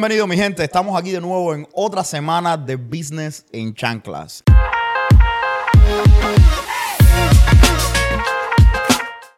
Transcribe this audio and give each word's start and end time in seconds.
Bienvenido 0.00 0.26
mi 0.26 0.38
gente, 0.38 0.64
estamos 0.64 0.98
aquí 0.98 1.10
de 1.10 1.20
nuevo 1.20 1.54
en 1.54 1.68
otra 1.74 2.02
semana 2.04 2.56
de 2.56 2.76
Business 2.76 3.44
en 3.52 3.74
Chanclas. 3.74 4.42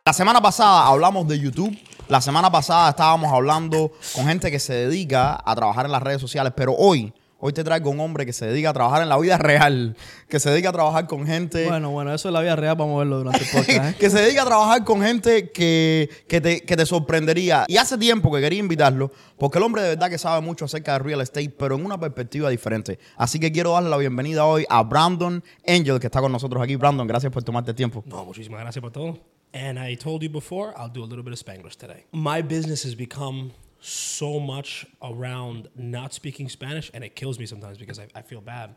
La 0.05 0.13
semana 0.13 0.41
pasada 0.41 0.87
hablamos 0.87 1.27
de 1.27 1.41
YouTube. 1.41 1.77
La 2.07 2.21
semana 2.21 2.49
pasada 2.49 2.91
estábamos 2.91 3.33
hablando 3.33 3.91
con 4.15 4.27
gente 4.27 4.53
que 4.53 4.61
se 4.61 4.73
dedica 4.73 5.43
a 5.45 5.57
trabajar 5.57 5.87
en 5.87 5.91
las 5.91 6.01
redes 6.01 6.21
sociales, 6.21 6.53
pero 6.57 6.75
hoy, 6.75 7.13
hoy 7.45 7.53
te 7.53 7.65
traigo 7.65 7.91
un 7.91 7.99
hombre 7.99 8.25
que 8.25 8.33
se 8.33 8.47
dedica 8.47 8.71
a 8.71 8.73
trabajar 8.73 9.03
en 9.03 9.09
la 9.09 9.19
vida 9.19 9.37
real, 9.37 9.97
que 10.29 10.39
se 10.39 10.49
dedica 10.49 10.69
a 10.69 10.73
trabajar 10.73 11.09
con 11.09 11.27
gente, 11.27 11.67
Bueno, 11.67 11.91
bueno, 11.91 12.15
eso 12.15 12.29
es 12.29 12.33
la 12.33 12.41
vida 12.41 12.55
real, 12.55 12.77
vamos 12.77 12.95
a 12.95 12.99
verlo 13.01 13.19
durante 13.19 13.43
el 13.43 13.51
podcast. 13.53 13.91
¿eh? 13.91 13.97
que 13.99 14.11
se 14.11 14.21
dedica 14.21 14.43
a 14.43 14.47
trabajar 14.47 14.85
con 14.85 15.03
gente 15.03 15.51
que, 15.51 16.09
que 16.29 16.41
te, 16.41 16.61
que 16.61 16.77
te 16.77 16.87
sorprendería. 16.87 17.65
Y 17.67 17.79
hace 17.79 17.99
tiempo 17.99 18.33
que 18.33 18.41
quería 18.41 18.61
invitarlo, 18.61 19.11
porque 19.37 19.59
el 19.59 19.65
hombre 19.65 19.83
de 19.83 19.89
verdad 19.89 20.09
que 20.09 20.19
sabe 20.19 20.41
mucho 20.41 20.67
acerca 20.67 20.93
de 20.93 20.99
real 21.01 21.21
estate, 21.21 21.51
pero 21.51 21.75
en 21.75 21.85
una 21.85 21.99
perspectiva 21.99 22.49
diferente. 22.49 23.01
Así 23.17 23.41
que 23.41 23.51
quiero 23.51 23.73
darle 23.73 23.91
la 23.91 23.97
bienvenida 23.97 24.45
hoy 24.45 24.65
a 24.69 24.85
Brandon 24.85 25.43
Angel, 25.67 25.99
que 25.99 26.07
está 26.07 26.21
con 26.21 26.31
nosotros 26.31 26.63
aquí. 26.63 26.77
Brandon, 26.77 27.09
gracias 27.09 27.33
por 27.33 27.43
tomarte 27.43 27.75
tiempo. 27.75 28.05
No, 28.07 28.25
muchísimas 28.25 28.61
gracias 28.61 28.81
por 28.81 28.93
todo. 28.93 29.19
And 29.53 29.79
I 29.79 29.97
told 29.97 30.23
you 30.23 30.31
before, 30.31 30.73
I'll 30.79 30.89
do 30.91 31.03
a 31.03 31.07
little 31.07 31.23
bit 31.25 31.33
of 31.33 31.39
Spanglish 31.39 31.77
today. 31.77 32.05
My 32.13 32.41
business 32.41 32.85
has 32.85 32.95
become 32.97 33.51
so 33.83 34.39
much 34.39 34.87
around 35.03 35.69
not 35.77 36.15
speaking 36.15 36.49
Spanish, 36.49 36.91
and 36.95 37.03
it 37.03 37.17
kills 37.17 37.39
me 37.39 37.47
sometimes 37.47 37.79
because 37.79 37.99
I, 37.99 38.07
I 38.15 38.23
feel 38.23 38.41
bad. 38.41 38.77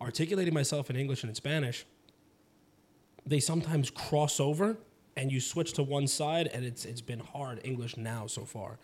Articulating 0.00 0.54
myself 0.54 0.88
in 0.88 0.96
English 0.96 1.22
and 1.22 1.28
in 1.28 1.34
Spanish, 1.34 1.84
they 3.26 3.38
sometimes 3.38 3.90
cross 3.90 4.40
over, 4.40 4.78
and 5.16 5.30
you 5.30 5.40
switch 5.40 5.74
to 5.74 5.82
one 5.82 6.06
side, 6.06 6.48
and 6.54 6.64
it's 6.64 6.86
it's 6.86 7.02
been 7.02 7.20
hard 7.20 7.60
English 7.64 7.96
now 7.96 8.26
so 8.26 8.44
far. 8.44 8.78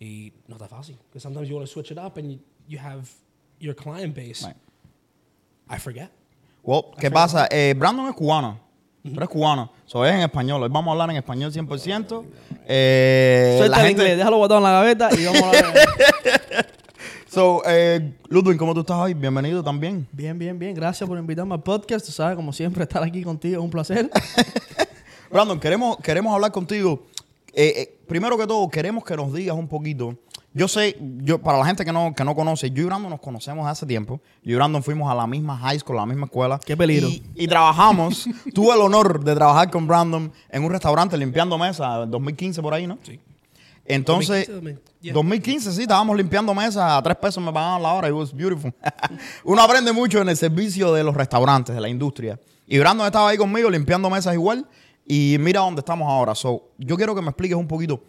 Y 0.00 0.32
no 0.48 0.56
está 0.56 0.68
fácil 0.68 0.96
because 1.08 1.22
sometimes 1.22 1.48
you 1.48 1.54
want 1.54 1.66
to 1.66 1.72
switch 1.72 1.90
it 1.90 1.98
up, 1.98 2.16
and 2.16 2.32
you, 2.32 2.38
you 2.66 2.78
have 2.78 3.10
your 3.60 3.74
client 3.74 4.14
base. 4.14 4.44
Right. 4.44 4.56
I 5.68 5.78
forget. 5.78 6.10
Well, 6.62 6.94
¿Qué 6.98 7.12
pasa? 7.12 7.48
Eh, 7.50 7.74
Brandon 7.74 8.08
es 8.08 8.14
cubano. 8.14 8.58
Tú 9.12 9.16
eres 9.16 9.28
cubano. 9.28 9.70
En 9.94 10.20
español. 10.20 10.62
Hoy 10.62 10.68
vamos 10.68 10.88
a 10.88 10.92
hablar 10.92 11.10
en 11.10 11.16
español 11.16 11.52
100%. 11.52 12.24
Eh, 12.66 13.54
Suelta 13.58 13.76
la 13.76 13.82
el 13.82 13.88
gente- 13.88 14.02
inglés, 14.02 14.18
déjalo 14.18 14.38
botado 14.38 14.58
en 14.58 14.64
la 14.64 14.72
gaveta 14.72 15.08
y 15.18 15.24
vamos 15.24 15.42
a 15.42 15.50
ver. 15.50 15.64
So, 17.28 17.60
eh, 17.66 18.14
Ludwig, 18.30 18.56
¿cómo 18.56 18.72
tú 18.72 18.80
estás 18.80 18.96
hoy? 18.96 19.12
Bienvenido 19.12 19.62
también. 19.62 20.08
Bien, 20.10 20.38
bien, 20.38 20.58
bien. 20.58 20.74
Gracias 20.74 21.06
por 21.06 21.18
invitarme 21.18 21.52
al 21.52 21.62
podcast. 21.62 22.06
Tú 22.06 22.10
sabes, 22.10 22.34
como 22.34 22.50
siempre, 22.50 22.82
estar 22.84 23.02
aquí 23.02 23.22
contigo 23.22 23.58
es 23.58 23.62
un 23.62 23.68
placer. 23.68 24.10
Brandon, 25.30 25.60
queremos, 25.60 25.98
queremos 25.98 26.32
hablar 26.34 26.50
contigo. 26.50 27.04
Eh, 27.52 27.74
eh, 27.76 27.98
primero 28.08 28.38
que 28.38 28.46
todo, 28.46 28.66
queremos 28.70 29.04
que 29.04 29.16
nos 29.16 29.34
digas 29.34 29.54
un 29.54 29.68
poquito. 29.68 30.16
Yo 30.56 30.68
sé, 30.68 30.96
yo 31.18 31.36
para 31.38 31.58
la 31.58 31.66
gente 31.66 31.84
que 31.84 31.92
no, 31.92 32.14
que 32.14 32.24
no 32.24 32.34
conoce, 32.34 32.70
yo 32.70 32.82
y 32.82 32.86
Brandon 32.86 33.10
nos 33.10 33.20
conocemos 33.20 33.66
hace 33.66 33.84
tiempo. 33.84 34.22
Yo 34.42 34.52
y 34.52 34.54
Brandon 34.54 34.82
fuimos 34.82 35.12
a 35.12 35.14
la 35.14 35.26
misma 35.26 35.54
high 35.58 35.78
school, 35.78 35.98
a 35.98 36.00
la 36.00 36.06
misma 36.06 36.24
escuela. 36.24 36.58
Qué 36.64 36.74
peligro. 36.74 37.08
Y, 37.08 37.22
y 37.34 37.46
trabajamos. 37.46 38.26
tuve 38.54 38.74
el 38.74 38.80
honor 38.80 39.22
de 39.22 39.34
trabajar 39.34 39.70
con 39.70 39.86
Brandon 39.86 40.32
en 40.48 40.64
un 40.64 40.70
restaurante 40.70 41.14
limpiando 41.18 41.58
mesas 41.58 42.04
en 42.04 42.10
2015 42.10 42.62
por 42.62 42.72
ahí, 42.72 42.86
¿no? 42.86 42.96
Sí. 43.02 43.20
Entonces, 43.84 44.48
2015, 44.48 44.82
yeah. 45.02 45.12
2015, 45.12 45.72
sí, 45.72 45.82
estábamos 45.82 46.16
limpiando 46.16 46.54
mesas 46.54 46.90
a 46.90 47.02
tres 47.02 47.16
pesos 47.16 47.44
me 47.44 47.52
pagaban 47.52 47.82
la 47.82 47.92
hora. 47.92 48.08
It 48.08 48.14
was 48.14 48.34
beautiful. 48.34 48.72
Uno 49.44 49.60
aprende 49.60 49.92
mucho 49.92 50.22
en 50.22 50.30
el 50.30 50.38
servicio 50.38 50.90
de 50.94 51.04
los 51.04 51.14
restaurantes, 51.14 51.74
de 51.74 51.82
la 51.82 51.90
industria. 51.90 52.40
Y 52.66 52.78
Brandon 52.78 53.04
estaba 53.04 53.28
ahí 53.28 53.36
conmigo 53.36 53.68
limpiando 53.68 54.08
mesas 54.08 54.32
igual. 54.32 54.66
Y 55.06 55.36
mira 55.38 55.60
dónde 55.60 55.80
estamos 55.80 56.08
ahora. 56.08 56.34
So, 56.34 56.70
yo 56.78 56.96
quiero 56.96 57.14
que 57.14 57.20
me 57.20 57.28
expliques 57.28 57.58
un 57.58 57.68
poquito. 57.68 58.00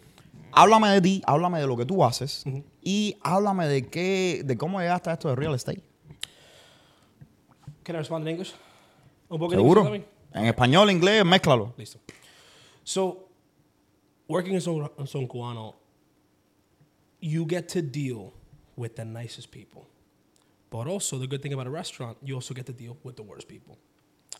Háblame 0.58 0.88
de 0.88 1.00
ti, 1.00 1.22
háblame 1.24 1.60
de 1.60 1.68
lo 1.68 1.76
que 1.76 1.86
tú 1.86 2.02
haces. 2.04 2.42
Y 2.82 3.16
háblame 3.22 3.68
de 3.68 3.88
qué, 3.88 4.42
de 4.44 4.56
cómo 4.56 4.80
llegaste 4.80 5.10
a 5.10 5.12
esto 5.12 5.28
de 5.28 5.36
real 5.36 5.54
estate. 5.54 5.82
Can 7.84 7.94
I 7.94 7.98
respond 7.98 8.26
in 8.26 8.34
English? 8.34 8.54
Un 9.28 9.38
poco 9.38 9.52
en 9.52 9.60
Seguro. 9.60 9.86
English, 9.86 10.04
En 10.34 10.46
español, 10.46 10.90
inglés, 10.90 11.24
mézclalo. 11.24 11.74
Listo. 11.76 12.00
So, 12.82 13.28
working 14.26 14.54
in 14.54 14.60
Son, 14.60 14.90
in 14.98 15.06
Son 15.06 15.28
Cubano, 15.28 15.76
you 17.20 17.46
get 17.46 17.68
to 17.68 17.80
deal 17.80 18.32
with 18.74 18.96
the 18.96 19.04
nicest 19.04 19.52
people. 19.52 19.86
But 20.70 20.88
also, 20.88 21.18
the 21.18 21.28
good 21.28 21.40
thing 21.40 21.52
about 21.52 21.68
a 21.68 21.70
restaurant, 21.70 22.18
you 22.22 22.34
also 22.34 22.52
get 22.52 22.66
to 22.66 22.72
deal 22.72 22.96
with 23.04 23.14
the 23.14 23.22
worst 23.22 23.46
people. 23.46 23.78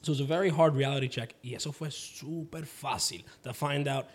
So 0.03 0.11
it's 0.13 0.21
a 0.21 0.25
very 0.25 0.51
hard 0.51 0.75
reality 0.75 1.09
check. 1.09 1.37
Y 1.45 1.55
eso 1.55 1.71
fue 1.71 1.91
súper 1.91 2.67
fácil 2.67 3.25
to 3.45 3.55
find 3.55 3.87
out 3.87 4.07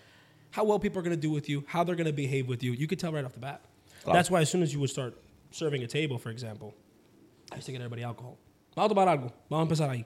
how 0.53 0.64
well 0.64 0.78
people 0.78 1.00
are 1.00 1.02
going 1.02 1.16
to 1.16 1.22
do 1.22 1.31
with 1.31 1.50
you, 1.50 1.64
how 1.68 1.84
they're 1.84 1.96
going 1.96 2.06
to 2.06 2.14
behave 2.14 2.47
with 2.47 2.62
you. 2.62 2.74
You 2.74 2.88
could 2.88 3.00
tell 3.00 3.12
right 3.12 3.25
off 3.25 3.34
the 3.34 3.40
bat. 3.40 3.62
That's 4.06 4.30
why 4.30 4.41
as 4.41 4.52
soon 4.52 4.62
as 4.62 4.72
you 4.72 4.80
would 4.81 4.91
start 4.91 5.16
serving 5.50 5.81
a 5.81 5.88
table, 5.88 6.19
for 6.19 6.30
example, 6.30 6.75
I 7.52 7.56
used 7.56 7.66
to 7.66 7.72
get 7.72 7.81
everybody 7.81 8.03
alcohol. 8.03 8.38
Vamos 8.75 8.91
a 8.91 8.94
tomar 8.94 9.08
algo. 9.08 9.31
Vamos 9.50 9.81
a 9.81 9.84
empezar 9.84 9.90
ahí. 9.90 10.06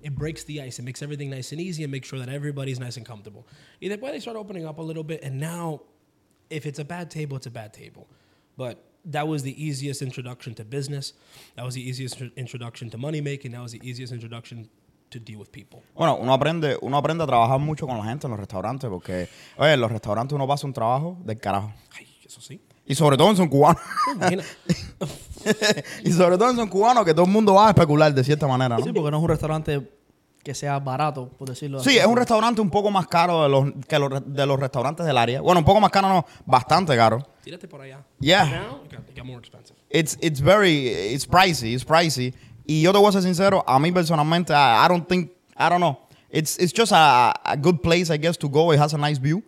It 0.00 0.14
breaks 0.14 0.44
the 0.44 0.62
ice. 0.62 0.78
It 0.78 0.84
makes 0.84 1.02
everything 1.02 1.30
nice 1.30 1.50
and 1.50 1.60
easy 1.60 1.82
and 1.82 1.90
makes 1.90 2.06
sure 2.06 2.20
that 2.20 2.28
everybody's 2.28 2.78
nice 2.78 2.96
and 2.96 3.04
comfortable. 3.04 3.44
Y 3.82 3.88
después 3.88 4.12
they 4.12 4.20
start 4.20 4.36
opening 4.36 4.66
up 4.66 4.78
a 4.78 4.82
little 4.82 5.02
bit, 5.02 5.20
and 5.24 5.40
now, 5.40 5.80
if 6.48 6.64
it's 6.64 6.78
a 6.78 6.84
bad 6.84 7.10
table, 7.10 7.36
it's 7.36 7.46
a 7.46 7.50
bad 7.50 7.74
table. 7.74 8.06
But 8.56 8.84
that 9.04 9.26
was 9.26 9.42
the 9.42 9.60
easiest 9.62 10.00
introduction 10.00 10.54
to 10.54 10.64
business. 10.64 11.12
That 11.56 11.64
was 11.64 11.74
the 11.74 11.82
easiest 11.82 12.20
introduction 12.36 12.88
to 12.90 12.98
money 12.98 13.20
making. 13.20 13.50
That 13.50 13.62
was 13.62 13.72
the 13.72 13.80
easiest 13.82 14.12
introduction 14.12 14.68
to 15.10 15.18
deal 15.18 15.38
with 15.38 15.48
people. 15.50 15.80
Bueno, 15.94 16.16
uno 16.16 16.32
aprende, 16.32 16.76
uno 16.80 16.96
aprende 16.96 17.24
a 17.24 17.26
trabajar 17.26 17.58
mucho 17.58 17.86
con 17.86 17.96
la 17.98 18.04
gente 18.04 18.26
en 18.26 18.30
los 18.30 18.40
restaurantes 18.40 18.88
porque, 18.90 19.28
oye, 19.56 19.72
en 19.72 19.80
los 19.80 19.90
restaurantes 19.90 20.34
uno 20.34 20.46
pasa 20.46 20.66
un 20.66 20.72
trabajo 20.72 21.16
del 21.24 21.38
carajo. 21.38 21.72
Ay, 21.96 22.06
eso 22.24 22.40
sí. 22.40 22.60
Y 22.86 22.94
sobre 22.94 23.16
todo 23.16 23.30
en 23.30 23.36
son 23.36 23.48
cubanos. 23.48 23.82
Imagina. 24.14 24.42
y 26.04 26.12
sobre 26.12 26.38
todo 26.38 26.50
en 26.50 26.56
son 26.56 26.68
cubanos 26.68 27.04
que 27.04 27.12
todo 27.12 27.26
el 27.26 27.30
mundo 27.30 27.54
va 27.54 27.66
a 27.66 27.70
especular 27.70 28.12
de 28.14 28.24
cierta 28.24 28.46
manera, 28.46 28.76
¿no? 28.76 28.82
Sí, 28.82 28.88
Sí, 28.88 28.92
porque 28.94 29.10
no 29.10 29.18
es 29.18 29.22
un 29.22 29.28
restaurante 29.28 29.90
que 30.42 30.54
sea 30.54 30.78
barato, 30.78 31.28
por 31.28 31.48
decirlo 31.48 31.80
así. 31.80 31.98
es 31.98 32.06
un 32.06 32.16
restaurante 32.16 32.62
un 32.62 32.70
poco 32.70 32.90
más 32.90 33.06
caro 33.06 33.42
de 33.42 33.48
los, 33.50 33.84
que 33.86 33.98
los, 33.98 34.10
de 34.24 34.46
los 34.46 34.58
restaurantes 34.58 35.04
del 35.04 35.18
área. 35.18 35.42
Bueno, 35.42 35.58
un 35.58 35.64
poco 35.66 35.80
más 35.80 35.90
caro, 35.90 36.08
no, 36.08 36.24
bastante 36.46 36.96
caro. 36.96 37.18
Tírate 37.42 37.68
por 37.68 37.82
allá. 37.82 38.02
Yeah. 38.20 38.44
Now, 38.44 38.80
it 38.84 38.90
got, 38.90 39.08
it 39.10 39.16
got 39.16 39.26
more 39.26 39.38
expensive. 39.38 39.76
It's, 39.90 40.16
it's 40.22 40.40
very, 40.40 40.88
it's 40.88 41.26
pricey, 41.28 41.74
it's 41.74 41.84
pricey. 41.84 42.32
Y 42.70 42.82
yo 42.82 42.92
te 42.92 42.98
voy 42.98 43.08
a 43.08 43.12
ser 43.12 43.22
sincero, 43.22 43.64
a 43.66 43.78
mí 43.78 43.90
personalmente, 43.90 44.52
I, 44.52 44.84
I 44.84 44.88
don't 44.88 45.08
think, 45.08 45.30
I 45.58 45.70
don't 45.70 45.78
know. 45.78 45.96
It's, 46.30 46.58
it's 46.58 46.70
just 46.76 46.92
a, 46.92 47.32
a 47.42 47.56
good 47.56 47.80
place, 47.80 48.12
I 48.14 48.18
guess, 48.18 48.36
to 48.36 48.48
go. 48.50 48.74
It 48.74 48.78
has 48.78 48.92
a 48.92 48.98
nice 48.98 49.18
view. 49.18 49.42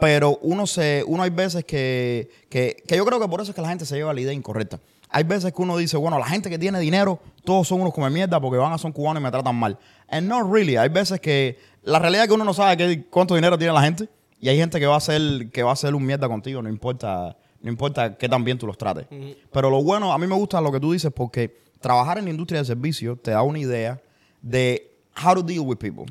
Pero 0.00 0.38
uno 0.40 0.66
se, 0.66 1.04
uno 1.06 1.22
hay 1.22 1.28
veces 1.28 1.62
que, 1.66 2.30
que, 2.48 2.82
que 2.88 2.96
yo 2.96 3.04
creo 3.04 3.20
que 3.20 3.28
por 3.28 3.42
eso 3.42 3.50
es 3.50 3.54
que 3.54 3.60
la 3.60 3.68
gente 3.68 3.84
se 3.84 3.96
lleva 3.96 4.14
la 4.14 4.20
idea 4.22 4.32
incorrecta. 4.32 4.80
Hay 5.10 5.24
veces 5.24 5.52
que 5.52 5.60
uno 5.60 5.76
dice, 5.76 5.98
bueno, 5.98 6.18
la 6.18 6.24
gente 6.24 6.48
que 6.48 6.58
tiene 6.58 6.80
dinero, 6.80 7.20
todos 7.44 7.68
son 7.68 7.82
unos 7.82 7.92
come 7.92 8.08
mierda 8.08 8.40
porque 8.40 8.56
van 8.56 8.72
a 8.72 8.78
son 8.78 8.92
cubanos 8.92 9.20
y 9.20 9.24
me 9.24 9.30
tratan 9.30 9.54
mal. 9.56 9.78
And 10.08 10.26
not 10.26 10.50
really. 10.50 10.78
Hay 10.78 10.88
veces 10.88 11.20
que 11.20 11.58
la 11.82 11.98
realidad 11.98 12.24
es 12.24 12.28
que 12.28 12.34
uno 12.34 12.44
no 12.44 12.54
sabe 12.54 12.78
qué, 12.78 13.04
cuánto 13.10 13.34
dinero 13.34 13.58
tiene 13.58 13.74
la 13.74 13.82
gente 13.82 14.08
y 14.40 14.48
hay 14.48 14.56
gente 14.56 14.80
que 14.80 14.86
va 14.86 14.96
a 14.96 15.00
ser, 15.00 15.50
que 15.52 15.62
va 15.62 15.72
a 15.72 15.76
ser 15.76 15.94
un 15.94 16.06
mierda 16.06 16.28
contigo, 16.28 16.62
no 16.62 16.70
importa, 16.70 17.36
no 17.60 17.70
importa 17.70 18.16
qué 18.16 18.26
tan 18.26 18.42
bien 18.42 18.56
tú 18.56 18.66
los 18.66 18.78
trates. 18.78 19.06
Pero 19.52 19.68
lo 19.68 19.82
bueno, 19.82 20.14
a 20.14 20.18
mí 20.18 20.26
me 20.26 20.34
gusta 20.34 20.62
lo 20.62 20.72
que 20.72 20.80
tú 20.80 20.92
dices 20.92 21.12
porque 21.14 21.63
trabajar 21.84 22.16
en 22.18 22.24
la 22.24 22.30
industria 22.30 22.60
de 22.60 22.64
servicios 22.64 23.22
te 23.22 23.30
da 23.32 23.42
una 23.42 23.58
idea 23.58 24.00
de 24.40 24.90
how 25.22 25.34
to 25.34 25.42
deal 25.42 25.60
with 25.60 25.76
people. 25.76 26.06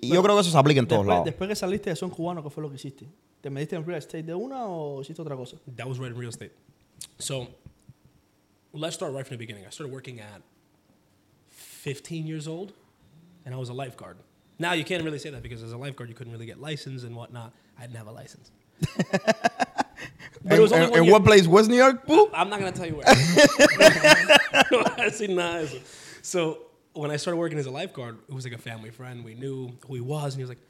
Y 0.00 0.08
yo 0.08 0.22
creo 0.22 0.34
que 0.34 0.40
eso 0.40 0.50
se 0.50 0.56
aplica 0.58 0.80
en 0.80 0.86
todos 0.88 1.00
Después, 1.02 1.14
lados. 1.14 1.24
después 1.26 1.48
que 1.48 1.56
saliste 1.56 1.90
de 1.90 1.96
Son 1.96 2.08
Cubano, 2.10 2.42
¿qué 2.42 2.48
fue 2.50 2.62
lo 2.62 2.70
que 2.70 2.76
hiciste? 2.76 3.06
¿Te 3.42 3.50
metiste 3.50 3.76
en 3.76 3.84
real 3.84 3.98
estate 3.98 4.22
de 4.22 4.34
una 4.34 4.64
o 4.66 5.02
hiciste 5.02 5.20
otra 5.20 5.36
cosa? 5.36 5.58
That 5.76 5.86
was 5.86 5.98
right 5.98 6.10
in 6.10 6.18
real 6.18 6.30
estate. 6.30 6.52
So 7.18 7.48
let's 8.72 8.94
start 8.96 9.12
right 9.14 9.26
from 9.26 9.36
the 9.36 9.44
beginning. 9.44 9.66
I 9.66 9.70
started 9.70 9.92
working 9.92 10.20
at 10.20 10.40
15 11.50 12.26
years 12.26 12.48
old, 12.48 12.72
and 13.44 13.54
I 13.54 13.58
was 13.58 13.68
a 13.68 13.74
lifeguard. 13.74 14.16
Now 14.58 14.72
you 14.72 14.84
can't 14.84 15.04
really 15.04 15.18
say 15.18 15.30
that 15.30 15.42
because 15.42 15.62
as 15.62 15.72
a 15.72 15.76
lifeguard 15.76 16.08
you 16.08 16.14
couldn't 16.16 16.32
really 16.32 16.46
get 16.46 16.58
license 16.60 17.04
and 17.04 17.14
whatnot. 17.14 17.52
I 17.78 17.82
didn't 17.82 17.98
have 17.98 18.08
a 18.08 18.12
license. 18.12 18.50
but 20.44 20.58
it 20.58 20.60
was 20.60 20.72
only 20.72 20.86
En- 20.86 21.02
one 21.02 21.10
what 21.10 21.24
place? 21.24 21.46
was 21.46 21.68
New 21.68 21.76
York? 21.76 22.06
Pooh? 22.06 22.30
I'm 22.34 22.48
not 22.50 22.58
gonna 22.58 22.72
tell 22.72 22.86
you 22.86 22.96
where. 22.96 23.04
Así 24.98 25.28
nada 25.28 25.66
de. 25.66 25.80
So 26.22 26.58
when 26.94 27.10
I 27.10 27.16
started 27.16 27.38
working 27.38 27.58
as 27.58 27.66
a 27.66 27.70
lifeguard, 27.70 28.18
it 28.28 28.34
was 28.34 28.44
like 28.44 28.54
a 28.54 28.58
family 28.58 28.90
friend. 28.90 29.24
We 29.24 29.34
knew 29.34 29.72
who 29.86 29.94
he 29.94 30.00
was, 30.00 30.34
and 30.34 30.40
he 30.40 30.42
was 30.42 30.48
like, 30.50 30.60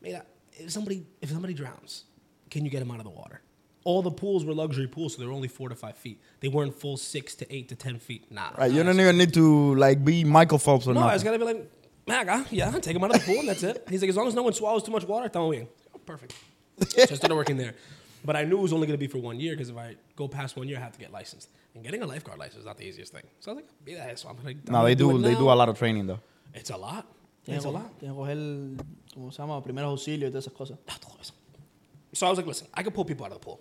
"Mira, 0.00 0.24
if 0.52 0.70
somebody 0.70 1.06
if 1.20 1.30
somebody 1.30 1.54
drowns, 1.54 2.04
can 2.50 2.64
you 2.64 2.70
get 2.70 2.82
him 2.82 2.90
out 2.90 2.98
of 2.98 3.04
the 3.04 3.10
water?" 3.10 3.40
All 3.84 4.02
the 4.02 4.10
pools 4.10 4.44
were 4.44 4.52
luxury 4.52 4.88
pools, 4.88 5.14
so 5.14 5.20
they 5.20 5.26
were 5.26 5.32
only 5.32 5.46
four 5.46 5.68
to 5.68 5.76
five 5.76 5.96
feet. 5.96 6.20
They 6.40 6.48
weren't 6.48 6.74
full 6.74 6.96
six 6.96 7.36
to 7.36 7.54
eight 7.54 7.68
to 7.68 7.76
ten 7.76 7.98
feet. 8.00 8.32
Nah. 8.32 8.50
Right, 8.58 8.70
you 8.72 8.82
don't 8.82 8.98
even 8.98 9.16
need 9.16 9.32
to 9.34 9.74
like 9.76 10.04
be 10.04 10.24
Michael 10.24 10.58
Phelps 10.58 10.86
or 10.88 10.94
no, 10.94 11.00
I 11.02 11.12
was 11.14 11.22
nothing. 11.22 11.40
gotta 11.40 11.52
be 11.52 11.58
like, 11.58 11.70
Maga, 12.08 12.46
yeah, 12.50 12.70
take 12.80 12.96
him 12.96 13.04
out 13.04 13.14
of 13.14 13.20
the 13.24 13.26
pool, 13.26 13.38
and 13.40 13.48
that's 13.48 13.62
it. 13.62 13.86
He's 13.88 14.00
like, 14.02 14.10
as 14.10 14.16
long 14.16 14.26
as 14.26 14.34
no 14.34 14.42
one 14.42 14.52
swallows 14.52 14.82
too 14.82 14.90
much 14.90 15.04
water, 15.04 15.28
estamos 15.28 15.52
bien. 15.52 15.68
Oh, 15.94 15.98
perfect. 16.04 16.34
so 16.88 17.02
I 17.02 17.04
started 17.06 17.34
working 17.36 17.56
there. 17.56 17.74
But 18.26 18.34
I 18.36 18.42
knew 18.44 18.58
it 18.58 18.62
was 18.68 18.72
only 18.72 18.86
gonna 18.88 18.98
be 18.98 19.06
for 19.06 19.18
one 19.18 19.38
year 19.38 19.52
because 19.54 19.70
if 19.70 19.76
I 19.76 19.96
go 20.16 20.26
past 20.26 20.56
one 20.56 20.66
year, 20.68 20.78
I 20.78 20.80
have 20.80 20.92
to 20.92 20.98
get 20.98 21.12
licensed. 21.12 21.48
And 21.74 21.84
getting 21.84 22.02
a 22.02 22.06
lifeguard 22.06 22.38
license 22.40 22.60
is 22.60 22.64
not 22.70 22.76
the 22.76 22.84
easiest 22.84 23.12
thing. 23.12 23.22
So 23.40 23.52
I 23.52 23.54
was 23.54 23.62
like, 23.62 23.70
be 23.84 23.94
that, 23.94 24.18
so 24.18 24.28
I'm 24.28 24.36
gonna. 24.36 24.50
I'm 24.50 24.60
No, 24.76 24.84
they 24.84 24.94
do. 24.96 25.16
it 25.16 25.22
They 25.22 25.32
now. 25.34 25.38
do 25.38 25.50
a 25.50 25.58
lot 25.62 25.68
of 25.68 25.78
training 25.78 26.06
though. 26.06 26.20
It's 26.52 26.70
a 26.70 26.76
lot. 26.76 27.06
It's 27.46 27.64
a 27.64 27.70
lot. 27.70 27.90
tienes 28.00 28.14
que 28.14 28.24
coger, 28.24 28.36
¿cómo 29.14 29.32
se 29.32 29.38
llama? 29.42 29.62
Primeros 29.62 29.90
auxilios 29.92 30.28
y 30.30 30.32
todas 30.32 30.46
esas 30.46 30.52
cosas. 30.54 30.78
Ah, 30.88 30.96
todo. 31.00 31.14
So 32.12 32.26
I 32.26 32.30
was 32.30 32.38
like, 32.38 32.46
listen, 32.46 32.66
I 32.74 32.82
could 32.82 32.94
pull 32.94 33.04
people 33.04 33.24
out 33.26 33.32
of 33.32 33.38
the 33.38 33.44
pool. 33.44 33.60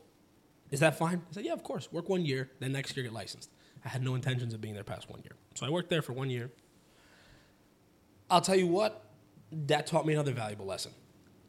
Is 0.71 0.79
that 0.79 0.97
fine? 0.97 1.21
I 1.29 1.33
said, 1.33 1.45
yeah, 1.45 1.53
of 1.53 1.61
course. 1.61 1.91
Work 1.91 2.09
one 2.09 2.25
year, 2.25 2.49
then 2.59 2.71
next 2.71 2.95
year 2.97 3.03
get 3.03 3.13
licensed. 3.13 3.49
I 3.83 3.89
had 3.89 4.01
no 4.01 4.15
intentions 4.15 4.53
of 4.55 4.61
being 4.61 4.73
there 4.73 4.83
past 4.83 5.09
one 5.09 5.21
year. 5.23 5.35
So 5.53 5.65
I 5.65 5.69
worked 5.69 5.89
there 5.89 6.01
for 6.01 6.13
one 6.13 6.29
year. 6.31 6.49
I'll 8.31 8.41
tell 8.41 8.55
you 8.55 8.65
what, 8.67 9.03
that 9.51 9.85
taught 9.85 10.05
me 10.07 10.13
another 10.13 10.31
valuable 10.31 10.65
lesson. 10.65 10.93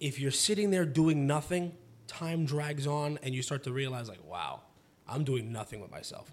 If 0.01 0.19
you're 0.21 0.31
sitting 0.33 0.71
there 0.71 0.85
doing 0.85 1.27
nothing, 1.27 1.73
time 2.07 2.45
drags 2.45 2.87
on 2.87 3.19
and 3.23 3.35
you 3.35 3.43
start 3.43 3.63
to 3.65 3.73
realize, 3.73 4.09
like, 4.09 4.25
wow, 4.25 4.61
I'm 5.09 5.25
doing 5.25 5.53
nothing 5.53 5.81
with 5.81 5.91
myself. 5.91 6.33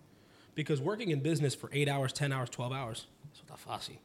Because 0.56 0.80
working 0.82 1.10
in 1.10 1.20
business 1.22 1.56
for 1.56 1.70
eight 1.74 1.88
hours, 1.90 2.14
10 2.14 2.32
hours, 2.32 2.50
12 2.50 2.72
hours, 2.74 3.08
fácil. 3.68 3.98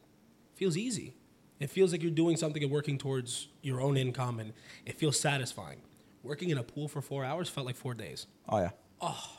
Feels 0.55 0.75
easy. 0.77 1.15
It 1.59 1.69
feels 1.69 1.91
like 1.91 2.01
you're 2.01 2.11
doing 2.11 2.37
something 2.37 2.63
and 2.63 2.71
working 2.71 2.97
towards 2.97 3.47
your 3.61 3.81
own 3.81 3.97
income 3.97 4.39
and 4.39 4.53
it 4.85 4.95
feels 4.97 5.19
satisfying. 5.19 5.81
Working 6.23 6.49
in 6.49 6.57
a 6.57 6.63
pool 6.63 6.87
for 6.87 7.01
four 7.01 7.23
hours 7.23 7.49
felt 7.49 7.65
like 7.65 7.75
four 7.75 7.93
days 7.93 8.27
Oh, 8.47 8.59
yeah. 8.59 8.69
Oh, 9.01 9.37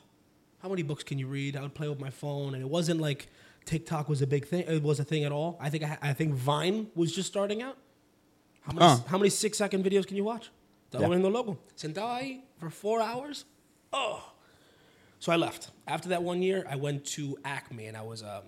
how 0.63 0.69
many 0.69 0.83
books 0.83 1.03
can 1.05 1.19
you 1.19 1.27
read? 1.27 1.57
I 1.57 1.63
would 1.63 1.75
play 1.75 1.89
with 1.89 2.01
my 2.01 2.11
phone, 2.11 2.55
and 2.55 2.63
it 2.63 2.69
wasn't 2.69 3.01
like 3.01 3.29
TikTok 3.65 4.09
was 4.09 4.21
a 4.23 4.27
big 4.27 4.47
thing. 4.47 4.65
It 4.67 4.83
was 4.83 5.01
a 5.01 5.05
thing 5.05 5.25
at 5.25 5.33
all. 5.33 5.59
I 5.61 5.69
think 5.71 5.85
I, 5.85 5.99
I 6.03 6.13
think 6.13 6.35
Vine 6.35 6.89
was 6.95 7.15
just 7.15 7.29
starting 7.29 7.61
out. 7.63 7.77
How 8.63 8.73
many, 8.73 8.87
Uh. 8.87 8.99
how 9.09 9.19
many 9.19 9.31
six 9.31 9.57
second 9.59 9.85
videos 9.85 10.07
can 10.07 10.17
you 10.17 10.25
watch? 10.25 10.51
Estaba 10.91 11.03
Yeah. 11.03 11.09
viendo 11.09 11.31
loco. 11.31 11.57
Sentado 11.77 12.09
ahí 12.09 12.43
for 12.59 12.69
four 12.71 13.01
hours. 13.01 13.45
Oh. 13.93 14.21
So 15.21 15.31
I 15.33 15.37
left. 15.37 15.71
After 15.87 16.09
that 16.09 16.23
one 16.23 16.43
year, 16.43 16.65
I 16.69 16.77
went 16.77 17.05
to 17.17 17.37
Acme, 17.45 17.87
and 17.87 17.97
I 17.97 18.03
was 18.03 18.23
um, 18.23 18.43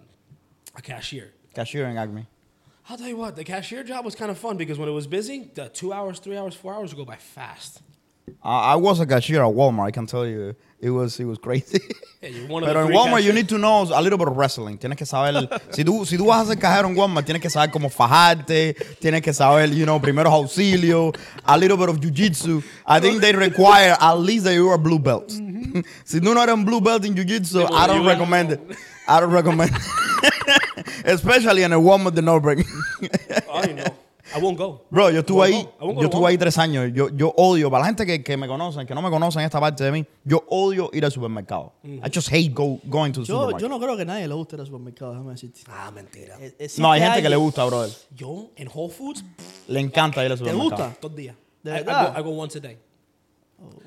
a 0.75 0.83
cashier. 0.83 1.33
Cashier 1.55 1.85
en 1.87 1.99
Acme. 1.99 2.27
I'll 2.89 2.97
tell 2.97 3.07
you 3.09 3.17
what, 3.17 3.37
the 3.37 3.45
cashier 3.45 3.85
job 3.85 4.05
was 4.05 4.17
kind 4.17 4.31
of 4.31 4.39
fun 4.39 4.57
because 4.57 4.77
when 4.79 4.89
it 4.89 4.93
was 4.93 5.07
busy, 5.07 5.51
the 5.55 5.69
two 5.69 5.93
hours, 5.93 6.19
three 6.19 6.37
hours, 6.37 6.55
four 6.55 6.75
hours 6.75 6.93
would 6.95 6.99
go 6.99 7.05
by 7.05 7.17
fast. 7.17 7.81
I 8.43 8.77
was 8.77 9.01
a 9.01 9.07
cashier 9.07 9.45
at 9.45 9.55
Walmart. 9.55 9.87
I 9.87 9.91
can 9.91 10.07
tell 10.07 10.27
you, 10.27 10.55
it 10.81 10.91
was 10.91 11.19
it 11.21 11.25
was 11.25 11.39
crazy. 11.39 11.81
Yeah, 12.21 12.31
Pero 12.49 12.87
en 12.87 12.93
Walmart 12.93 13.23
you 13.23 13.33
need 13.33 13.49
to 13.49 13.59
know 13.59 13.83
a 13.83 14.03
little 14.03 14.19
bit 14.19 14.29
of 14.29 14.37
wrestling. 14.37 14.79
Tienes 14.79 14.97
que 14.97 15.07
saber 15.07 15.49
si 15.71 15.85
tú 15.85 16.05
si 16.05 16.17
tú 16.17 16.27
vas 16.27 16.43
a 16.43 16.53
ser 16.53 16.61
cajero 16.61 16.89
en 16.89 16.97
Walmart, 16.97 17.25
tienes 17.25 17.41
que 17.41 17.51
saber 17.51 17.71
cómo 17.71 17.89
fajarte. 17.89 18.75
Tienes 19.01 19.23
que 19.23 19.33
saber, 19.33 19.71
you 19.71 19.85
know, 19.85 20.01
primeros 20.01 20.33
auxilios, 20.33 21.15
a 21.45 21.57
little 21.57 21.77
bit 21.77 21.89
of 21.89 22.01
jiu-jitsu. 22.01 22.63
I 22.87 23.01
think 23.01 23.21
they 23.21 23.33
require 23.33 23.97
at 24.01 24.15
least 24.19 24.45
that 24.45 24.55
you 24.55 24.69
are 24.71 24.79
blue 24.79 24.99
belt. 24.99 25.31
si 26.05 26.21
tú 26.21 26.35
no 26.35 26.43
eres 26.43 26.65
blue 26.65 26.81
belt 26.81 27.05
in 27.05 27.15
jiu-jitsu, 27.15 27.67
Te 27.67 27.75
I 27.75 27.87
don't 27.87 28.05
recommend 28.05 28.53
it. 28.53 28.61
I 29.07 29.21
don't 29.21 29.33
recommend. 29.33 29.73
Especially 31.05 31.63
in 31.63 31.73
a 31.73 31.79
Walmart 31.81 32.15
de 32.15 32.23
North 32.23 32.43
Bergen. 32.43 32.67
Ay, 33.53 33.73
no. 33.75 33.85
I 34.35 34.41
won't 34.41 34.57
go. 34.59 34.85
Bro, 34.91 35.11
yo 35.11 35.21
estuve 35.21 35.47
ahí, 35.47 35.69
go. 35.81 35.93
Yo 35.95 36.03
estuve 36.09 36.27
ahí 36.29 36.39
tres 36.39 36.57
años. 36.59 36.91
Yo, 36.95 37.09
yo 37.11 37.33
odio, 37.37 37.71
para 37.71 37.81
la 37.83 37.87
gente 37.87 38.07
que, 38.07 38.23
que 38.23 38.37
me 38.37 38.47
conocen, 38.49 38.87
que 38.87 38.95
no 38.95 39.03
me 39.03 39.11
conocen 39.11 39.43
esta 39.43 39.61
parte 39.61 39.85
de 39.85 39.93
mí, 39.93 40.07
yo 40.25 40.43
odio 40.49 40.89
ir 40.93 41.05
al 41.05 41.13
supermercado. 41.13 41.73
I 41.85 42.01
just 42.13 42.29
hate 42.33 42.51
go, 42.55 42.79
going 42.85 43.13
to 43.13 43.21
the 43.23 43.27
Yo, 43.27 43.35
supermarket. 43.35 43.61
yo 43.63 43.69
no 43.69 43.79
creo 43.79 43.97
que 43.97 44.05
nadie 44.05 44.27
le 44.27 44.35
guste 44.35 44.57
ir 44.57 44.61
al 44.61 44.67
supermercado, 44.67 45.13
déjame 45.13 45.33
decirte. 45.33 45.61
Ah, 45.69 45.91
mentira. 45.91 46.37
Eh, 46.41 46.55
eh, 46.59 46.69
no, 46.79 46.91
hay 46.93 47.01
gente 47.01 47.23
que 47.23 47.29
le 47.29 47.37
gusta, 47.37 47.65
brother. 47.65 47.91
Yo, 48.15 48.51
en 48.57 48.69
Whole 48.73 48.93
Foods, 48.93 49.25
Le 49.69 49.81
encanta 49.81 50.25
ir 50.25 50.33
al 50.33 50.39
¿Te 50.39 50.45
supermercado. 50.45 50.85
gusta? 50.91 50.99
dos 51.01 51.15
días. 51.17 51.37
¿De 51.63 51.71
I, 51.71 51.75
I 51.75 51.77
verdad? 51.85 52.13
go, 52.15 52.21
I 52.21 52.23
go 52.23 52.31
once 52.43 52.59
a 52.59 52.61
day. 52.61 52.79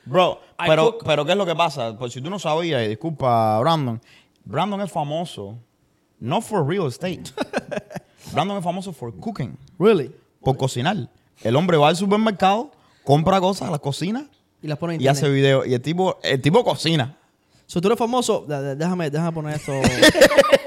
Bro, 0.06 0.40
I 0.60 0.68
pero, 0.68 0.84
cook- 0.98 1.04
pero 1.06 1.26
¿qué 1.26 1.32
es 1.32 1.38
lo 1.38 1.46
que 1.46 1.56
pasa? 1.56 1.98
Pues 1.98 2.14
si 2.14 2.22
tú 2.22 2.30
no 2.30 2.40
sabías, 2.40 2.84
y 2.86 2.88
disculpa, 2.90 3.60
Brandon, 3.60 4.00
Brandon 4.46 4.80
es 4.82 4.92
famoso, 4.92 5.58
no 6.20 6.40
for 6.42 6.66
real 6.66 6.88
estate. 6.88 7.24
Brandon 8.32 8.58
es 8.58 8.64
famoso 8.64 8.94
for 8.94 9.14
cooking, 9.20 9.58
Really? 9.78 10.16
Por 10.46 10.56
cocinar. 10.58 11.10
El 11.44 11.56
hombre 11.58 11.76
va 11.76 11.90
al 11.90 11.98
supermercado, 11.98 12.72
compra 13.04 13.42
cosas, 13.42 13.70
las 13.70 13.80
cocina 13.82 14.30
Y 14.62 14.68
las 14.68 14.78
pone 14.78 14.96
en 14.96 15.02
y 15.02 15.08
hace 15.08 15.26
internet. 15.28 15.36
videos. 15.42 15.68
Y 15.68 15.74
el 15.74 15.82
tipo, 15.82 16.18
el 16.24 16.42
tipo 16.42 16.64
cocina. 16.64 17.18
So, 17.68 17.82
tú 17.82 17.88
eres 17.90 17.98
famoso. 18.00 18.46
da- 18.48 18.62
da- 18.62 18.76
Déjame, 18.76 19.10
déjame 19.10 19.32
poner 19.34 19.56
esto. 19.56 19.74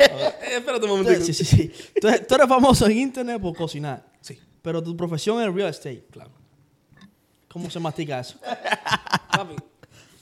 Eh, 0.01 0.57
espérate 0.57 0.85
un 0.87 0.91
momento. 0.99 1.25
sí, 1.25 1.35
sí, 1.35 1.45
sí. 1.45 1.73
Tú, 2.01 2.09
eres- 2.09 2.27
tú 2.27 2.35
eres 2.35 2.49
famoso 2.49 2.87
en 2.87 2.99
internet 2.99 3.41
por 3.41 3.55
cocinar. 3.55 4.05
Sí, 4.21 4.39
Pero 4.63 4.83
tu 4.83 4.97
profesión 4.97 5.41
es 5.43 5.53
real 5.55 5.69
estate. 5.69 6.07
claro. 6.11 6.31
¿Cómo 7.49 7.71
se 7.71 7.79
mastica 7.81 8.21
eso? 8.21 8.39
Papi, 9.33 9.57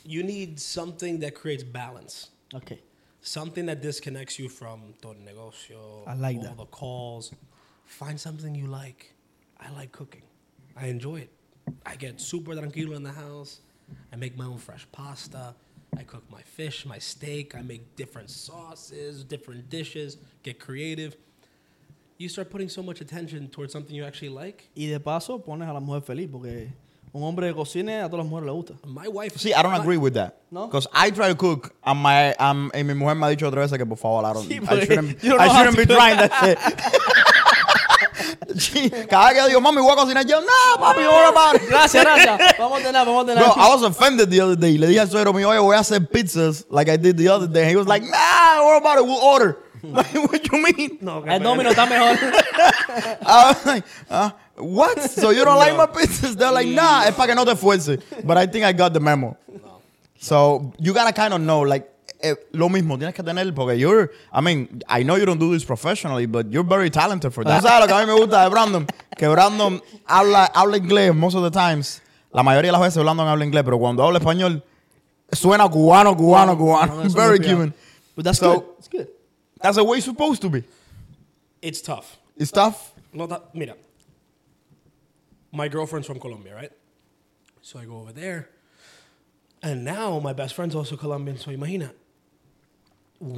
you 0.04 0.22
need 0.22 0.58
something 0.58 1.18
that 1.20 1.32
creates 1.32 1.64
balance. 1.64 2.28
Ok. 2.54 2.72
Something 3.20 3.66
that 3.66 3.76
disconnects 3.80 4.36
you 4.38 4.48
from 4.48 4.92
todo 5.00 5.12
el 5.12 5.24
negocio, 5.24 6.04
I 6.06 6.14
like 6.18 6.38
all 6.40 6.44
that. 6.46 6.56
the 6.56 6.66
calls. 6.70 7.32
Find 7.84 8.18
something 8.18 8.54
you 8.54 8.66
like. 8.68 9.14
I 9.60 9.70
like 9.70 9.92
cooking. 9.92 10.22
I 10.76 10.86
enjoy 10.86 11.16
it. 11.20 11.30
I 11.84 11.96
get 11.96 12.20
super 12.20 12.52
tranquilo 12.54 12.94
in 12.96 13.02
the 13.02 13.12
house. 13.12 13.60
I 14.12 14.16
make 14.16 14.36
my 14.36 14.44
own 14.44 14.58
fresh 14.58 14.86
pasta. 14.92 15.54
I 15.98 16.02
cook 16.02 16.22
my 16.30 16.42
fish, 16.42 16.84
my 16.86 16.98
steak. 16.98 17.54
I 17.54 17.62
make 17.62 17.96
different 17.96 18.30
sauces, 18.30 19.24
different 19.24 19.68
dishes. 19.70 20.18
Get 20.42 20.58
creative. 20.60 21.16
You 22.18 22.28
start 22.28 22.50
putting 22.50 22.68
so 22.68 22.82
much 22.82 23.00
attention 23.00 23.48
towards 23.48 23.72
something 23.72 23.94
you 23.94 24.04
actually 24.04 24.30
like. 24.30 24.68
Y 24.76 24.86
de 24.86 25.00
paso 25.00 25.38
pones 25.38 25.68
a 25.68 25.72
la 25.72 25.80
mujer 25.80 26.02
feliz 26.02 26.28
porque 26.30 26.68
un 27.12 27.22
hombre 27.22 27.48
que 27.48 27.54
cocine 27.54 28.00
a 28.02 28.08
todas 28.08 28.24
las 28.24 28.26
mujeres 28.26 28.46
le 28.46 28.52
gusta. 28.52 28.74
My 28.86 29.08
wife. 29.08 29.38
See, 29.38 29.54
I 29.54 29.62
don't 29.62 29.72
my- 29.72 29.78
agree 29.78 29.96
with 29.96 30.14
that. 30.14 30.36
No? 30.50 30.66
Because 30.66 30.86
I 30.92 31.10
try 31.10 31.28
to 31.28 31.34
cook 31.34 31.74
and 31.84 31.98
my 32.00 32.34
um, 32.34 32.70
y 32.74 32.82
mi 32.82 32.94
mujer 32.94 33.14
me 33.14 33.26
ha 33.26 33.30
dicho 33.30 33.46
otra 33.50 33.60
vez 33.60 33.72
que 33.72 33.86
por 33.86 33.96
favor, 33.96 34.24
I 34.24 34.32
don't, 34.34 34.48
Sí, 34.48 34.60
I 34.68 34.84
shouldn't, 34.84 35.20
don't 35.22 35.40
I 35.40 35.48
shouldn't 35.48 35.76
be 35.76 35.86
trying 35.86 36.16
that 36.18 36.32
shit. 36.42 36.58
Sí, 38.58 38.90
Cada 39.10 39.32
vez 39.32 39.42
que 39.42 39.48
digo, 39.48 39.60
mami, 39.60 39.80
voy 39.80 39.92
a 39.92 39.96
cocinar, 39.96 40.26
yo, 40.26 40.40
no, 40.40 40.80
papi, 40.80 41.02
don't 41.02 41.34
worry. 41.34 41.66
Gracias, 41.68 42.04
gracias. 42.04 42.40
Vamos 42.58 42.80
a 42.80 42.82
tener, 42.84 43.06
vamos 43.06 43.24
a 43.24 43.26
tener. 43.26 43.44
Bro, 43.44 43.54
I 43.56 43.68
was 43.68 43.82
offended 43.82 44.30
the 44.30 44.40
other 44.40 44.56
day. 44.56 44.78
Le 44.78 44.86
dije 44.86 45.00
al 45.00 45.08
suegro 45.08 45.32
mío, 45.32 45.48
oye, 45.48 45.58
voy 45.58 45.76
a 45.76 45.80
hacer 45.80 46.00
pizzas 46.00 46.64
like 46.70 46.88
I 46.90 46.96
did 46.96 47.16
the 47.16 47.28
other 47.28 47.46
day. 47.48 47.68
He 47.68 47.76
was 47.76 47.86
like, 47.86 48.02
nah, 48.02 48.56
don't 48.56 48.66
worry 48.66 48.78
about 48.78 48.98
it, 48.98 49.04
we'll 49.04 49.22
order. 49.22 49.58
Like, 49.82 50.14
what 50.14 50.50
you 50.50 50.62
mean? 50.62 50.98
No, 51.00 51.22
El 51.24 51.40
domino 51.40 51.70
está 51.70 51.86
mejor. 51.86 52.16
I 53.24 53.48
was 53.48 53.66
like, 53.66 53.84
uh, 54.10 54.30
what? 54.56 55.00
So 55.02 55.30
you 55.30 55.44
don't 55.44 55.58
like 55.58 55.76
my 55.76 55.86
pizzas? 55.86 56.34
They're 56.36 56.50
like, 56.50 56.66
nah, 56.68 57.04
es 57.04 57.14
para 57.14 57.28
que 57.28 57.34
no 57.34 57.44
te 57.44 57.52
esfuerces. 57.52 58.02
But 58.24 58.36
I 58.36 58.46
think 58.46 58.64
I 58.64 58.72
got 58.72 58.92
the 58.92 59.00
memo. 59.00 59.36
So 60.18 60.72
you 60.78 60.92
gotta 60.92 61.12
kind 61.12 61.34
of 61.34 61.40
know, 61.40 61.60
like, 61.60 61.88
eh, 62.30 62.36
lo 62.52 62.68
mismo 62.68 62.96
tienes 62.98 63.14
que 63.14 63.22
tener, 63.22 63.52
porque 63.54 63.78
you're, 63.78 64.10
I 64.32 64.40
mean, 64.40 64.82
I 64.88 65.02
know 65.02 65.16
you 65.16 65.24
don't 65.26 65.38
do 65.38 65.52
this 65.52 65.64
professionally, 65.64 66.26
but 66.26 66.46
you're 66.50 66.66
very 66.66 66.90
talented 66.90 67.32
for 67.32 67.44
that. 67.44 67.60
¿Tú 67.62 67.68
sabes 67.68 67.80
lo 67.80 67.86
que 67.86 67.94
a 67.94 68.00
mí 68.00 68.06
me 68.06 68.18
gusta 68.18 68.42
de 68.44 68.50
Brandon? 68.50 68.86
Que 69.16 69.28
Brandon 69.28 69.80
habla, 70.06 70.46
habla 70.54 70.76
inglés 70.76 71.14
most 71.14 71.34
of 71.36 71.42
the 71.42 71.50
times. 71.50 72.02
La 72.32 72.42
mayoría 72.42 72.68
de 72.70 72.72
las 72.72 72.80
veces 72.80 73.02
Brandon 73.02 73.26
habla 73.28 73.44
inglés, 73.44 73.64
pero 73.64 73.78
cuando 73.78 74.02
habla 74.02 74.18
español, 74.18 74.62
suena 75.32 75.68
cubano, 75.70 76.16
cubano, 76.16 76.56
cubano. 76.56 77.02
No, 77.04 77.10
very 77.10 77.38
Cuban. 77.38 77.72
But 78.14 78.24
that's 78.24 78.38
So- 78.38 78.54
good. 78.60 78.64
It's 78.78 78.88
good. 78.88 79.08
That's 79.60 79.76
the 79.76 79.84
way 79.84 79.98
it's 79.98 80.06
supposed 80.06 80.42
to 80.42 80.50
be. 80.50 80.64
It's 81.62 81.80
tough. 81.80 82.18
It's 82.36 82.50
tough. 82.52 82.92
No, 83.12 83.26
that, 83.26 83.54
mira. 83.54 83.74
My 85.52 85.68
girlfriend's 85.68 86.06
from 86.06 86.20
Colombia, 86.20 86.54
right? 86.54 86.72
So 87.62 87.78
I 87.78 87.84
go 87.86 87.98
over 87.98 88.12
there. 88.12 88.48
And 89.62 89.84
now 89.84 90.20
my 90.20 90.32
best 90.34 90.54
friend's 90.54 90.74
also 90.74 90.96
Colombian, 90.96 91.38
so 91.38 91.50
imagina. 91.50 91.90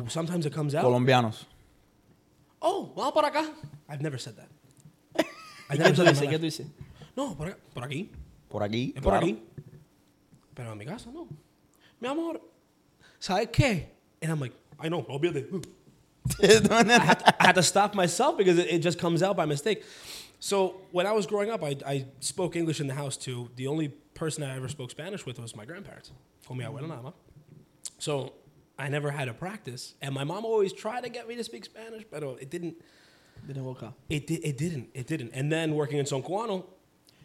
Sometimes 0.09 0.47
it 0.47 0.53
comes 0.53 0.75
out. 0.75 0.85
Colombianos. 0.85 1.45
oh, 2.61 2.93
vamos 2.97 3.13
para 3.15 3.29
acá. 3.31 3.49
I've 3.89 4.03
never 4.03 4.19
said 4.19 4.35
that. 4.37 4.49
I've 5.71 5.79
never 5.79 5.95
said 5.95 6.07
that 6.07 6.15
in 6.15 6.15
dices? 6.15 6.27
my 6.27 6.33
¿Qué 6.33 6.39
tú 6.39 6.43
life. 6.43 6.43
dices? 6.43 6.67
No, 7.17 7.35
por, 7.35 7.47
acá- 7.49 7.57
por 7.75 7.83
aquí. 7.85 8.09
Por 8.49 8.63
aquí. 8.63 8.93
Es 8.97 9.03
por 9.03 9.13
claro. 9.13 9.27
aquí. 9.27 9.39
Pero 10.55 10.73
en 10.73 10.79
mi 10.79 10.85
casa 10.85 11.11
no. 11.13 11.29
Mi 12.01 12.09
amor, 12.09 12.41
¿sabes 13.21 13.49
qué? 13.53 13.87
And 14.23 14.31
I'm 14.33 14.41
like, 14.41 14.53
I 14.81 14.89
know, 14.89 15.03
olvídate. 15.05 15.47
I 16.43 16.47
had, 16.99 17.19
to, 17.21 17.35
I 17.43 17.47
had 17.47 17.55
to 17.55 17.63
stop 17.63 17.95
myself 17.95 18.37
because 18.37 18.59
it, 18.59 18.67
it 18.71 18.79
just 18.81 18.99
comes 18.99 19.23
out 19.23 19.37
by 19.37 19.47
mistake. 19.47 19.83
So 20.41 20.77
when 20.93 21.07
I 21.07 21.13
was 21.13 21.27
growing 21.27 21.51
up, 21.51 21.63
I, 21.65 21.77
I 21.87 22.07
spoke 22.21 22.55
English 22.57 22.81
in 22.81 22.87
the 22.87 22.95
house 22.95 23.17
too. 23.17 23.49
The 23.57 23.67
only 23.67 23.89
person 24.15 24.43
I 24.45 24.55
ever 24.57 24.69
spoke 24.69 24.91
Spanish 24.91 25.25
with 25.27 25.39
was 25.39 25.57
my 25.57 25.65
grandparents. 25.65 26.13
Con 26.47 26.57
mi 26.57 26.65
abuela 26.65 26.87
nada 26.89 27.03
más. 27.03 27.15
So 27.99 28.33
I 28.79 28.89
never 28.89 29.11
had 29.11 29.27
to 29.27 29.35
practice, 29.35 29.95
and 30.01 30.15
my 30.15 30.25
mom 30.25 30.45
always 30.45 30.73
tried 30.73 31.03
to 31.05 31.11
get 31.11 31.27
me 31.27 31.35
to 31.37 31.43
speak 31.45 31.65
Spanish, 31.65 32.05
but 32.11 32.23
it 32.41 32.49
didn't. 32.51 32.75
Didn't 33.47 33.65
work 33.65 33.83
out. 33.83 33.95
It, 34.09 34.27
di- 34.27 34.41
it 34.45 34.57
didn't. 34.59 34.89
It 34.95 35.07
didn't. 35.09 35.33
And 35.35 35.51
then 35.51 35.75
working 35.75 35.99
in 35.99 36.07
Son 36.07 36.23
Cubano, 36.23 36.65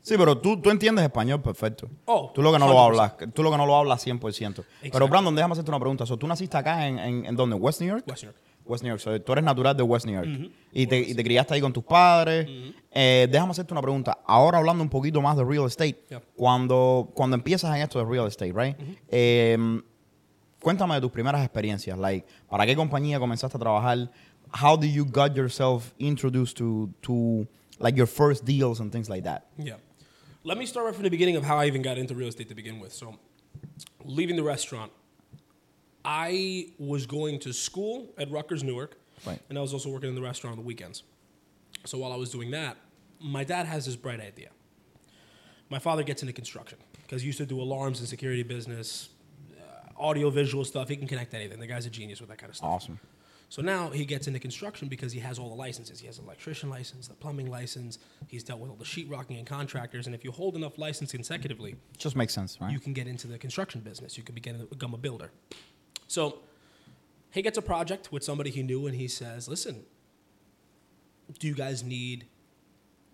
Sí, 0.04 0.16
pero 0.18 0.38
tú, 0.38 0.62
tú 0.62 0.70
entiendes 0.70 1.06
español 1.06 1.42
perfecto. 1.42 1.88
Oh, 2.06 2.30
tú 2.36 2.42
lo 2.42 2.52
que 2.52 2.60
no 2.60 2.68
lo 2.68 2.74
100%. 2.74 2.86
hablas, 2.86 3.14
tú 3.34 3.42
lo 3.42 3.50
que 3.52 3.56
no 3.58 3.66
lo 3.66 3.76
hablas 3.78 4.06
100%. 4.06 4.20
Pero 4.20 4.66
Exacto. 4.82 5.08
Brandon, 5.08 5.34
déjame 5.34 5.54
hacerte 5.54 5.72
una 5.72 5.80
pregunta. 5.80 6.06
So, 6.06 6.18
¿Tú 6.18 6.28
naciste 6.28 6.58
acá 6.58 6.88
en, 6.88 7.00
en, 7.00 7.26
en 7.26 7.36
dónde? 7.38 7.56
¿West 7.56 7.80
New 7.80 7.88
York? 7.90 8.04
West 8.08 8.24
New 8.24 8.32
York. 8.34 8.42
West 8.66 8.84
New 8.84 8.90
York. 8.92 9.00
So, 9.00 9.22
tú 9.22 9.32
eres 9.32 9.46
natural 9.46 9.78
de 9.78 9.84
West 9.84 10.06
New 10.06 10.14
York. 10.16 10.52
y, 10.74 10.88
te, 10.88 11.00
y 11.00 11.16
te 11.16 11.24
criaste 11.24 11.54
ahí 11.54 11.62
con 11.62 11.72
tus 11.72 11.86
padres. 11.86 12.46
Eh, 12.92 13.28
déjame 13.32 13.52
hacerte 13.52 13.74
una 13.74 13.82
pregunta. 13.82 14.20
Ahora 14.26 14.58
hablando 14.58 14.84
un 14.84 14.90
poquito 14.90 15.22
más 15.22 15.38
de 15.38 15.46
real 15.46 15.66
estate. 15.68 16.04
Yeah. 16.10 16.22
Cuando, 16.36 17.10
cuando 17.14 17.36
empiezas 17.38 17.74
en 17.74 17.82
esto 17.82 17.98
de 18.00 18.06
real 18.06 18.28
estate, 18.28 18.52
right? 18.54 18.76
Eh, 19.08 19.58
cuéntame 20.64 20.96
de 20.96 21.02
tus 21.02 21.12
primeras 21.12 21.44
experiencias. 21.44 21.98
Like, 21.98 22.26
¿para 22.50 22.66
qué 22.66 22.76
compañía 22.76 23.20
comenzaste 23.20 23.58
a 23.58 23.60
trabajar? 23.60 24.10
How 24.54 24.76
did 24.78 24.92
you 24.92 25.06
got 25.06 25.36
yourself 25.36 25.94
introduced 26.00 26.58
to, 26.58 26.90
to 27.04 27.48
like 27.80 27.96
your 27.98 28.08
first 28.08 28.46
deals 28.46 28.80
and 28.80 28.92
things 28.92 29.10
like 29.10 29.24
that? 29.24 29.48
Yeah. 29.58 29.78
Let 30.44 30.58
me 30.58 30.66
start 30.66 30.86
right 30.86 30.94
from 30.96 31.04
the 31.04 31.10
beginning 31.10 31.36
of 31.38 31.44
how 31.44 31.58
I 31.58 31.66
even 31.68 31.82
got 31.82 31.98
into 31.98 32.14
real 32.16 32.28
estate 32.28 32.50
to 32.50 32.56
begin 32.56 32.80
with. 32.80 32.94
So, 32.94 33.18
leaving 34.04 34.36
the 34.36 34.44
restaurant, 34.44 34.92
I 36.06 36.68
was 36.78 37.06
going 37.06 37.40
to 37.40 37.54
school 37.54 38.10
at 38.18 38.30
Rutgers 38.30 38.64
Newark, 38.64 38.98
Right. 39.26 39.40
and 39.50 39.58
I 39.58 39.62
was 39.62 39.74
also 39.74 39.90
working 39.90 40.10
in 40.10 40.16
the 40.16 40.22
restaurant 40.22 40.54
on 40.58 40.58
the 40.64 40.66
weekends. 40.68 41.04
So 41.86 41.98
while 41.98 42.12
I 42.12 42.18
was 42.18 42.30
doing 42.30 42.52
that, 42.52 42.78
my 43.22 43.44
dad 43.46 43.66
has 43.68 43.86
this 43.86 43.96
bright 43.96 44.20
idea. 44.20 44.50
My 45.70 45.80
father 45.80 46.04
gets 46.04 46.22
into 46.22 46.34
construction 46.34 46.78
because 47.04 47.22
he 47.22 47.28
used 47.28 47.38
to 47.38 47.46
do 47.46 47.60
alarms 47.62 48.00
and 48.00 48.08
security 48.08 48.44
business, 48.44 49.10
audio 50.04 50.30
visual 50.30 50.66
stuff. 50.66 50.90
He 50.90 50.96
can 50.96 51.08
connect 51.08 51.34
anything. 51.34 51.60
The 51.60 51.68
guy's 51.68 51.86
a 51.86 51.90
genius 51.90 52.20
with 52.20 52.30
that 52.30 52.38
kind 52.38 52.50
of 52.50 52.56
stuff. 52.58 52.70
Awesome. 52.70 53.00
So 53.50 53.62
now 53.62 53.90
he 53.90 54.04
gets 54.06 54.28
into 54.28 54.40
construction 54.40 54.88
because 54.88 55.12
he 55.12 55.20
has 55.20 55.38
all 55.38 55.48
the 55.50 55.56
licenses. 55.56 56.00
He 56.00 56.08
has 56.08 56.18
an 56.18 56.26
electrician 56.26 56.70
license, 56.70 57.08
the 57.08 57.14
plumbing 57.14 57.52
license. 57.52 58.00
He's 58.28 58.44
dealt 58.44 58.60
with 58.60 58.72
all 58.72 58.76
the 58.76 58.84
sheetrocking 58.84 59.38
and 59.38 59.46
contractors. 59.46 60.08
And 60.08 60.16
if 60.16 60.24
you 60.24 60.32
hold 60.32 60.56
enough 60.56 60.78
license 60.80 61.12
consecutively, 61.12 61.76
Just 61.98 62.16
makes 62.16 62.34
sense, 62.34 62.60
right? 62.60 62.72
you 62.72 62.80
can 62.80 62.94
get 62.94 63.08
into 63.08 63.28
the 63.28 63.38
construction 63.38 63.82
business. 63.82 64.18
You 64.18 64.24
could 64.24 64.36
begin 64.36 64.66
become 64.72 64.94
a 64.94 64.98
builder. 64.98 65.32
So 66.08 66.40
he 67.32 67.42
gets 67.44 67.58
a 67.58 67.62
project 67.62 68.12
with 68.12 68.24
somebody 68.24 68.50
he 68.50 68.64
knew, 68.64 68.88
and 68.88 68.96
he 68.96 69.08
says, 69.08 69.48
"Listen, 69.48 69.86
do 71.40 71.48
you 71.48 71.54
guys 71.56 71.84
need 71.84 72.26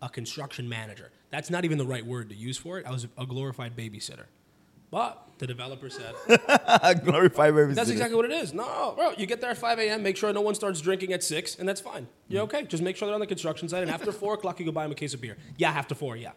a 0.01 0.09
construction 0.09 0.67
manager?" 0.69 1.11
That's 1.31 1.49
not 1.49 1.65
even 1.65 1.77
the 1.77 1.85
right 1.85 2.05
word 2.05 2.29
to 2.29 2.35
use 2.35 2.57
for 2.57 2.79
it. 2.79 2.85
I 2.85 2.91
was 2.91 3.07
a 3.17 3.25
glorified 3.25 3.75
babysitter, 3.75 4.25
but 4.89 5.28
the 5.39 5.47
developer 5.47 5.89
said, 5.89 6.13
Glorified 7.03 7.55
baby. 7.55 7.73
"That's 7.73 7.89
exactly 7.89 8.15
what 8.15 8.25
it 8.25 8.31
is." 8.31 8.53
No, 8.53 8.93
bro, 8.95 9.13
you 9.17 9.25
get 9.25 9.41
there 9.41 9.49
at 9.49 9.57
5 9.57 9.79
a.m. 9.79 10.03
Make 10.03 10.17
sure 10.17 10.31
no 10.33 10.41
one 10.41 10.53
starts 10.55 10.79
drinking 10.81 11.13
at 11.13 11.23
six, 11.23 11.57
and 11.57 11.67
that's 11.67 11.81
fine. 11.81 12.07
You're 12.27 12.41
mm. 12.41 12.53
okay. 12.53 12.65
Just 12.65 12.83
make 12.83 12.95
sure 12.97 13.07
they're 13.07 13.15
on 13.15 13.19
the 13.21 13.27
construction 13.27 13.67
site, 13.69 13.81
and 13.83 13.91
after 13.91 14.11
four 14.11 14.33
o'clock, 14.35 14.59
you 14.59 14.65
go 14.65 14.71
buy 14.71 14.83
them 14.83 14.91
a 14.91 14.95
case 14.95 15.13
of 15.13 15.21
beer. 15.21 15.37
Yeah, 15.57 15.71
after 15.71 15.95
four, 15.95 16.15
yeah. 16.17 16.31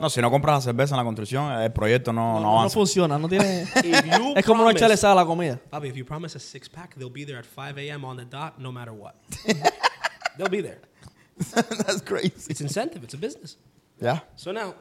No, 0.00 0.08
si 0.08 0.20
no 0.20 0.30
compras 0.30 0.54
la 0.66 0.72
cerveza 0.72 0.92
en 0.94 0.98
la 0.98 1.04
construcción, 1.04 1.52
el 1.62 1.70
proyecto 1.72 2.12
no, 2.12 2.34
no, 2.34 2.34
No, 2.34 2.40
no 2.40 2.58
avanza. 2.58 2.74
funciona, 2.74 3.18
no 3.18 3.28
tiene. 3.28 3.62
If 3.76 4.06
you 4.06 4.32
es 4.36 4.44
como 4.44 4.64
no 4.64 4.70
echarle 4.70 4.96
promise- 4.96 5.00
sal 5.00 5.12
a 5.18 5.20
la 5.20 5.26
comida. 5.26 5.60
Bobby, 5.70 5.88
if 5.88 5.96
you 5.96 6.04
promise 6.04 6.34
a 6.34 6.40
six 6.40 6.68
pack, 6.68 6.94
they'll 6.96 7.10
be 7.10 7.24
there 7.24 7.38
at 7.38 7.46
5 7.46 7.78
a.m. 7.78 8.04
on 8.04 8.16
the 8.16 8.24
dot, 8.24 8.58
no 8.58 8.72
matter 8.72 8.92
what. 8.92 9.14
they'll 10.36 10.48
be 10.48 10.62
there. 10.62 10.80
That's 11.54 12.00
crazy. 12.02 12.32
It's 12.50 12.60
incentive. 12.60 13.02
It's 13.04 13.14
a 13.14 13.18
business. 13.18 13.56
Yeah. 14.00 14.20
So 14.36 14.50
now, 14.52 14.74
w- 14.74 14.78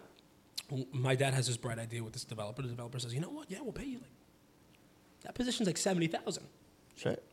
my 0.93 1.15
dad 1.15 1.33
has 1.33 1.47
this 1.47 1.57
bright 1.57 1.79
idea 1.79 2.03
with 2.03 2.13
this 2.13 2.23
developer. 2.23 2.61
The 2.61 2.69
developer 2.69 2.99
says, 2.99 3.13
"You 3.13 3.21
know 3.21 3.29
what? 3.29 3.49
Yeah, 3.49 3.59
we'll 3.61 3.73
pay 3.73 3.85
you 3.85 3.99
like 3.99 4.09
that 5.23 5.35
position's 5.35 5.67
like 5.67 5.77
seventy 5.77 6.07
thousand. 6.07 6.43
Shit. 6.95 7.23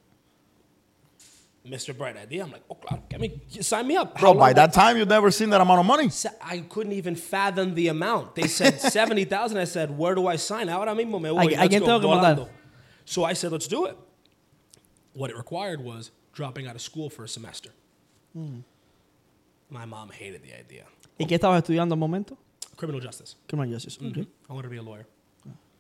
Mr. 1.67 1.97
Bright 1.97 2.17
idea. 2.17 2.45
I'm 2.45 2.53
like, 2.53 2.63
oh, 2.71 2.77
claro, 2.77 3.03
get 3.09 3.21
me, 3.21 3.41
sign 3.61 3.89
me 3.89 3.97
up. 3.97 4.21
Bro, 4.21 4.35
by 4.35 4.53
that 4.53 4.73
time, 4.73 4.97
you've 4.97 5.09
never 5.09 5.33
seen 5.33 5.51
that 5.51 5.61
amount 5.61 5.81
of 5.81 5.87
money. 5.87 6.09
Se- 6.11 6.29
I 6.41 6.59
couldn't 6.61 6.93
even 6.93 7.17
fathom 7.17 7.75
the 7.75 7.89
amount. 7.89 8.37
They 8.37 8.47
said 8.47 8.81
seventy 8.93 9.25
thousand. 9.25 9.59
I 9.59 9.65
said, 9.65 9.91
where 9.97 10.15
do 10.15 10.29
I 10.29 10.37
sign? 10.37 10.69
Ahora 10.69 10.95
mismo 10.95 11.21
me 11.21 11.31
voy. 11.31 11.41
¿A- 11.41 11.57
a 11.57 11.67
Let's 11.67 11.79
go, 11.81 11.87
tengo 11.87 12.01
que 12.01 12.09
mandar? 12.09 12.49
So 13.05 13.25
I 13.25 13.33
said, 13.33 13.51
let's 13.51 13.67
do 13.67 13.87
it. 13.87 13.97
What 15.15 15.31
it 15.31 15.37
required 15.37 15.81
was 15.83 16.13
dropping 16.33 16.69
out 16.69 16.77
of 16.77 16.83
school 16.83 17.11
for 17.11 17.25
a 17.25 17.29
semester. 17.29 17.71
Hmm. 18.33 18.61
My 19.69 19.87
mom 19.87 20.11
hated 20.11 20.43
the 20.45 20.53
idea. 20.57 20.85
¿Y 21.19 21.27
qué 21.27 21.35
estabas 21.35 21.63
estudiando 21.63 21.95
al 21.95 21.99
momento? 21.99 22.37
Criminal 22.77 23.01
justice. 23.03 23.37
Criminal 23.47 23.73
justice. 23.73 23.99
ok. 24.01 24.17
I 24.19 24.53
wanted 24.53 24.63
to 24.65 24.69
be 24.71 24.79
a 24.79 24.83
lawyer. 24.83 25.07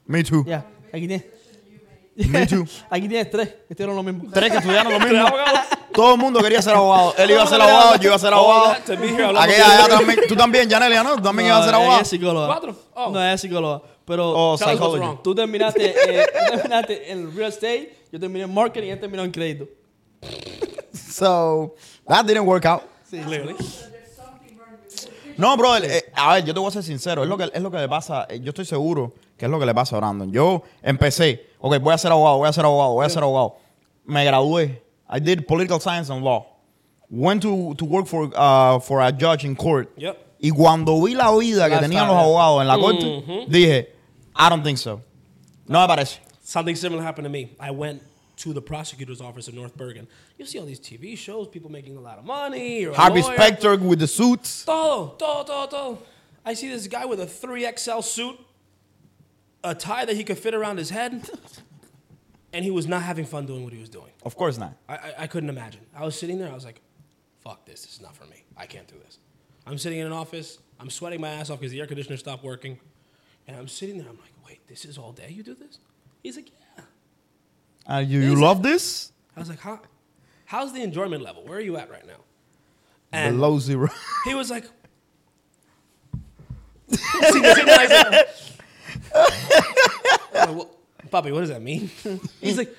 Me 0.06 0.22
too. 0.22 0.44
Ya, 0.46 0.64
aquí 0.92 1.06
tienes. 1.08 1.24
Me 2.16 2.46
too. 2.46 2.64
Aquí 2.90 3.08
tienes 3.08 3.30
tres. 3.30 3.54
Hicieron 3.68 3.94
lo 3.94 4.02
mismo. 4.02 4.30
Tres 4.32 4.50
que 4.50 4.58
estudiaron 4.58 4.90
lo 4.92 5.00
mismo. 5.06 5.28
Todo 5.92 6.14
el 6.14 6.20
mundo 6.20 6.40
quería 6.40 6.62
ser 6.62 6.74
abogado. 6.74 7.14
Él 7.18 7.30
iba 7.30 7.42
a 7.42 7.46
ser 7.46 7.60
abogado, 7.60 7.96
yo 7.96 8.06
iba 8.08 8.16
a 8.16 8.18
ser 8.18 8.32
abogado. 8.32 8.70
Aquella 8.72 9.66
allá 9.84 9.88
también. 9.88 10.20
Tú 10.28 10.34
también, 10.36 10.70
Janelia, 10.70 11.02
¿no? 11.02 11.16
Tú 11.16 11.22
también 11.22 11.48
ibas 11.48 11.60
a 11.62 11.64
ser 11.66 11.74
abogado. 11.74 12.00
es 12.00 12.08
psicóloga. 12.08 12.46
Cuatro. 12.46 12.76
Oh. 12.94 13.10
No, 13.10 13.22
es 13.22 13.40
psicóloga. 13.40 13.82
Pero 14.06 14.30
Oh, 14.52 14.56
psychology. 14.56 15.18
tú 15.22 15.34
terminaste, 15.34 15.90
eh, 15.90 16.26
tú 16.32 16.56
terminaste 16.56 17.10
en 17.12 17.36
real 17.36 17.50
estate, 17.50 17.94
yo 18.12 18.20
terminé 18.20 18.44
en 18.44 18.54
marketing 18.54 18.86
y 18.86 18.90
él 18.92 19.00
terminó 19.00 19.24
en 19.24 19.30
crédito. 19.32 19.66
So, 20.94 21.74
that 22.06 22.24
didn't 22.24 22.46
work 22.46 22.64
out. 22.66 22.82
Clearly. 23.10 23.54
No, 25.38 25.56
bro, 25.56 25.76
eh, 25.76 26.04
a 26.14 26.34
ver, 26.34 26.44
yo 26.44 26.54
te 26.54 26.60
voy 26.60 26.68
a 26.68 26.72
ser 26.72 26.82
sincero. 26.82 27.22
Es 27.22 27.28
lo 27.28 27.36
que, 27.36 27.50
es 27.52 27.62
lo 27.62 27.70
que 27.70 27.78
le 27.78 27.88
pasa. 27.88 28.26
eh, 28.28 28.40
Yo 28.40 28.50
estoy 28.50 28.64
seguro 28.64 29.12
que 29.36 29.44
es 29.44 29.50
lo 29.50 29.58
que 29.58 29.66
le 29.66 29.74
pasa 29.74 29.96
a 29.96 29.98
Brandon. 30.00 30.30
Yo 30.32 30.62
empecé, 30.82 31.46
ok, 31.60 31.78
voy 31.80 31.92
a 31.94 31.98
ser 31.98 32.10
abogado, 32.12 32.38
voy 32.38 32.48
a 32.48 32.52
ser 32.52 32.64
abogado, 32.64 32.92
voy 32.92 33.06
a 33.06 33.08
ser 33.10 33.22
abogado. 33.22 33.56
Me 34.04 34.24
gradué. 34.24 34.82
I 35.08 35.20
did 35.20 35.46
political 35.46 35.80
science 35.80 36.10
and 36.12 36.22
law. 36.24 36.46
Went 37.10 37.42
to, 37.42 37.74
to 37.76 37.84
work 37.84 38.06
for, 38.06 38.30
uh, 38.34 38.80
for 38.80 39.00
a 39.00 39.12
judge 39.12 39.44
in 39.44 39.54
court. 39.54 39.90
Yep. 39.96 40.16
Y 40.40 40.50
cuando 40.50 41.00
vi 41.02 41.14
la 41.14 41.30
vida 41.36 41.68
que 41.70 41.76
tenían 41.78 42.06
los 42.08 42.16
abogados 42.16 42.60
en 42.62 42.68
la 42.68 42.78
corte, 42.78 43.46
dije, 43.48 43.88
I 44.36 44.48
don't 44.50 44.62
think 44.64 44.78
so. 44.78 45.00
No 45.66 45.80
me 45.80 45.86
parece. 45.86 46.20
Something 46.42 46.74
similar 46.76 47.02
happened 47.04 47.24
to 47.26 47.30
me. 47.30 47.56
I 47.60 47.70
went 47.70 48.02
to 48.36 48.52
the 48.52 48.60
prosecutor's 48.60 49.20
office 49.20 49.48
in 49.48 49.54
North 49.54 49.76
Bergen. 49.76 50.06
You 50.38 50.44
see 50.44 50.58
all 50.58 50.66
these 50.66 50.80
TV 50.80 51.16
shows, 51.16 51.48
people 51.48 51.70
making 51.70 51.96
a 51.96 52.00
lot 52.00 52.18
of 52.18 52.24
money. 52.24 52.84
Or 52.84 52.94
Harvey. 52.94 53.22
Specter 53.22 53.76
with 53.76 53.98
the 53.98 54.06
suits. 54.06 54.64
Todo, 54.64 55.14
todo, 55.18 55.44
todo, 55.44 55.66
todo. 55.66 55.98
I 56.44 56.54
see 56.54 56.68
this 56.68 56.86
guy 56.86 57.06
with 57.06 57.20
a 57.20 57.26
3XL 57.26 58.04
suit, 58.04 58.38
a 59.64 59.74
tie 59.74 60.04
that 60.04 60.14
he 60.14 60.22
could 60.22 60.38
fit 60.38 60.54
around 60.54 60.76
his 60.76 60.90
head, 60.90 61.28
and 62.52 62.64
he 62.64 62.70
was 62.70 62.86
not 62.86 63.02
having 63.02 63.24
fun 63.24 63.46
doing 63.46 63.64
what 63.64 63.72
he 63.72 63.80
was 63.80 63.88
doing. 63.88 64.12
Of 64.22 64.36
course 64.36 64.56
not. 64.58 64.74
I, 64.88 64.94
I, 64.94 65.14
I 65.20 65.26
couldn't 65.26 65.48
imagine. 65.48 65.80
I 65.94 66.04
was 66.04 66.16
sitting 66.16 66.38
there, 66.38 66.50
I 66.50 66.54
was 66.54 66.64
like, 66.64 66.80
fuck 67.42 67.64
this, 67.64 67.82
this 67.82 67.94
is 67.94 68.00
not 68.00 68.14
for 68.14 68.26
me. 68.26 68.44
I 68.56 68.66
can't 68.66 68.86
do 68.86 68.94
this. 69.04 69.18
I'm 69.66 69.78
sitting 69.78 69.98
in 69.98 70.06
an 70.06 70.12
office, 70.12 70.58
I'm 70.78 70.90
sweating 70.90 71.20
my 71.20 71.30
ass 71.30 71.50
off 71.50 71.58
because 71.58 71.72
the 71.72 71.80
air 71.80 71.86
conditioner 71.86 72.16
stopped 72.16 72.44
working, 72.44 72.78
and 73.48 73.56
I'm 73.56 73.66
sitting 73.66 73.98
there, 73.98 74.08
I'm 74.08 74.18
like, 74.18 74.32
wait, 74.46 74.60
this 74.68 74.84
is 74.84 74.98
all 74.98 75.10
day 75.10 75.30
you 75.30 75.42
do 75.42 75.54
this? 75.54 75.80
He's 76.22 76.36
like, 76.36 76.50
yeah. 76.50 76.65
Uh, 77.88 77.98
you, 77.98 78.20
you 78.20 78.34
love 78.34 78.62
this? 78.62 79.12
I 79.36 79.40
was 79.40 79.48
like, 79.48 79.60
how, 79.60 79.80
how's 80.44 80.72
the 80.72 80.82
enjoyment 80.82 81.22
level? 81.22 81.44
Where 81.44 81.58
are 81.58 81.62
you 81.62 81.76
at 81.76 81.90
right 81.90 82.06
now? 82.06 82.20
And 83.12 83.36
Below 83.36 83.58
zero. 83.58 83.88
he 84.24 84.34
was 84.34 84.50
like, 84.50 84.64
See, 86.90 86.96
see, 86.96 87.40
I 87.44 87.86
said- 87.86 88.28
I'm 90.34 90.48
like, 90.48 90.56
well, 90.56 90.70
Papi, 91.10 91.32
what 91.32 91.40
does 91.40 91.48
that 91.50 91.62
mean? 91.62 91.90
He's 92.40 92.58
like, 92.58 92.74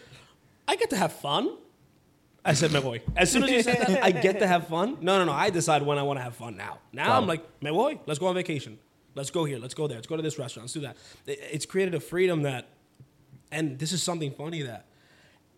I 0.67 0.75
get 0.75 0.89
to 0.91 0.97
have 0.97 1.13
fun. 1.13 1.55
I 2.43 2.53
said, 2.53 2.71
my 2.71 2.79
boy. 2.79 3.01
As 3.15 3.31
soon 3.31 3.43
as 3.43 3.51
you 3.51 3.61
said 3.61 3.79
that, 3.85 4.03
I 4.03 4.11
get 4.11 4.39
to 4.39 4.47
have 4.47 4.67
fun. 4.67 4.97
No, 5.01 5.17
no, 5.19 5.25
no. 5.25 5.31
I 5.33 5.49
decide 5.49 5.81
when 5.83 5.97
I 5.97 6.03
want 6.03 6.17
to 6.19 6.23
have 6.23 6.35
fun 6.35 6.55
now. 6.55 6.79
Now 6.93 7.17
I'm 7.17 7.27
like, 7.27 7.43
my 7.61 7.71
boy, 7.71 7.99
Let's 8.05 8.19
go 8.19 8.27
on 8.27 8.35
vacation. 8.35 8.79
Let's 9.15 9.31
go 9.31 9.43
here. 9.45 9.57
Let's 9.59 9.73
go 9.73 9.87
there. 9.87 9.97
Let's 9.97 10.07
go 10.07 10.15
to 10.15 10.21
this 10.21 10.37
restaurant. 10.39 10.65
Let's 10.65 10.73
do 10.73 10.81
that. 10.81 10.95
It- 11.25 11.39
It's 11.51 11.65
created 11.65 11.95
a 11.95 11.99
freedom 11.99 12.43
that, 12.43 12.67
and 13.51 13.77
this 13.79 13.91
is 13.91 14.01
something 14.03 14.31
funny 14.31 14.61
that 14.61 14.85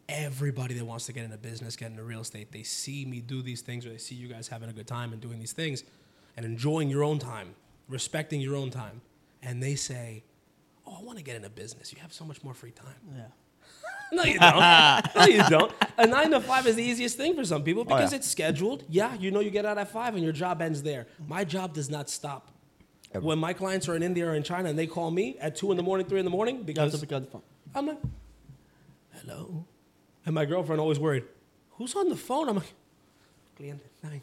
everybody 0.09 0.73
that 0.73 0.85
wants 0.85 1.05
to 1.05 1.13
get 1.13 1.23
into 1.23 1.37
business, 1.37 1.75
get 1.75 1.91
into 1.91 2.03
real 2.03 2.21
estate, 2.21 2.51
they 2.51 2.63
see 2.63 3.05
me 3.05 3.21
do 3.21 3.41
these 3.41 3.61
things 3.61 3.85
or 3.85 3.89
they 3.89 3.97
see 3.97 4.15
you 4.15 4.27
guys 4.27 4.47
having 4.47 4.69
a 4.69 4.73
good 4.73 4.87
time 4.87 5.13
and 5.13 5.21
doing 5.21 5.39
these 5.39 5.53
things 5.53 5.83
and 6.35 6.45
enjoying 6.45 6.89
your 6.89 7.03
own 7.03 7.19
time, 7.19 7.53
respecting 7.87 8.41
your 8.41 8.55
own 8.55 8.71
time. 8.71 9.01
And 9.41 9.61
they 9.61 9.75
say, 9.75 10.23
Oh, 10.85 10.97
I 10.99 11.03
want 11.03 11.19
to 11.19 11.23
get 11.23 11.35
into 11.35 11.49
business. 11.49 11.93
You 11.93 11.99
have 12.01 12.11
so 12.11 12.25
much 12.25 12.43
more 12.43 12.53
free 12.53 12.71
time. 12.71 12.95
Yeah. 13.15 13.23
No, 14.11 14.23
you 14.23 14.39
don't. 14.39 15.15
no, 15.15 15.25
you 15.25 15.43
don't. 15.49 15.71
A 15.99 16.07
nine 16.07 16.31
to 16.31 16.41
five 16.41 16.65
is 16.65 16.75
the 16.75 16.83
easiest 16.83 17.15
thing 17.15 17.35
for 17.35 17.45
some 17.45 17.61
people 17.61 17.83
oh, 17.83 17.85
because 17.85 18.11
yeah. 18.11 18.17
it's 18.17 18.27
scheduled. 18.27 18.83
Yeah, 18.89 19.13
you 19.13 19.29
know 19.29 19.39
you 19.39 19.51
get 19.51 19.67
out 19.67 19.77
at 19.77 19.91
five 19.91 20.15
and 20.15 20.23
your 20.23 20.33
job 20.33 20.63
ends 20.63 20.81
there. 20.81 21.05
My 21.27 21.43
job 21.43 21.75
does 21.75 21.91
not 21.91 22.09
stop. 22.09 22.49
Ever. 23.13 23.23
When 23.23 23.37
my 23.37 23.53
clients 23.53 23.87
are 23.87 23.95
in 23.95 24.01
India 24.01 24.27
or 24.27 24.33
in 24.33 24.41
China 24.41 24.67
and 24.67 24.79
they 24.79 24.87
call 24.87 25.11
me 25.11 25.37
at 25.39 25.55
two 25.55 25.69
in 25.69 25.77
the 25.77 25.83
morning, 25.83 26.07
three 26.07 26.17
in 26.17 26.25
the 26.25 26.31
morning, 26.31 26.63
because 26.63 26.93
to 26.93 26.97
pick 26.97 27.11
up 27.11 27.23
the 27.23 27.29
phone. 27.29 27.43
I'm 27.75 27.85
like, 27.85 27.99
hello. 29.13 29.67
And 30.25 30.35
my 30.35 30.45
girlfriend 30.45 30.79
always 30.81 30.99
worried, 30.99 31.23
who's 31.77 31.95
on 31.95 32.09
the 32.09 32.15
phone? 32.15 32.49
I'm 32.49 32.55
like, 32.57 32.73
cliente. 33.57 33.81
nine." 34.03 34.21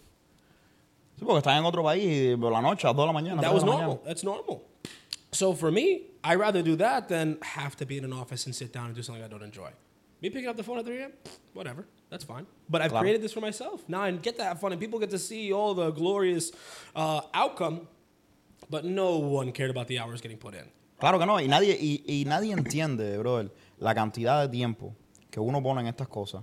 Sí, 1.19 1.25
porque 1.25 1.39
estás 1.39 1.59
en 1.59 1.65
otro 1.65 1.83
país 1.83 2.37
por 2.39 2.53
la 2.53 2.61
noche, 2.61 2.87
a 2.87 2.93
2 2.93 2.97
de 2.97 3.07
la 3.07 3.13
mañana. 3.13 3.41
That 3.41 3.55
was 3.55 3.65
normal. 3.65 4.03
That's 4.05 4.23
normal. 4.23 4.63
So 5.33 5.55
for 5.55 5.71
me, 5.71 6.03
I'd 6.23 6.39
rather 6.39 6.63
do 6.63 6.77
that 6.77 7.09
than 7.09 7.39
have 7.43 7.75
to 7.77 7.87
be 7.87 7.97
in 7.97 8.05
an 8.05 8.13
office 8.13 8.45
and 8.47 8.55
sit 8.55 8.73
down 8.73 8.87
and 8.87 8.95
do 8.95 9.03
something 9.03 9.25
I 9.25 9.29
don't 9.29 9.43
enjoy. 9.43 9.71
Me 10.23 10.31
picking 10.31 10.49
up 10.49 10.57
the 10.57 10.63
phone 10.63 10.79
at 10.79 10.85
3 10.85 10.99
a.m., 10.99 11.13
whatever. 11.55 11.87
That's 12.11 12.25
fine. 12.25 12.47
But 12.69 12.81
I've 12.83 12.91
Claro. 12.91 13.03
created 13.03 13.23
this 13.23 13.33
for 13.33 13.41
myself. 13.41 13.83
Now 13.89 14.03
I 14.03 14.11
get 14.13 14.37
to 14.39 14.45
have 14.45 14.61
fun 14.61 14.73
and 14.73 14.81
people 14.81 14.99
get 14.99 15.11
to 15.11 15.19
see 15.19 15.53
all 15.53 15.75
the 15.75 15.91
glorious 15.91 16.53
uh, 16.95 17.21
outcome, 17.35 17.89
but 18.71 18.85
no 18.85 19.17
one 19.19 19.53
cared 19.53 19.71
about 19.71 19.89
the 19.89 19.99
hours 19.99 20.21
getting 20.21 20.39
put 20.39 20.55
in. 20.55 20.65
Claro 21.01 21.19
que 21.19 21.27
no, 21.27 21.35
y 21.35 21.47
nadie, 21.47 21.77
y, 21.79 22.03
y 22.07 22.25
nadie 22.27 22.53
entiende, 22.55 23.19
brother, 23.19 23.51
la 23.79 23.95
cantidad 23.95 24.43
de 24.47 24.49
tiempo 24.51 24.95
que 25.37 25.41
uno 25.41 25.63
pone 25.63 25.83
en 25.83 25.89
estas 25.89 26.09
cosas. 26.09 26.43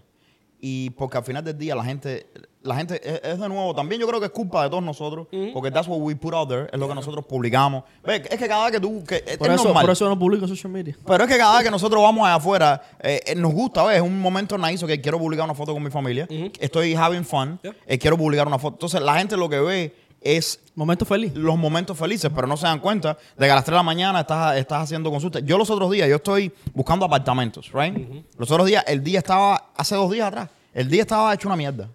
Y 0.62 0.92
porque 0.92 1.18
al 1.18 1.24
final 1.24 1.44
del 1.44 1.58
día 1.58 1.76
la 1.76 1.84
gente, 1.84 2.28
la 2.62 2.76
gente 2.76 3.02
es, 3.04 3.22
es 3.24 3.40
de 3.40 3.50
nuevo, 3.50 3.74
también 3.74 4.00
yo 4.00 4.08
creo 4.08 4.20
que 4.20 4.28
es 4.28 4.32
culpa 4.32 4.64
de 4.64 4.70
todos 4.70 4.84
nosotros, 4.84 5.28
porque 5.52 5.72
that's 5.72 5.88
what 5.88 5.98
we 5.98 6.16
put 6.16 6.34
out 6.34 6.48
there, 6.48 6.70
es 6.72 6.80
lo 6.80 6.88
que 6.88 6.94
nosotros 6.94 7.26
publicamos. 7.26 7.84
Ve, 8.06 8.18
es 8.30 8.38
que 8.38 8.48
cada 8.48 8.66
vez 8.66 8.72
que 8.74 8.80
tú, 8.80 9.04
que 9.04 9.24
es, 9.26 9.38
Por 9.38 9.48
es 9.48 9.56
eso, 9.56 9.64
normal. 9.66 9.84
por 9.84 9.92
eso 9.92 10.08
no 10.08 10.18
publico 10.18 10.46
en 10.46 10.50
social 10.50 10.72
media. 10.72 10.96
Pero 11.06 11.24
es 11.24 11.30
que 11.30 11.38
cada 11.38 11.56
vez 11.56 11.66
que 11.66 11.72
nosotros 11.72 12.02
vamos 12.04 12.24
allá 12.26 12.36
afuera, 12.36 12.82
eh, 13.02 13.20
eh, 13.26 13.36
nos 13.36 13.52
gusta, 13.52 13.84
¿ves? 13.84 13.98
Es 13.98 14.04
un 14.04 14.22
momento 14.22 14.58
nice 14.60 14.86
que 14.86 15.02
quiero 15.02 15.18
publicar 15.18 15.44
una 15.44 15.56
foto 15.56 15.74
con 15.74 15.82
mi 15.82 15.90
familia. 15.90 16.28
Estoy 16.60 16.94
having 16.94 17.26
fun. 17.26 17.60
Yeah. 17.64 17.76
eh, 17.88 17.98
quiero 17.98 18.16
publicar 18.16 18.46
una 18.48 18.60
foto. 18.60 18.76
Entonces, 18.76 19.02
la 19.02 19.18
gente 19.18 19.36
lo 19.36 19.50
que 19.50 19.60
ve 19.60 19.96
es 20.24 20.60
Momento 20.76 21.06
feliz. 21.06 21.34
los 21.36 21.56
momentos 21.58 21.98
felices, 21.98 22.32
pero 22.34 22.48
no 22.48 22.58
se 22.58 22.66
dan 22.66 22.80
cuenta 22.80 23.18
de 23.38 23.46
que 23.46 23.52
a 23.52 23.56
las 23.56 23.64
3 23.64 23.74
de 23.74 23.78
la 23.78 23.84
mañana 23.84 24.22
estás, 24.22 24.58
estás 24.58 24.84
haciendo 24.84 25.12
consultas. 25.12 25.44
Yo 25.46 25.58
los 25.58 25.70
otros 25.70 25.92
días, 25.92 26.10
yo 26.10 26.16
estoy 26.16 26.52
buscando 26.74 27.06
apartamentos, 27.06 27.72
right? 27.74 27.96
Los 28.38 28.50
otros 28.50 28.66
días, 28.68 28.84
el 28.88 29.04
día 29.04 29.20
estaba, 29.20 29.70
hace 29.78 29.96
dos 29.96 30.10
días 30.12 30.28
atrás, 30.28 30.50
el 30.74 30.90
día 30.90 31.02
estaba 31.04 31.34
hecho 31.34 31.48
una 31.48 31.56
mierda. 31.58 31.90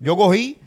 Yo 0.00 0.16
cogí 0.16 0.58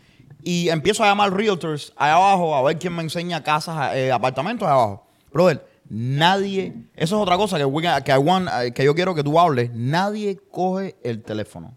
y 0.41 0.69
empiezo 0.69 1.03
a 1.03 1.07
llamar 1.07 1.33
realtors 1.33 1.91
allá 1.97 2.15
abajo 2.15 2.55
a 2.55 2.61
ver 2.61 2.77
quién 2.79 2.95
me 2.95 3.03
enseña 3.03 3.43
casas, 3.43 3.93
eh, 3.95 4.09
apartamentos 4.11 4.65
allá 4.65 4.75
abajo. 4.75 5.05
Brother, 5.33 5.67
nadie, 5.89 6.73
eso 6.95 7.15
es 7.17 7.21
otra 7.21 7.35
cosa 7.35 7.57
que, 7.57 7.65
we- 7.65 7.83
que, 8.05 8.11
I 8.11 8.17
want, 8.17 8.47
eh, 8.61 8.71
que 8.73 8.83
yo 8.85 8.95
quiero 8.95 9.13
que 9.13 9.23
tú 9.23 9.37
hables, 9.39 9.69
nadie 9.73 10.39
coge 10.49 10.95
el 11.03 11.21
teléfono. 11.23 11.73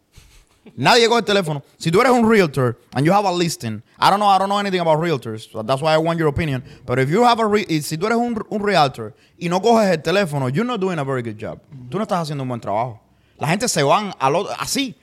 Nadie 0.77 1.09
coge 1.09 1.19
el 1.21 1.25
teléfono. 1.25 1.63
Si 1.77 1.91
tú 1.91 2.01
eres 2.01 2.13
un 2.13 2.29
realtor 2.29 2.79
and 2.95 3.05
you 3.05 3.13
have 3.13 3.25
a 3.27 3.33
listing, 3.33 3.83
I 3.99 4.11
don't 4.11 4.21
know, 4.21 4.29
I 4.29 4.39
don't 4.39 4.49
know 4.49 4.59
anything 4.59 4.81
about 4.81 5.01
realtors. 5.01 5.51
so 5.51 5.63
that's 5.63 5.83
why 5.83 5.93
I 5.93 5.99
want 5.99 6.19
your 6.19 6.29
opinion. 6.29 6.63
But 6.87 6.99
if 6.99 7.11
you 7.11 7.25
have 7.25 7.41
a 7.41 7.47
re- 7.47 7.67
si 7.81 7.97
tú 7.97 8.07
eres 8.07 8.17
un, 8.17 8.37
un 8.49 8.63
realtor 8.63 9.15
y 9.39 9.49
no 9.49 9.61
coges 9.61 9.91
el 9.91 10.03
teléfono, 10.03 10.49
you're 10.49 10.65
not 10.65 10.81
doing 10.81 10.99
a 10.99 11.05
very 11.05 11.23
good 11.23 11.37
job. 11.39 11.61
Tú 11.91 11.99
no 11.99 12.05
estás 12.05 12.21
haciendo 12.23 12.43
un 12.43 12.49
buen 12.49 12.61
trabajo. 12.61 13.01
La 13.39 13.49
gente 13.49 13.67
se 13.69 13.83
van 13.83 14.13
al 14.21 14.37
otro, 14.37 14.55
así. 14.59 14.95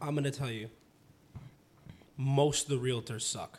I'm 0.00 0.14
gonna 0.14 0.30
tell 0.30 0.50
you, 0.50 0.68
most 2.16 2.70
of 2.70 2.78
the 2.78 2.78
realtors 2.78 3.22
suck. 3.22 3.58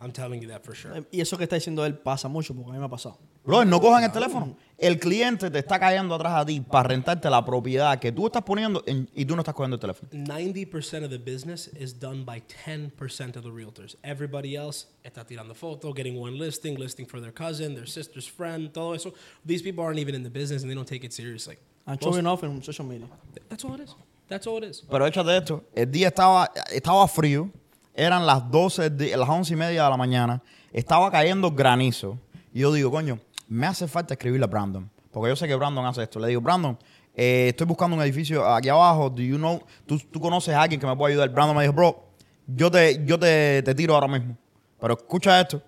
I'm 0.00 0.12
telling 0.12 0.40
you 0.42 0.48
that 0.48 0.64
for 0.64 0.74
sure. 0.74 0.92
Y 1.10 1.20
eso 1.20 1.36
que 1.36 1.44
está 1.44 1.56
diciendo 1.56 1.84
él 1.86 1.94
pasa 1.98 2.28
mucho 2.28 2.54
porque 2.54 2.70
a 2.70 2.72
mí 2.74 2.78
me 2.78 2.84
ha 2.86 2.88
pasado. 2.88 3.18
Brother, 3.44 3.66
no 3.66 3.80
cojan 3.80 4.04
el 4.04 4.12
teléfono. 4.12 4.56
El 4.76 4.98
cliente 4.98 5.50
te 5.50 5.60
está 5.60 5.78
cayendo 5.78 6.16
atrás 6.16 6.32
a 6.34 6.44
ti 6.44 6.60
para 6.60 6.88
rentarte 6.88 7.30
la 7.30 7.44
propiedad 7.44 7.98
que 8.00 8.10
tú 8.10 8.26
estás 8.26 8.42
poniendo 8.42 8.82
en- 8.86 9.08
y 9.14 9.24
tú 9.24 9.36
no 9.36 9.42
estás 9.42 9.54
cogiendo 9.54 9.76
el 9.76 9.80
teléfono. 9.80 10.08
90% 10.12 11.04
of 11.04 11.10
the 11.10 11.18
business 11.18 11.70
is 11.78 11.98
done 11.98 12.24
by 12.24 12.42
10% 12.64 13.36
of 13.36 13.44
the 13.44 13.50
realtors. 13.50 13.96
Everybody 14.02 14.56
else 14.56 14.88
está 15.04 15.24
tirando 15.24 15.54
foto, 15.54 15.92
getting 15.94 16.18
one 16.20 16.36
listing, 16.38 16.76
listing 16.76 17.06
for 17.06 17.20
their 17.20 17.32
cousin, 17.32 17.74
their 17.74 17.86
sister's 17.88 18.28
friend, 18.28 18.72
todo 18.72 18.94
eso. 18.94 19.12
These 19.46 19.62
people 19.62 19.84
aren't 19.84 20.00
even 20.00 20.14
in 20.16 20.24
the 20.24 20.30
business 20.30 20.62
and 20.62 20.70
they 20.70 20.74
don't 20.74 20.88
take 20.88 21.04
it 21.06 21.12
seriously. 21.12 21.56
I'm 21.86 21.92
Most- 22.00 22.02
showing 22.04 22.26
off 22.26 22.42
en 22.42 22.62
social 22.62 22.84
media. 22.86 23.06
that's 23.48 23.64
all 23.64 23.74
it 23.74 23.80
is. 23.88 23.94
That's 24.28 24.46
all 24.46 24.58
it 24.64 24.70
is. 24.70 24.82
Pero 24.90 25.06
échate 25.06 25.36
esto, 25.36 25.62
el 25.74 25.90
día 25.90 26.08
estaba, 26.08 26.50
estaba 26.72 27.06
frío, 27.06 27.48
eran 27.94 28.26
las 28.26 28.50
12, 28.50 28.90
de, 28.90 29.16
las 29.16 29.28
11 29.28 29.52
y 29.52 29.56
media 29.56 29.84
de 29.84 29.90
la 29.90 29.96
mañana, 29.96 30.42
estaba 30.72 31.10
cayendo 31.12 31.50
granizo. 31.52 32.18
Y 32.52 32.60
yo 32.60 32.72
digo, 32.72 32.90
coño, 32.90 33.20
me 33.54 33.66
hace 33.66 33.86
falta 33.88 34.14
escribirle 34.14 34.44
a 34.44 34.48
Brandon, 34.48 34.90
porque 35.10 35.28
yo 35.30 35.36
sé 35.36 35.46
que 35.46 35.54
Brandon 35.54 35.84
hace 35.86 36.02
esto. 36.02 36.18
Le 36.18 36.28
digo, 36.28 36.40
Brandon, 36.40 36.78
eh, 37.14 37.46
estoy 37.50 37.66
buscando 37.66 37.96
un 37.96 38.02
edificio 38.02 38.46
aquí 38.52 38.68
abajo, 38.68 39.08
do 39.10 39.22
you 39.22 39.36
know, 39.36 39.62
¿Tú, 39.86 39.98
tú 40.10 40.20
conoces 40.20 40.54
a 40.54 40.62
alguien 40.62 40.80
que 40.80 40.86
me 40.86 40.96
pueda 40.96 41.12
ayudar. 41.12 41.28
Brandon 41.30 41.56
me 41.56 41.62
dijo, 41.62 41.72
bro, 41.72 42.04
yo 42.46 42.70
te, 42.70 43.04
yo 43.04 43.18
te, 43.18 43.62
te 43.62 43.74
tiro 43.74 43.94
ahora 43.94 44.08
mismo. 44.08 44.36
Pero 44.80 44.94
escucha 44.94 45.40
esto, 45.40 45.62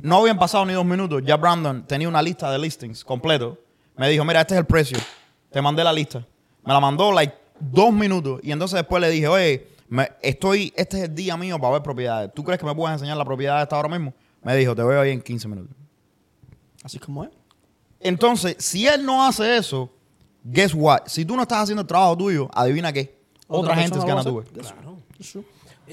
no 0.00 0.18
habían 0.18 0.38
pasado 0.38 0.64
ni 0.66 0.72
dos 0.72 0.84
minutos, 0.84 1.22
ya 1.24 1.36
Brandon 1.36 1.86
tenía 1.86 2.08
una 2.08 2.20
lista 2.20 2.50
de 2.50 2.58
listings 2.58 3.04
completo. 3.04 3.58
Me 3.96 4.08
dijo, 4.08 4.24
mira, 4.24 4.40
este 4.40 4.54
es 4.54 4.60
el 4.60 4.66
precio. 4.66 4.98
Te 5.50 5.62
mandé 5.62 5.84
la 5.84 5.92
lista. 5.92 6.26
Me 6.64 6.72
la 6.72 6.80
mandó, 6.80 7.12
like, 7.12 7.34
dos 7.60 7.92
minutos. 7.92 8.40
Y 8.42 8.50
entonces 8.50 8.76
después 8.78 9.00
le 9.00 9.10
dije, 9.10 9.28
oye, 9.28 9.68
me- 9.88 10.10
estoy, 10.22 10.72
este 10.76 10.96
es 10.98 11.04
el 11.04 11.14
día 11.14 11.36
mío 11.36 11.58
para 11.58 11.74
ver 11.74 11.82
propiedades. 11.82 12.32
¿Tú 12.34 12.42
crees 12.42 12.58
que 12.58 12.66
me 12.66 12.74
puedes 12.74 12.94
enseñar 12.94 13.16
la 13.16 13.24
propiedad 13.24 13.62
esta 13.62 13.76
ahora 13.76 13.88
mismo? 13.88 14.12
Me 14.42 14.56
dijo, 14.56 14.74
te 14.74 14.82
veo 14.82 15.00
ahí 15.00 15.10
en 15.12 15.20
15 15.20 15.46
minutos. 15.46 15.76
Así 16.82 16.98
como 16.98 17.24
es. 17.24 17.30
Entonces, 18.00 18.56
si 18.58 18.86
él 18.86 19.04
no 19.04 19.24
hace 19.24 19.56
eso, 19.56 19.90
guess 20.44 20.74
what? 20.74 21.06
Si 21.06 21.24
tú 21.24 21.36
no 21.36 21.42
estás 21.42 21.62
haciendo 21.62 21.82
el 21.82 21.86
trabajo 21.86 22.16
tuyo, 22.16 22.50
adivina 22.52 22.92
qué. 22.92 23.14
Otra, 23.48 23.74
gente 23.74 23.98
es 23.98 24.04
persona 24.04 24.14
gonna 24.14 24.24
lo 24.24 24.30
do 24.30 24.36
va 24.36 24.42
a 24.42 24.44
it. 24.44 24.52
Claro. 24.52 24.98
True. 25.22 25.44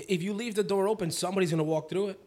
If 0.07 0.23
you 0.23 0.33
leave 0.33 0.55
the 0.55 0.63
door 0.63 0.87
open, 0.87 1.11
somebody's 1.11 1.51
going 1.51 1.59
to 1.59 1.63
walk 1.63 1.89
through 1.89 2.09
it. 2.09 2.19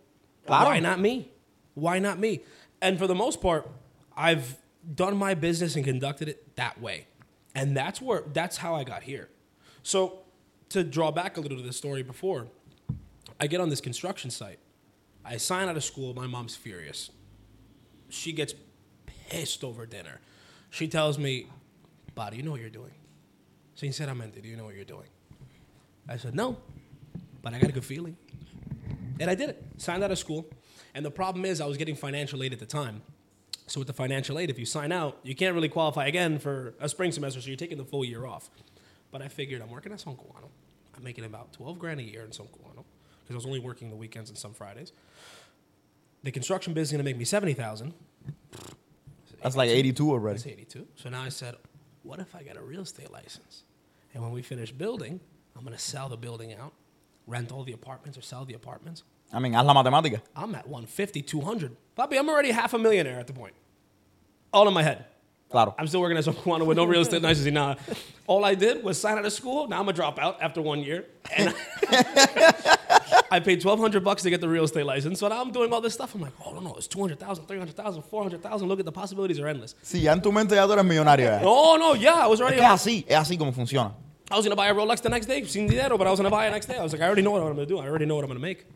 Claro. 0.47 0.71
Why 0.71 0.81
not 0.81 1.01
me? 1.01 1.31
Why 1.75 1.99
not 1.99 2.19
me? 2.19 2.41
And 2.81 2.99
for 2.99 3.07
the 3.07 3.15
most 3.15 3.41
part, 3.41 3.69
I've 4.17 4.57
done 4.95 5.17
my 5.17 5.35
business 5.35 5.77
and 5.77 5.85
conducted 5.85 6.29
it 6.29 6.57
that 6.57 6.81
way. 6.81 7.07
And 7.55 7.77
that's 7.77 8.01
where 8.01 8.25
that's 8.33 8.59
how 8.59 8.75
I 8.75 8.85
got 8.85 9.05
here. 9.05 9.29
So, 9.83 10.21
to 10.71 10.83
draw 10.85 11.11
back 11.11 11.37
a 11.37 11.41
little 11.41 11.59
to 11.59 11.63
the 11.63 11.73
story 11.73 12.03
before, 12.03 12.49
I 13.41 13.47
get 13.47 13.61
on 13.61 13.69
this 13.69 13.81
construction 13.81 14.31
site. 14.31 14.59
I 15.25 15.37
sign 15.37 15.69
out 15.69 15.77
of 15.77 15.85
school, 15.85 16.15
my 16.15 16.27
mom's 16.27 16.57
furious. 16.57 17.11
She 18.13 18.33
gets 18.33 18.55
pissed 19.29 19.65
over 19.65 19.87
dinner. 19.87 20.21
She 20.71 20.89
tells 20.89 21.19
me, 21.19 21.47
"Ba, 22.15 22.29
do 22.31 22.37
you 22.37 22.43
know 22.43 22.51
what 22.51 22.61
you're 22.61 22.71
doing? 22.71 22.95
Sinceramente, 23.75 24.41
do 24.41 24.49
you 24.49 24.57
know 24.57 24.65
what 24.65 24.75
you're 24.75 24.85
doing?" 24.85 25.09
I 26.09 26.17
said, 26.17 26.35
no, 26.35 26.57
but 27.43 27.55
I 27.55 27.59
got 27.59 27.71
a 27.71 27.73
good 27.73 27.85
feeling. 27.85 28.17
And 29.21 29.31
I 29.31 29.35
did 29.35 29.51
it. 29.51 29.63
Signed 29.77 30.03
out 30.03 30.11
of 30.11 30.19
school. 30.19 30.47
And 30.95 31.05
the 31.05 31.11
problem 31.11 31.45
is, 31.45 31.61
I 31.61 31.67
was 31.67 31.77
getting 31.77 31.95
financial 31.95 32.43
aid 32.43 32.53
at 32.53 32.59
the 32.59 32.67
time. 32.67 33.03
So, 33.67 33.81
with 33.81 33.87
the 33.87 33.95
financial 33.95 34.39
aid, 34.39 34.51
if 34.51 34.59
you 34.59 34.67
sign 34.67 34.93
out, 34.93 35.19
you 35.23 35.35
can't 35.35 35.55
really 35.55 35.69
qualify 35.69 36.07
again 36.07 36.39
for 36.39 36.75
a 36.81 36.89
spring 36.89 37.13
semester, 37.13 37.41
so 37.41 37.47
you're 37.47 37.57
taking 37.57 37.79
the 37.79 37.85
full 37.85 38.05
year 38.05 38.27
off. 38.27 38.51
But 39.11 39.23
I 39.23 39.29
figured 39.29 39.63
I'm 39.63 39.71
working 39.71 39.93
at 39.93 40.01
Son 40.01 40.15
Cubano. 40.15 40.49
I'm 40.97 41.05
making 41.05 41.25
about 41.25 41.53
12 41.53 41.79
grand 41.79 42.01
a 42.01 42.03
year 42.03 42.23
in 42.23 42.33
Son 42.33 42.47
Cubano 42.47 42.85
because 43.21 43.31
I 43.31 43.35
was 43.35 43.47
only 43.47 43.61
working 43.61 43.89
the 43.89 43.97
weekends 43.97 44.29
and 44.29 44.39
some 44.39 44.53
Fridays. 44.53 44.93
The 46.23 46.31
construction 46.31 46.73
business 46.73 46.89
is 46.89 46.93
going 46.93 47.05
to 47.05 47.11
make 47.11 47.19
me 47.19 47.25
70000 47.25 47.93
That's 49.43 49.57
like 49.57 49.71
82 49.71 50.11
already. 50.11 50.39
That's 50.39 50.47
82. 50.47 50.87
So 50.95 51.11
now 51.11 51.23
I 51.23 51.29
said, 51.31 51.57
what 52.03 52.21
if 52.21 52.35
I 52.35 52.43
get 52.43 52.57
a 52.57 52.63
real 52.63 52.83
estate 52.83 53.11
license? 53.11 53.65
And 54.15 54.23
when 54.23 54.33
we 54.33 54.43
finish 54.43 54.71
building, 54.71 55.21
I'm 55.57 55.65
going 55.65 55.77
to 55.77 55.83
sell 55.83 56.09
the 56.09 56.17
building 56.17 56.55
out, 56.55 56.73
rent 57.27 57.51
all 57.51 57.65
the 57.65 57.73
apartments 57.73 58.17
or 58.19 58.23
sell 58.23 58.45
the 58.45 58.55
apartments. 58.55 59.03
I 59.33 59.39
mean, 59.39 59.55
haz 59.55 59.65
la 59.65 59.75
matemática. 59.75 60.21
I'm 60.37 60.55
at 60.55 60.67
150, 60.67 61.23
200. 61.23 61.77
Bobby, 61.95 62.19
I'm 62.19 62.29
already 62.29 62.51
half 62.51 62.75
a 62.75 62.79
millionaire 62.79 63.19
at 63.19 63.27
the 63.27 63.33
point. 63.33 63.55
All 64.53 64.69
in 64.69 64.75
my 64.75 64.83
head. 64.83 65.07
Claro. 65.51 65.75
I'm 65.79 65.87
still 65.87 66.01
working 66.01 66.17
as 66.17 66.29
a 66.29 66.33
Juan 66.33 66.65
with 66.67 66.77
no 66.79 66.85
real 66.85 67.03
estate 67.03 67.21
license. 67.23 67.47
Now, 67.53 67.77
all 68.27 68.45
I 68.45 68.55
did 68.55 68.83
was 68.83 68.99
sign 68.99 69.19
out 69.19 69.27
of 69.27 69.33
school. 69.33 69.69
Now 69.69 69.81
I'm 69.81 69.89
a 69.89 69.93
dropout 69.93 70.37
after 70.41 70.63
one 70.63 70.83
year. 70.83 71.07
And 71.37 71.55
I 73.33 73.41
paid 73.41 73.65
1200 73.65 74.05
bucks 74.05 74.23
to 74.25 74.31
get 74.31 74.43
the 74.43 74.49
real 74.49 74.65
estate 74.65 74.85
license. 74.85 75.19
So 75.21 75.27
now 75.27 75.41
I'm 75.41 75.51
doing 75.53 75.73
all 75.73 75.81
this 75.81 75.95
stuff. 75.95 76.15
I'm 76.15 76.21
like, 76.21 76.35
oh, 76.45 76.53
no, 76.53 76.61
no, 76.61 76.75
it's 76.75 76.87
200,000, 76.87 77.47
300,000, 77.47 78.03
400,000. 78.03 78.69
Look 78.69 78.79
at 78.79 78.85
the 78.85 78.93
possibilities 78.93 79.41
are 79.41 79.49
endless. 79.49 79.75
Sí, 79.83 80.03
ya 80.03 80.13
en 80.13 80.21
tu 80.21 80.31
mente 80.31 80.55
ya 80.55 80.67
tú 80.67 80.73
eres 80.73 80.85
millonario. 80.85 81.27
Eh. 81.27 81.41
ya. 81.41 81.43
Oh, 81.43 81.79
no, 81.79 81.95
yeah, 81.95 82.27
I 82.27 82.27
was 82.27 82.41
Es 82.41 82.43
already 82.43 82.59
que 82.59 82.67
es 82.67 82.71
así, 82.71 83.07
es 83.09 83.17
así 83.17 83.39
como 83.39 83.53
funciona. 83.53 83.95
I 84.31 84.37
was 84.37 84.45
gonna 84.45 84.55
buy 84.55 84.69
a 84.69 84.75
Rolex 84.75 85.01
the 85.01 85.09
next 85.09 85.27
day, 85.29 85.43
sin 85.45 85.67
dinero, 85.67 85.97
but 85.97 86.07
I 86.07 86.11
was 86.11 86.21
gonna 86.21 86.29
buy 86.29 86.47
it 86.47 86.51
next 86.51 86.67
day. 86.67 86.77
I 86.77 86.83
was 86.83 86.93
like, 86.93 87.01
I 87.01 87.07
already 87.07 87.23
know 87.23 87.31
what 87.31 87.43
I'm 87.43 87.55
gonna 87.55 87.65
do. 87.65 87.79
I 87.79 87.87
already 87.87 88.05
know 88.05 88.17
what 88.17 88.25
I'm 88.25 88.29
gonna 88.29 88.41
make. 88.41 88.67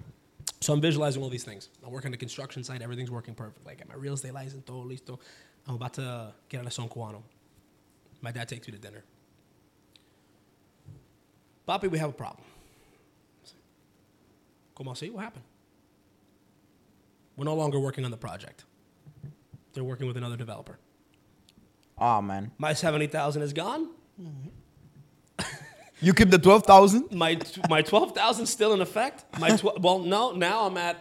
So 0.62 0.72
I'm 0.72 0.80
visualizing 0.80 1.22
all 1.22 1.28
these 1.28 1.44
things. 1.44 1.68
I'm 1.84 1.92
working 1.92 2.10
the 2.10 2.16
construction 2.16 2.64
site. 2.64 2.80
Everything's 2.80 3.10
working 3.10 3.34
perfect. 3.34 3.66
Like, 3.66 3.76
I 3.76 3.84
got 3.84 3.88
my 3.88 3.94
real 3.94 4.14
estate 4.14 4.32
license, 4.32 4.64
todo 4.64 4.84
listo. 4.84 5.18
I'm 5.66 5.74
about 5.74 5.92
to 5.94 6.32
get 6.48 6.60
on 6.60 6.66
a 6.66 6.70
Son 6.70 6.88
Cubano. 6.88 7.22
My 8.22 8.32
dad 8.32 8.48
takes 8.48 8.66
me 8.66 8.72
to 8.72 8.78
dinner. 8.78 9.04
Papi, 11.68 11.90
we 11.90 11.98
have 11.98 12.10
a 12.10 12.14
problem. 12.14 12.44
Como 14.76 14.92
así? 14.92 15.10
What 15.10 15.24
happened? 15.24 15.44
We're 17.36 17.44
no 17.44 17.54
longer 17.56 17.80
working 17.80 18.04
on 18.04 18.10
the 18.12 18.16
project. 18.16 18.64
They're 19.72 19.82
working 19.84 20.06
with 20.06 20.16
another 20.16 20.36
developer. 20.36 20.78
Ah, 21.98 22.20
man. 22.20 22.52
My 22.58 22.72
70,000 22.72 23.42
is 23.42 23.52
gone. 23.52 23.88
You 26.02 26.12
keep 26.12 26.28
the 26.28 26.38
12,000? 26.38 27.10
my 27.12 27.38
my 27.70 27.80
twelve 27.80 28.14
thousand 28.14 28.44
still 28.44 28.74
in 28.74 28.82
effect. 28.82 29.24
My 29.40 29.56
tw- 29.56 29.80
well, 29.80 29.98
no, 30.00 30.32
now 30.32 30.66
I'm 30.66 30.76
at 30.76 30.96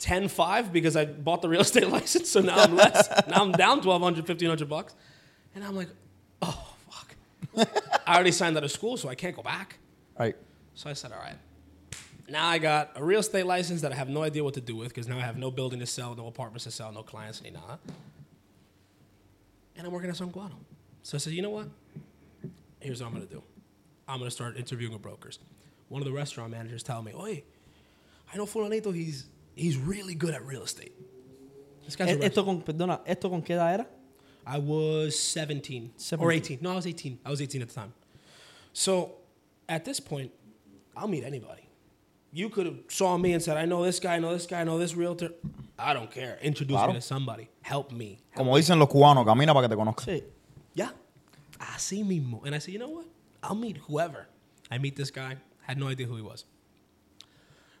ten 0.00 0.26
five 0.26 0.72
because 0.72 0.96
I 0.96 1.04
bought 1.04 1.42
the 1.42 1.48
real 1.48 1.60
estate 1.60 1.88
license. 1.96 2.28
So 2.28 2.40
now 2.40 2.56
I'm 2.56 2.74
less. 2.74 3.08
now 3.28 3.40
I'm 3.40 3.52
down 3.52 3.76
1200 3.82 4.26
1500 4.26 4.68
bucks, 4.68 4.96
and 5.54 5.62
I'm 5.62 5.76
like, 5.76 5.90
oh 6.42 6.74
fuck. 6.90 7.14
I 8.04 8.14
already 8.16 8.32
signed 8.32 8.56
out 8.56 8.64
of 8.64 8.72
school, 8.72 8.96
so 8.96 9.08
I 9.08 9.14
can't 9.14 9.36
go 9.36 9.42
back. 9.42 9.78
Right. 10.18 10.34
So 10.74 10.90
I 10.90 10.94
said, 10.94 11.12
all 11.12 11.20
right. 11.20 11.36
Now 12.32 12.48
I 12.48 12.56
got 12.56 12.92
a 12.96 13.04
real 13.04 13.20
estate 13.20 13.44
license 13.44 13.82
that 13.82 13.92
I 13.92 13.94
have 13.94 14.08
no 14.08 14.22
idea 14.22 14.42
what 14.42 14.54
to 14.54 14.60
do 14.62 14.74
with 14.74 14.88
because 14.88 15.06
now 15.06 15.18
I 15.18 15.20
have 15.20 15.36
no 15.36 15.50
building 15.50 15.80
to 15.80 15.86
sell, 15.86 16.14
no 16.14 16.26
apartments 16.26 16.64
to 16.64 16.70
sell, 16.70 16.90
no 16.90 17.02
clients, 17.02 17.42
ni 17.42 17.50
nada. 17.50 17.78
And 19.76 19.86
I'm 19.86 19.92
working 19.92 20.08
at 20.08 20.16
Son 20.16 20.32
Cubano. 20.32 20.54
So 21.02 21.16
I 21.16 21.18
said, 21.18 21.34
you 21.34 21.42
know 21.42 21.50
what? 21.50 21.68
Here's 22.80 23.02
what 23.02 23.08
I'm 23.08 23.12
gonna 23.12 23.26
do. 23.26 23.42
I'm 24.08 24.18
gonna 24.18 24.30
start 24.30 24.56
interviewing 24.56 24.94
with 24.94 25.02
brokers. 25.02 25.40
One 25.90 26.00
of 26.00 26.06
the 26.06 26.12
restaurant 26.12 26.50
managers 26.50 26.82
tell 26.82 27.02
me, 27.02 27.12
"Oye, 27.14 27.44
I 28.32 28.36
know 28.38 28.46
Fulanito. 28.46 28.94
He's 28.94 29.26
he's 29.54 29.76
really 29.76 30.14
good 30.14 30.32
at 30.32 30.42
real 30.46 30.62
estate." 30.62 30.92
This 31.84 31.96
guy's 31.96 32.12
a 32.12 32.14
rest- 32.14 32.28
Esto 32.28 32.44
con, 32.44 32.62
perdona, 32.62 33.00
¿esto 33.06 33.28
con 33.28 33.42
qué 33.42 33.50
edad 33.56 33.74
era? 33.74 33.86
I 34.46 34.56
was 34.58 35.18
17, 35.18 35.92
or 36.18 36.32
18. 36.32 36.60
No, 36.62 36.72
I 36.72 36.76
was 36.76 36.86
18. 36.86 37.18
I 37.26 37.30
was 37.30 37.42
18 37.42 37.60
at 37.60 37.68
the 37.68 37.74
time. 37.74 37.92
So 38.72 39.16
at 39.68 39.84
this 39.84 40.00
point, 40.00 40.32
I'll 40.96 41.08
meet 41.08 41.24
anybody. 41.24 41.61
You 42.32 42.48
could 42.48 42.64
have 42.66 42.78
saw 42.88 43.18
me 43.18 43.32
and 43.34 43.42
said, 43.42 43.56
I 43.58 43.66
know 43.66 43.84
this 43.84 44.00
guy, 44.00 44.14
I 44.14 44.18
know 44.18 44.32
this 44.32 44.46
guy, 44.46 44.60
I 44.62 44.64
know 44.64 44.78
this 44.78 44.94
realtor. 44.94 45.30
I 45.78 45.92
don't 45.92 46.10
care. 46.10 46.38
Introduce 46.42 46.76
Claro. 46.76 46.92
me 46.92 46.98
to 46.98 47.02
somebody. 47.02 47.48
Help 47.60 47.92
me. 47.92 48.18
Como 48.34 48.54
dicen 48.56 48.78
los 48.78 48.88
cubanos, 48.88 49.26
camina 49.26 49.52
para 49.52 49.68
que 49.68 49.76
te 49.76 49.80
conozcan. 49.80 50.04
Sí. 50.06 50.22
Yeah. 50.74 50.90
Así 51.58 52.02
mismo. 52.04 52.42
And 52.46 52.54
I 52.54 52.58
said, 52.58 52.72
you 52.72 52.78
know 52.78 52.88
what? 52.88 53.06
I'll 53.42 53.54
meet 53.54 53.76
whoever. 53.88 54.28
I 54.70 54.78
meet 54.78 54.96
this 54.96 55.10
guy. 55.10 55.36
Had 55.66 55.78
no 55.78 55.88
idea 55.88 56.06
who 56.06 56.16
he 56.16 56.22
was. 56.22 56.44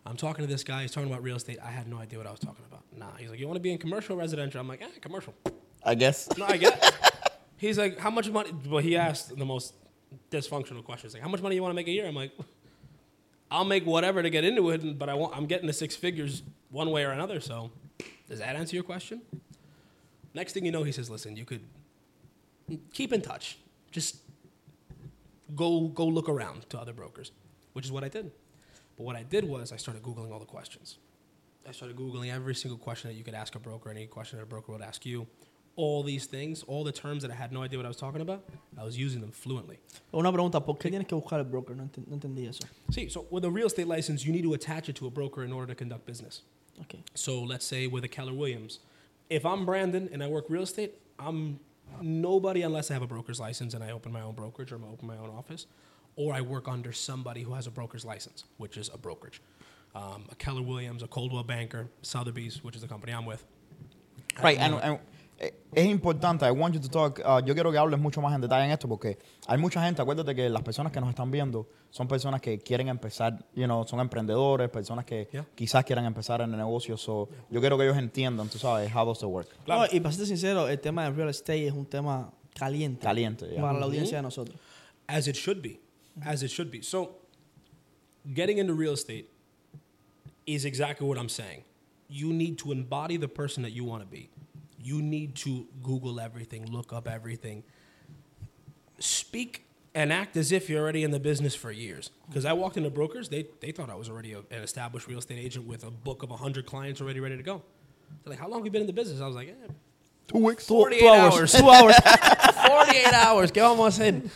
I'm 0.04 0.16
talking 0.16 0.44
to 0.44 0.50
this 0.50 0.64
guy. 0.64 0.82
He's 0.82 0.90
talking 0.90 1.10
about 1.10 1.22
real 1.22 1.36
estate. 1.36 1.58
I 1.64 1.70
had 1.70 1.88
no 1.88 1.98
idea 1.98 2.18
what 2.18 2.26
I 2.26 2.32
was 2.32 2.40
talking 2.40 2.64
about. 2.68 2.82
Nah. 2.96 3.16
He's 3.18 3.30
like, 3.30 3.38
you 3.38 3.46
want 3.46 3.56
to 3.56 3.60
be 3.62 3.72
in 3.72 3.78
commercial, 3.78 4.16
residential? 4.16 4.60
I'm 4.60 4.68
like, 4.68 4.82
eh, 4.82 4.86
commercial. 5.00 5.32
I 5.84 5.94
guess. 5.94 6.28
No, 6.36 6.44
I 6.46 6.56
guess. 6.58 6.92
He's 7.56 7.78
like, 7.78 7.98
how 7.98 8.10
much 8.10 8.28
money? 8.28 8.50
Well, 8.68 8.82
he 8.82 8.96
asked 8.96 9.36
the 9.36 9.44
most 9.46 9.74
dysfunctional 10.30 10.84
questions. 10.84 11.14
Like, 11.14 11.22
how 11.22 11.28
much 11.28 11.40
money 11.40 11.54
you 11.54 11.62
want 11.62 11.70
to 11.72 11.76
make 11.76 11.86
a 11.86 11.92
year? 11.92 12.06
I'm 12.06 12.14
like, 12.16 12.32
I'll 13.52 13.66
make 13.66 13.84
whatever 13.84 14.22
to 14.22 14.30
get 14.30 14.44
into 14.44 14.70
it, 14.70 14.98
but 14.98 15.10
I 15.10 15.14
want, 15.14 15.36
I'm 15.36 15.44
getting 15.44 15.66
the 15.66 15.74
six 15.74 15.94
figures 15.94 16.42
one 16.70 16.90
way 16.90 17.04
or 17.04 17.10
another. 17.10 17.38
So, 17.38 17.70
does 18.28 18.38
that 18.38 18.56
answer 18.56 18.74
your 18.74 18.82
question? 18.82 19.20
Next 20.32 20.54
thing 20.54 20.64
you 20.64 20.72
know, 20.72 20.82
he 20.82 20.92
says, 20.92 21.10
listen, 21.10 21.36
you 21.36 21.44
could 21.44 21.62
keep 22.94 23.12
in 23.12 23.20
touch. 23.20 23.58
Just 23.90 24.16
go 25.54 25.88
go 25.88 26.06
look 26.06 26.30
around 26.30 26.68
to 26.70 26.80
other 26.80 26.94
brokers, 26.94 27.30
which 27.74 27.84
is 27.84 27.92
what 27.92 28.04
I 28.04 28.08
did. 28.08 28.32
But 28.96 29.04
what 29.04 29.16
I 29.16 29.22
did 29.22 29.44
was 29.44 29.70
I 29.70 29.76
started 29.76 30.02
googling 30.02 30.32
all 30.32 30.38
the 30.38 30.46
questions. 30.46 30.96
I 31.68 31.72
started 31.72 31.96
googling 31.96 32.32
every 32.32 32.54
single 32.54 32.78
question 32.78 33.10
that 33.10 33.16
you 33.16 33.24
could 33.24 33.34
ask 33.34 33.54
a 33.54 33.58
broker, 33.58 33.90
any 33.90 34.06
question 34.06 34.38
that 34.38 34.44
a 34.44 34.46
broker 34.46 34.72
would 34.72 34.82
ask 34.82 35.04
you. 35.04 35.26
All 35.74 36.02
these 36.02 36.26
things, 36.26 36.62
all 36.64 36.84
the 36.84 36.92
terms 36.92 37.22
that 37.22 37.30
I 37.30 37.34
had 37.34 37.50
no 37.50 37.62
idea 37.62 37.78
what 37.78 37.86
I 37.86 37.88
was 37.88 37.96
talking 37.96 38.20
about, 38.20 38.44
I 38.78 38.84
was 38.84 38.98
using 38.98 39.20
them 39.22 39.30
fluently. 39.30 39.78
Una 40.12 40.30
pregunta, 40.30 40.64
¿por 40.64 40.76
qué 40.76 40.90
tienes 40.90 41.08
que 41.08 41.16
buscar 41.16 41.38
el 41.38 41.44
broker? 41.44 41.74
No, 41.74 41.84
enten- 41.84 42.06
no 42.06 42.16
entendí 42.16 42.46
eso. 42.46 42.64
See, 42.90 43.08
so 43.08 43.26
with 43.30 43.44
a 43.44 43.50
real 43.50 43.66
estate 43.68 43.88
license, 43.88 44.26
you 44.26 44.32
need 44.32 44.42
to 44.42 44.52
attach 44.52 44.90
it 44.90 44.96
to 44.96 45.06
a 45.06 45.10
broker 45.10 45.42
in 45.42 45.52
order 45.52 45.68
to 45.68 45.74
conduct 45.74 46.04
business. 46.04 46.42
Okay. 46.82 47.02
So 47.14 47.42
let's 47.42 47.64
say 47.64 47.86
with 47.86 48.04
a 48.04 48.08
Keller 48.08 48.34
Williams, 48.34 48.80
if 49.30 49.46
I'm 49.46 49.64
Brandon 49.64 50.10
and 50.12 50.22
I 50.22 50.28
work 50.28 50.46
real 50.50 50.62
estate, 50.62 50.94
I'm 51.18 51.58
nobody 52.00 52.62
unless 52.62 52.90
I 52.90 52.94
have 52.94 53.02
a 53.02 53.06
broker's 53.06 53.40
license 53.40 53.74
and 53.74 53.82
I 53.82 53.92
open 53.92 54.12
my 54.12 54.20
own 54.20 54.34
brokerage 54.34 54.72
or 54.72 54.76
I 54.76 54.92
open 54.92 55.06
my 55.06 55.16
own 55.16 55.30
office, 55.30 55.66
or 56.16 56.34
I 56.34 56.40
work 56.42 56.68
under 56.68 56.92
somebody 56.92 57.42
who 57.42 57.54
has 57.54 57.66
a 57.66 57.70
broker's 57.70 58.04
license, 58.04 58.44
which 58.58 58.76
is 58.76 58.90
a 58.92 58.98
brokerage. 58.98 59.40
Um, 59.94 60.24
a 60.30 60.34
Keller 60.34 60.62
Williams, 60.62 61.02
a 61.02 61.06
Coldwell 61.06 61.44
Banker, 61.44 61.88
Sotheby's, 62.02 62.62
which 62.64 62.76
is 62.76 62.82
the 62.82 62.88
company 62.88 63.12
I'm 63.12 63.26
with. 63.26 63.44
Right, 64.42 64.58
and, 64.58 64.74
and, 64.74 64.98
es 65.74 65.86
importante, 65.86 66.46
I 66.46 66.50
want 66.50 66.74
you 66.74 66.80
to 66.80 66.88
talk, 66.88 67.18
uh, 67.24 67.44
yo 67.44 67.54
quiero 67.54 67.72
que 67.72 67.78
hables 67.78 67.98
mucho 67.98 68.20
más 68.20 68.34
en 68.34 68.40
detalle 68.40 68.66
en 68.66 68.70
esto 68.70 68.86
porque 68.88 69.18
hay 69.46 69.58
mucha 69.58 69.82
gente, 69.84 70.00
acuérdate 70.00 70.34
que 70.34 70.48
las 70.48 70.62
personas 70.62 70.92
que 70.92 71.00
nos 71.00 71.08
están 71.08 71.30
viendo 71.30 71.68
son 71.90 72.06
personas 72.06 72.40
que 72.40 72.58
quieren 72.58 72.88
empezar, 72.88 73.44
you 73.54 73.64
know, 73.64 73.84
son 73.86 74.00
emprendedores, 74.00 74.68
personas 74.70 75.04
que 75.04 75.28
Yeah. 75.32 75.46
quizás 75.54 75.84
quieran 75.84 76.04
empezar 76.04 76.40
en 76.42 76.50
el 76.52 76.58
negocio, 76.58 76.96
so 76.96 77.28
yo 77.50 77.60
quiero 77.60 77.76
que 77.76 77.84
ellos 77.84 77.96
entiendan, 77.96 78.48
tú 78.48 78.58
sabes, 78.58 78.90
how 78.94 79.04
does 79.04 79.18
it 79.22 79.28
work. 79.28 79.48
Claro. 79.64 79.82
No, 79.82 79.88
y 79.90 80.00
para 80.00 80.14
ser 80.14 80.26
sincero, 80.26 80.68
el 80.68 80.78
tema 80.78 81.04
de 81.04 81.10
real 81.10 81.28
estate 81.28 81.66
es 81.66 81.72
un 81.72 81.86
tema 81.86 82.30
caliente. 82.54 83.00
Caliente, 83.02 83.48
yeah. 83.48 83.60
Para 83.60 83.78
la 83.78 83.86
audiencia 83.86 84.18
de 84.18 84.22
nosotros. 84.22 84.56
as 85.08 85.26
it 85.26 85.36
should 85.36 85.60
be, 85.62 85.80
as 86.24 86.42
it 86.42 86.50
should 86.50 86.70
be. 86.70 86.82
So, 86.82 87.16
getting 88.34 88.58
into 88.58 88.74
real 88.74 88.92
estate 88.92 89.28
is 90.46 90.64
exactly 90.64 91.06
what 91.06 91.18
I'm 91.18 91.28
saying. 91.28 91.64
You 92.08 92.32
need 92.32 92.58
to 92.58 92.72
embody 92.72 93.16
the 93.16 93.28
person 93.28 93.62
that 93.62 93.72
you 93.72 93.84
want 93.84 94.02
to 94.02 94.08
be. 94.08 94.28
You 94.82 95.02
need 95.02 95.34
to 95.36 95.66
Google 95.82 96.20
everything, 96.20 96.66
look 96.66 96.92
up 96.92 97.08
everything, 97.08 97.62
speak 98.98 99.64
and 99.94 100.12
act 100.12 100.36
as 100.36 100.52
if 100.52 100.70
you're 100.70 100.80
already 100.80 101.04
in 101.04 101.10
the 101.10 101.20
business 101.20 101.54
for 101.54 101.70
years. 101.70 102.10
Because 102.28 102.44
I 102.44 102.52
walked 102.54 102.76
into 102.76 102.90
brokers, 102.90 103.28
they, 103.28 103.46
they 103.60 103.72
thought 103.72 103.90
I 103.90 103.94
was 103.94 104.08
already 104.08 104.32
a, 104.32 104.38
an 104.38 104.62
established 104.62 105.06
real 105.06 105.18
estate 105.18 105.38
agent 105.38 105.66
with 105.66 105.84
a 105.84 105.90
book 105.90 106.22
of 106.22 106.30
100 106.30 106.64
clients 106.66 107.00
already 107.00 107.20
ready 107.20 107.36
to 107.36 107.42
go. 107.42 107.62
They're 108.24 108.30
like, 108.30 108.38
How 108.40 108.48
long 108.48 108.60
have 108.60 108.64
you 108.66 108.70
been 108.70 108.82
in 108.82 108.86
the 108.86 108.92
business? 108.92 109.20
I 109.20 109.26
was 109.26 109.36
like, 109.36 109.48
eh, 109.48 109.72
Two 110.28 110.38
weeks. 110.38 110.66
48 110.66 111.00
two 111.00 111.08
hours. 111.08 111.34
hours. 111.34 111.52
Two 111.52 111.68
hours. 111.68 111.96
48 112.66 113.12
hours. 113.12 113.50
get 113.50 113.64
almost 113.64 114.00
in. 114.00 114.30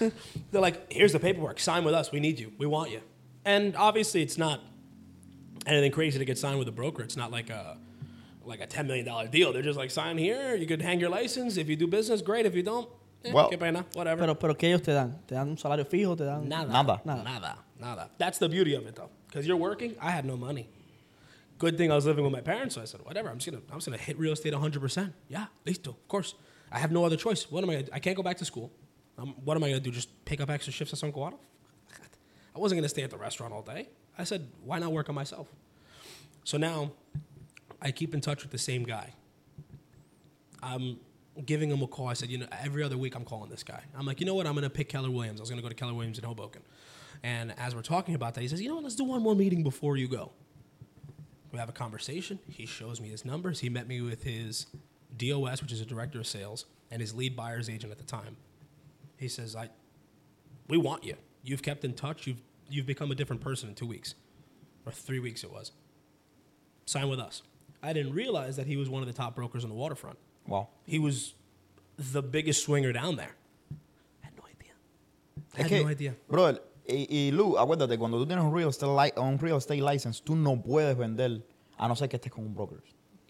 They're 0.50 0.61
like, 0.61 0.92
here's 0.92 1.12
the 1.12 1.20
paperwork. 1.20 1.61
Sign 1.61 1.85
with 1.85 1.94
us. 1.94 2.12
We 2.12 2.20
need 2.20 2.38
you. 2.38 2.52
We 2.59 2.66
want 2.66 2.90
you. 2.90 3.00
And 3.44 3.76
obviously, 3.76 4.22
it's 4.22 4.37
not 4.37 4.61
anything 5.66 5.92
crazy 5.92 6.18
to 6.18 6.24
get 6.24 6.38
signed 6.38 6.59
with 6.59 6.68
a 6.68 6.72
broker. 6.72 7.02
It's 7.02 7.16
not 7.16 7.30
like 7.30 7.48
a 7.50 7.78
like 8.46 8.61
a 8.61 8.66
$10 8.66 8.87
million 8.87 9.30
deal. 9.30 9.52
They're 9.52 9.62
just 9.62 9.78
like, 9.78 9.90
sign 9.90 10.18
here. 10.18 10.54
You 10.54 10.66
could 10.66 10.82
hang 10.82 11.00
your 11.00 11.11
license. 11.11 11.56
If 11.56 11.68
you 11.68 11.76
do 11.76 11.87
business, 11.87 12.22
great. 12.22 12.46
If 12.46 12.54
you 12.54 12.62
don't, 12.62 12.88
eh, 13.24 13.32
Well- 13.32 13.50
qué 13.50 13.59
pena. 13.59 13.85
Whatever. 13.94 14.20
Pero, 14.22 14.35
pero 14.35 14.54
¿qué 14.54 14.68
ellos 14.68 14.82
te 14.82 14.92
dan? 14.92 15.18
¿Te 15.26 15.35
dan 15.35 15.48
un 15.50 15.56
salario 15.56 15.85
fijo? 15.85 16.16
¿Te 16.16 16.24
dan 16.24 16.48
Nada. 16.48 16.72
Nada. 16.72 17.00
Nada. 17.04 17.22
Nada. 17.24 17.59
Nada. 17.78 18.11
That's 18.18 18.38
the 18.38 18.48
beauty 18.48 18.74
of 18.74 18.87
it, 18.87 18.94
though. 18.96 19.11
Because 19.28 19.46
you're 19.46 19.56
working. 19.56 19.94
I 20.00 20.11
had 20.11 20.24
no 20.24 20.37
money. 20.37 20.68
Good 21.59 21.76
thing 21.78 21.90
I 21.90 21.94
was 21.94 22.04
living 22.06 22.22
with 22.24 22.32
my 22.32 22.40
parents, 22.42 22.74
so 22.74 22.82
I 22.82 22.85
said, 22.85 23.00
whatever. 23.04 23.28
I'm 23.30 23.38
just 23.38 23.50
gonna, 23.50 23.62
I'm 23.70 23.78
just 23.78 23.87
gonna 23.87 23.96
hit 23.96 24.18
real 24.18 24.32
estate 24.32 24.52
100. 24.52 24.80
percent 24.80 25.12
Yeah, 25.28 25.46
listo. 25.64 25.88
Of 25.88 26.09
course. 26.09 26.35
I 26.70 26.78
have 26.78 26.92
no 26.92 27.04
other 27.04 27.16
choice. 27.16 27.50
What 27.50 27.64
am 27.64 27.70
I? 27.70 27.74
Gonna, 27.76 27.87
I 27.94 27.98
can't 27.98 28.16
go 28.16 28.22
back 28.22 28.37
to 28.38 28.44
school. 28.44 28.70
Um, 29.18 29.35
what 29.44 29.56
am 29.56 29.64
I 29.64 29.68
gonna 29.68 29.80
do? 29.80 29.90
Just 29.90 30.09
pick 30.26 30.40
up 30.40 30.50
extra 30.50 30.72
shifts 30.72 30.92
at 30.92 30.98
San 30.98 31.12
Cuadro? 31.12 31.38
I 32.54 32.59
wasn't 32.59 32.78
gonna 32.78 32.88
stay 32.88 33.02
at 33.02 33.11
the 33.11 33.16
restaurant 33.16 33.52
all 33.54 33.62
day. 33.62 33.88
I 34.18 34.24
said, 34.24 34.46
why 34.64 34.78
not 34.78 34.92
work 34.92 35.09
on 35.09 35.14
myself? 35.14 35.48
So 36.44 36.59
now, 36.59 36.92
I 37.87 37.92
keep 37.92 38.14
in 38.14 38.20
touch 38.20 38.42
with 38.42 38.51
the 38.51 38.59
same 38.59 38.83
guy. 38.83 39.12
I'm 40.61 40.99
giving 41.44 41.70
him 41.70 41.83
a 41.83 41.87
call. 41.87 42.09
I 42.09 42.14
said, 42.14 42.31
you 42.31 42.38
know, 42.38 42.49
every 42.61 42.83
other 42.83 42.99
week 42.99 43.14
I'm 43.14 43.25
calling 43.25 43.49
this 43.49 43.62
guy. 43.62 43.81
I'm 43.96 44.05
like, 44.05 44.18
you 44.18 44.27
know 44.27 44.35
what? 44.35 44.44
I'm 44.44 44.55
going 44.55 44.64
to 44.64 44.70
pick 44.70 44.88
Keller 44.88 45.09
Williams. 45.09 45.38
I 45.38 45.42
was 45.42 45.51
going 45.51 45.61
to 45.61 45.62
go 45.62 45.68
to 45.68 45.75
Keller 45.77 45.94
Williams 45.94 46.18
in 46.18 46.25
Hoboken. 46.25 46.62
And 47.22 47.55
as 47.57 47.77
we're 47.77 47.83
talking 47.83 48.16
about 48.16 48.35
that, 48.35 48.40
he 48.40 48.49
says, 48.49 48.61
you 48.61 48.68
know 48.68 48.75
what? 48.75 48.83
Let's 48.83 48.96
do 48.96 49.05
one 49.05 49.22
more 49.22 49.37
meeting 49.37 49.62
before 49.62 49.96
you 49.96 50.09
go. 50.09 50.33
We 51.53 51.61
have 51.61 51.68
a 51.68 51.72
conversation. 51.72 52.40
He 52.49 52.66
shows 52.66 53.01
me 53.01 53.09
his 53.09 53.25
numbers. 53.25 53.61
He 53.61 53.68
met 53.68 53.87
me 53.87 54.01
with 54.01 54.25
his 54.25 54.66
DOS, 55.16 55.62
which 55.62 55.70
is 55.70 55.81
a 55.81 55.87
director 55.87 56.18
of 56.18 56.27
sales, 56.27 56.64
and 56.90 57.01
his 57.01 57.14
lead 57.14 57.37
buyer's 57.37 57.70
agent 57.70 57.92
at 57.92 57.99
the 57.99 58.05
time. 58.05 58.37
He 59.16 59.29
says, 59.29 59.55
I, 59.55 59.68
we 60.66 60.77
want 60.77 61.05
you. 61.05 61.14
You've 61.44 61.62
kept 61.62 61.85
in 61.85 61.94
touch. 61.94 62.27
You've, 62.27 62.42
you've 62.68 62.87
become 62.87 63.12
a 63.12 63.14
different 63.14 63.42
person 63.42 63.68
in 63.68 63.77
two 63.77 63.87
weeks, 63.87 64.16
or 64.85 64.90
three 64.90 65.20
weeks 65.20 65.44
it 65.44 65.53
was. 65.53 65.70
Sign 66.85 67.09
with 67.09 67.20
us. 67.20 67.42
I 67.88 67.92
didn't 67.92 68.14
realize 68.14 68.57
that 68.57 68.66
he 68.66 68.77
was 68.77 68.88
one 68.88 69.03
of 69.03 69.07
the 69.07 69.14
top 69.14 69.35
brokers 69.35 69.64
on 69.64 69.70
the 69.70 69.77
waterfront. 69.77 70.18
Wow. 70.46 70.68
He 70.87 70.99
was 70.99 71.35
the 72.12 72.20
biggest 72.22 72.62
swinger 72.64 72.92
down 72.92 73.16
there. 73.16 73.35
I 74.22 74.27
had 74.27 74.37
no 74.37 74.44
idea. 74.44 74.75
I 75.55 75.61
Es 75.61 75.62
had 75.64 75.68
que, 75.68 75.85
no 75.85 75.90
idea. 75.90 76.14
brother, 76.29 76.62
y, 76.88 77.07
y 77.11 77.31
Lu, 77.33 77.57
acuérdate, 77.59 77.99
cuando 77.99 78.18
tú 78.18 78.27
tienes 78.27 78.44
un 78.44 78.55
real, 78.55 78.68
estate 78.70 78.92
li- 78.92 79.12
un 79.20 79.38
real 79.38 79.59
estate 79.59 79.81
license, 79.81 80.22
tú 80.22 80.35
no 80.37 80.61
puedes 80.62 80.96
vender 80.96 81.44
a 81.79 81.88
no 81.88 81.94
ser 81.96 82.09
que 82.09 82.16
estés 82.16 82.33
con 82.33 82.44
un 82.44 82.55
broker. 82.55 82.79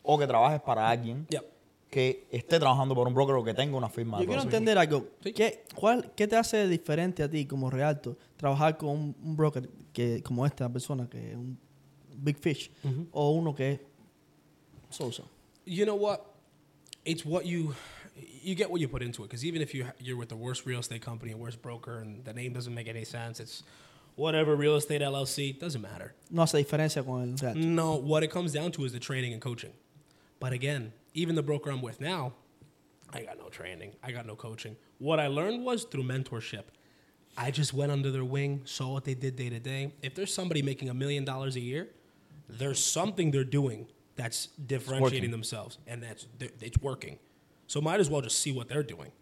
O 0.03 0.19
que 0.19 0.27
trabajes 0.27 0.61
para 0.61 0.89
alguien 0.89 1.27
Yep. 1.31 1.45
que 1.91 2.27
esté 2.31 2.59
trabajando 2.59 2.95
por 2.95 3.07
un 3.09 3.15
broker 3.15 3.35
o 3.37 3.43
que 3.45 3.55
tenga 3.55 3.77
una 3.77 3.89
firma. 3.89 4.19
de 4.19 4.25
Yo 4.25 4.29
quiero 4.29 4.43
entender 4.43 4.77
algo. 4.79 5.07
Sí. 5.23 5.33
¿Qué, 5.33 5.65
cuál, 5.75 6.13
¿Qué 6.15 6.27
te 6.29 6.37
hace 6.37 6.69
diferente 6.69 7.23
a 7.23 7.31
ti 7.31 7.47
como 7.47 7.71
realto 7.71 8.17
trabajar 8.37 8.77
con 8.77 8.91
un, 8.91 9.17
un 9.23 9.37
broker 9.37 9.69
que 9.93 10.23
como 10.23 10.45
esta 10.47 10.69
persona 10.69 11.09
que 11.09 11.31
es 11.31 11.37
un 11.37 11.59
big 12.19 12.37
fish 12.39 12.71
o 13.13 13.31
uno 13.31 13.55
que 13.55 13.73
es 13.73 13.81
Sosa? 14.91 15.23
You 15.65 15.87
know 15.87 15.95
what? 15.95 16.25
It's 17.05 17.25
what 17.25 17.47
you 17.47 17.75
you 18.43 18.55
get 18.55 18.71
what 18.71 18.81
you 18.81 18.89
put 18.89 19.03
into 19.03 19.23
it. 19.23 19.29
Because 19.29 19.45
even 19.45 19.63
if 19.63 19.75
you 19.75 19.87
you're 19.99 20.17
with 20.17 20.29
the 20.29 20.37
worst 20.37 20.67
real 20.67 20.81
estate 20.81 21.03
company 21.03 21.33
and 21.33 21.41
worst 21.41 21.63
broker, 21.63 21.99
and 21.99 22.25
the 22.25 22.33
name 22.33 22.53
doesn't 22.53 22.75
make 22.75 22.89
any 22.89 23.05
sense, 23.05 23.41
it's 23.41 23.63
whatever 24.15 24.57
real 24.57 24.77
estate 24.77 25.03
LLC 25.03 25.59
doesn't 25.59 25.83
matter. 25.83 26.15
No 26.31 26.43
hace 26.43 26.65
diferencia 26.65 27.05
con 27.05 27.37
el. 27.43 27.55
No, 27.55 27.97
what 27.97 28.23
it 28.23 28.31
comes 28.31 28.53
down 28.53 28.73
to 28.73 28.85
is 28.85 28.93
the 28.93 29.01
training 29.01 29.33
and 29.33 29.43
coaching. 29.43 29.73
But 30.41 30.53
again, 30.53 30.93
even 31.15 31.35
the 31.35 31.43
broker 31.43 31.71
I'm 31.71 31.83
with 31.83 32.01
now, 32.01 32.33
I 33.13 33.23
got 33.23 33.39
no 33.39 33.49
training. 33.49 33.93
I 34.03 34.13
got 34.13 34.27
no 34.27 34.35
coaching. 34.37 34.77
What 34.99 35.21
I 35.21 35.29
learned 35.29 35.65
was 35.65 35.85
through 35.85 36.05
mentorship. 36.05 36.65
I 37.39 37.51
just 37.51 37.75
went 37.75 37.93
under 37.93 38.11
their 38.11 38.25
wing, 38.25 38.63
saw 38.65 38.93
what 38.93 39.05
they 39.05 39.15
did 39.15 39.37
day 39.37 39.51
to 39.51 39.61
day. 39.61 39.93
If 40.03 40.15
there's 40.15 40.33
somebody 40.33 40.63
making 40.63 40.89
a 40.89 40.95
million 40.95 41.25
dollars 41.25 41.57
a 41.57 41.61
year, 41.61 41.89
there's 42.49 42.83
something 42.83 43.31
they're 43.31 43.45
doing 43.45 43.87
that's 44.17 44.47
differentiating 44.67 45.31
themselves, 45.31 45.79
and 45.87 46.03
that's 46.03 46.27
it's 46.61 46.79
working. 46.79 47.19
So 47.67 47.81
might 47.81 48.01
as 48.01 48.09
well 48.09 48.21
just 48.23 48.39
see 48.41 48.53
what 48.53 48.69
they're 48.69 48.83
doing. 48.83 49.13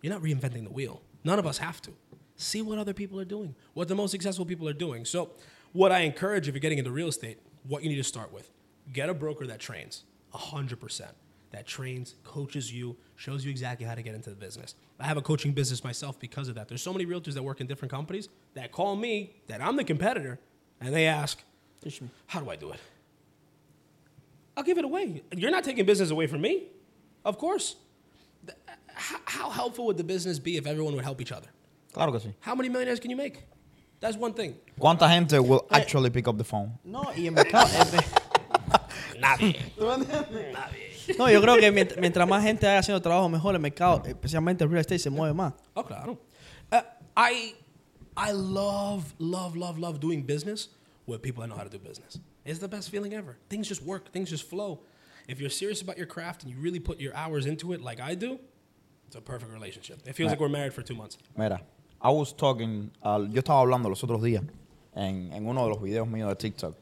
You're 0.00 0.12
not 0.12 0.22
reinventing 0.22 0.64
the 0.64 0.70
wheel. 0.70 1.02
None 1.24 1.38
of 1.38 1.46
us 1.46 1.58
have 1.58 1.80
to. 1.82 1.92
See 2.36 2.62
what 2.62 2.78
other 2.78 2.94
people 2.94 3.20
are 3.20 3.24
doing, 3.24 3.54
what 3.74 3.88
the 3.88 3.94
most 3.94 4.10
successful 4.10 4.44
people 4.44 4.68
are 4.68 4.72
doing. 4.72 5.04
So, 5.04 5.30
what 5.72 5.92
I 5.92 6.00
encourage 6.00 6.48
if 6.48 6.54
you're 6.54 6.60
getting 6.60 6.78
into 6.78 6.90
real 6.90 7.08
estate, 7.08 7.38
what 7.68 7.82
you 7.82 7.88
need 7.88 7.96
to 7.96 8.04
start 8.04 8.32
with 8.32 8.50
get 8.92 9.08
a 9.08 9.14
broker 9.14 9.46
that 9.46 9.60
trains 9.60 10.02
100%, 10.34 11.02
that 11.52 11.66
trains, 11.66 12.16
coaches 12.24 12.72
you, 12.72 12.96
shows 13.14 13.44
you 13.44 13.50
exactly 13.50 13.86
how 13.86 13.94
to 13.94 14.02
get 14.02 14.14
into 14.14 14.30
the 14.30 14.36
business. 14.36 14.74
I 14.98 15.06
have 15.06 15.16
a 15.16 15.22
coaching 15.22 15.52
business 15.52 15.84
myself 15.84 16.18
because 16.18 16.48
of 16.48 16.56
that. 16.56 16.68
There's 16.68 16.82
so 16.82 16.92
many 16.92 17.06
realtors 17.06 17.34
that 17.34 17.42
work 17.42 17.60
in 17.60 17.66
different 17.66 17.90
companies 17.92 18.28
that 18.54 18.72
call 18.72 18.96
me, 18.96 19.34
that 19.46 19.60
I'm 19.60 19.76
the 19.76 19.84
competitor, 19.84 20.38
and 20.80 20.94
they 20.94 21.06
ask, 21.06 21.42
How 22.26 22.40
do 22.40 22.50
I 22.50 22.56
do 22.56 22.72
it? 22.72 22.80
I'll 24.56 24.64
give 24.64 24.78
it 24.78 24.84
away. 24.84 25.22
You're 25.36 25.50
not 25.50 25.64
taking 25.64 25.84
business 25.86 26.10
away 26.10 26.26
from 26.26 26.40
me. 26.40 26.68
Of 27.24 27.38
course. 27.38 27.76
How, 28.94 29.18
how 29.24 29.50
helpful 29.50 29.86
would 29.86 29.96
the 29.96 30.04
business 30.04 30.38
be 30.38 30.56
if 30.58 30.66
everyone 30.66 30.94
would 30.94 31.04
help 31.04 31.20
each 31.20 31.32
other? 31.32 31.48
Claro 31.92 32.12
que 32.12 32.20
sí. 32.20 32.34
How 32.40 32.54
many 32.54 32.68
millionaires 32.68 33.00
can 33.00 33.10
you 33.10 33.16
make? 33.16 33.44
That's 34.00 34.16
one 34.16 34.34
thing. 34.34 34.54
¿Cuánta 34.78 35.08
gente 35.08 35.38
will 35.40 35.64
actually 35.70 36.10
pick 36.10 36.26
up 36.28 36.36
the 36.36 36.44
phone? 36.44 36.72
No, 36.84 37.02
y 37.16 37.26
el 37.26 37.32
mercado. 37.32 37.68
el- 37.78 39.20
Nadie. 39.20 39.56
no, 41.18 41.30
yo 41.30 41.40
creo 41.40 41.56
que 41.58 41.70
mientras, 41.70 41.98
mientras 42.00 42.28
más 42.28 42.42
gente 42.42 42.66
haga 42.66 42.78
haciendo 42.80 43.00
trabajo 43.00 43.28
mejor, 43.28 43.54
el 43.54 43.60
mercado, 43.60 44.02
especialmente 44.06 44.64
el 44.64 44.70
real 44.70 44.80
estate, 44.80 44.98
se 44.98 45.10
mueve 45.10 45.34
más. 45.34 45.52
Oh, 45.74 45.84
claro. 45.84 46.18
Uh, 46.72 46.80
I, 47.16 47.54
I 48.16 48.32
love, 48.32 49.14
love, 49.18 49.56
love, 49.56 49.78
love 49.78 50.00
doing 50.00 50.22
business 50.22 50.68
with 51.06 51.22
people 51.22 51.42
that 51.42 51.48
know 51.48 51.56
how 51.56 51.64
to 51.64 51.70
do 51.70 51.78
business. 51.78 52.18
It's 52.44 52.58
the 52.58 52.68
best 52.68 52.90
feeling 52.90 53.14
ever. 53.14 53.36
Things 53.48 53.68
just 53.68 53.82
work. 53.82 54.10
Things 54.12 54.30
just 54.30 54.48
flow. 54.48 54.80
If 55.28 55.38
you're 55.40 55.50
serious 55.50 55.80
about 55.82 55.96
your 55.96 56.06
craft 56.06 56.42
and 56.42 56.50
you 56.52 56.58
really 56.60 56.80
put 56.80 56.98
your 57.00 57.14
hours 57.14 57.46
into 57.46 57.72
it, 57.72 57.80
like 57.80 58.00
I 58.00 58.14
do, 58.16 58.38
it's 59.06 59.16
a 59.16 59.20
perfect 59.20 59.52
relationship. 59.52 59.98
It 60.06 60.14
feels 60.14 60.30
like 60.30 60.40
we're 60.40 60.48
married 60.48 60.72
for 60.74 60.82
two 60.82 60.94
months. 60.96 61.16
Mira, 61.36 61.60
I 62.00 62.10
was 62.10 62.32
talking, 62.32 62.90
uh, 63.02 63.20
yo 63.30 63.40
estaba 63.42 63.60
hablando 63.60 63.88
los 63.88 64.02
otros 64.02 64.20
días 64.22 64.42
en, 64.96 65.32
en 65.32 65.46
uno 65.46 65.62
de 65.64 65.68
los 65.70 65.80
videos 65.80 66.08
míos 66.08 66.28
de 66.30 66.34
TikTok 66.36 66.76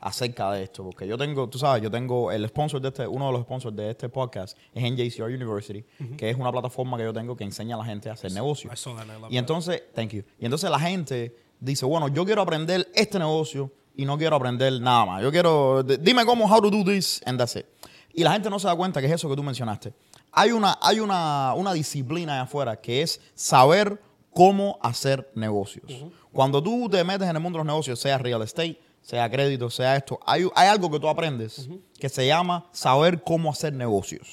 acerca 0.00 0.52
de 0.52 0.64
esto, 0.64 0.84
porque 0.84 1.06
yo 1.06 1.16
tengo, 1.16 1.48
tú 1.48 1.58
sabes, 1.58 1.82
yo 1.82 1.90
tengo 1.90 2.30
el 2.30 2.46
sponsor 2.48 2.80
de 2.80 2.88
este, 2.88 3.06
uno 3.06 3.26
de 3.26 3.32
los 3.32 3.42
sponsors 3.42 3.74
de 3.76 3.90
este 3.90 4.08
podcast 4.08 4.56
es 4.74 4.82
NJCR 4.82 5.24
University, 5.24 5.84
que 6.16 6.28
es 6.30 6.36
una 6.36 6.50
plataforma 6.52 6.96
que 6.98 7.04
yo 7.04 7.12
tengo 7.12 7.36
que 7.36 7.44
enseña 7.44 7.74
a 7.74 7.78
la 7.78 7.84
gente 7.84 8.08
a 8.10 8.12
hacer 8.14 8.32
negocios. 8.32 8.72
I 8.72 8.76
saw 8.76 8.94
that 8.94 9.02
and 9.02 9.10
I 9.12 9.14
love 9.20 9.30
Y 9.30 9.34
that. 9.34 9.38
entonces, 9.40 9.82
thank 9.94 10.10
you. 10.12 10.22
Y 10.38 10.44
entonces 10.46 10.70
la 10.70 10.78
gente 10.78 11.34
dice, 11.60 11.84
bueno, 11.86 12.08
yo 12.08 12.24
quiero 12.24 12.42
aprender 12.42 12.86
este 12.94 13.18
negocio 13.18 13.70
y 13.96 14.04
no 14.04 14.18
quiero 14.18 14.36
aprender 14.36 14.80
nada 14.80 15.06
más. 15.06 15.22
Yo 15.22 15.30
quiero, 15.30 15.82
dime 15.82 16.24
cómo, 16.24 16.46
how 16.46 16.60
to 16.60 16.70
do 16.70 16.84
this, 16.84 17.20
and 17.26 17.38
that's 17.38 17.56
it. 17.56 17.66
Y 18.12 18.22
la 18.22 18.32
gente 18.32 18.48
no 18.48 18.58
se 18.58 18.66
da 18.66 18.76
cuenta 18.76 19.00
que 19.00 19.06
es 19.06 19.12
eso 19.12 19.28
que 19.28 19.36
tú 19.36 19.42
mencionaste. 19.42 19.92
Hay 20.32 20.52
una, 20.52 20.78
hay 20.80 21.00
una, 21.00 21.54
una 21.54 21.72
disciplina 21.72 22.34
allá 22.34 22.42
afuera 22.42 22.80
que 22.80 23.02
es 23.02 23.20
saber 23.34 24.00
cómo 24.32 24.78
hacer 24.82 25.30
negocios. 25.34 25.92
Cuando 26.32 26.62
tú 26.62 26.88
te 26.88 27.02
metes 27.04 27.28
en 27.28 27.36
el 27.36 27.42
mundo 27.42 27.58
de 27.58 27.64
los 27.64 27.66
negocios, 27.66 28.00
sea 28.00 28.18
real 28.18 28.42
estate, 28.42 28.80
sea 29.00 29.30
crédito, 29.30 29.70
sea 29.70 29.96
esto, 29.96 30.18
hay, 30.26 30.48
hay 30.54 30.68
algo 30.68 30.90
que 30.90 30.98
tú 30.98 31.08
aprendes 31.08 31.68
que 31.98 32.08
se 32.08 32.26
llama 32.26 32.66
saber 32.72 33.22
cómo 33.22 33.50
hacer 33.50 33.72
negocios. 33.72 34.28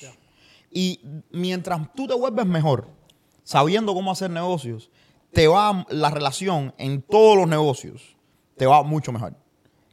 Y 0.72 1.02
mientras 1.32 1.94
tú 1.94 2.08
te 2.08 2.14
vuelves 2.14 2.46
mejor 2.46 2.88
sabiendo 3.44 3.94
cómo 3.94 4.12
hacer 4.12 4.32
negocios, 4.32 4.90
te 5.34 5.48
va 5.48 5.86
la 5.90 6.10
relación 6.10 6.74
en 6.78 7.02
todos 7.02 7.38
los 7.38 7.48
negocios, 7.48 8.16
te 8.58 8.66
va 8.66 8.84
mucho 8.84 9.12
mejor. 9.12 9.36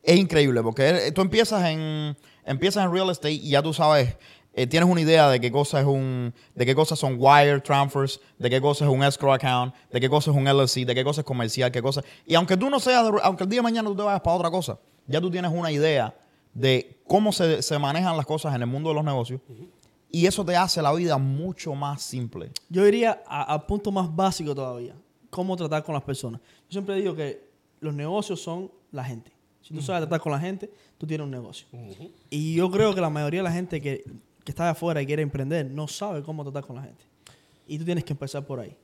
Es 0.09 0.17
increíble 0.19 0.63
porque 0.63 1.13
tú 1.15 1.21
empiezas 1.21 1.63
en, 1.69 2.17
empiezas 2.45 2.83
en 2.85 2.93
real 2.93 3.11
estate 3.11 3.33
y 3.33 3.51
ya 3.51 3.63
tú 3.63 3.75
sabes, 3.75 4.17
eh, 4.55 4.67
tienes 4.67 4.89
una 4.89 5.03
idea 5.03 5.29
de 5.29 5.39
qué 5.39 5.53
cosa 5.53 5.81
es 5.81 5.87
un, 5.87 6.33
de 6.55 6.65
qué 6.65 6.75
cosas 6.75 6.99
son 6.99 7.17
wire 7.19 7.61
transfers, 7.61 8.19
de 8.39 8.49
qué 8.49 8.59
cosa 8.59 8.87
es 8.87 8.91
un 8.91 9.05
escrow 9.05 9.33
account, 9.35 9.75
de 9.93 10.01
qué 10.01 10.09
cosa 10.09 10.31
es 10.31 10.37
un 10.39 10.45
LLC, 10.49 10.87
de 10.87 10.95
qué 10.95 11.05
cosa 11.05 11.21
es 11.21 11.27
comercial, 11.27 11.71
qué 11.71 11.83
cosa. 11.83 12.03
Y 12.25 12.35
aunque 12.37 12.57
tú 12.57 12.71
no 12.71 12.81
seas, 12.81 13.05
de- 13.05 13.21
aunque 13.23 13.45
el 13.45 13.51
día 13.51 13.59
de 13.59 13.65
mañana 13.65 13.87
tú 13.89 13.97
te 13.97 14.03
vayas 14.03 14.23
para 14.23 14.37
otra 14.37 14.51
cosa, 14.51 14.79
ya 15.07 15.21
tú 15.21 15.31
tienes 15.31 15.51
una 15.53 15.71
idea 15.71 16.17
de 16.55 16.99
cómo 17.07 17.31
se, 17.31 17.61
se 17.61 17.79
manejan 17.79 18.17
las 18.17 18.25
cosas 18.25 18.55
en 18.55 18.63
el 18.63 18.67
mundo 18.67 18.89
de 18.89 18.95
los 18.95 19.05
negocios. 19.05 19.43
Y 20.11 20.25
eso 20.25 20.43
te 20.43 20.57
hace 20.57 20.81
la 20.81 20.95
vida 20.95 21.19
mucho 21.19 21.75
más 21.75 22.01
simple. 22.01 22.51
Yo 22.71 22.87
iría 22.87 23.23
al 23.29 23.67
punto 23.67 23.93
más 23.93 24.09
básico 24.17 24.55
todavía. 24.55 24.95
Cómo 25.29 25.55
tratar 25.55 25.85
con 25.85 25.93
las 25.95 26.03
personas. 26.03 26.41
Yo 26.41 26.73
siempre 26.73 26.95
digo 26.97 27.15
que 27.15 27.47
los 27.81 27.93
negocios 27.95 28.41
son 28.41 28.73
la 28.91 29.05
gente. 29.05 29.31
Si 29.69 29.75
tú 29.75 29.83
sabes 29.83 30.01
tratar 30.01 30.21
con 30.21 30.33
la 30.33 30.41
gente, 30.41 30.71
tú 30.97 31.07
tienes 31.07 31.25
un 31.25 31.31
negocio. 31.31 31.67
Y 32.31 32.55
yo 32.55 32.71
creo 32.71 32.95
que 32.95 33.03
la 33.03 33.11
mayoría 33.11 33.41
de 33.41 33.45
la 33.45 33.53
gente 33.53 33.83
que, 33.83 34.03
que 34.45 34.51
está 34.51 34.65
de 34.65 34.71
afuera 34.71 35.03
y 35.03 35.07
quiere 35.07 35.23
emprender 35.23 35.71
no 35.71 35.87
sabe 35.87 36.23
cómo 36.23 36.43
tratar 36.43 36.65
con 36.65 36.77
la 36.77 36.83
gente. 36.83 37.05
Y 37.67 37.79
tú 37.79 37.85
tienes 37.85 38.03
que 38.03 38.15
empezar 38.15 38.47
por 38.47 38.61
ahí. 38.61 38.75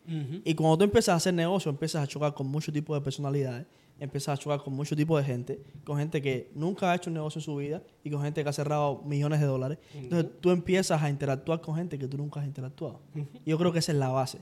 Y 0.44 0.55
cuando 0.55 0.77
tú 0.77 0.85
empiezas 0.85 1.14
a 1.14 1.16
hacer 1.16 1.33
negocio, 1.33 1.70
empiezas 1.70 2.03
a 2.03 2.07
chocar 2.07 2.35
con 2.35 2.47
muchos 2.49 2.75
tipos 2.75 2.94
de 2.94 3.01
personalidades, 3.01 3.64
empiezas 3.99 4.38
a 4.38 4.42
chocar 4.42 4.61
con 4.62 4.75
muchos 4.75 4.99
tipos 4.99 5.18
de 5.18 5.25
gente, 5.25 5.62
con 5.85 5.97
gente 5.97 6.20
que 6.20 6.51
nunca 6.55 6.92
ha 6.92 6.94
hecho 6.94 7.09
un 7.09 7.14
negocio 7.14 7.38
en 7.38 7.44
su 7.44 7.57
vida 7.57 7.83
y 8.03 8.11
con 8.11 8.20
gente 8.20 8.42
que 8.42 8.51
ha 8.51 8.53
cerrado 8.53 9.01
millones 9.07 9.40
de 9.40 9.47
dólares. 9.47 9.79
Entonces 9.94 10.33
tú 10.40 10.51
empiezas 10.51 11.03
a 11.03 11.09
interactuar 11.09 11.62
con 11.62 11.77
gente 11.77 11.99
que 11.99 12.07
tú 12.07 12.18
nunca 12.18 12.40
has 12.40 12.47
interactuado. 12.47 13.01
Y 13.47 13.51
yo 13.51 13.57
creo 13.57 13.73
que 13.73 13.79
esa 13.79 13.92
es 13.92 13.99
la 13.99 14.09
base. 14.09 14.40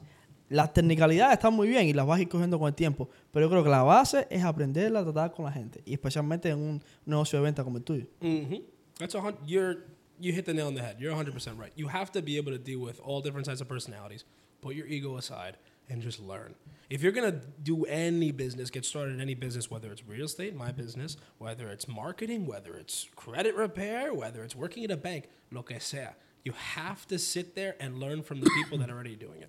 Las 0.53 0.73
technicalidades 0.75 1.35
están 1.35 1.55
muy 1.55 1.67
bien 1.69 1.87
y 1.87 1.93
las 1.93 2.07
vas 2.07 2.19
a 2.19 2.23
ir 2.23 2.29
cogiendo 2.29 2.59
con 2.59 2.69
el 2.69 2.75
tiempo, 2.75 3.09
pero 3.31 3.47
yo 3.47 3.51
creo 3.51 3.65
que 3.65 3.71
la 3.71 3.83
base 3.83 4.27
es 4.31 4.45
aprender 4.45 4.95
a 4.97 5.03
tratar 5.03 5.33
con 5.33 5.45
la 5.47 5.53
gente, 5.53 5.81
y 5.85 5.93
especialmente 5.95 6.51
en 6.51 6.59
un 6.59 6.83
negocio 7.07 7.39
de 7.39 7.45
venta 7.45 7.65
como 7.65 7.79
el 7.79 7.85
tuyo. 7.85 8.07
hmm 8.21 8.57
That's 8.99 9.15
a 9.15 9.21
hun- 9.21 9.37
you're 9.47 9.87
you 10.21 10.33
hit 10.33 10.45
the 10.45 10.53
nail 10.55 10.67
on 10.69 10.75
the 10.75 10.83
head. 10.83 10.99
You're 11.01 11.11
100 11.13 11.33
percent 11.33 11.59
right. 11.59 11.73
You 11.75 11.89
have 11.89 12.13
to 12.13 12.23
be 12.23 12.37
able 12.37 12.53
to 12.53 12.59
deal 12.59 12.81
with 12.81 13.01
all 13.01 13.21
different 13.23 13.47
types 13.47 13.61
of 13.61 13.67
personalities. 13.69 14.25
Put 14.61 14.75
your 14.77 14.87
ego 14.87 15.17
aside 15.17 15.57
and 15.89 16.01
just 16.03 16.21
learn. 16.21 16.55
If 16.91 17.03
you're 17.03 17.11
gonna 17.13 17.41
do 17.65 17.85
any 17.87 18.31
business, 18.31 18.71
get 18.71 18.85
started 18.85 19.15
in 19.15 19.21
any 19.21 19.35
business, 19.35 19.71
whether 19.71 19.91
it's 19.91 20.05
real 20.07 20.27
estate, 20.27 20.55
my 20.55 20.71
business, 20.71 21.17
whether 21.39 21.71
it's 21.73 21.89
marketing, 21.89 22.47
whether 22.47 22.77
it's 22.77 23.09
credit 23.17 23.57
repair, 23.57 24.13
whether 24.15 24.45
it's 24.45 24.55
working 24.55 24.85
at 24.85 24.91
a 24.91 24.97
bank, 24.97 25.25
lo 25.51 25.63
que 25.63 25.81
sea, 25.81 26.11
you 26.45 26.53
have 26.77 27.07
to 27.09 27.19
sit 27.19 27.55
there 27.57 27.75
and 27.81 27.99
learn 27.99 28.23
from 28.23 28.41
the 28.41 28.51
people 28.63 28.77
that 28.79 28.91
are 28.91 28.95
already 28.95 29.17
doing 29.17 29.41
it. 29.43 29.49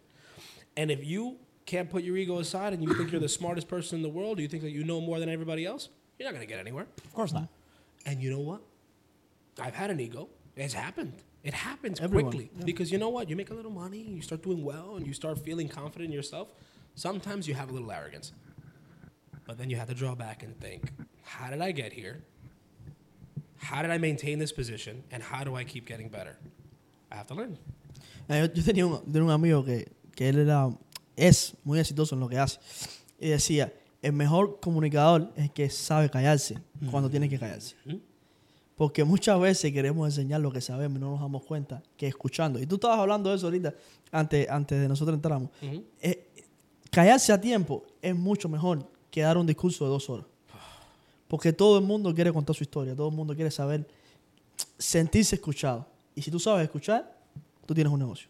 And 0.75 0.91
if 0.91 1.05
you 1.05 1.37
can't 1.65 1.89
put 1.89 2.03
your 2.03 2.17
ego 2.17 2.39
aside 2.39 2.73
and 2.73 2.83
you 2.83 2.93
think 2.93 3.11
you're 3.11 3.21
the 3.21 3.29
smartest 3.39 3.67
person 3.67 3.97
in 3.97 4.03
the 4.03 4.09
world, 4.09 4.39
or 4.39 4.41
you 4.41 4.47
think 4.47 4.63
that 4.63 4.71
you 4.71 4.83
know 4.83 4.99
more 5.01 5.19
than 5.19 5.29
everybody 5.29 5.65
else, 5.65 5.89
you're 6.17 6.27
not 6.27 6.33
gonna 6.33 6.45
get 6.45 6.59
anywhere. 6.59 6.87
Of 7.03 7.13
course 7.13 7.33
not. 7.33 7.47
And 8.05 8.21
you 8.21 8.29
know 8.29 8.39
what? 8.39 8.61
I've 9.59 9.75
had 9.75 9.91
an 9.91 9.99
ego. 9.99 10.29
It's 10.55 10.73
happened. 10.73 11.13
It 11.43 11.53
happens 11.53 11.99
Everyone, 11.99 12.31
quickly 12.31 12.51
because 12.63 12.91
you 12.91 12.97
know 12.97 13.09
what? 13.09 13.29
You 13.29 13.35
make 13.35 13.49
a 13.49 13.53
little 13.53 13.71
money, 13.71 13.99
you 13.99 14.21
start 14.21 14.43
doing 14.43 14.63
well, 14.63 14.95
and 14.95 15.05
you 15.05 15.13
start 15.13 15.37
feeling 15.39 15.67
confident 15.67 16.09
in 16.09 16.11
yourself. 16.11 16.47
Sometimes 16.95 17.47
you 17.47 17.53
have 17.53 17.69
a 17.69 17.73
little 17.73 17.91
arrogance, 17.91 18.31
but 19.45 19.57
then 19.57 19.69
you 19.69 19.75
have 19.75 19.89
to 19.89 19.93
draw 19.93 20.15
back 20.15 20.43
and 20.43 20.57
think: 20.59 20.91
How 21.23 21.49
did 21.49 21.61
I 21.61 21.71
get 21.71 21.91
here? 21.91 22.23
How 23.57 23.81
did 23.81 23.91
I 23.91 23.97
maintain 23.97 24.39
this 24.39 24.51
position? 24.51 25.03
And 25.11 25.21
how 25.23 25.43
do 25.43 25.55
I 25.55 25.63
keep 25.63 25.85
getting 25.85 26.07
better? 26.07 26.37
I 27.11 27.15
have 27.15 27.27
to 27.27 27.33
learn. 27.33 27.57
Yo 28.29 28.47
tenía, 28.47 28.87
un, 28.87 29.01
tenía 29.11 29.23
un 29.23 29.29
amigo 29.31 29.63
que, 29.63 29.85
que 30.15 30.29
él 30.29 30.39
era, 30.39 30.69
es 31.15 31.55
muy 31.63 31.79
exitoso 31.79 32.15
en 32.15 32.21
lo 32.21 32.29
que 32.29 32.37
hace. 32.37 32.59
Y 33.19 33.29
decía, 33.29 33.73
el 34.01 34.13
mejor 34.13 34.59
comunicador 34.59 35.31
es 35.35 35.45
el 35.45 35.51
que 35.51 35.69
sabe 35.69 36.09
callarse 36.09 36.57
cuando 36.91 37.09
tiene 37.09 37.29
que 37.29 37.39
callarse. 37.39 37.75
Porque 38.75 39.03
muchas 39.03 39.39
veces 39.39 39.71
queremos 39.71 40.07
enseñar 40.07 40.41
lo 40.41 40.51
que 40.51 40.59
sabemos 40.59 40.97
y 40.97 40.99
no 40.99 41.11
nos 41.11 41.21
damos 41.21 41.43
cuenta 41.43 41.81
que 41.95 42.07
escuchando. 42.07 42.59
Y 42.59 42.65
tú 42.65 42.75
estabas 42.75 42.99
hablando 42.99 43.29
de 43.29 43.37
eso 43.37 43.47
ahorita, 43.47 43.73
antes, 44.11 44.49
antes 44.49 44.81
de 44.81 44.87
nosotros 44.87 45.15
entramos. 45.15 45.49
Eh, 46.01 46.27
callarse 46.91 47.31
a 47.31 47.39
tiempo 47.39 47.83
es 48.01 48.15
mucho 48.15 48.49
mejor 48.49 48.85
que 49.09 49.21
dar 49.21 49.37
un 49.37 49.47
discurso 49.47 49.85
de 49.85 49.91
dos 49.91 50.09
horas. 50.09 50.25
Porque 51.27 51.53
todo 51.53 51.77
el 51.79 51.85
mundo 51.85 52.13
quiere 52.13 52.33
contar 52.33 52.55
su 52.55 52.63
historia, 52.63 52.95
todo 52.95 53.09
el 53.09 53.15
mundo 53.15 53.33
quiere 53.33 53.51
saber, 53.51 53.87
sentirse 54.77 55.35
escuchado. 55.35 55.87
Y 56.13 56.21
si 56.21 56.29
tú 56.29 56.39
sabes 56.39 56.63
escuchar, 56.63 57.17
tú 57.65 57.73
tienes 57.73 57.91
un 57.91 57.99
negocio. 57.99 58.27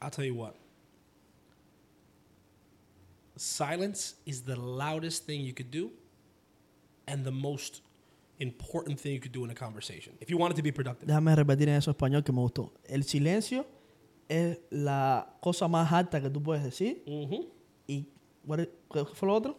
I'll 0.00 0.10
tell 0.10 0.24
you 0.24 0.34
what. 0.34 0.52
Silence 3.38 4.16
is 4.26 4.42
the 4.42 4.56
loudest 4.56 5.26
thing 5.26 5.40
you 5.44 5.54
could 5.54 5.70
do 5.70 5.90
and 7.06 7.24
the 7.24 7.30
most 7.30 7.82
important 8.38 8.98
thing 9.00 9.12
you 9.14 9.20
could 9.20 9.32
do 9.32 9.44
in 9.44 9.50
a 9.50 9.54
conversation. 9.54 10.12
If 10.20 10.28
you 10.30 10.38
want 10.38 10.52
it 10.52 10.56
to 10.56 10.62
be 10.62 10.72
productive. 10.72 11.06
Déjame 11.06 11.34
repetir 11.34 11.68
en 11.68 11.76
eso 11.76 11.90
español 11.90 12.22
que 12.24 12.32
me 12.32 12.40
gustó. 12.40 12.72
El 12.84 13.04
silencio 13.04 13.66
es 14.28 14.58
la 14.70 15.36
cosa 15.40 15.68
más 15.68 15.90
alta 15.92 16.20
que 16.20 16.30
tú 16.30 16.42
puedes 16.42 16.62
decir 16.62 17.02
hmm 17.06 17.46
y 17.86 18.06
¿qué 18.92 19.04
fue 19.14 19.28
lo 19.28 19.34
otro? 19.34 19.58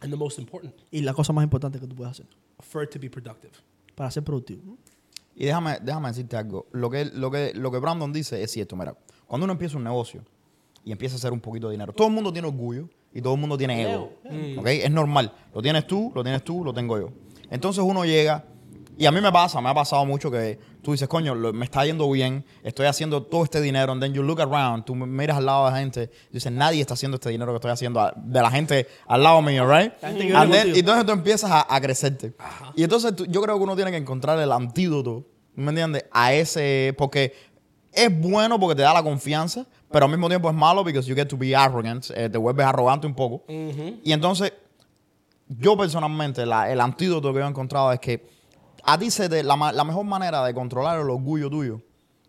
And 0.00 0.12
the 0.12 0.16
most 0.16 0.38
important 0.38 0.74
Y 0.90 1.00
la 1.00 1.14
cosa 1.14 1.32
más 1.32 1.42
importante 1.42 1.80
que 1.80 1.86
tú 1.86 1.96
puedes 1.96 2.12
hacer 2.12 2.26
for 2.60 2.82
it 2.82 2.90
to 2.90 2.98
be 2.98 3.10
productive. 3.10 3.52
para 3.94 4.10
ser 4.10 4.22
productivo. 4.22 4.76
Y 5.34 5.46
déjame, 5.46 5.78
déjame 5.82 6.08
decirte 6.08 6.36
algo. 6.36 6.66
Lo 6.72 6.88
que, 6.88 7.04
lo, 7.06 7.30
que, 7.30 7.52
lo 7.54 7.70
que 7.70 7.78
Brandon 7.78 8.12
dice 8.12 8.42
es 8.42 8.50
cierto. 8.50 8.76
Mira, 8.76 8.96
cuando 9.26 9.44
uno 9.44 9.52
empieza 9.52 9.76
un 9.76 9.84
negocio 9.84 10.24
y 10.84 10.92
empieza 10.92 11.16
a 11.16 11.18
hacer 11.18 11.32
un 11.32 11.40
poquito 11.40 11.68
de 11.68 11.72
dinero, 11.72 11.92
todo 11.92 12.08
el 12.08 12.14
mundo 12.14 12.32
tiene 12.32 12.48
orgullo 12.48 12.88
y 13.16 13.22
todo 13.22 13.34
el 13.34 13.40
mundo 13.40 13.56
tiene 13.56 13.82
ego. 13.82 14.12
¿Ok? 14.58 14.66
Es 14.66 14.90
normal. 14.90 15.32
Lo 15.54 15.62
tienes 15.62 15.86
tú, 15.86 16.12
lo 16.14 16.22
tienes 16.22 16.42
tú, 16.44 16.62
lo 16.64 16.72
tengo 16.74 16.98
yo. 16.98 17.08
Entonces 17.50 17.82
uno 17.82 18.04
llega 18.04 18.44
y 18.98 19.06
a 19.06 19.12
mí 19.12 19.20
me 19.20 19.30
pasa, 19.30 19.60
me 19.60 19.68
ha 19.68 19.74
pasado 19.74 20.04
mucho 20.06 20.30
que 20.30 20.58
tú 20.82 20.92
dices, 20.92 21.06
coño, 21.08 21.34
lo- 21.34 21.52
me 21.52 21.64
está 21.66 21.84
yendo 21.84 22.10
bien, 22.10 22.44
estoy 22.62 22.86
haciendo 22.86 23.22
todo 23.24 23.44
este 23.44 23.60
dinero, 23.60 23.92
and 23.92 24.00
then 24.02 24.14
you 24.14 24.22
look 24.22 24.40
around, 24.40 24.84
tú 24.84 24.94
miras 24.94 25.36
al 25.36 25.44
lado 25.46 25.66
de 25.66 25.70
la 25.72 25.78
gente 25.78 26.10
y 26.30 26.34
dices, 26.34 26.50
nadie 26.50 26.80
está 26.80 26.94
haciendo 26.94 27.16
este 27.16 27.28
dinero 27.30 27.52
que 27.52 27.56
estoy 27.56 27.70
haciendo 27.72 28.10
de 28.16 28.40
la 28.42 28.50
gente 28.50 28.86
al 29.06 29.22
lado 29.22 29.42
mío, 29.42 29.66
right? 29.70 29.92
And 30.36 30.50
then- 30.52 30.76
y 30.76 30.78
entonces 30.80 31.04
tú 31.06 31.12
empiezas 31.12 31.50
a, 31.50 31.66
a 31.74 31.80
crecerte. 31.80 32.32
Y 32.74 32.84
entonces 32.84 33.14
tú- 33.16 33.26
yo 33.26 33.42
creo 33.42 33.56
que 33.58 33.62
uno 33.64 33.76
tiene 33.76 33.90
que 33.90 33.96
encontrar 33.98 34.38
el 34.38 34.50
antídoto, 34.52 35.26
¿me 35.54 35.70
entiendes? 35.70 36.06
A 36.12 36.32
ese, 36.32 36.94
porque 36.96 37.34
es 37.92 38.18
bueno 38.20 38.58
porque 38.60 38.76
te 38.76 38.82
da 38.82 38.94
la 38.94 39.02
confianza, 39.02 39.66
pero 39.96 40.04
al 40.04 40.10
mismo 40.10 40.28
tiempo 40.28 40.50
es 40.50 40.54
malo 40.54 40.84
because 40.84 41.08
you 41.08 41.14
get 41.14 41.26
to 41.26 41.38
be 41.38 41.56
arrogant, 41.56 42.10
eh, 42.14 42.28
te 42.28 42.36
vuelves 42.36 42.66
arrogante 42.66 43.06
un 43.06 43.14
poco. 43.14 43.44
Y 44.04 44.12
entonces, 44.12 44.52
yo 45.48 45.74
personalmente, 45.74 46.44
la- 46.44 46.70
el 46.70 46.82
antídoto 46.82 47.32
que 47.32 47.38
yo 47.38 47.46
he 47.46 47.48
encontrado 47.48 47.90
es 47.92 47.98
que 48.00 48.26
a 48.84 48.98
ti 48.98 49.10
se 49.10 49.26
te, 49.30 49.42
la, 49.42 49.56
la 49.72 49.84
mejor 49.84 50.04
manera 50.04 50.44
de 50.44 50.52
controlar 50.52 51.00
el 51.00 51.08
orgullo 51.08 51.48
tuyo 51.48 51.80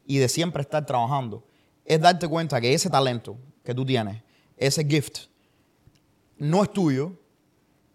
y 0.06 0.18
de 0.18 0.30
siempre 0.30 0.62
estar 0.62 0.86
trabajando 0.86 1.44
es 1.84 2.00
darte 2.00 2.26
cuenta 2.30 2.62
que 2.62 2.74
ese 2.74 2.90
talento 2.90 3.38
que 3.66 3.76
tú 3.76 3.86
tienes, 3.86 4.22
ese 4.56 4.86
gift, 4.86 5.26
no 6.38 6.64
es 6.64 6.72
tuyo, 6.72 7.12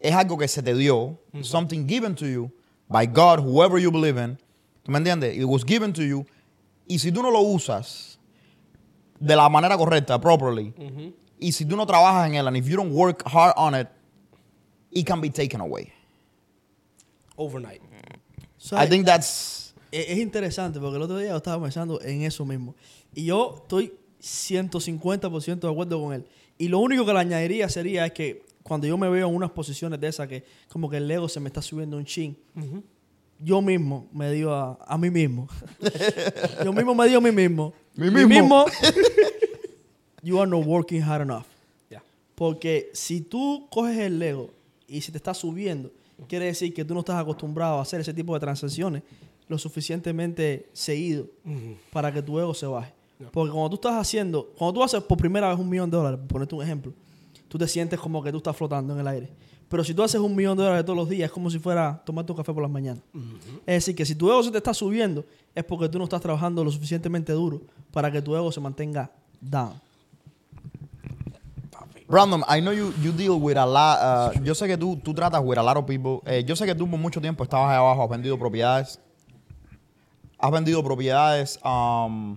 es 0.00 0.14
algo 0.14 0.36
que 0.36 0.48
se 0.48 0.62
te 0.62 0.74
dio, 0.74 1.18
something 1.42 1.86
given 1.88 2.14
to 2.14 2.26
you 2.26 2.50
by 2.88 3.06
God, 3.06 3.38
whoever 3.40 3.80
you 3.80 3.90
believe 3.90 4.22
in. 4.22 4.36
¿Tú 4.82 4.90
me 4.92 4.98
entiendes? 4.98 5.34
It 5.34 5.44
was 5.46 5.64
given 5.64 5.94
to 5.94 6.02
you. 6.02 6.26
Y 6.86 6.98
si 6.98 7.10
tú 7.10 7.22
no 7.22 7.30
lo 7.30 7.40
usas 7.40 8.11
de 9.22 9.36
la 9.36 9.48
manera 9.48 9.76
correcta, 9.76 10.20
properly, 10.20 10.74
y 11.38 11.52
si 11.52 11.64
tú 11.64 11.76
no 11.76 11.86
trabajas 11.86 12.28
en 12.28 12.34
él, 12.34 12.46
and 12.46 12.56
if 12.56 12.66
you 12.66 12.76
don't 12.76 12.92
work 12.92 13.22
hard 13.26 13.54
on 13.56 13.74
it, 13.74 13.88
it 14.90 15.06
can 15.06 15.20
be 15.20 15.30
taken 15.30 15.60
away. 15.60 15.92
Overnight. 17.36 17.80
So, 18.58 18.76
I 18.76 18.86
think 18.86 19.06
that's 19.06 19.62
es, 19.92 20.08
es 20.08 20.18
interesante 20.18 20.80
porque 20.80 20.96
el 20.96 21.02
otro 21.02 21.18
día 21.18 21.30
yo 21.30 21.36
estaba 21.36 21.62
pensando 21.62 22.00
en 22.02 22.22
eso 22.22 22.44
mismo. 22.44 22.74
Y 23.14 23.26
yo 23.26 23.56
estoy 23.62 23.92
150% 24.20 25.60
de 25.60 25.68
acuerdo 25.68 26.00
con 26.00 26.14
él. 26.14 26.24
Y 26.58 26.68
lo 26.68 26.78
único 26.78 27.04
que 27.04 27.12
le 27.12 27.20
añadiría 27.20 27.68
sería 27.68 28.06
es 28.06 28.12
que 28.12 28.44
cuando 28.62 28.86
yo 28.86 28.96
me 28.96 29.08
veo 29.08 29.28
en 29.28 29.34
unas 29.34 29.50
posiciones 29.50 30.00
de 30.00 30.08
esas 30.08 30.28
que 30.28 30.44
como 30.68 30.88
que 30.88 30.96
el 30.96 31.10
ego 31.10 31.28
se 31.28 31.40
me 31.40 31.48
está 31.48 31.60
subiendo 31.60 31.96
un 31.96 32.04
chin, 32.04 32.36
yo 33.38 33.60
mismo 33.60 34.08
me 34.12 34.30
digo 34.30 34.52
a, 34.52 34.78
a 34.86 34.96
mí 34.96 35.10
mismo. 35.10 35.48
yo 36.64 36.72
mismo 36.72 36.94
me 36.94 37.06
digo 37.06 37.18
a 37.18 37.20
mí 37.20 37.32
mismo. 37.32 37.72
Mí 37.94 38.10
mí 38.10 38.24
mismo. 38.26 38.64
you 40.22 40.40
are 40.40 40.50
not 40.50 40.64
working 40.64 41.02
hard 41.02 41.22
enough. 41.22 41.46
Yeah. 41.90 42.02
Porque 42.34 42.90
si 42.92 43.20
tú 43.20 43.66
coges 43.70 43.98
el 43.98 44.20
ego 44.22 44.50
y 44.88 45.00
se 45.00 45.12
te 45.12 45.18
está 45.18 45.34
subiendo, 45.34 45.90
quiere 46.28 46.46
decir 46.46 46.72
que 46.72 46.84
tú 46.84 46.94
no 46.94 47.00
estás 47.00 47.16
acostumbrado 47.16 47.78
a 47.78 47.82
hacer 47.82 48.00
ese 48.00 48.14
tipo 48.14 48.34
de 48.34 48.40
transacciones 48.40 49.02
lo 49.48 49.58
suficientemente 49.58 50.68
seguido 50.72 51.26
para 51.92 52.12
que 52.12 52.22
tu 52.22 52.38
ego 52.38 52.54
se 52.54 52.66
baje. 52.66 52.92
Porque 53.30 53.52
cuando 53.52 53.70
tú 53.70 53.74
estás 53.76 53.94
haciendo, 53.94 54.46
cuando 54.56 54.72
tú 54.72 54.82
haces 54.82 55.02
por 55.02 55.18
primera 55.18 55.48
vez 55.48 55.58
un 55.58 55.68
millón 55.68 55.90
de 55.90 55.96
dólares, 55.96 56.18
por 56.20 56.28
ponerte 56.28 56.54
un 56.54 56.62
ejemplo, 56.62 56.92
tú 57.48 57.58
te 57.58 57.68
sientes 57.68 58.00
como 58.00 58.22
que 58.22 58.30
tú 58.30 58.38
estás 58.38 58.56
flotando 58.56 58.94
en 58.94 59.00
el 59.00 59.06
aire. 59.06 59.28
Pero 59.72 59.82
si 59.84 59.94
tú 59.94 60.02
haces 60.02 60.20
un 60.20 60.36
millón 60.36 60.54
de 60.58 60.64
dólares 60.64 60.84
todos 60.84 60.98
los 60.98 61.08
días, 61.08 61.28
es 61.28 61.32
como 61.32 61.48
si 61.48 61.58
fuera 61.58 61.98
tomar 62.04 62.26
tu 62.26 62.36
café 62.36 62.52
por 62.52 62.62
las 62.62 62.70
mañanas. 62.70 63.02
Es 63.64 63.76
decir, 63.76 63.96
que 63.96 64.04
si 64.04 64.14
tu 64.14 64.30
ego 64.30 64.42
se 64.42 64.50
te 64.50 64.58
está 64.58 64.74
subiendo, 64.74 65.24
es 65.54 65.64
porque 65.64 65.88
tú 65.88 65.96
no 65.96 66.04
estás 66.04 66.20
trabajando 66.20 66.62
lo 66.62 66.70
suficientemente 66.70 67.32
duro 67.32 67.62
para 67.90 68.12
que 68.12 68.20
tu 68.20 68.36
ego 68.36 68.52
se 68.52 68.60
mantenga 68.60 69.10
down. 69.40 69.72
Brandon, 72.06 72.42
I 72.46 72.60
know 72.60 72.74
you, 72.74 72.92
you 73.00 73.12
deal 73.12 73.40
with 73.40 73.56
a 73.56 73.64
lot. 73.64 74.36
uh, 74.36 74.44
yo 74.44 74.54
sé 74.54 74.66
que 74.66 74.76
tú, 74.76 75.00
tú 75.02 75.14
tratas 75.14 75.40
with 75.42 75.56
a 75.56 75.62
lot 75.62 75.78
of 75.78 75.86
people. 75.86 76.20
Eh, 76.30 76.44
yo 76.44 76.54
sé 76.54 76.66
que 76.66 76.74
tú 76.74 76.86
por 76.86 77.00
mucho 77.00 77.22
tiempo 77.22 77.42
estabas 77.42 77.70
ahí 77.70 77.78
abajo, 77.78 78.02
has 78.02 78.10
vendido 78.10 78.38
propiedades. 78.38 79.00
Has 80.38 80.50
vendido 80.50 80.84
propiedades 80.84 81.58
um, 81.64 82.36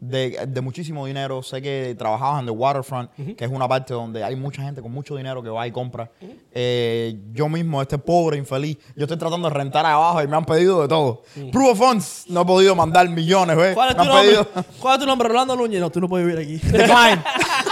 de, 0.00 0.46
de 0.46 0.60
muchísimo 0.60 1.06
dinero. 1.06 1.42
Sé 1.42 1.60
que 1.60 1.94
trabajabas 1.98 2.40
en 2.40 2.46
the 2.46 2.52
waterfront, 2.52 3.10
que 3.36 3.44
es 3.44 3.50
una 3.50 3.66
parte 3.66 3.94
donde 3.94 4.22
hay 4.22 4.36
mucha 4.36 4.62
gente 4.62 4.80
con 4.80 4.92
mucho 4.92 5.16
dinero 5.16 5.42
que 5.42 5.48
va 5.50 5.66
y 5.66 5.72
compra. 5.72 6.10
Eh, 6.52 7.18
yo 7.32 7.48
mismo, 7.48 7.82
este 7.82 7.98
pobre 7.98 8.36
infeliz, 8.38 8.78
yo 8.96 9.04
estoy 9.04 9.16
tratando 9.18 9.48
de 9.48 9.54
rentar 9.54 9.84
abajo 9.86 10.22
y 10.22 10.26
me 10.28 10.36
han 10.36 10.44
pedido 10.44 10.82
de 10.82 10.88
todo. 10.88 11.22
Proof 11.52 11.70
of 11.72 11.78
funds, 11.78 12.24
no 12.28 12.42
he 12.42 12.44
podido 12.44 12.74
mandar 12.74 13.08
millones, 13.08 13.56
¿ves? 13.56 13.74
¿Cuál 13.74 13.90
es 13.90 13.96
tu 13.96 14.04
nombre? 14.04 14.22
pedido- 14.24 14.46
¿Cuál 14.80 14.94
es 14.94 15.00
tu 15.00 15.06
nombre? 15.06 15.28
Rolando 15.28 15.56
Núñez. 15.56 15.80
No, 15.80 15.90
tú 15.90 16.00
no 16.00 16.08
puedes 16.08 16.26
vivir 16.26 16.40
aquí. 16.42 16.56
Decline. 16.68 17.22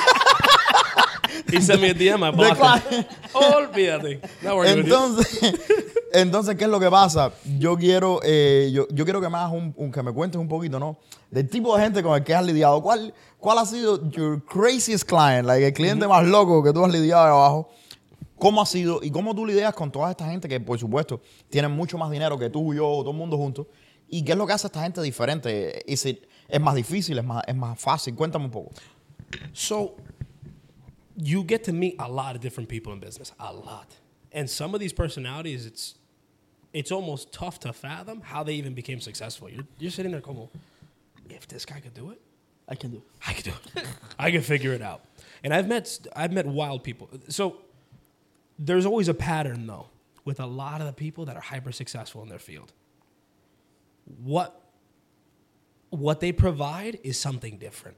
He 1.53 1.61
sent 1.61 1.81
me 1.81 1.91
a 1.91 1.95
DM, 1.95 2.23
I 2.25 2.31
blocked 2.31 2.93
him. 2.93 3.05
Olvídate. 3.35 4.21
Entonces, 4.67 5.55
entonces, 6.13 6.57
¿qué 6.57 6.65
es 6.65 6.71
lo 6.71 6.81
que 6.81 6.91
pasa? 6.91 7.33
Yo 7.59 7.77
quiero, 7.77 8.21
eh, 8.25 8.71
yo, 8.73 8.87
yo 8.91 9.05
quiero 9.05 9.21
que 9.21 9.29
me 9.29 9.37
hagas 9.37 9.53
un, 9.53 9.73
un- 9.77 9.93
que 9.93 10.03
me 10.03 10.13
cuentes 10.13 10.41
un 10.41 10.49
poquito, 10.49 10.79
¿no? 10.79 10.99
Del 11.31 11.49
tipo 11.49 11.77
de 11.77 11.83
gente 11.85 12.03
con 12.03 12.17
el 12.17 12.25
que 12.25 12.35
has 12.35 12.45
lidiado. 12.45 12.83
¿Cuál, 12.83 13.13
cuál 13.39 13.59
ha 13.59 13.67
sido 13.67 14.09
your 14.11 14.43
craziest 14.45 15.05
client? 15.09 15.47
Like, 15.47 15.67
el 15.67 15.73
cliente 15.73 16.07
más 16.07 16.25
loco 16.27 16.63
que 16.63 16.73
tú 16.73 16.85
has 16.85 16.93
lidiado 16.93 17.23
ahí 17.25 17.31
abajo. 17.31 17.69
¿Cómo 18.39 18.61
ha 18.61 18.67
sido 18.67 19.01
y 19.03 19.11
cómo 19.11 19.35
tú 19.35 19.47
lidias 19.47 19.73
con 19.75 19.91
toda 19.91 20.11
esta 20.11 20.27
gente 20.29 20.47
que, 20.49 20.61
por 20.61 20.79
supuesto, 20.79 21.21
tienen 21.49 21.71
mucho 21.71 21.97
más 21.97 22.11
dinero 22.11 22.39
que 22.39 22.51
tú, 22.51 22.75
yo, 22.75 22.83
todo 22.83 23.11
el 23.11 23.17
mundo 23.17 23.37
juntos? 23.39 23.67
¿Y 24.09 24.23
qué 24.25 24.33
es 24.33 24.39
lo 24.39 24.47
que 24.47 24.53
hace 24.53 24.67
a 24.67 24.69
esta 24.69 24.83
gente 24.83 25.01
diferente? 25.01 25.91
¿Es, 25.91 26.05
es 26.05 26.61
más 26.61 26.75
difícil? 26.75 27.17
¿Es 27.19 27.25
más, 27.25 27.43
¿Es 27.47 27.57
más 27.57 27.79
fácil? 27.81 28.15
Cuéntame 28.15 28.45
un 28.45 28.51
poco. 28.51 28.73
So 29.53 29.97
you 31.17 31.43
get 31.43 31.65
to 31.65 31.73
meet 31.73 31.97
a 31.99 32.11
lot 32.11 32.37
of 32.37 32.43
different 32.43 32.69
people 32.69 32.93
in 32.93 33.01
business, 33.01 33.33
a 33.41 33.53
lot. 33.53 33.97
And 34.33 34.49
some 34.49 34.75
of 34.75 34.81
these 34.81 34.93
personalities, 34.93 35.67
it's 35.67 35.95
it's 36.73 36.93
almost 36.93 37.33
tough 37.33 37.59
to 37.61 37.73
fathom 37.73 38.21
how 38.21 38.43
they 38.43 38.55
even 38.55 38.75
became 38.75 39.01
successful. 39.01 39.49
You're, 39.49 39.65
you're 39.79 39.91
sitting 39.91 40.13
there 40.13 40.21
como, 40.21 40.51
if 41.31 41.49
this 41.49 41.65
guy 41.65 41.81
could 41.81 41.95
do 41.95 42.11
it, 42.11 42.21
I 42.69 42.75
can 42.75 42.91
do. 42.91 42.99
it. 42.99 43.03
I 43.27 43.33
could 43.33 43.45
do 43.45 43.53
it. 43.77 43.87
I 44.19 44.31
can 44.31 44.43
figure 44.43 44.73
it 44.73 44.83
out. 44.83 45.03
And 45.43 45.55
I've 45.55 45.69
met 45.69 46.07
I've 46.15 46.33
met 46.33 46.47
wild 46.47 46.83
people. 46.83 47.09
So 47.29 47.59
there's 48.59 48.87
always 48.87 49.09
a 49.09 49.15
pattern 49.15 49.67
though 49.67 49.89
with 50.25 50.41
a 50.41 50.47
lot 50.47 50.81
of 50.81 50.87
the 50.87 50.93
people 50.93 51.25
that 51.27 51.37
are 51.37 51.43
hyper 51.43 51.73
successful 51.73 52.23
in 52.23 52.29
their 52.29 52.39
field. 52.39 52.73
What 54.23 54.61
what 55.91 56.21
they 56.21 56.33
provide 56.33 56.99
is 57.03 57.19
something 57.19 57.59
different. 57.59 57.97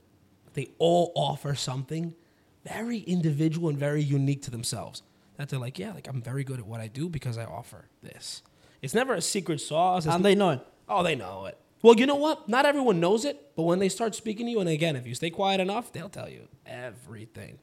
They 0.53 0.71
all 0.79 1.13
offer 1.15 1.55
something 1.55 2.15
very 2.65 2.99
individual 2.99 3.69
and 3.69 3.79
very 3.79 4.03
unique 4.03 4.43
to 4.43 4.51
themselves. 4.51 5.03
That 5.37 5.49
they're 5.49 5.59
like, 5.59 5.79
yeah, 5.79 5.93
like 5.93 6.09
I'm 6.09 6.21
very 6.21 6.45
good 6.45 6.59
at 6.59 6.67
what 6.67 6.81
I 6.81 6.89
do 6.89 7.09
because 7.09 7.39
I 7.39 7.45
offer 7.45 7.89
this. 8.03 8.43
It's 8.83 8.95
never 8.95 9.15
a 9.15 9.21
secret 9.21 9.61
sauce. 9.61 10.07
It's 10.07 10.15
And 10.15 10.25
they 10.25 10.35
know 10.35 10.51
it. 10.51 10.67
Oh, 10.89 11.03
they 11.03 11.15
know 11.15 11.47
it. 11.47 11.59
Well, 11.83 11.95
you 11.95 12.07
know 12.07 12.17
what? 12.17 12.49
Not 12.49 12.67
everyone 12.67 12.99
knows 12.99 13.25
it, 13.25 13.55
but 13.55 13.63
when 13.63 13.79
they 13.79 13.89
start 13.89 14.15
speaking 14.15 14.47
to 14.47 14.53
you, 14.53 14.61
and 14.61 14.69
again, 14.69 14.97
if 14.97 15.07
you 15.07 15.15
stay 15.15 15.31
quiet 15.31 15.61
enough, 15.61 15.93
they'll 15.93 16.09
tell 16.09 16.29
you 16.29 16.49
everything. 16.67 17.59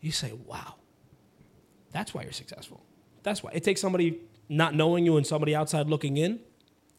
You 0.00 0.12
say, 0.12 0.32
wow, 0.32 0.74
that's 1.90 2.14
why 2.14 2.22
you're 2.22 2.32
successful. 2.32 2.80
That's 3.24 3.42
why. 3.42 3.50
It 3.54 3.64
takes 3.64 3.80
somebody 3.80 4.20
not 4.48 4.74
knowing 4.74 5.04
you 5.04 5.16
and 5.16 5.26
somebody 5.26 5.54
outside 5.54 5.88
looking 5.88 6.16
in, 6.16 6.38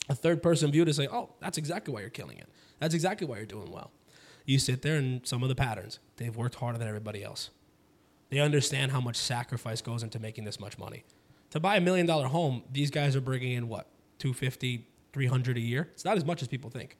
a 0.10 0.16
third 0.16 0.44
person 0.44 0.72
view 0.72 0.84
to 0.84 0.94
say, 0.94 1.08
oh, 1.10 1.30
that's 1.40 1.58
exactly 1.58 1.94
why 1.94 2.02
you're 2.02 2.10
killing 2.10 2.38
it. 2.38 2.50
That's 2.80 2.94
exactly 2.94 3.26
why 3.26 3.38
you're 3.38 3.46
doing 3.46 3.72
well. 3.72 3.92
You 4.48 4.60
sit 4.60 4.82
there 4.82 4.96
and 4.96 5.28
some 5.28 5.44
of 5.44 5.50
the 5.50 5.56
patterns, 5.56 6.00
they've 6.16 6.36
worked 6.36 6.56
harder 6.56 6.80
than 6.80 6.88
everybody 6.88 7.22
else. 7.22 7.50
They 8.30 8.40
understand 8.40 8.94
how 8.94 9.02
much 9.02 9.18
sacrifice 9.18 9.82
goes 9.82 10.04
into 10.04 10.20
making 10.20 10.46
this 10.46 10.58
much 10.60 10.80
money. 10.80 11.04
To 11.52 11.60
buy 11.60 11.76
a 11.76 11.82
million 11.82 12.06
dollar 12.06 12.28
home, 12.28 12.64
these 12.72 12.90
guys 12.90 13.16
are 13.16 13.22
bringing 13.22 13.52
in 13.52 13.68
what, 13.68 13.88
250, 14.20 14.88
300 15.12 15.58
a 15.58 15.60
year? 15.60 15.90
It's 15.94 16.06
not 16.06 16.16
as 16.16 16.24
much 16.24 16.42
as 16.42 16.48
people 16.48 16.70
think. 16.70 16.96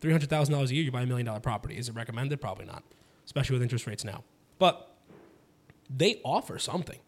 $300,000 0.00 0.70
a 0.70 0.74
year, 0.74 0.82
you 0.82 0.90
buy 0.90 1.02
a 1.02 1.06
million 1.06 1.26
dollar 1.26 1.40
property. 1.40 1.78
Is 1.78 1.88
it 1.88 1.94
recommended? 1.94 2.40
Probably 2.40 2.64
not, 2.64 2.82
especially 3.24 3.54
with 3.54 3.62
interest 3.62 3.86
rates 3.86 4.04
now. 4.04 4.24
But 4.58 4.92
they 5.88 6.20
offer 6.24 6.58
something. 6.58 6.98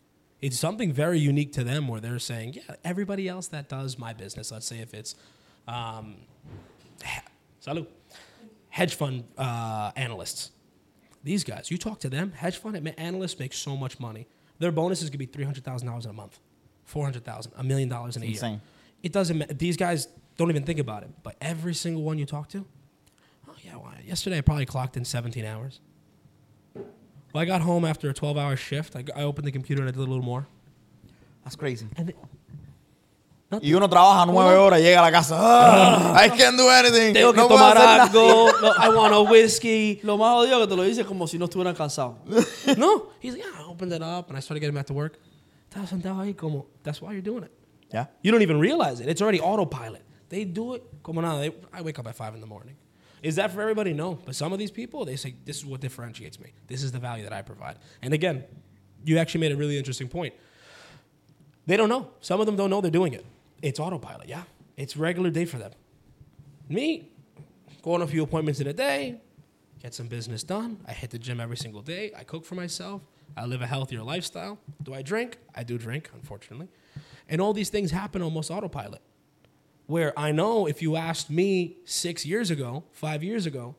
It's 0.41 0.59
something 0.59 0.93
very 0.93 1.19
unique 1.19 1.53
to 1.55 1.65
them 1.65 1.89
where 1.89 2.01
they're 2.01 2.21
saying, 2.21 2.55
yeah, 2.55 2.77
everybody 2.85 3.29
else 3.29 3.49
that 3.49 3.69
does 3.69 3.99
my 3.99 4.13
business, 4.13 4.53
let's 4.53 4.67
say 4.67 4.79
if 4.79 4.95
it's, 4.95 5.17
um, 5.67 6.17
hedge 8.73 8.95
fund 8.95 9.25
uh, 9.37 9.93
analysts, 9.97 10.51
these 11.23 11.45
guys, 11.45 11.71
you 11.71 11.77
talk 11.77 12.01
to 12.01 12.09
them, 12.09 12.33
hedge 12.33 12.57
fund 12.57 12.77
analysts 12.99 13.39
make 13.39 13.53
so 13.53 13.77
much 13.77 14.01
money. 14.01 14.27
Their 14.59 14.73
bonuses 14.73 15.11
could 15.11 15.19
be 15.19 15.27
$300,000 15.27 16.05
in 16.05 16.11
a 16.11 16.13
month, 16.13 16.41
400000 16.85 17.53
a 17.57 17.63
million 17.63 17.89
dollars 17.91 18.17
in 18.17 18.23
a 18.23 18.27
Insane. 18.27 18.51
year. 18.53 18.61
It 19.03 19.13
doesn't 19.13 19.37
matter. 19.37 19.53
These 19.53 19.77
guys 19.77 20.09
don't 20.39 20.49
even 20.49 20.65
think 20.65 20.79
about 20.79 21.03
it. 21.03 21.11
But 21.23 21.37
every 21.41 21.75
single 21.75 22.03
one 22.03 22.19
you 22.19 22.25
talk 22.25 22.49
to, 22.51 22.65
oh, 23.47 23.55
yeah, 23.63 23.77
well, 23.77 23.93
yesterday 24.05 24.39
I 24.39 24.41
probably 24.41 24.67
clocked 24.67 24.97
in 24.97 25.05
17 25.05 25.45
hours. 25.45 25.81
Well, 26.75 27.43
I 27.43 27.45
got 27.45 27.61
home 27.61 27.85
after 27.85 28.09
a 28.09 28.15
12 28.15 28.39
hour 28.39 28.57
shift. 28.57 28.97
I, 28.97 29.05
I 29.15 29.23
opened 29.23 29.47
the 29.47 29.53
computer 29.53 29.83
and 29.83 29.89
I 29.89 29.93
did 29.93 29.99
a 29.99 30.09
little 30.11 30.25
more. 30.25 30.47
That's 31.45 31.57
crazy. 31.57 31.87
And 31.97 32.13
they, 33.61 33.69
Y 33.71 33.75
uno 33.75 33.89
trabaja 33.89 34.27
nueve 34.27 34.57
horas 34.57 34.81
y 34.81 34.83
llega 34.83 35.01
a 35.01 35.03
la 35.03 35.13
casa. 35.13 35.37
"Ah, 35.39 36.25
I 36.25 36.31
can't 36.31 36.57
do 36.57 36.69
anything. 36.71 37.13
tengo 37.15 37.33
que 37.33 37.41
no 37.41 37.49
tomar 37.49 37.77
algo. 37.79 38.51
No, 38.61 38.73
I 38.79 38.89
want 38.89 39.15
a 39.15 39.21
whiskey. 39.23 40.01
Lo 40.05 40.17
más 40.19 40.35
jodido 40.35 40.57
es 40.61 40.67
que 40.67 40.67
te 40.69 40.77
lo 40.77 40.83
dices 40.83 41.07
como 41.07 41.27
si 41.27 41.39
no 41.39 41.47
estuvieran 41.47 41.75
cansados. 41.75 42.17
no, 42.79 43.11
he's 43.21 43.35
like, 43.35 43.45
yeah, 43.45 43.61
I 43.61 43.65
opened 43.69 43.93
it 43.93 44.03
up 44.03 44.29
and 44.29 44.37
I 44.37 44.41
started 44.41 44.61
getting 44.61 44.75
back 44.75 44.87
to 44.87 44.95
work. 44.95 45.19
Estaba 45.71 45.87
sentado 45.87 46.21
ahí 46.21 46.37
como, 46.37 46.67
That's 46.83 47.01
why 47.01 47.13
you're 47.13 47.23
doing 47.23 47.45
it. 47.45 47.53
Yeah. 47.93 48.07
You 48.23 48.31
don't 48.33 48.43
even 48.43 48.59
realize 48.59 49.01
it. 49.01 49.09
It's 49.09 49.21
already 49.23 49.41
autopilot. 49.41 50.03
They 50.29 50.45
do 50.45 50.75
it 50.75 50.83
como 51.03 51.21
nada. 51.21 51.41
They, 51.41 51.53
I 51.73 51.83
wake 51.83 51.99
up 51.99 52.07
at 52.07 52.15
five 52.17 52.35
in 52.35 52.41
the 52.41 52.47
morning. 52.47 52.77
Is 53.23 53.37
that 53.37 53.53
for 53.53 53.61
everybody? 53.61 53.93
No. 53.93 54.19
But 54.25 54.35
some 54.35 54.53
of 54.53 54.59
these 54.59 54.71
people, 54.71 55.05
they 55.05 55.17
say, 55.17 55.35
this 55.45 55.59
is 55.59 55.65
what 55.65 55.81
differentiates 55.81 56.41
me. 56.41 56.53
This 56.67 56.83
is 56.83 56.91
the 56.91 56.99
value 56.99 57.23
that 57.25 57.33
I 57.33 57.43
provide. 57.43 57.77
And 58.03 58.13
again, 58.15 58.45
you 59.05 59.19
actually 59.19 59.41
made 59.43 59.53
a 59.53 59.57
really 59.57 59.79
interesting 59.79 60.09
point. 60.09 60.35
They 61.67 61.77
don't 61.77 61.89
know. 61.89 62.09
Some 62.21 62.41
of 62.41 62.47
them 62.47 62.57
don't 62.57 62.71
know 62.71 62.81
they're 62.81 62.91
doing 62.91 63.13
it. 63.13 63.25
It's 63.63 63.79
autopilot, 63.79 64.29
yeah. 64.29 64.43
It's 64.77 64.97
regular 64.97 65.31
day 65.31 65.45
for 65.45 65.59
them. 65.59 65.71
Me, 66.69 67.13
go 67.83 67.95
on 67.95 68.03
a 68.03 68.07
few 68.07 68.23
appointments 68.23 68.61
in 68.61 68.67
a 68.67 68.73
day, 68.73 69.21
get 69.81 69.95
some 69.95 70.09
business 70.09 70.43
done. 70.43 70.79
I 70.87 70.93
hit 70.93 71.11
the 71.11 71.19
gym 71.19 71.41
every 71.41 71.57
single 71.57 71.81
day. 71.83 72.13
I 72.17 72.25
cook 72.25 72.45
for 72.45 72.57
myself. 72.57 73.03
I 73.37 73.47
live 73.47 73.63
a 73.63 73.67
healthier 73.67 74.03
lifestyle. 74.03 74.59
Do 74.83 74.93
I 74.93 75.03
drink? 75.03 75.39
I 75.55 75.63
do 75.63 75.79
drink, 75.79 76.11
unfortunately. 76.13 76.69
And 77.29 77.41
all 77.41 77.53
these 77.53 77.71
things 77.71 77.91
happen 77.91 78.21
almost 78.21 78.51
autopilot. 78.51 79.01
Where 79.87 80.19
I 80.19 80.33
know 80.33 80.67
if 80.67 80.83
you 80.83 80.97
asked 80.97 81.31
me 81.31 81.77
six 81.85 82.27
years 82.27 82.51
ago, 82.51 82.85
five 82.93 83.23
years 83.23 83.47
ago, 83.47 83.75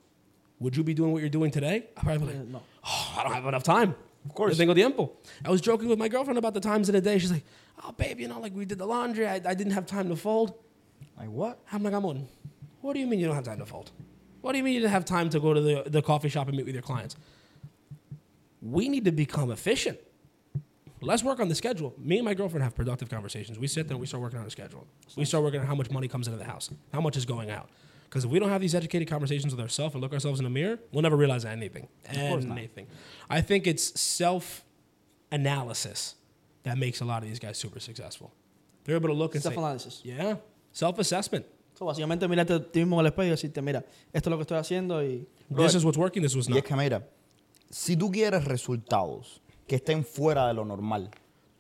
would 0.60 0.76
you 0.76 0.84
be 0.84 0.94
doing 0.94 1.12
what 1.12 1.20
you're 1.20 1.30
doing 1.30 1.52
today? 1.52 1.88
I'd 1.98 2.04
probably 2.04 2.34
be 2.34 2.40
like, 2.40 2.48
no. 2.48 2.62
oh, 2.86 3.16
I 3.18 3.24
don't 3.24 3.34
have 3.34 3.46
enough 3.46 3.64
time. 3.64 3.96
Of 4.26 4.34
course. 4.36 4.58
Tengo 4.58 4.74
tiempo. 4.74 5.12
I 5.46 5.50
was 5.50 5.62
joking 5.62 5.90
with 5.90 6.00
my 6.00 6.08
girlfriend 6.08 6.38
about 6.38 6.54
the 6.54 6.62
times 6.62 6.90
in 6.90 6.96
the 6.96 7.02
day. 7.02 7.18
She's 7.20 7.32
like, 7.32 7.44
oh, 7.84 7.92
babe, 7.92 8.20
you 8.20 8.28
know, 8.28 8.40
like 8.40 8.56
we 8.56 8.66
did 8.66 8.78
the 8.78 8.86
laundry. 8.86 9.28
I, 9.28 9.36
I 9.36 9.54
didn't 9.54 9.74
have 9.74 9.86
time 9.86 10.10
to 10.10 10.16
fold. 10.16 10.54
Like 11.18 11.30
what? 11.30 11.60
I'm 11.72 11.84
like, 11.84 11.94
I'm 11.94 12.06
on. 12.06 12.28
What 12.82 12.94
do 12.94 13.00
you 13.00 13.08
mean 13.08 13.20
you 13.20 13.28
don't 13.28 13.36
have 13.36 13.46
time 13.46 13.60
to 13.60 13.66
fold? 13.66 13.92
What 14.42 14.52
do 14.52 14.58
you 14.58 14.64
mean 14.64 14.74
you 14.74 14.82
didn't 14.82 14.92
have 14.92 15.06
time 15.06 15.30
to 15.30 15.40
go 15.40 15.54
to 15.54 15.62
the, 15.62 15.84
the 15.88 16.02
coffee 16.02 16.30
shop 16.30 16.48
and 16.48 16.58
meet 16.58 16.66
with 16.66 16.76
your 16.76 16.82
clients? 16.82 17.16
We 18.62 18.90
need 18.90 19.06
to 19.06 19.12
become 19.12 19.52
efficient. 19.52 20.00
let's 21.02 21.24
work 21.24 21.40
on 21.40 21.50
the 21.50 21.56
schedule. 21.56 21.94
Me 21.98 22.18
and 22.18 22.26
my 22.26 22.34
girlfriend 22.34 22.64
have 22.64 22.76
productive 22.76 23.10
conversations. 23.10 23.60
We 23.60 23.68
sit 23.68 23.88
there 23.88 23.96
and 23.96 24.02
we 24.02 24.08
start 24.08 24.22
working 24.22 24.40
on 24.40 24.46
a 24.46 24.50
schedule. 24.50 24.86
We 25.16 25.26
start 25.26 25.44
working 25.44 25.60
on 25.60 25.66
how 25.68 25.76
much 25.76 25.92
money 25.92 26.08
comes 26.08 26.28
into 26.28 26.40
the 26.40 26.46
house, 26.46 26.70
how 26.94 27.02
much 27.02 27.18
is 27.18 27.26
going 27.26 27.52
out. 27.52 27.70
Because 28.14 28.26
if 28.26 28.30
we 28.32 28.38
don't 28.38 28.50
have 28.50 28.62
these 28.62 28.76
educated 28.76 29.08
conversations 29.08 29.56
with 29.56 29.60
ourselves 29.60 29.96
and 29.96 30.02
look 30.04 30.14
ourselves 30.14 30.40
in 30.40 30.44
the 30.44 30.50
mirror, 30.52 30.78
we'll 30.92 31.02
never 31.02 31.16
realize 31.16 31.46
anything. 31.46 31.88
course 32.14 32.44
not. 32.46 32.60
Anything. 32.60 32.86
I 33.28 33.42
think 33.42 33.66
it's 33.66 34.00
self 34.00 34.64
analysis 35.32 36.14
that 36.62 36.78
makes 36.78 37.02
a 37.02 37.06
lot 37.06 37.24
of 37.24 37.28
these 37.28 37.40
guys 37.40 37.58
super 37.58 37.80
successful. 37.80 38.32
They're 38.84 38.98
able 38.98 39.08
to 39.10 39.16
look 39.16 39.34
and 39.34 39.42
say, 39.42 39.50
Self-analysis. 39.50 40.02
yeah, 40.04 40.36
self 40.72 41.00
assessment. 41.00 41.44
So, 41.74 41.86
básicamente, 41.86 42.28
mirarte 42.28 42.54
a 42.54 42.60
ti 42.60 42.82
mismo 42.82 43.00
el 43.00 43.08
espejo 43.08 43.26
y 43.26 43.30
decirte, 43.32 43.64
mira, 43.64 43.84
esto 44.14 44.30
es 44.30 44.32
lo 44.32 44.38
que 44.38 44.44
estoy 44.44 44.60
haciendo 44.60 45.02
y... 45.04 45.26
This 45.50 45.74
is 45.74 45.84
what's 45.84 45.98
working, 45.98 46.22
this 46.22 46.36
was 46.36 46.48
Y 46.48 46.52
es 46.52 46.58
not. 46.58 46.66
que 46.66 46.76
mira, 46.76 47.08
si 47.72 47.98
tú 47.98 48.12
quieres 48.12 48.46
resultados 48.46 49.42
que 49.68 49.78
estén 49.78 50.06
fuera 50.06 50.48
de 50.48 50.54
lo 50.54 50.66
normal, 50.66 51.10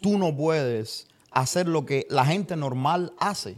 tú 0.01 0.19
no 0.19 0.37
puedes 0.37 1.07
hacer 1.31 1.67
lo 1.67 1.83
que 1.87 2.05
la 2.11 2.25
gente 2.25 2.55
normal 2.55 3.11
hace. 3.17 3.57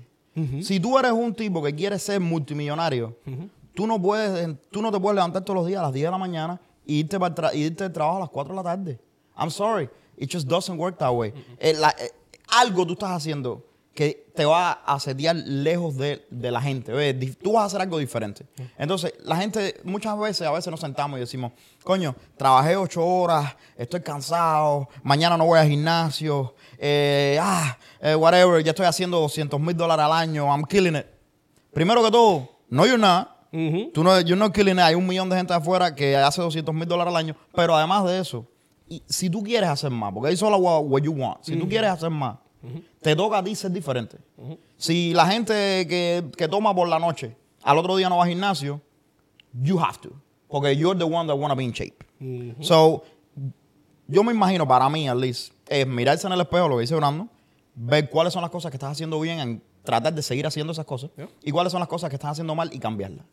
Si 0.63 0.79
tú 0.79 0.97
eres 0.99 1.11
un 1.13 1.33
tipo 1.33 1.63
que 1.63 1.73
quiere 1.73 1.97
ser 1.97 2.19
multimillonario, 2.19 3.15
tú, 3.73 3.87
no 3.87 4.01
puedes, 4.01 4.55
tú 4.69 4.81
no 4.81 4.91
te 4.91 4.99
puedes 4.99 5.15
levantar 5.15 5.43
todos 5.43 5.57
los 5.59 5.67
días 5.67 5.79
a 5.79 5.83
las 5.83 5.93
10 5.93 6.07
de 6.07 6.11
la 6.11 6.17
mañana 6.17 6.59
y 6.85 6.99
irte, 6.99 7.17
para 7.19 7.53
y 7.55 7.63
irte 7.63 7.83
del 7.85 7.93
trabajo 7.93 8.17
a 8.17 8.19
las 8.21 8.29
4 8.29 8.51
de 8.53 8.55
la 8.57 8.63
tarde. 8.63 8.99
I'm 9.37 9.49
sorry, 9.49 9.89
it 10.17 10.29
just 10.31 10.47
doesn't 10.47 10.77
work 10.77 10.97
that 10.97 11.13
way. 11.13 11.33
Eh, 11.59 11.73
la- 11.79 11.95
eh, 11.97 12.11
algo 12.49 12.85
tú 12.85 12.93
estás 12.93 13.11
haciendo 13.11 13.63
que 13.95 14.27
te 14.35 14.43
va 14.43 14.73
a 14.73 14.99
setear 14.99 15.37
lejos 15.37 15.95
de, 15.95 16.25
de 16.29 16.51
la 16.51 16.61
gente. 16.61 16.91
¿ves? 16.91 17.37
Tú 17.37 17.53
vas 17.53 17.63
a 17.63 17.65
hacer 17.67 17.81
algo 17.81 17.97
diferente. 17.97 18.45
Entonces, 18.77 19.13
la 19.23 19.37
gente, 19.37 19.79
muchas 19.85 20.19
veces, 20.19 20.45
a 20.45 20.51
veces 20.51 20.69
nos 20.69 20.81
sentamos 20.81 21.17
y 21.17 21.21
decimos, 21.21 21.53
coño, 21.81 22.13
trabajé 22.35 22.75
ocho 22.75 23.05
horas, 23.05 23.55
estoy 23.77 24.01
cansado, 24.01 24.89
mañana 25.01 25.37
no 25.37 25.45
voy 25.45 25.59
al 25.59 25.69
gimnasio, 25.69 26.55
eh, 26.77 27.39
ah, 27.41 27.77
eh, 28.01 28.15
whatever, 28.15 28.61
ya 28.61 28.71
estoy 28.71 28.85
haciendo 28.85 29.17
200 29.21 29.57
mil 29.61 29.77
dólares 29.77 30.05
al 30.05 30.11
año, 30.11 30.45
I'm 30.47 30.65
killing 30.65 30.97
it. 30.97 31.05
Primero 31.73 32.03
que 32.03 32.11
todo, 32.11 32.49
no 32.69 32.85
you're 32.85 32.97
not. 32.97 33.29
Tú 33.93 34.03
no, 34.03 34.19
you're 34.19 34.35
not 34.35 34.53
killing 34.53 34.73
it. 34.75 34.79
Hay 34.79 34.95
un 34.95 35.07
millón 35.07 35.29
de 35.29 35.37
gente 35.37 35.53
afuera 35.53 35.95
que 35.95 36.17
hace 36.17 36.41
200 36.41 36.75
mil 36.75 36.85
dólares 36.85 37.11
al 37.11 37.15
año. 37.15 37.37
Pero 37.53 37.73
además 37.73 38.03
de 38.03 38.19
eso, 38.19 38.45
y 38.89 39.01
si 39.07 39.29
tú 39.29 39.41
quieres 39.41 39.69
hacer 39.69 39.89
más, 39.91 40.11
porque 40.11 40.29
ahí 40.29 40.35
solo 40.35 40.57
what, 40.57 40.83
what 40.83 41.01
you 41.01 41.13
want. 41.13 41.41
Si 41.41 41.55
tú 41.55 41.69
quieres 41.69 41.89
hacer 41.89 42.09
más, 42.09 42.35
te 43.01 43.15
toca 43.15 43.37
a 43.39 43.43
ti 43.43 43.55
ser 43.55 43.71
diferente. 43.71 44.17
Si 44.77 45.13
la 45.13 45.27
gente 45.27 45.53
que, 45.87 46.23
que 46.37 46.47
toma 46.47 46.73
por 46.75 46.87
la 46.87 46.99
noche, 46.99 47.35
al 47.63 47.77
otro 47.77 47.95
día 47.95 48.09
no 48.09 48.17
va 48.17 48.23
al 48.23 48.29
gimnasio, 48.29 48.81
you 49.53 49.79
have 49.79 49.99
to. 50.01 50.09
Porque 50.47 50.75
you're 50.75 50.97
the 50.97 51.05
one 51.05 51.27
that 51.27 51.37
wanna 51.37 51.55
be 51.55 51.63
in 51.63 51.71
shape. 51.71 52.03
So, 52.61 53.03
yo 54.07 54.23
me 54.23 54.31
imagino, 54.31 54.67
para 54.67 54.89
mí, 54.89 55.07
at 55.09 55.17
least, 55.17 55.53
es 55.67 55.85
mirarse 55.87 56.27
en 56.27 56.33
el 56.33 56.41
espejo, 56.41 56.67
lo 56.67 56.75
que 56.77 56.81
dice 56.81 56.95
Brandon, 56.95 57.29
ver 57.75 58.09
cuáles 58.09 58.33
son 58.33 58.41
las 58.41 58.51
cosas 58.51 58.71
que 58.71 58.77
estás 58.77 58.91
haciendo 58.91 59.19
bien, 59.19 59.39
en 59.39 59.63
tratar 59.83 60.13
de 60.13 60.21
seguir 60.21 60.45
haciendo 60.47 60.71
esas 60.73 60.85
cosas, 60.85 61.09
Yeah. 61.17 61.29
y 61.43 61.51
cuáles 61.51 61.71
son 61.71 61.79
las 61.79 61.89
cosas 61.89 62.09
que 62.09 62.15
estás 62.15 62.31
haciendo 62.31 62.55
mal 62.55 62.69
y 62.73 62.79
cambiarlas. 62.79 63.25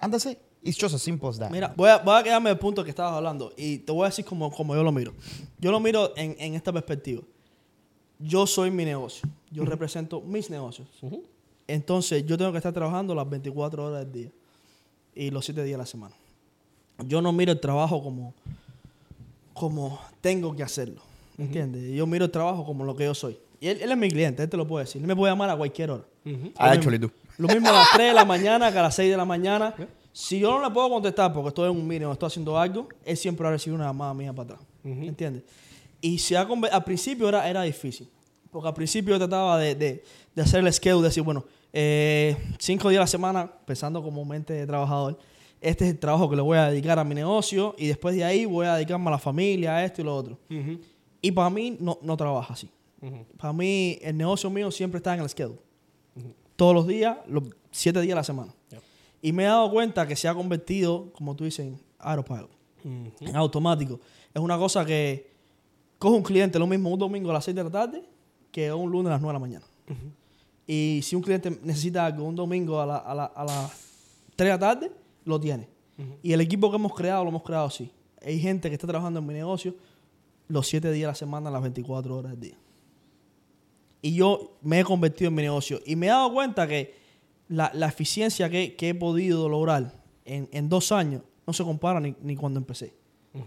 And 0.00 0.12
that's 0.12 0.26
it. 0.26 0.38
It's 0.62 0.76
just 0.80 0.94
as 0.94 1.02
simple 1.02 1.28
as 1.28 1.38
that. 1.38 1.50
Mira, 1.50 1.72
voy 1.76 1.88
a, 1.88 1.98
voy 1.98 2.14
a 2.18 2.22
quedarme 2.22 2.50
el 2.50 2.58
punto 2.58 2.82
que 2.82 2.90
estabas 2.90 3.12
hablando 3.14 3.52
y 3.56 3.78
te 3.78 3.92
voy 3.92 4.02
a 4.02 4.06
decir 4.06 4.24
como, 4.24 4.50
como 4.50 4.74
yo 4.74 4.82
lo 4.82 4.90
miro. 4.92 5.12
Yo 5.58 5.70
lo 5.70 5.78
miro 5.80 6.12
en, 6.16 6.34
en 6.38 6.54
esta 6.54 6.72
perspectiva. 6.72 7.22
Yo 8.18 8.46
soy 8.46 8.70
mi 8.70 8.84
negocio. 8.84 9.28
Yo 9.50 9.64
represento 9.64 10.20
mis 10.20 10.50
negocios. 10.50 10.88
Entonces, 11.66 12.24
yo 12.26 12.36
tengo 12.36 12.52
que 12.52 12.58
estar 12.58 12.72
trabajando 12.72 13.14
las 13.14 13.28
24 13.28 13.84
horas 13.84 14.04
del 14.04 14.12
día 14.12 14.30
y 15.14 15.30
los 15.30 15.44
7 15.44 15.62
días 15.64 15.74
de 15.74 15.78
la 15.78 15.86
semana. 15.86 16.14
Yo 17.06 17.22
no 17.22 17.32
miro 17.32 17.52
el 17.52 17.60
trabajo 17.60 18.02
como, 18.02 18.34
como 19.54 20.00
tengo 20.20 20.54
que 20.56 20.62
hacerlo. 20.62 21.00
¿Entiendes? 21.36 21.94
Yo 21.94 22.06
miro 22.06 22.24
el 22.24 22.30
trabajo 22.30 22.64
como 22.64 22.84
lo 22.84 22.96
que 22.96 23.04
yo 23.04 23.14
soy. 23.14 23.38
Y 23.60 23.68
él, 23.68 23.80
él 23.80 23.92
es 23.92 23.98
mi 23.98 24.10
cliente, 24.10 24.42
él 24.42 24.48
te 24.48 24.56
lo 24.56 24.66
puede 24.66 24.84
decir. 24.84 25.00
Él 25.00 25.06
me 25.06 25.14
puede 25.14 25.32
llamar 25.32 25.50
a 25.50 25.56
cualquier 25.56 25.90
hora. 25.90 26.04
Actually 26.56 26.98
do. 26.98 27.10
Lo 27.38 27.46
mismo 27.48 27.68
a 27.68 27.72
las 27.72 27.88
3 27.92 28.08
de 28.08 28.14
la 28.14 28.24
mañana 28.24 28.72
que 28.72 28.78
a 28.78 28.82
las 28.82 28.94
6 28.96 29.10
de 29.10 29.16
la 29.16 29.24
mañana. 29.24 29.74
Si 30.12 30.40
yo 30.40 30.50
no 30.58 30.66
le 30.66 30.74
puedo 30.74 30.90
contestar 30.90 31.32
porque 31.32 31.48
estoy 31.48 31.70
en 31.70 31.76
un 31.76 31.86
meeting 31.86 32.06
o 32.06 32.12
estoy 32.12 32.26
haciendo 32.26 32.58
algo, 32.58 32.88
él 33.04 33.16
siempre 33.16 33.44
va 33.44 33.50
a 33.50 33.52
recibir 33.52 33.76
una 33.76 33.86
llamada 33.86 34.12
mía 34.14 34.32
para 34.32 34.54
atrás. 34.54 34.68
¿Entiendes? 34.84 35.44
Y 36.00 36.18
se 36.18 36.36
ha 36.36 36.42
al 36.42 36.84
principio 36.84 37.28
era, 37.28 37.48
era 37.48 37.62
difícil. 37.62 38.08
Porque 38.50 38.68
al 38.68 38.74
principio 38.74 39.14
yo 39.14 39.18
trataba 39.18 39.58
de, 39.58 39.74
de, 39.74 40.04
de 40.34 40.42
hacer 40.42 40.64
el 40.64 40.72
schedule, 40.72 41.06
decir, 41.06 41.22
bueno, 41.22 41.44
eh, 41.72 42.36
cinco 42.58 42.88
días 42.88 43.00
a 43.00 43.02
la 43.02 43.06
semana, 43.06 43.52
pensando 43.66 44.02
como 44.02 44.24
mente 44.24 44.52
de 44.54 44.66
trabajador, 44.66 45.18
este 45.60 45.84
es 45.84 45.90
el 45.90 45.98
trabajo 45.98 46.30
que 46.30 46.36
le 46.36 46.42
voy 46.42 46.56
a 46.56 46.70
dedicar 46.70 46.98
a 46.98 47.04
mi 47.04 47.14
negocio 47.14 47.74
y 47.76 47.88
después 47.88 48.14
de 48.14 48.24
ahí 48.24 48.44
voy 48.46 48.66
a 48.66 48.76
dedicarme 48.76 49.08
a 49.08 49.12
la 49.12 49.18
familia, 49.18 49.76
a 49.76 49.84
esto 49.84 50.00
y 50.00 50.04
lo 50.04 50.14
otro. 50.14 50.38
Y 51.20 51.32
para 51.32 51.50
mí 51.50 51.76
no, 51.80 51.98
no 52.00 52.16
trabaja 52.16 52.54
así. 52.54 52.70
Para 53.36 53.52
mí 53.52 53.98
el 54.02 54.16
negocio 54.16 54.48
mío 54.50 54.70
siempre 54.70 54.98
está 54.98 55.14
en 55.14 55.20
el 55.20 55.28
schedule. 55.28 55.58
Todos 56.56 56.74
los 56.74 56.86
días, 56.86 57.18
los 57.28 57.44
siete 57.70 58.00
días 58.00 58.14
a 58.14 58.16
la 58.16 58.24
semana. 58.24 58.54
Yep. 58.70 58.82
Y 59.22 59.32
me 59.32 59.44
he 59.44 59.46
dado 59.46 59.70
cuenta 59.70 60.06
que 60.06 60.16
se 60.16 60.26
ha 60.28 60.34
convertido, 60.34 61.12
como 61.12 61.34
tú 61.34 61.44
dices, 61.44 61.66
en 61.66 61.78
autopilot, 61.98 62.50
en 62.84 63.36
automático. 63.36 64.00
Es 64.32 64.40
una 64.40 64.56
cosa 64.58 64.84
que 64.84 65.30
coge 65.98 66.16
un 66.16 66.22
cliente 66.22 66.58
lo 66.58 66.66
mismo 66.66 66.90
un 66.90 66.98
domingo 66.98 67.30
a 67.30 67.34
las 67.34 67.44
6 67.44 67.54
de 67.56 67.64
la 67.64 67.70
tarde 67.70 68.02
que 68.52 68.72
un 68.72 68.90
lunes 68.90 69.08
a 69.08 69.14
las 69.14 69.20
9 69.20 69.30
de 69.30 69.32
la 69.34 69.38
mañana. 69.38 69.66
Y 70.66 71.00
si 71.02 71.16
un 71.16 71.22
cliente 71.22 71.58
necesita 71.62 72.04
algo 72.06 72.24
un 72.24 72.34
domingo 72.36 72.80
a, 72.80 72.86
la- 72.86 72.96
a 72.98 73.14
la- 73.14 73.24
a 73.24 73.44
las 73.44 73.70
3 74.36 74.46
de 74.46 74.52
la 74.52 74.58
tarde, 74.58 74.92
lo 75.24 75.38
tiene. 75.40 75.68
Y 76.22 76.32
el 76.32 76.40
equipo 76.40 76.70
que 76.70 76.76
hemos 76.76 76.94
creado, 76.94 77.24
lo 77.24 77.30
hemos 77.30 77.42
creado 77.42 77.66
así. 77.66 77.90
Hay 78.24 78.38
gente 78.40 78.68
que 78.68 78.74
está 78.74 78.86
trabajando 78.86 79.18
en 79.20 79.26
mi 79.26 79.34
negocio 79.34 79.74
los 80.48 80.66
7 80.68 80.92
días 80.92 81.06
a 81.08 81.12
la 81.12 81.14
semana, 81.14 81.50
las 81.50 81.62
24 81.62 82.16
horas 82.16 82.32
del 82.32 82.40
día. 82.40 82.58
Y 84.00 84.14
yo 84.14 84.56
me 84.62 84.80
he 84.80 84.84
convertido 84.84 85.28
en 85.28 85.34
mi 85.34 85.42
negocio. 85.42 85.80
Y 85.84 85.96
me 85.96 86.06
he 86.06 86.10
dado 86.10 86.32
cuenta 86.32 86.66
que 86.68 86.94
la, 87.48 87.70
la 87.74 87.88
eficiencia 87.88 88.48
que, 88.48 88.76
que 88.76 88.90
he 88.90 88.94
podido 88.94 89.48
lograr 89.48 90.00
en, 90.24 90.48
en 90.52 90.68
dos 90.68 90.92
años 90.92 91.22
no 91.46 91.52
se 91.52 91.64
compara 91.64 91.98
ni, 92.00 92.14
ni 92.22 92.36
cuando 92.36 92.60
empecé. 92.60 92.94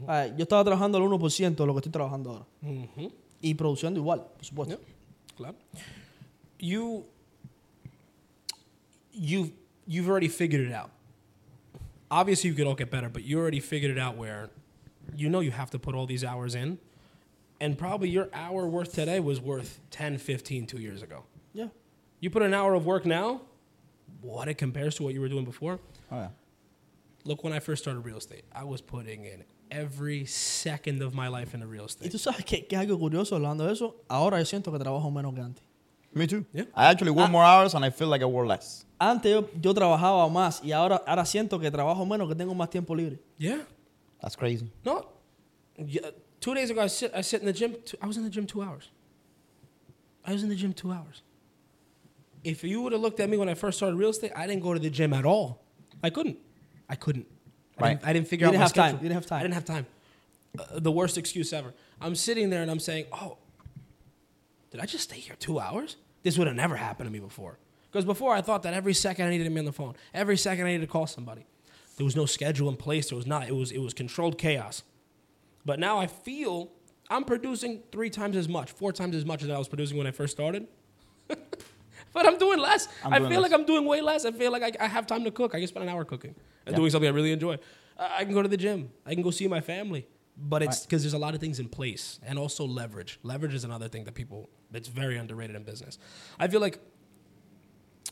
Ah, 0.07 0.27
yo 0.27 0.43
estaba 0.43 0.63
trabajando 0.63 0.97
al 0.97 1.03
1% 1.03 1.55
de 1.55 1.65
lo 1.65 1.73
que 1.73 1.79
estoy 1.79 1.91
trabajando 1.91 2.31
ahora. 2.31 2.45
Mhm. 2.61 3.11
Y 3.41 3.53
produciendo 3.55 3.99
igual, 3.99 4.25
por 4.35 4.45
supuesto. 4.45 4.75
Yep. 4.75 4.87
Claro. 5.37 5.55
You 6.59 7.05
you've 9.13 9.51
you've 9.87 10.09
already 10.09 10.27
figured 10.29 10.67
it 10.67 10.73
out. 10.73 10.91
Obviously 12.09 12.49
you 12.49 12.55
could 12.55 12.67
all 12.67 12.75
get 12.75 12.91
better, 12.91 13.09
but 13.09 13.23
you 13.23 13.39
already 13.39 13.59
figured 13.59 13.91
it 13.91 13.97
out 13.97 14.15
where 14.17 14.49
you 15.15 15.29
know 15.29 15.39
you 15.39 15.51
have 15.51 15.71
to 15.71 15.79
put 15.79 15.95
all 15.95 16.05
these 16.05 16.23
hours 16.23 16.55
in. 16.55 16.77
And 17.59 17.77
probably 17.77 18.09
your 18.09 18.29
hour 18.33 18.67
worth 18.67 18.93
today 18.93 19.19
was 19.19 19.39
worth 19.39 19.79
10, 19.91 20.17
15 20.17 20.65
two 20.65 20.79
years 20.79 21.01
ago. 21.03 21.23
Yeah. 21.53 21.67
You 22.19 22.29
put 22.29 22.41
an 22.41 22.53
hour 22.53 22.73
of 22.73 22.85
work 22.85 23.05
now, 23.05 23.41
what 24.21 24.47
it 24.47 24.55
compares 24.57 24.95
to 24.95 25.03
what 25.03 25.13
you 25.13 25.21
were 25.21 25.29
doing 25.29 25.45
before. 25.45 25.79
Oh, 26.11 26.15
yeah. 26.17 26.29
Look, 27.23 27.43
when 27.43 27.53
I 27.53 27.59
first 27.59 27.83
started 27.83 28.01
real 28.01 28.17
estate, 28.17 28.43
I 28.53 28.63
was 28.63 28.81
putting 28.81 29.25
in 29.25 29.43
every 29.69 30.25
second 30.25 31.01
of 31.01 31.13
my 31.13 31.27
life 31.27 31.53
into 31.53 31.67
real 31.67 31.85
estate. 31.85 32.05
Y 32.05 32.07
estate. 32.07 32.17
tú 32.17 32.19
sabes 32.19 32.45
que, 32.45 32.67
que 32.67 32.77
algo 32.77 32.97
curioso 32.99 33.35
hablando 33.35 33.65
de 33.65 33.73
eso. 33.73 33.95
Ahora 34.09 34.39
yo 34.39 34.45
siento 34.45 34.71
que 34.71 34.79
trabajo 34.79 35.11
menos 35.11 35.33
que 35.33 35.41
antes. 35.41 35.63
Me 36.13 36.27
too. 36.27 36.45
Yeah. 36.51 36.65
I 36.75 36.87
actually 36.91 37.11
work 37.11 37.29
ah. 37.29 37.31
more 37.31 37.43
hours 37.43 37.73
and 37.73 37.85
I 37.85 37.89
feel 37.89 38.07
like 38.07 38.21
I 38.21 38.25
work 38.25 38.47
less. 38.47 38.85
Antes 38.99 39.31
yo, 39.31 39.49
yo 39.61 39.73
trabajaba 39.73 40.29
más 40.29 40.61
y 40.63 40.71
ahora, 40.71 41.01
ahora 41.07 41.25
siento 41.25 41.59
que 41.59 41.71
trabajo 41.71 42.05
menos, 42.05 42.27
que 42.27 42.35
tengo 42.35 42.53
más 42.53 42.69
tiempo 42.69 42.93
libre. 42.95 43.19
Yeah. 43.37 43.61
That's 44.21 44.35
crazy. 44.35 44.69
No. 44.83 45.07
Yeah, 45.77 46.11
two 46.39 46.53
days 46.53 46.69
ago, 46.69 46.81
I 46.81 46.87
sit, 46.87 47.11
I 47.15 47.21
sit 47.21 47.41
in 47.41 47.47
the 47.47 47.53
gym. 47.53 47.75
Two, 47.85 47.97
I 48.01 48.07
was 48.07 48.17
in 48.17 48.23
the 48.23 48.29
gym 48.29 48.45
two 48.45 48.61
hours. 48.61 48.89
I 50.25 50.33
was 50.33 50.43
in 50.43 50.49
the 50.49 50.55
gym 50.55 50.73
two 50.73 50.91
hours. 50.91 51.23
If 52.43 52.63
you 52.63 52.81
would 52.81 52.91
have 52.91 53.01
looked 53.01 53.19
at 53.19 53.29
me 53.29 53.37
when 53.37 53.49
I 53.49 53.53
first 53.53 53.77
started 53.77 53.95
real 53.95 54.09
estate, 54.09 54.31
I 54.35 54.47
didn't 54.47 54.63
go 54.63 54.73
to 54.73 54.79
the 54.79 54.89
gym 54.89 55.13
at 55.13 55.25
all. 55.25 55.63
I 56.03 56.09
couldn't. 56.09 56.37
I 56.91 56.95
couldn't. 56.95 57.25
I, 57.79 57.81
Right. 57.81 57.89
didn't, 57.93 58.05
I 58.09 58.13
didn't 58.13 58.27
figure 58.27 58.45
You 58.45 58.49
out 58.49 58.51
didn't 58.51 58.59
my 58.59 58.65
have 58.65 58.73
time. 58.73 58.95
You 58.97 59.01
didn't 59.09 59.13
have 59.15 59.25
time. 59.25 59.39
I 59.39 59.41
didn't 59.43 59.53
have 59.55 59.65
time. 59.65 59.85
Uh, 60.59 60.79
the 60.79 60.91
worst 60.91 61.17
excuse 61.17 61.53
ever. 61.53 61.73
I'm 62.01 62.13
sitting 62.15 62.49
there 62.49 62.61
and 62.61 62.69
I'm 62.69 62.79
saying, 62.81 63.05
"Oh, 63.13 63.37
did 64.69 64.81
I 64.81 64.85
just 64.85 65.05
stay 65.05 65.15
here 65.17 65.35
two 65.39 65.59
hours? 65.59 65.95
This 66.23 66.37
would 66.37 66.47
have 66.47 66.55
never 66.55 66.75
happened 66.75 67.07
to 67.07 67.11
me 67.13 67.19
before." 67.19 67.57
Because 67.89 68.05
before 68.05 68.33
I 68.33 68.41
thought 68.41 68.63
that 68.63 68.73
every 68.73 68.93
second 68.93 69.25
I 69.27 69.29
needed 69.31 69.45
to 69.45 69.49
be 69.49 69.59
on 69.59 69.65
the 69.65 69.71
phone, 69.71 69.95
every 70.13 70.37
second 70.37 70.65
I 70.65 70.71
needed 70.73 70.85
to 70.85 70.91
call 70.91 71.07
somebody. 71.07 71.45
There 71.97 72.03
was 72.05 72.15
no 72.15 72.25
schedule 72.25 72.69
in 72.69 72.75
place. 72.75 73.09
There 73.09 73.15
was 73.15 73.25
not. 73.25 73.47
It 73.47 73.55
was 73.55 73.71
it 73.71 73.79
was 73.79 73.93
controlled 73.93 74.37
chaos. 74.37 74.83
But 75.65 75.79
now 75.79 75.97
I 75.97 76.07
feel 76.07 76.71
I'm 77.09 77.23
producing 77.23 77.81
three 77.91 78.09
times 78.09 78.35
as 78.35 78.47
much, 78.49 78.71
four 78.71 78.91
times 78.91 79.15
as 79.15 79.25
much 79.25 79.43
as 79.43 79.49
I 79.49 79.57
was 79.57 79.67
producing 79.69 79.97
when 79.97 80.07
I 80.07 80.11
first 80.11 80.33
started. 80.35 80.67
but 82.13 82.25
I'm 82.25 82.37
doing 82.37 82.59
less. 82.59 82.87
I'm 83.03 83.13
I 83.13 83.19
feel 83.19 83.29
less. 83.29 83.41
like 83.51 83.53
I'm 83.53 83.65
doing 83.65 83.85
way 83.85 84.01
less. 84.01 84.25
I 84.25 84.31
feel 84.31 84.51
like 84.51 84.63
I, 84.63 84.85
I 84.85 84.87
have 84.87 85.05
time 85.07 85.23
to 85.23 85.31
cook. 85.31 85.55
I 85.55 85.59
can 85.59 85.67
spend 85.67 85.83
an 85.83 85.89
hour 85.89 86.03
cooking 86.05 86.35
and 86.65 86.73
Yeah. 86.73 86.77
doing 86.77 86.91
something 86.91 87.07
I 87.07 87.13
really 87.13 87.31
enjoy. 87.31 87.55
I 87.99 88.19
I 88.19 88.23
can 88.25 88.33
go 88.33 88.41
to 88.41 88.47
the 88.47 88.57
gym. 88.57 88.89
I 89.05 89.13
can 89.13 89.23
go 89.23 89.31
see 89.31 89.47
my 89.47 89.61
family. 89.61 90.07
But 90.37 90.63
it's 90.63 90.85
because 90.85 91.03
there's 91.03 91.13
a 91.13 91.19
lot 91.19 91.35
of 91.35 91.39
things 91.41 91.59
in 91.59 91.67
place 91.69 92.19
and 92.25 92.39
also 92.39 92.65
leverage. 92.65 93.19
Leverage 93.21 93.53
is 93.53 93.63
another 93.63 93.87
thing 93.89 94.05
that 94.05 94.15
people, 94.15 94.49
it's 94.73 94.87
very 94.87 95.17
underrated 95.17 95.55
in 95.55 95.63
business. 95.63 95.99
I 96.39 96.47
feel 96.47 96.61
like 96.61 96.79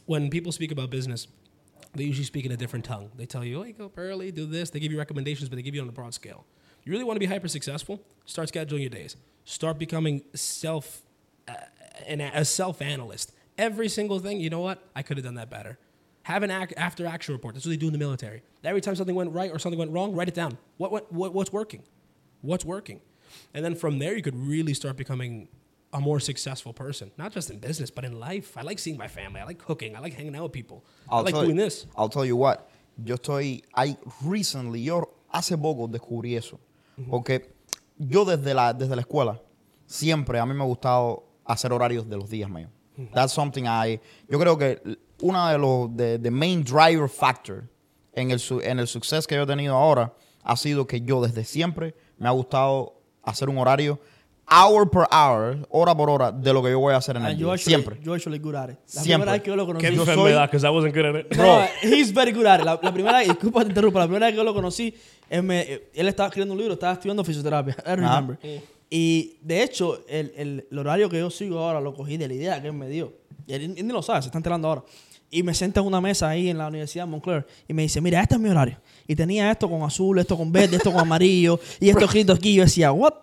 when 0.06 0.30
people 0.30 0.52
speak 0.52 0.72
about 0.72 0.89
business, 0.89 1.28
they 1.95 2.04
usually 2.04 2.26
speak 2.26 2.45
in 2.45 2.52
a 2.52 2.58
different 2.58 2.86
tongue. 2.86 3.10
They 3.16 3.26
tell 3.26 3.43
you, 3.43 3.58
"Oh, 3.58 3.62
wake 3.62 3.80
up 3.80 3.97
early, 3.97 4.32
do 4.32 4.45
this." 4.45 4.70
They 4.70 4.80
give 4.80 4.91
you 4.91 4.97
recommendations, 4.97 5.50
but 5.50 5.56
they 5.56 5.62
give 5.64 5.74
you 5.76 5.82
on 5.82 5.89
a 5.89 5.91
broad 5.91 6.14
scale. 6.14 6.45
You 6.84 6.91
really 6.91 7.04
want 7.04 7.16
to 7.16 7.20
be 7.20 7.26
hyper 7.26 7.47
successful? 7.47 8.02
Start 8.26 8.52
scheduling 8.52 8.82
your 8.82 8.89
days. 8.89 9.16
Start 9.45 9.80
becoming 9.80 10.24
self 10.36 11.04
uh, 11.47 11.54
an, 12.06 12.22
a 12.22 12.45
self 12.45 12.82
analyst. 12.82 13.32
Every 13.60 13.89
single 13.89 14.20
thing. 14.20 14.39
You 14.39 14.49
know 14.49 14.62
what? 14.62 14.82
I 14.95 15.01
could 15.03 15.18
have 15.18 15.26
done 15.26 15.36
that 15.36 15.49
better. 15.49 15.78
Have 16.24 16.43
an 16.43 16.49
act, 16.49 16.74
after 16.78 17.05
action 17.05 17.34
report. 17.34 17.55
That's 17.55 17.66
what 17.66 17.72
they 17.72 17.78
do 17.78 17.88
in 17.88 17.91
the 17.91 17.99
military. 17.99 18.41
Every 18.64 18.80
time 18.80 18.95
something 18.95 19.16
went 19.16 19.34
right 19.34 19.51
or 19.51 19.60
something 19.60 19.78
went 19.78 19.91
wrong, 19.91 20.14
write 20.14 20.30
it 20.30 20.34
down. 20.34 20.57
What, 20.78 20.91
what, 20.91 21.12
what 21.12 21.34
what's 21.34 21.51
working? 21.51 21.84
What's 22.41 22.64
working? 22.64 23.01
And 23.53 23.66
then 23.66 23.76
from 23.76 23.99
there, 23.99 24.16
you 24.16 24.22
could 24.22 24.36
really 24.36 24.74
start 24.74 24.95
becoming 24.95 25.49
a 25.91 25.99
more 25.99 26.20
successful 26.20 26.72
person, 26.72 27.12
not 27.18 27.34
just 27.34 27.49
in 27.49 27.60
business, 27.60 27.91
but 27.91 28.05
in 28.05 28.18
life. 28.18 28.57
I 28.57 28.62
like 28.62 28.80
seeing 28.80 28.97
my 28.97 29.07
family. 29.07 29.41
I 29.41 29.43
like 29.43 29.57
cooking. 29.57 29.95
I 29.95 29.99
like 29.99 30.14
hanging 30.14 30.36
out 30.36 30.43
with 30.43 30.53
people. 30.53 30.86
I 31.10 31.20
like 31.20 31.34
doing 31.34 31.49
you, 31.49 31.55
this. 31.55 31.86
I'll 31.97 32.10
tell 32.10 32.26
you 32.26 32.38
what. 32.38 32.70
Yo 33.03 33.16
estoy. 33.16 33.64
I 33.76 33.97
recently, 34.24 34.82
yo 34.82 35.10
hace 35.34 35.57
poco 35.57 35.88
descubrí 35.88 36.38
eso. 36.38 36.60
Mm-hmm. 36.97 37.10
Porque 37.10 37.49
yo 37.97 38.24
desde 38.24 38.53
la, 38.53 38.72
desde 38.72 38.95
la 38.95 39.01
escuela, 39.01 39.41
siempre 39.86 40.39
a 40.39 40.45
mí 40.45 40.53
me 40.53 40.64
ha 40.64 40.68
gustado 40.68 41.26
hacer 41.45 41.74
horarios 41.74 42.07
de 42.07 42.18
los 42.18 42.30
días 42.30 42.49
míos. 42.49 42.70
That's 43.14 43.34
something 43.34 43.64
I. 43.66 44.00
Yo 44.30 44.39
creo 44.39 44.58
que 44.58 44.82
una 45.22 45.52
de 45.52 45.58
los. 45.58 45.89
The, 45.95 46.20
the 46.20 46.32
main 46.32 46.64
driver 46.64 47.08
factor 47.10 47.64
en 48.14 48.32
el, 48.32 48.39
su- 48.39 48.62
en 48.62 48.80
el 48.80 48.88
suceso 48.88 49.28
que 49.28 49.36
yo 49.36 49.43
he 49.43 49.47
tenido 49.47 49.76
ahora 49.76 50.14
ha 50.43 50.56
sido 50.56 50.86
que 50.88 51.02
yo 51.02 51.22
desde 51.22 51.43
siempre 51.43 51.93
me 52.18 52.28
ha 52.28 52.32
gustado 52.32 52.95
hacer 53.24 53.50
un 53.50 53.58
horario 53.58 54.00
hour 54.52 54.89
per 54.89 55.04
hour, 55.12 55.68
hora 55.70 55.93
por 55.95 56.10
hora, 56.10 56.32
de 56.32 56.52
lo 56.52 56.64
que 56.64 56.72
yo 56.72 56.80
voy 56.80 56.91
a 56.93 56.97
hacer 56.97 57.16
en 57.18 57.22
el 57.22 57.28
And 57.34 57.38
día. 57.38 57.41
you're 57.45 57.54
actually, 57.54 57.76
Siempre. 57.76 58.00
you're 58.04 58.16
actually 58.16 58.39
good 58.39 58.56
at 58.56 58.70
it. 58.72 58.78
La 58.95 59.02
Siempre. 59.04 59.16
primera 59.18 59.32
vez 59.34 59.41
que 59.43 59.50
yo 59.52 59.56
lo 59.56 59.66
conocí. 59.68 59.86
Qué 59.86 59.93
Yo 59.95 60.02
enfermedad, 60.02 60.47
because 60.50 60.66
I 60.66 60.70
wasn't 60.72 60.95
good 60.95 61.06
at 61.06 61.16
it. 61.18 61.38
No, 61.38 61.62
he's 61.84 62.12
very 62.12 62.32
good 62.32 62.47
at 62.47 62.62
it. 62.62 62.66
La, 62.66 62.80
la 62.82 62.91
primera, 62.91 63.20
disculpa 63.20 63.62
te 63.62 63.68
interrumpa, 63.70 64.00
la 64.00 64.06
primera 64.08 64.26
vez 64.26 64.34
que 64.34 64.38
yo 64.38 64.43
lo 64.43 64.54
conocí, 64.56 64.91
él, 65.30 65.43
me- 65.43 65.84
él 65.93 66.08
estaba 66.08 66.30
escribiendo 66.30 66.54
un 66.54 66.58
libro, 66.60 66.74
estaba 66.74 66.93
estudiando 66.93 67.24
fisioterapia. 67.24 67.76
I 67.86 67.91
remember. 67.95 68.39
Y 68.89 69.37
de 69.41 69.63
hecho, 69.63 70.03
el, 70.07 70.33
el- 70.35 70.67
el 70.71 70.77
horario 70.79 71.09
que 71.09 71.19
yo 71.19 71.29
sigo 71.29 71.59
ahora 71.59 71.79
lo 71.79 71.93
cogí 71.93 72.17
de 72.17 72.27
la 72.27 72.33
idea 72.33 72.61
que 72.61 72.67
él 72.67 72.73
me 72.73 72.87
dio. 72.89 73.13
Y 73.45 73.53
él, 73.53 73.61
él 73.77 73.87
ni 73.87 73.93
lo 73.93 74.01
sabe, 74.01 74.21
se 74.21 74.27
está 74.27 74.37
enterando 74.39 74.67
ahora. 74.67 74.83
Y 75.31 75.43
me 75.43 75.53
senté 75.53 75.79
en 75.79 75.85
una 75.85 76.01
mesa 76.01 76.27
ahí 76.29 76.49
en 76.49 76.57
la 76.57 76.67
Universidad 76.67 77.03
de 77.05 77.11
Montclair 77.11 77.45
y 77.67 77.73
me 77.73 77.83
dice, 77.83 78.01
mira, 78.01 78.19
este 78.21 78.33
es 78.35 78.41
mi 78.41 78.49
horario. 78.49 78.77
Y 79.07 79.15
tenía 79.15 79.51
esto 79.51 79.69
con 79.69 79.83
azul, 79.83 80.17
esto 80.17 80.35
con 80.35 80.51
verde, 80.51 80.77
esto 80.77 80.91
con 80.91 81.01
amarillo 81.01 81.59
y 81.79 81.89
esto 81.89 82.05
escrito 82.05 82.33
aquí. 82.33 82.55
Yo 82.55 82.63
decía, 82.63 82.91
what? 82.91 83.13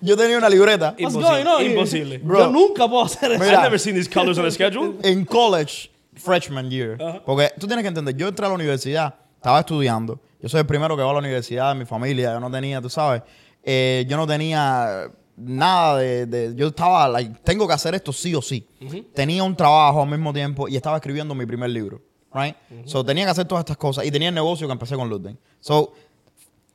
Yo 0.00 0.16
tenía 0.16 0.38
una 0.38 0.48
libreta. 0.48 0.94
Imposible, 0.98 1.66
imposible. 1.66 2.20
Yo 2.24 2.50
nunca 2.52 2.88
puedo 2.88 3.02
hacer 3.04 3.32
eso. 3.32 3.42
I've 3.44 3.62
never 3.62 3.78
seen 3.80 3.96
these 3.96 4.08
colors 4.08 4.38
on 4.38 4.46
a 4.46 4.50
schedule. 4.52 4.94
en 5.02 5.24
college, 5.24 5.90
freshman 6.14 6.70
year. 6.70 6.96
Porque 7.26 7.50
tú 7.58 7.66
tienes 7.66 7.82
que 7.82 7.88
entender, 7.88 8.16
yo 8.16 8.28
entré 8.28 8.46
a 8.46 8.48
la 8.50 8.54
universidad, 8.54 9.14
estaba 9.34 9.58
estudiando. 9.60 10.20
Yo 10.40 10.48
soy 10.48 10.60
el 10.60 10.66
primero 10.66 10.96
que 10.96 11.02
va 11.02 11.10
a 11.10 11.12
la 11.14 11.18
universidad 11.18 11.72
de 11.72 11.78
mi 11.80 11.84
familia. 11.84 12.32
Yo 12.34 12.40
no 12.40 12.50
tenía, 12.52 12.80
tú 12.80 12.88
sabes, 12.88 13.22
eh, 13.70 14.06
yo 14.08 14.16
no 14.16 14.26
tenía 14.26 15.10
nada 15.36 15.98
de, 15.98 16.24
de- 16.26 16.54
yo 16.56 16.68
estaba, 16.68 17.06
like, 17.08 17.34
tengo 17.44 17.66
que 17.68 17.74
hacer 17.74 17.94
esto 17.94 18.12
sí 18.14 18.34
o 18.34 18.40
sí. 18.40 18.66
Tenía 19.14 19.42
un 19.44 19.54
trabajo 19.54 20.02
al 20.02 20.08
mismo 20.08 20.32
tiempo 20.32 20.68
y 20.68 20.76
estaba 20.76 20.96
escribiendo 20.96 21.34
mi 21.34 21.44
primer 21.44 21.68
libro, 21.68 22.00
right? 22.32 22.56
So 22.86 23.04
tenía 23.04 23.24
que 23.26 23.30
hacer 23.32 23.44
todas 23.46 23.60
estas 23.62 23.76
cosas 23.76 24.06
y 24.06 24.10
tenía 24.10 24.30
el 24.30 24.34
negocio 24.34 24.66
que 24.66 24.72
empecé 24.72 24.96
con 24.96 25.08
Luden. 25.10 25.38
So 25.60 25.92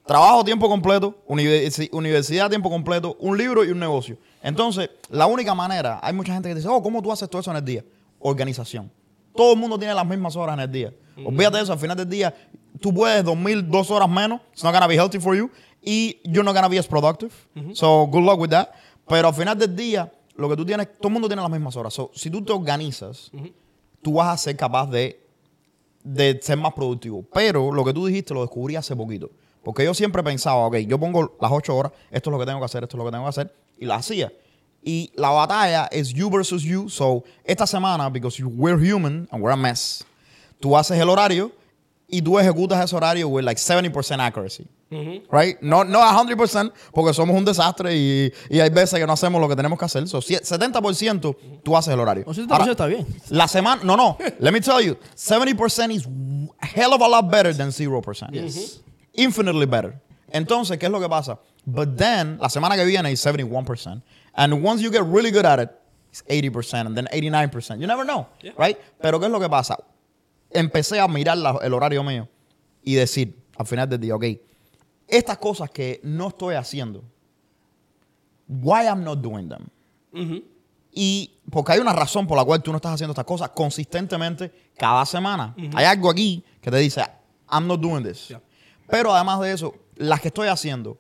trabajo 0.06 0.44
tiempo 0.44 0.70
completo, 0.70 1.16
universi- 1.28 1.90
universidad 1.92 2.46
a 2.46 2.50
tiempo 2.50 2.70
completo, 2.70 3.18
un 3.20 3.38
libro 3.38 3.64
y 3.66 3.70
un 3.70 3.80
negocio. 3.80 4.18
Entonces, 4.44 4.90
la 5.10 5.26
única 5.26 5.56
manera, 5.56 6.00
hay 6.04 6.14
mucha 6.14 6.34
gente 6.34 6.50
que 6.50 6.56
dice, 6.56 6.68
oh, 6.68 6.82
¿cómo 6.84 7.02
tú 7.02 7.12
haces 7.12 7.28
todo 7.30 7.42
eso 7.42 7.50
en 7.52 7.58
el 7.58 7.66
día? 7.66 7.84
Organización. 8.20 8.92
Todo 9.36 9.54
el 9.54 9.60
mundo 9.60 9.80
tiene 9.80 9.94
las 9.96 10.06
mismas 10.06 10.36
horas 10.36 10.54
en 10.56 10.60
el 10.62 10.72
día. 10.72 10.94
Olvídate 11.26 11.58
de 11.58 11.64
eso, 11.64 11.74
al 11.74 11.80
final 11.80 11.98
del 11.98 12.10
día, 12.10 12.34
tú 12.80 12.94
puedes 12.94 13.24
dormir 13.24 13.68
dos 13.68 13.90
horas 13.92 14.10
menos, 14.10 14.42
it's 14.52 14.64
not 14.64 14.74
gonna 14.74 14.88
be 14.88 14.96
healthy 14.96 15.20
for 15.20 15.36
you, 15.36 15.50
y 15.84 16.20
you're 16.24 16.44
not 16.44 16.56
gonna 16.56 16.70
be 16.70 16.78
as 16.80 16.88
productive. 16.88 17.34
So, 17.74 18.08
good 18.08 18.24
luck 18.24 18.40
with 18.40 18.50
that. 18.52 18.70
Pero 19.08 19.28
al 19.28 19.34
final 19.34 19.58
del 19.58 19.76
día, 19.76 20.12
lo 20.36 20.48
que 20.50 20.56
tú 20.56 20.66
tienes, 20.66 20.88
todo 20.98 21.10
el 21.10 21.14
mundo 21.14 21.28
tiene 21.28 21.42
las 21.42 21.52
mismas 21.52 21.76
horas. 21.76 21.94
So, 21.94 22.10
si 22.14 22.30
tú 22.30 22.44
te 22.44 22.54
organizas, 22.54 23.30
tú 24.02 24.14
vas 24.14 24.28
a 24.34 24.38
ser 24.38 24.56
capaz 24.56 24.88
de 24.90 25.20
de 26.04 26.38
ser 26.42 26.58
más 26.58 26.74
productivo. 26.74 27.24
Pero 27.34 27.72
lo 27.72 27.84
que 27.86 27.94
tú 27.94 28.06
dijiste 28.06 28.34
lo 28.34 28.42
descubrí 28.42 28.76
hace 28.76 28.94
poquito. 28.96 29.30
Porque 29.64 29.86
yo 29.86 29.94
siempre 29.94 30.22
pensaba, 30.22 30.66
ok, 30.68 30.76
yo 30.80 31.00
pongo 31.00 31.38
las 31.40 31.50
ocho 31.52 31.76
horas, 31.78 31.94
esto 32.12 32.30
es 32.30 32.32
lo 32.34 32.40
que 32.40 32.46
tengo 32.46 32.60
que 32.60 32.66
hacer, 32.66 32.84
esto 32.84 32.98
es 32.98 33.00
lo 33.00 33.06
que 33.06 33.12
tengo 33.12 33.24
que 33.24 33.30
hacer, 33.30 33.56
y 33.78 33.86
lo 33.86 33.94
hacía. 33.94 34.30
Y 34.84 35.14
la 35.16 35.30
batalla 35.30 35.88
es 35.90 36.10
you 36.14 36.30
versus 36.30 36.62
you. 36.64 36.90
So, 36.90 37.24
esta 37.46 37.66
semana, 37.66 38.10
because 38.10 38.38
you- 38.38 38.50
we're 38.54 38.76
human 38.78 39.30
and 39.32 39.42
we're 39.42 39.54
a 39.54 39.56
mess, 39.56 40.04
tú 40.60 40.76
haces 40.76 41.00
el 41.00 41.08
horario 41.08 41.54
y 42.10 42.22
tú 42.22 42.38
ejecutas 42.38 42.84
ese 42.84 42.94
horario 42.94 43.30
with 43.30 43.46
like 43.46 43.58
70% 43.58 44.20
accuracy. 44.20 44.68
Right? 45.32 45.58
No, 45.62 45.84
no 45.84 46.02
a 46.02 46.12
100% 46.24 46.72
porque 46.94 47.14
somos 47.14 47.36
un 47.36 47.44
desastre 47.46 47.96
y, 47.96 48.32
y 48.50 48.60
hay 48.60 48.70
veces 48.70 49.00
que 49.00 49.06
no 49.08 49.14
hacemos 49.14 49.42
lo 49.42 49.48
que 49.50 49.56
tenemos 49.56 49.78
que 49.80 49.86
hacer. 49.86 50.08
So, 50.08 50.22
si- 50.22 50.36
70% 50.36 51.62
tú 51.64 51.76
haces 51.78 51.94
el 51.94 52.00
horario. 52.00 52.24
O 52.28 52.34
70% 52.34 52.48
Ahora, 52.52 52.72
está 52.72 52.86
bien. 52.86 53.06
la 53.30 53.48
semana, 53.48 53.82
no, 53.84 53.96
no. 53.98 54.18
Let 54.40 54.52
me 54.52 54.62
tell 54.62 54.82
you, 54.82 54.98
70% 55.16 55.92
is 55.96 56.08
a 56.62 56.66
hell 56.66 56.94
of 56.94 57.02
a 57.02 57.08
lot 57.08 57.30
better 57.30 57.54
than 57.56 57.70
0%. 57.70 58.30
Yes. 58.32 58.82
Infinitely 59.14 59.66
better. 59.66 60.02
Entonces, 60.32 60.78
¿qué 60.80 60.86
es 60.88 60.92
lo 60.92 61.00
que 61.00 61.08
pasa? 61.10 61.40
But 61.66 61.96
then, 61.98 62.38
la 62.42 62.50
semana 62.50 62.76
que 62.76 62.86
viene 62.86 63.12
is 63.12 63.24
71%. 63.26 64.02
And 64.36 64.64
once 64.66 64.82
you 64.82 64.90
get 64.92 65.04
really 65.06 65.32
good 65.32 65.46
at 65.46 65.60
it, 65.60 65.70
it's 66.10 66.24
80% 66.28 66.88
and 66.88 66.96
then 66.98 67.08
89%. 67.12 67.80
You 67.80 67.88
never 67.88 68.04
know, 68.04 68.28
Yeah. 68.42 68.52
right? 68.58 68.78
Pero 69.02 69.20
¿qué 69.20 69.26
es 69.28 69.32
lo 69.32 69.40
que 69.40 69.48
pasa? 69.50 69.78
Empecé 70.52 71.00
a 71.00 71.08
mirar 71.08 71.38
la- 71.38 71.60
el 71.64 71.74
horario 71.74 72.04
mío 72.04 72.28
y 72.84 72.96
decir, 72.96 73.36
al 73.58 73.66
final 73.66 73.88
del 73.90 74.00
día, 74.00 74.16
ok, 74.16 74.26
estas 75.08 75.38
cosas 75.38 75.70
que 75.70 76.00
no 76.04 76.30
estoy 76.30 76.56
haciendo, 76.56 77.04
why 78.48 78.86
I'm 78.86 79.04
not 79.04 79.20
doing 79.20 79.50
them? 79.50 79.70
Y 80.92 81.32
porque 81.50 81.74
hay 81.74 81.80
una 81.80 81.94
razón 81.94 82.28
por 82.28 82.38
la 82.38 82.44
cual 82.44 82.62
tú 82.62 82.72
no 82.72 82.78
estás 82.78 82.94
haciendo 82.94 83.14
estas 83.14 83.26
cosas 83.26 83.50
consistentemente 83.50 84.52
cada 84.78 85.06
semana. 85.06 85.56
Hay 85.76 85.86
algo 85.86 86.10
aquí 86.10 86.44
que 86.62 86.70
te 86.70 86.78
dice, 86.78 87.02
I'm 87.52 87.68
not 87.68 87.80
doing 87.80 88.04
this. 88.04 88.28
Yeah. 88.28 88.42
Pero 88.90 89.14
además 89.14 89.40
de 89.42 89.52
eso, 89.52 89.74
las 89.96 90.22
que 90.22 90.28
estoy 90.28 90.48
haciendo, 90.48 90.98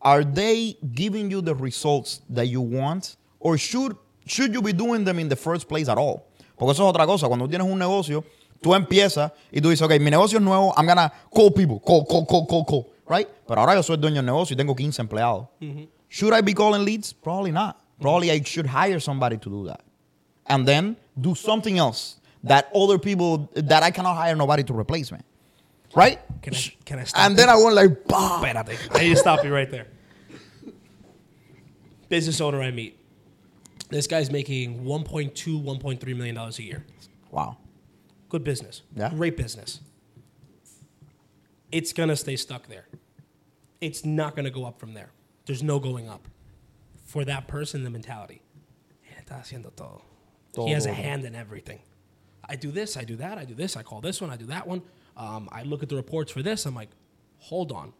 are 0.00 0.24
they 0.24 0.78
giving 0.94 1.30
you 1.30 1.40
the 1.40 1.54
results 1.54 2.22
that 2.32 2.46
you 2.46 2.60
want? 2.60 3.16
Or 3.38 3.56
should, 3.56 3.96
should 4.26 4.52
you 4.52 4.60
be 4.60 4.72
doing 4.72 5.04
them 5.04 5.18
in 5.18 5.28
the 5.28 5.36
first 5.36 5.68
place 5.68 5.88
at 5.88 5.98
all? 5.98 6.24
Porque 6.56 6.72
eso 6.72 6.84
es 6.84 6.90
otra 6.90 7.06
cosa. 7.06 7.28
Cuando 7.28 7.48
tienes 7.48 7.66
un 7.66 7.78
negocio, 7.78 8.24
tú 8.60 8.74
empiezas 8.74 9.32
y 9.52 9.60
tú 9.60 9.70
dices, 9.70 9.82
ok, 9.82 10.00
mi 10.00 10.10
negocio 10.10 10.38
es 10.38 10.44
nuevo, 10.44 10.72
I'm 10.76 10.86
gonna 10.86 11.12
call 11.32 11.52
people, 11.52 11.80
call, 11.80 12.04
call, 12.06 12.26
call, 12.26 12.46
call, 12.46 12.64
call, 12.64 12.86
right? 13.08 13.28
Pero 13.46 13.60
ahora 13.60 13.74
yo 13.74 13.82
soy 13.82 13.96
dueño 13.96 14.16
del 14.16 14.26
negocio 14.26 14.54
y 14.54 14.56
tengo 14.56 14.74
15 14.74 15.02
empleados. 15.02 15.48
Mm-hmm. 15.60 15.88
Should 16.08 16.32
I 16.32 16.40
be 16.40 16.54
calling 16.54 16.84
leads? 16.84 17.12
Probably 17.12 17.52
not. 17.52 17.80
Probably 18.00 18.30
I 18.30 18.42
should 18.42 18.66
hire 18.66 19.00
somebody 19.00 19.38
to 19.38 19.50
do 19.50 19.66
that. 19.66 19.80
And 20.46 20.66
then 20.66 20.96
do 21.20 21.34
something 21.34 21.78
else 21.78 22.20
that 22.44 22.70
other 22.74 22.98
people, 22.98 23.50
that 23.54 23.82
I 23.82 23.90
cannot 23.90 24.16
hire 24.16 24.36
nobody 24.36 24.62
to 24.64 24.78
replace 24.78 25.10
me. 25.10 25.18
Right? 25.94 26.20
Can 26.42 26.54
I, 26.54 26.74
can 26.84 26.98
I 27.00 27.04
stop 27.04 27.24
And 27.24 27.36
then 27.36 27.48
I 27.48 27.56
went 27.56 27.74
like, 27.74 28.04
bah. 28.06 28.42
Espérate. 28.42 28.94
I 28.94 29.02
need 29.02 29.10
to 29.10 29.16
stop 29.16 29.44
you 29.44 29.52
right 29.52 29.70
there. 29.70 29.86
Business 32.08 32.40
owner 32.40 32.62
I 32.62 32.70
meet. 32.70 32.98
This 33.88 34.06
guy's 34.06 34.30
making 34.30 34.84
1.2, 34.84 35.32
1.3 35.34 36.16
million 36.16 36.34
dollars 36.34 36.58
a 36.58 36.62
year. 36.62 36.84
Wow. 37.30 37.58
Good 38.28 38.44
business. 38.44 38.82
Yeah. 38.94 39.10
Great 39.10 39.36
business. 39.36 39.80
It's 41.72 41.92
gonna 41.92 42.16
stay 42.16 42.36
stuck 42.36 42.68
there. 42.68 42.86
It's 43.80 44.04
not 44.04 44.36
gonna 44.36 44.50
go 44.50 44.64
up 44.64 44.78
from 44.80 44.94
there. 44.94 45.10
There's 45.46 45.62
no 45.62 45.78
going 45.78 46.08
up. 46.08 46.28
For 47.04 47.24
that 47.24 47.46
person, 47.46 47.84
the 47.84 47.90
mentality. 47.90 48.42
"Él 49.08 49.24
está 49.24 49.40
haciendo 49.40 49.74
todo. 49.74 50.02
He 50.64 50.72
has 50.72 50.86
a 50.86 50.92
hand 50.92 51.24
in 51.24 51.34
everything. 51.34 51.80
I 52.48 52.56
do 52.56 52.70
this, 52.70 52.96
I 52.96 53.04
do 53.04 53.16
that, 53.16 53.38
I 53.38 53.44
do 53.44 53.54
this, 53.54 53.76
I 53.76 53.82
call 53.82 54.00
this 54.00 54.20
one, 54.20 54.30
I 54.30 54.36
do 54.36 54.46
that 54.46 54.66
one. 54.66 54.82
Um, 55.16 55.48
I 55.52 55.62
look 55.62 55.82
at 55.82 55.88
the 55.88 55.96
reports 55.96 56.30
for 56.32 56.42
this. 56.42 56.66
I'm 56.66 56.74
like, 56.74 56.90
hold 57.38 57.72
on. 57.72 57.92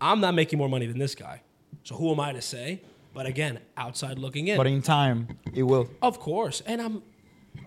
I'm 0.00 0.20
not 0.20 0.34
making 0.34 0.58
more 0.58 0.68
money 0.68 0.86
than 0.86 0.98
this 0.98 1.14
guy. 1.14 1.42
So 1.82 1.96
who 1.96 2.10
am 2.12 2.20
I 2.20 2.32
to 2.32 2.42
say? 2.42 2.82
But 3.12 3.26
again, 3.26 3.60
outside 3.76 4.18
looking 4.18 4.48
in. 4.48 4.56
But 4.56 4.66
in 4.66 4.82
time, 4.82 5.38
it 5.54 5.62
will. 5.62 5.88
Of 6.02 6.18
course. 6.20 6.62
And 6.66 6.80
I'm 6.80 7.02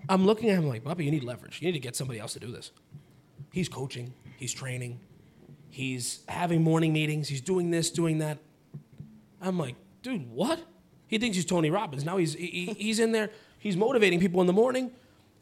I'm 0.08 0.24
looking 0.24 0.50
at 0.50 0.58
him 0.58 0.68
like, 0.68 0.84
Bobby, 0.84 1.04
you 1.04 1.10
need 1.10 1.24
leverage. 1.24 1.60
You 1.60 1.66
need 1.66 1.72
to 1.72 1.80
get 1.80 1.96
somebody 1.96 2.20
else 2.20 2.32
to 2.34 2.40
do 2.40 2.50
this. 2.52 2.70
He's 3.52 3.68
coaching, 3.68 4.14
he's 4.36 4.52
training, 4.52 5.00
he's 5.70 6.20
having 6.28 6.62
morning 6.62 6.92
meetings, 6.92 7.28
he's 7.28 7.40
doing 7.40 7.70
this, 7.70 7.90
doing 7.90 8.18
that. 8.18 8.38
I'm 9.40 9.58
like, 9.58 9.76
dude, 10.02 10.30
what? 10.30 10.60
He 11.06 11.18
thinks 11.18 11.36
he's 11.36 11.44
Tony 11.46 11.70
Robbins. 11.70 12.04
Now 12.04 12.16
he's 12.18 12.34
he, 12.34 12.46
he- 12.46 12.74
he's 12.74 12.98
in 13.00 13.12
there, 13.12 13.30
he's 13.58 13.76
motivating 13.76 14.20
people 14.20 14.40
in 14.40 14.46
the 14.46 14.52
morning. 14.52 14.90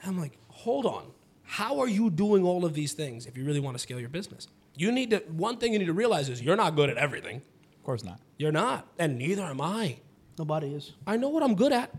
I'm 0.05 0.19
like, 0.19 0.39
hold 0.49 0.87
on. 0.87 1.11
How 1.43 1.81
are 1.81 1.89
you 1.89 2.11
doing 2.11 2.45
all 2.45 2.65
of 2.65 2.75
these 2.75 2.93
things 2.93 3.27
if 3.27 3.37
you 3.37 3.45
really 3.45 3.61
want 3.61 3.75
to 3.75 3.79
scale 3.79 3.99
your 3.99 4.11
business? 4.11 4.49
You 4.77 4.93
need 4.93 5.11
to 5.11 5.19
one 5.33 5.57
thing 5.57 5.73
you 5.73 5.79
need 5.79 5.87
to 5.87 5.93
realize 5.95 6.29
is 6.29 6.41
you're 6.43 6.57
not 6.57 6.77
good 6.77 6.91
at 6.91 6.97
everything. 6.99 7.37
Of 7.77 7.83
course 7.83 8.05
not. 8.05 8.21
You're 8.37 8.53
not, 8.53 8.87
and 8.99 9.19
neither 9.19 9.43
am 9.43 9.61
I. 9.61 9.97
Nobody 10.39 10.69
is. 10.75 10.93
I 11.07 11.17
know 11.17 11.31
what 11.31 11.43
I'm 11.43 11.55
good 11.57 11.73
at. 11.73 11.93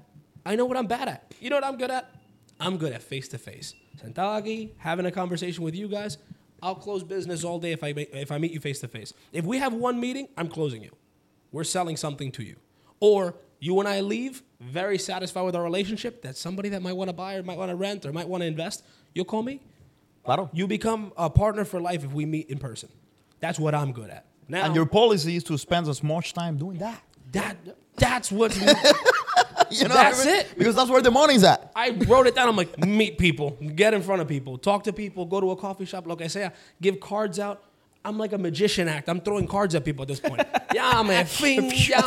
I 0.45 0.55
know 0.55 0.65
what 0.65 0.77
I'm 0.77 0.87
bad 0.87 1.09
at. 1.09 1.33
You 1.41 1.49
know 1.49 1.57
what 1.57 1.65
I'm 1.65 1.77
good 1.77 1.91
at? 1.91 2.09
I'm 2.59 2.77
good 2.77 2.93
at 2.93 3.01
face 3.01 3.27
to 3.29 3.37
face. 3.37 3.73
Sentado 4.01 4.39
aquí, 4.41 4.69
having 4.77 5.05
a 5.05 5.11
conversation 5.11 5.63
with 5.63 5.75
you 5.75 5.87
guys. 5.89 6.17
I'll 6.61 6.75
close 6.75 7.03
business 7.03 7.43
all 7.43 7.59
day 7.59 7.71
if 7.71 7.83
I 7.83 7.89
if 7.97 8.31
I 8.31 8.37
meet 8.37 8.51
you 8.51 8.59
face 8.59 8.79
to 8.79 8.87
face. 8.87 9.13
If 9.31 9.45
we 9.45 9.57
have 9.57 9.73
one 9.73 9.99
meeting, 9.99 10.27
I'm 10.37 10.47
closing 10.49 10.83
you. 10.83 10.91
We're 11.51 11.63
selling 11.63 11.97
something 11.97 12.31
to 12.33 12.43
you. 12.43 12.57
Or 12.99 13.35
you 13.59 13.79
and 13.79 13.87
I 13.87 14.01
leave 14.01 14.43
very 14.59 14.97
satisfied 14.97 15.41
with 15.43 15.55
our 15.55 15.63
relationship. 15.63 16.21
That's 16.21 16.39
somebody 16.39 16.69
that 16.69 16.81
might 16.81 16.93
want 16.93 17.09
to 17.09 17.13
buy 17.13 17.35
or 17.35 17.43
might 17.43 17.57
want 17.57 17.69
to 17.69 17.75
rent 17.75 18.05
or 18.05 18.11
might 18.13 18.27
want 18.27 18.41
to 18.41 18.47
invest. 18.47 18.85
You'll 19.13 19.25
call 19.25 19.43
me. 19.43 19.61
Claro. 20.23 20.49
You 20.53 20.67
become 20.67 21.11
a 21.17 21.29
partner 21.29 21.65
for 21.65 21.81
life 21.81 22.03
if 22.03 22.13
we 22.13 22.25
meet 22.25 22.49
in 22.49 22.59
person. 22.59 22.89
That's 23.39 23.57
what 23.57 23.73
I'm 23.73 23.91
good 23.91 24.09
at. 24.09 24.25
Now 24.47 24.65
And 24.65 24.75
your 24.75 24.85
policy 24.85 25.35
is 25.35 25.43
to 25.45 25.57
spend 25.57 25.87
as 25.87 26.03
much 26.03 26.33
time 26.33 26.57
doing 26.57 26.77
that. 26.79 27.01
that 27.31 27.57
that's 27.95 28.31
what 28.31 28.51
You 29.79 29.87
know 29.87 29.93
That's 29.93 30.25
I 30.25 30.25
mean? 30.25 30.35
it. 30.39 30.53
Because 30.57 30.75
that's 30.75 30.89
where 30.89 31.01
the 31.01 31.11
money's 31.11 31.43
at. 31.43 31.71
I 31.75 31.91
wrote 31.91 32.27
it 32.27 32.35
down. 32.35 32.47
I'm 32.49 32.55
like, 32.55 32.77
meet 32.85 33.17
people, 33.17 33.51
get 33.75 33.93
in 33.93 34.01
front 34.01 34.21
of 34.21 34.27
people, 34.27 34.57
talk 34.57 34.83
to 34.85 34.93
people, 34.93 35.25
go 35.25 35.39
to 35.39 35.51
a 35.51 35.55
coffee 35.55 35.85
shop, 35.85 36.07
like 36.07 36.21
I 36.21 36.27
say, 36.27 36.49
give 36.81 36.99
cards 36.99 37.39
out. 37.39 37.63
I'm 38.03 38.17
like 38.17 38.31
a 38.33 38.37
magician 38.37 38.87
act. 38.87 39.09
I'm 39.09 39.19
throwing 39.21 39.47
cards 39.47 39.75
at 39.75 39.83
people 39.85 40.03
at 40.03 40.07
this 40.07 40.19
point. 40.21 40.41
yeah, 40.73 41.03
man, 41.03 41.25
fing, 41.25 41.71
yeah, 41.75 42.01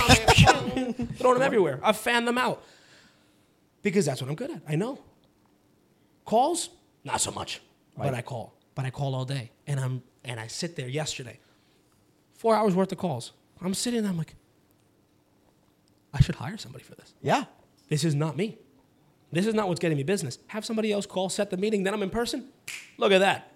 man, 0.74 0.94
throwing 1.18 1.34
them 1.38 1.42
everywhere. 1.42 1.80
I 1.82 1.92
fan 1.92 2.24
them 2.24 2.38
out 2.38 2.62
because 3.82 4.06
that's 4.06 4.20
what 4.22 4.28
I'm 4.30 4.36
good 4.36 4.50
at. 4.50 4.62
I 4.66 4.74
know. 4.76 4.98
Calls, 6.24 6.70
not 7.04 7.20
so 7.20 7.30
much, 7.30 7.60
but 7.96 8.14
I 8.14 8.22
call. 8.22 8.54
But 8.74 8.86
I 8.86 8.90
call 8.90 9.14
all 9.14 9.24
day, 9.26 9.50
and 9.66 9.78
I'm 9.78 10.02
and 10.24 10.40
I 10.40 10.46
sit 10.46 10.76
there 10.76 10.88
yesterday, 10.88 11.38
four 12.34 12.54
hours 12.54 12.74
worth 12.74 12.90
of 12.92 12.98
calls. 12.98 13.32
I'm 13.60 13.74
sitting 13.74 14.02
there. 14.02 14.10
I'm 14.10 14.18
like, 14.18 14.34
I 16.12 16.20
should 16.20 16.34
hire 16.36 16.56
somebody 16.58 16.84
for 16.84 16.94
this. 16.94 17.14
Yeah. 17.22 17.44
This 17.88 18.04
is 18.04 18.14
not 18.14 18.36
me. 18.36 18.58
This 19.30 19.46
is 19.46 19.54
not 19.54 19.68
what's 19.68 19.80
getting 19.80 19.96
me 19.96 20.02
business. 20.02 20.38
Have 20.48 20.64
somebody 20.64 20.92
else 20.92 21.06
call, 21.06 21.28
set 21.30 21.50
the 21.50 21.56
meeting, 21.56 21.84
then 21.84 21.94
I'm 21.94 22.02
in 22.02 22.10
person. 22.10 22.48
Look 22.98 23.12
at 23.12 23.18
that. 23.20 23.52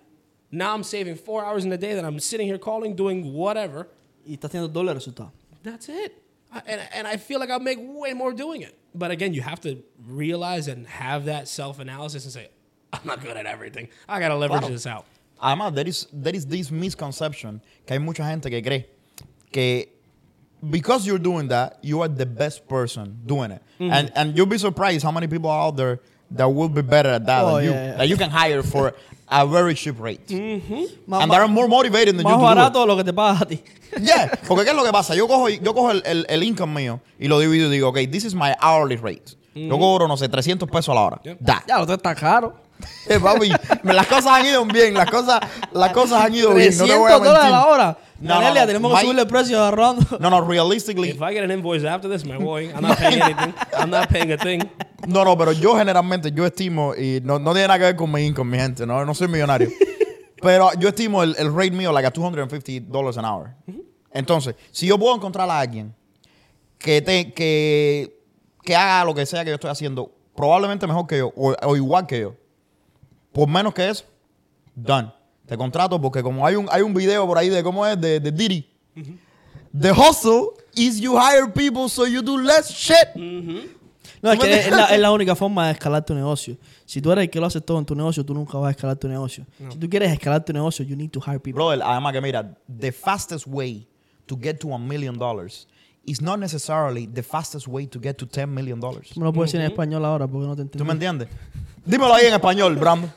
Now 0.51 0.73
I'm 0.73 0.83
saving 0.83 1.17
four 1.17 1.45
hours 1.45 1.65
in 1.65 1.73
a 1.73 1.77
day 1.77 1.95
that 1.95 2.05
I'm 2.05 2.19
sitting 2.19 2.47
here 2.47 2.57
calling, 2.59 2.95
doing 2.97 3.33
whatever. 3.35 3.89
Y 4.27 4.37
está 4.37 4.49
haciendo 4.49 4.73
doble 4.73 4.95
resultado. 4.95 5.33
That's 5.63 5.89
it. 5.89 6.23
I, 6.53 6.63
and, 6.67 6.81
and 6.95 7.07
I 7.07 7.17
feel 7.19 7.41
like 7.41 7.51
I'll 7.51 7.61
make 7.61 7.79
way 7.81 8.15
more 8.15 8.33
doing 8.33 8.63
it. 8.63 8.75
But 8.95 9.11
again, 9.11 9.35
you 9.35 9.43
have 9.43 9.61
to 9.63 9.83
realize 10.07 10.69
and 10.69 10.87
have 10.87 11.27
that 11.27 11.49
self 11.49 11.79
analysis 11.79 12.25
and 12.25 12.33
say, 12.33 12.49
I'm 12.93 13.01
not 13.05 13.21
good 13.23 13.37
at 13.37 13.45
everything. 13.47 13.89
I 14.09 14.19
got 14.21 14.29
to 14.29 14.37
leverage 14.37 14.61
Claro. 14.61 14.73
this 14.73 14.87
out. 14.87 15.05
Además, 15.43 15.75
there 15.75 15.87
is, 15.87 16.07
there 16.13 16.35
is 16.35 16.47
this 16.47 16.71
misconception 16.71 17.61
que 17.87 17.95
hay 17.95 17.99
mucha 17.99 18.23
gente 18.25 18.49
que 18.49 18.63
cree 18.63 18.87
que 19.53 19.89
because 20.63 21.07
you're 21.07 21.19
doing 21.23 21.49
that, 21.49 21.79
you 21.83 22.01
are 22.03 22.09
the 22.09 22.27
best 22.27 22.67
person 22.69 23.19
doing 23.27 23.51
it. 23.51 23.63
Mm-hmm. 23.81 23.93
And 23.93 24.13
and 24.15 24.37
you'll 24.37 24.47
be 24.47 24.59
surprised 24.59 25.03
how 25.05 25.13
many 25.13 25.27
people 25.27 25.51
are 25.51 25.61
out 25.69 25.77
there 25.77 26.01
that 26.31 26.47
will 26.49 26.69
be 26.69 26.83
better 26.83 27.11
at 27.11 27.27
that 27.27 27.45
Oh, 27.45 27.57
than 27.57 27.65
you. 27.67 27.71
yeah. 27.73 27.97
That 27.99 28.09
you 28.09 28.17
can 28.17 28.31
hire 28.31 28.63
for 28.63 28.95
a 29.29 29.47
very 29.47 29.75
cheap 29.75 30.01
rate. 30.01 30.31
Ma- 31.07 31.21
And 31.21 31.29
ma- 31.29 31.35
they're 31.39 31.49
more 31.49 31.69
motivated 31.69 32.17
than 32.17 32.27
you 32.27 32.33
Más 32.33 32.39
do 32.41 32.45
it. 32.47 32.57
barato 32.57 32.87
lo 32.87 32.97
que 32.97 33.05
te 33.05 33.13
pagas 33.13 33.43
a 33.43 33.47
ti. 33.47 33.63
Yeah, 34.01 34.31
porque 34.49 34.65
¿qué 34.65 34.71
es 34.71 34.77
lo 34.77 34.85
que 34.85 34.93
pasa? 34.93 35.15
Yo 35.15 35.27
cojo, 35.29 35.49
yo 35.49 35.73
cojo 35.73 35.91
el, 35.93 36.03
el, 36.05 36.27
el 36.29 36.43
income 36.43 36.75
mío 36.75 37.01
y 37.19 37.29
lo 37.29 37.39
divido 37.39 37.69
y 37.69 37.71
digo, 37.71 37.89
ok, 37.91 37.99
this 38.11 38.25
is 38.25 38.35
my 38.35 38.53
hourly 38.61 38.97
rate. 38.97 39.37
Yo 39.55 39.79
cobro, 39.79 40.07
no 40.07 40.17
sé, 40.19 40.29
300 40.29 40.69
pesos 40.69 40.91
a 40.91 40.95
la 40.95 41.01
hora. 41.03 41.21
Yep. 41.25 41.39
Da. 41.41 41.65
Ya, 41.67 41.79
lo 41.79 41.91
está 41.91 42.15
caro. 42.15 42.57
Eh, 43.09 43.19
papi, 43.23 43.51
las 43.85 44.07
cosas 44.07 44.27
han 44.27 44.45
ido 44.47 44.65
bien, 44.67 44.93
las 44.93 45.11
cosas, 45.11 45.41
las 45.73 45.93
cosas 45.93 46.25
han 46.25 46.35
ido 46.35 46.53
bien, 46.53 46.77
no 46.77 46.85
300 46.85 46.89
te 46.89 46.97
voy 46.99 47.11
a 47.13 47.15
dólares 47.19 47.45
a 47.45 47.49
la 47.49 47.57
mentir. 47.57 47.73
hora. 47.73 47.99
No, 48.19 48.41
no, 48.41 48.49
no. 48.55 48.67
tenemos 48.67 48.91
que 48.93 48.97
My- 48.97 49.03
subirle 49.03 49.23
el 49.23 49.29
precio 49.29 49.59
agarrando. 49.59 50.03
No, 50.21 50.31
no, 50.31 50.41
realistically, 50.41 51.11
If 51.11 51.21
I 51.21 51.35
get 51.35 51.45
an 51.45 51.51
invoice 51.51 51.85
after 51.85 52.09
this, 52.11 52.25
my 52.25 52.39
boy, 52.39 52.71
I'm 52.75 52.81
not 52.83 52.99
paying 52.99 53.21
anything. 53.21 53.55
I'm 53.77 53.91
not 53.91 54.09
paying 54.09 54.33
a 54.33 54.39
thing. 54.39 54.61
no, 55.07 55.25
no, 55.25 55.37
pero 55.37 55.53
yo 55.53 55.77
generalmente, 55.77 56.33
yo 56.33 56.47
estimo, 56.47 56.95
y 56.95 57.21
no, 57.23 57.39
no 57.39 57.53
tiene 57.53 57.69
nada 57.69 57.79
que 57.79 57.85
ver 57.85 57.97
con 57.97 58.11
mi 58.11 58.25
income, 58.25 58.51
mi 58.51 58.59
gente, 58.59 58.87
no, 58.87 59.05
no 59.05 59.15
soy 59.15 59.29
millonario. 59.29 59.69
pero 60.41 60.71
yo 60.79 60.89
estimo 60.89 61.23
el, 61.23 61.35
el 61.39 61.53
rate 61.55 61.73
mío 61.73 61.93
like 61.93 62.07
a 62.07 62.13
$250 62.13 63.17
an 63.19 63.25
hour. 63.25 63.55
Entonces, 64.13 64.55
si 64.71 64.87
yo 64.87 64.99
puedo 64.99 65.15
encontrar 65.15 65.49
a 65.51 65.61
alguien 65.61 65.95
que, 66.79 67.03
te, 67.03 67.33
que, 67.35 68.19
que 68.63 68.75
haga 68.75 69.05
lo 69.05 69.15
que 69.15 69.27
sea 69.27 69.45
que 69.45 69.51
yo 69.51 69.57
estoy 69.57 69.71
haciendo, 69.71 70.11
probablemente 70.35 70.87
mejor 70.87 71.07
que 71.07 71.19
yo, 71.19 71.33
o, 71.37 71.55
o 71.63 71.77
igual 71.77 72.07
que 72.07 72.21
yo, 72.21 72.35
por 73.33 73.47
menos 73.47 73.75
que 73.75 73.91
eso, 73.91 74.05
done. 74.75 75.13
Te 75.47 75.57
contrato 75.57 76.01
porque 76.01 76.23
como 76.23 76.45
hay 76.47 76.57
un, 76.57 76.67
hay 76.71 76.83
un 76.83 76.93
video 76.93 77.27
por 77.27 77.39
ahí 77.39 77.49
de 77.49 77.63
cómo 77.63 77.87
es, 77.87 78.01
de, 78.01 78.21
de 78.21 78.33
Diddy. 78.33 78.67
The 79.79 79.93
hustle 79.93 80.53
is 80.75 80.99
you 81.01 81.17
hire 81.19 81.49
people 81.53 81.89
so 81.89 82.07
you 82.07 82.23
do 82.23 82.39
less 82.39 82.71
shit. 82.71 83.15
No, 84.23 84.33
es 84.33 84.39
que 84.41 84.59
es 84.59 84.71
la, 84.71 84.87
es 84.87 84.99
la 84.99 85.13
única 85.13 85.37
forma 85.37 85.67
de 85.67 85.73
escalar 85.73 86.05
tu 86.05 86.15
negocio. 86.15 86.57
Si 86.85 87.01
tú 87.03 87.13
eres 87.13 87.25
el 87.25 87.31
que 87.31 87.39
lo 87.39 87.47
hace 87.47 87.61
todo 87.61 87.79
en 87.79 87.85
tu 87.85 87.95
negocio, 87.95 88.25
tú 88.25 88.33
nunca 88.35 88.57
vas 88.59 88.69
a 88.69 88.71
escalar 88.71 88.97
tu 88.97 89.07
negocio. 89.09 89.45
Si 89.71 89.79
tú 89.79 89.89
quieres 89.89 90.11
escalar 90.13 90.45
tu 90.45 90.53
negocio, 90.53 90.85
you 90.85 90.97
need 90.97 91.11
to 91.11 91.21
hire 91.21 91.39
people. 91.39 91.53
Brother, 91.53 91.83
además 91.85 92.13
que 92.13 92.21
mira, 92.21 92.57
the 92.81 92.91
fastest 92.91 93.47
way 93.47 93.87
to 94.27 94.37
get 94.41 94.59
to 94.61 94.73
a 94.75 94.79
million 94.79 95.17
dollars 95.19 95.69
is 96.07 96.23
not 96.23 96.39
necessarily 96.39 97.07
the 97.07 97.23
fastest 97.23 97.69
way 97.69 97.87
to 97.87 98.01
get 98.01 98.15
to 98.15 98.27
10 98.27 98.53
million 98.53 98.81
dollars. 98.81 99.17
Me 99.17 99.25
lo 99.25 99.33
puedes 99.33 99.53
decir 99.53 99.61
en 99.65 99.71
español 99.71 100.05
ahora 100.05 100.27
porque 100.27 100.47
no 100.47 100.57
te 100.57 100.65
¿Tú 100.65 100.85
me 100.85 100.93
entiendo. 100.93 101.25
entiendes? 101.25 101.29
Dímelo 101.85 102.15
ahí 102.15 102.27
en 102.27 102.35
español, 102.35 102.77
Brando. 102.77 103.09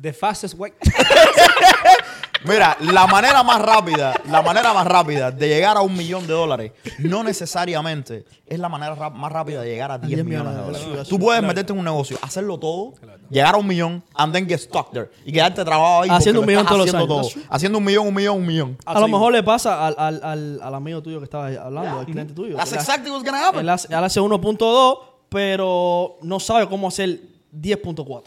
The 0.00 0.12
fastest 0.12 0.54
way. 0.58 0.72
Mira, 2.44 2.76
la 2.80 3.06
manera 3.08 3.42
más 3.42 3.60
rápida, 3.60 4.14
la 4.30 4.40
manera 4.42 4.72
más 4.72 4.86
rápida 4.86 5.30
de 5.32 5.48
llegar 5.48 5.76
a 5.76 5.80
un 5.80 5.96
millón 5.96 6.26
de 6.28 6.32
dólares, 6.34 6.72
no 6.98 7.24
necesariamente 7.24 8.24
es 8.46 8.58
la 8.60 8.68
manera 8.68 8.94
más 9.10 9.32
rápida 9.32 9.62
de 9.62 9.70
llegar 9.70 9.90
a 9.90 9.98
10 9.98 10.08
10 10.16 10.24
millones 10.24 10.54
de 10.54 10.60
dólares. 10.60 11.08
Tú 11.08 11.18
puedes 11.18 11.42
meterte 11.42 11.72
en 11.72 11.78
un 11.78 11.84
negocio, 11.84 12.16
hacerlo 12.22 12.56
todo, 12.58 12.92
llegar 13.30 13.54
a 13.54 13.58
un 13.58 13.66
millón, 13.66 14.04
and 14.14 14.32
then 14.32 14.46
get 14.46 14.58
stuck 14.60 14.92
there. 14.92 15.10
Y 15.24 15.32
quedarte 15.32 15.64
trabajado 15.64 16.02
ahí 16.02 16.08
Haciendo 16.10 16.40
un 16.42 16.46
millón 16.46 16.66
todos 16.66 16.86
los 16.86 16.94
años. 16.94 17.08
todo. 17.08 17.42
Haciendo 17.50 17.78
un 17.78 17.84
millón, 17.84 18.06
un 18.06 18.14
millón, 18.14 18.36
un 18.36 18.46
millón. 18.46 18.78
A 18.84 19.00
lo 19.00 19.08
mejor 19.08 19.32
le 19.32 19.42
pasa 19.42 19.84
al, 19.86 19.94
al, 19.98 20.20
al, 20.22 20.60
al 20.62 20.74
amigo 20.74 21.02
tuyo 21.02 21.18
que 21.18 21.24
estaba 21.24 21.46
hablando, 21.48 21.98
al 22.00 22.04
cliente 22.04 22.32
tuyo. 22.34 22.56
That's 22.56 22.70
Él 22.70 22.78
hace- 22.78 22.90
exactly 22.92 23.10
what's 23.10 23.24
gonna 23.24 23.44
happen. 23.44 23.60
Él 23.60 23.68
hace, 23.70 23.88
él 23.88 24.04
hace 24.04 24.20
1.2, 24.20 24.98
pero 25.30 26.18
no 26.22 26.38
sabe 26.38 26.68
cómo 26.68 26.86
hacer 26.86 27.18
10.4. 27.52 28.22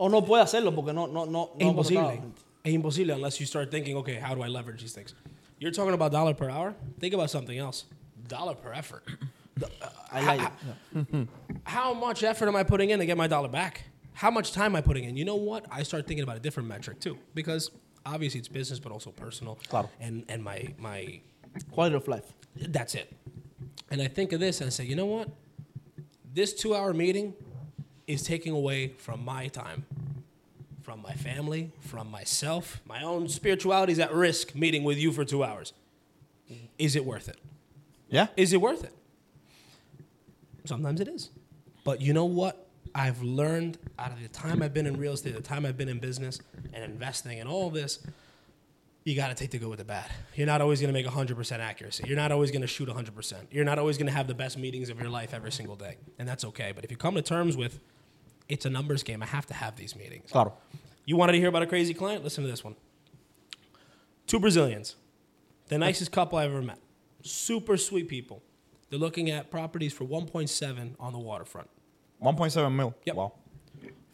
O 0.00 0.08
no 0.08 0.22
puede 0.22 0.42
hacerlo 0.42 0.74
porque 0.74 0.94
no, 0.94 1.06
no, 1.06 1.26
no, 1.26 1.50
Es 1.58 1.64
no 1.64 1.70
imposible. 1.72 2.22
Es 2.64 2.72
imposible 2.72 3.12
unless 3.12 3.38
you 3.38 3.44
start 3.46 3.70
thinking, 3.70 3.96
okay, 3.98 4.14
how 4.14 4.34
do 4.34 4.42
I 4.42 4.48
leverage 4.48 4.80
these 4.80 4.94
things? 4.94 5.14
You're 5.58 5.72
talking 5.72 5.92
about 5.92 6.10
dollar 6.10 6.32
per 6.32 6.48
hour. 6.48 6.74
Think 6.98 7.12
about 7.12 7.28
something 7.30 7.58
else. 7.58 7.84
Dollar 8.26 8.54
per 8.54 8.72
effort. 8.72 9.04
Uh, 9.62 9.66
I 10.10 10.24
like 10.24 10.40
it. 10.94 11.28
How 11.64 11.92
much 11.92 12.22
effort 12.22 12.48
am 12.48 12.56
I 12.56 12.62
putting 12.62 12.88
in 12.88 12.98
to 12.98 13.04
get 13.04 13.18
my 13.18 13.26
dollar 13.26 13.48
back? 13.48 13.82
How 14.14 14.30
much 14.30 14.52
time 14.52 14.72
am 14.72 14.76
I 14.76 14.80
putting 14.80 15.04
in? 15.04 15.18
You 15.18 15.26
know 15.26 15.36
what? 15.36 15.66
I 15.70 15.82
start 15.82 16.06
thinking 16.06 16.24
about 16.24 16.38
a 16.38 16.40
different 16.40 16.66
metric 16.66 16.98
too, 16.98 17.18
because 17.34 17.70
obviously 18.06 18.38
it's 18.40 18.48
business, 18.48 18.78
but 18.78 18.92
also 18.92 19.10
personal. 19.10 19.58
Claro. 19.68 19.90
And 20.00 20.24
and 20.30 20.42
my 20.42 20.74
my 20.78 21.20
Quality 21.72 21.96
of 21.96 22.08
life. 22.08 22.32
that's 22.56 22.94
it. 22.94 23.12
And 23.90 24.00
I 24.00 24.08
think 24.08 24.32
of 24.32 24.40
this 24.40 24.60
and 24.62 24.68
I 24.68 24.70
say, 24.70 24.84
you 24.84 24.96
know 24.96 25.06
what? 25.06 25.28
This 26.32 26.54
two 26.54 26.74
hour 26.74 26.94
meeting 26.94 27.34
is 28.12 28.22
taking 28.22 28.52
away 28.52 28.88
from 28.98 29.24
my 29.24 29.48
time, 29.48 29.84
from 30.82 31.02
my 31.02 31.12
family, 31.12 31.72
from 31.80 32.10
myself. 32.10 32.80
My 32.86 33.02
own 33.02 33.28
spirituality 33.28 33.92
is 33.92 33.98
at 33.98 34.12
risk 34.12 34.54
meeting 34.54 34.84
with 34.84 34.98
you 34.98 35.12
for 35.12 35.24
two 35.24 35.44
hours. 35.44 35.72
Is 36.78 36.96
it 36.96 37.04
worth 37.04 37.28
it? 37.28 37.38
Yeah. 38.08 38.28
Is 38.36 38.52
it 38.52 38.60
worth 38.60 38.84
it? 38.84 38.92
Sometimes 40.64 41.00
it 41.00 41.08
is. 41.08 41.30
But 41.84 42.00
you 42.00 42.12
know 42.12 42.24
what? 42.24 42.66
I've 42.94 43.22
learned 43.22 43.78
out 43.98 44.10
of 44.10 44.20
the 44.20 44.28
time 44.28 44.62
I've 44.62 44.74
been 44.74 44.86
in 44.86 44.96
real 44.96 45.12
estate, 45.12 45.34
the 45.34 45.40
time 45.40 45.64
I've 45.64 45.76
been 45.76 45.88
in 45.88 46.00
business 46.00 46.40
and 46.72 46.82
investing 46.82 47.38
and 47.38 47.48
all 47.48 47.70
this, 47.70 48.00
you 49.04 49.16
got 49.16 49.28
to 49.28 49.34
take 49.34 49.50
the 49.50 49.58
good 49.58 49.68
with 49.68 49.78
the 49.78 49.84
bad. 49.84 50.10
You're 50.34 50.46
not 50.46 50.60
always 50.60 50.80
going 50.80 50.92
to 50.92 51.02
make 51.02 51.06
100% 51.10 51.58
accuracy. 51.58 52.04
You're 52.06 52.16
not 52.16 52.32
always 52.32 52.50
going 52.50 52.60
to 52.60 52.66
shoot 52.66 52.88
100%. 52.88 53.34
You're 53.50 53.64
not 53.64 53.78
always 53.78 53.96
going 53.96 54.08
to 54.08 54.12
have 54.12 54.26
the 54.26 54.34
best 54.34 54.58
meetings 54.58 54.90
of 54.90 55.00
your 55.00 55.08
life 55.08 55.32
every 55.32 55.52
single 55.52 55.76
day. 55.76 55.96
And 56.18 56.28
that's 56.28 56.44
okay. 56.46 56.72
But 56.74 56.84
if 56.84 56.90
you 56.90 56.96
come 56.96 57.14
to 57.14 57.22
terms 57.22 57.56
with 57.56 57.80
it's 58.50 58.66
a 58.66 58.70
numbers 58.70 59.02
game, 59.02 59.22
I 59.22 59.26
have 59.26 59.46
to 59.46 59.54
have 59.54 59.76
these 59.76 59.94
meetings. 59.96 60.30
Claro. 60.30 60.54
You 61.06 61.16
wanted 61.16 61.32
to 61.32 61.38
hear 61.38 61.48
about 61.48 61.62
a 61.62 61.66
crazy 61.66 61.94
client? 61.94 62.22
Listen 62.24 62.44
to 62.44 62.50
this 62.50 62.62
one. 62.64 62.76
Two 64.26 64.38
Brazilians, 64.38 64.96
the 65.68 65.78
nicest 65.78 66.12
couple 66.12 66.38
I've 66.38 66.50
ever 66.50 66.62
met. 66.62 66.78
Super 67.22 67.76
sweet 67.76 68.08
people. 68.08 68.42
They're 68.88 68.98
looking 68.98 69.30
at 69.30 69.50
properties 69.50 69.92
for 69.92 70.04
1.7 70.04 70.94
on 70.98 71.12
the 71.12 71.18
waterfront 71.18 71.68
1.7 72.22 72.72
mil. 72.74 72.94
Yep. 73.04 73.16
Wow. 73.16 73.32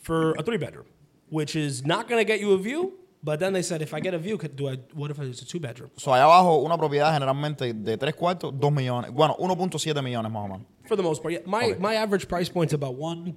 for 0.01 0.33
a 0.39 0.43
three 0.43 0.57
bedroom, 0.59 0.87
which 1.29 1.57
is 1.57 1.85
not 1.85 2.09
going 2.09 2.21
to 2.21 2.25
get 2.25 2.41
you 2.41 2.53
a 2.53 2.59
view. 2.59 2.95
But 3.25 3.41
then 3.41 3.53
they 3.53 3.63
said, 3.63 3.83
if 3.83 3.93
I 3.93 3.99
get 3.99 4.15
a 4.15 4.19
view, 4.19 4.39
could, 4.39 4.55
do 4.55 4.69
I? 4.69 4.77
What 4.95 5.11
if 5.11 5.19
it's 5.19 5.43
a 5.43 5.47
two 5.47 5.59
bedroom? 5.59 5.91
So, 5.97 6.13
allá 6.13 6.25
abajo, 6.25 6.63
una 6.65 6.77
propiedad 6.79 7.13
generalmente 7.13 7.73
de 7.73 7.97
tres 7.97 8.15
cuartos, 8.15 8.53
2 8.61 8.71
millones. 8.71 9.11
Bueno, 9.11 9.35
1.7 9.41 10.05
millones 10.05 10.31
más 10.31 10.45
o 10.45 10.49
menos. 10.49 10.67
For 10.87 10.95
the 10.97 11.03
most 11.03 11.23
part, 11.23 11.33
yeah. 11.35 11.41
My 11.45 11.65
Okay. 11.65 11.81
my 11.81 11.95
average 11.97 12.29
price 12.29 12.49
point's 12.49 12.73
about 12.73 12.95
one. 12.95 13.35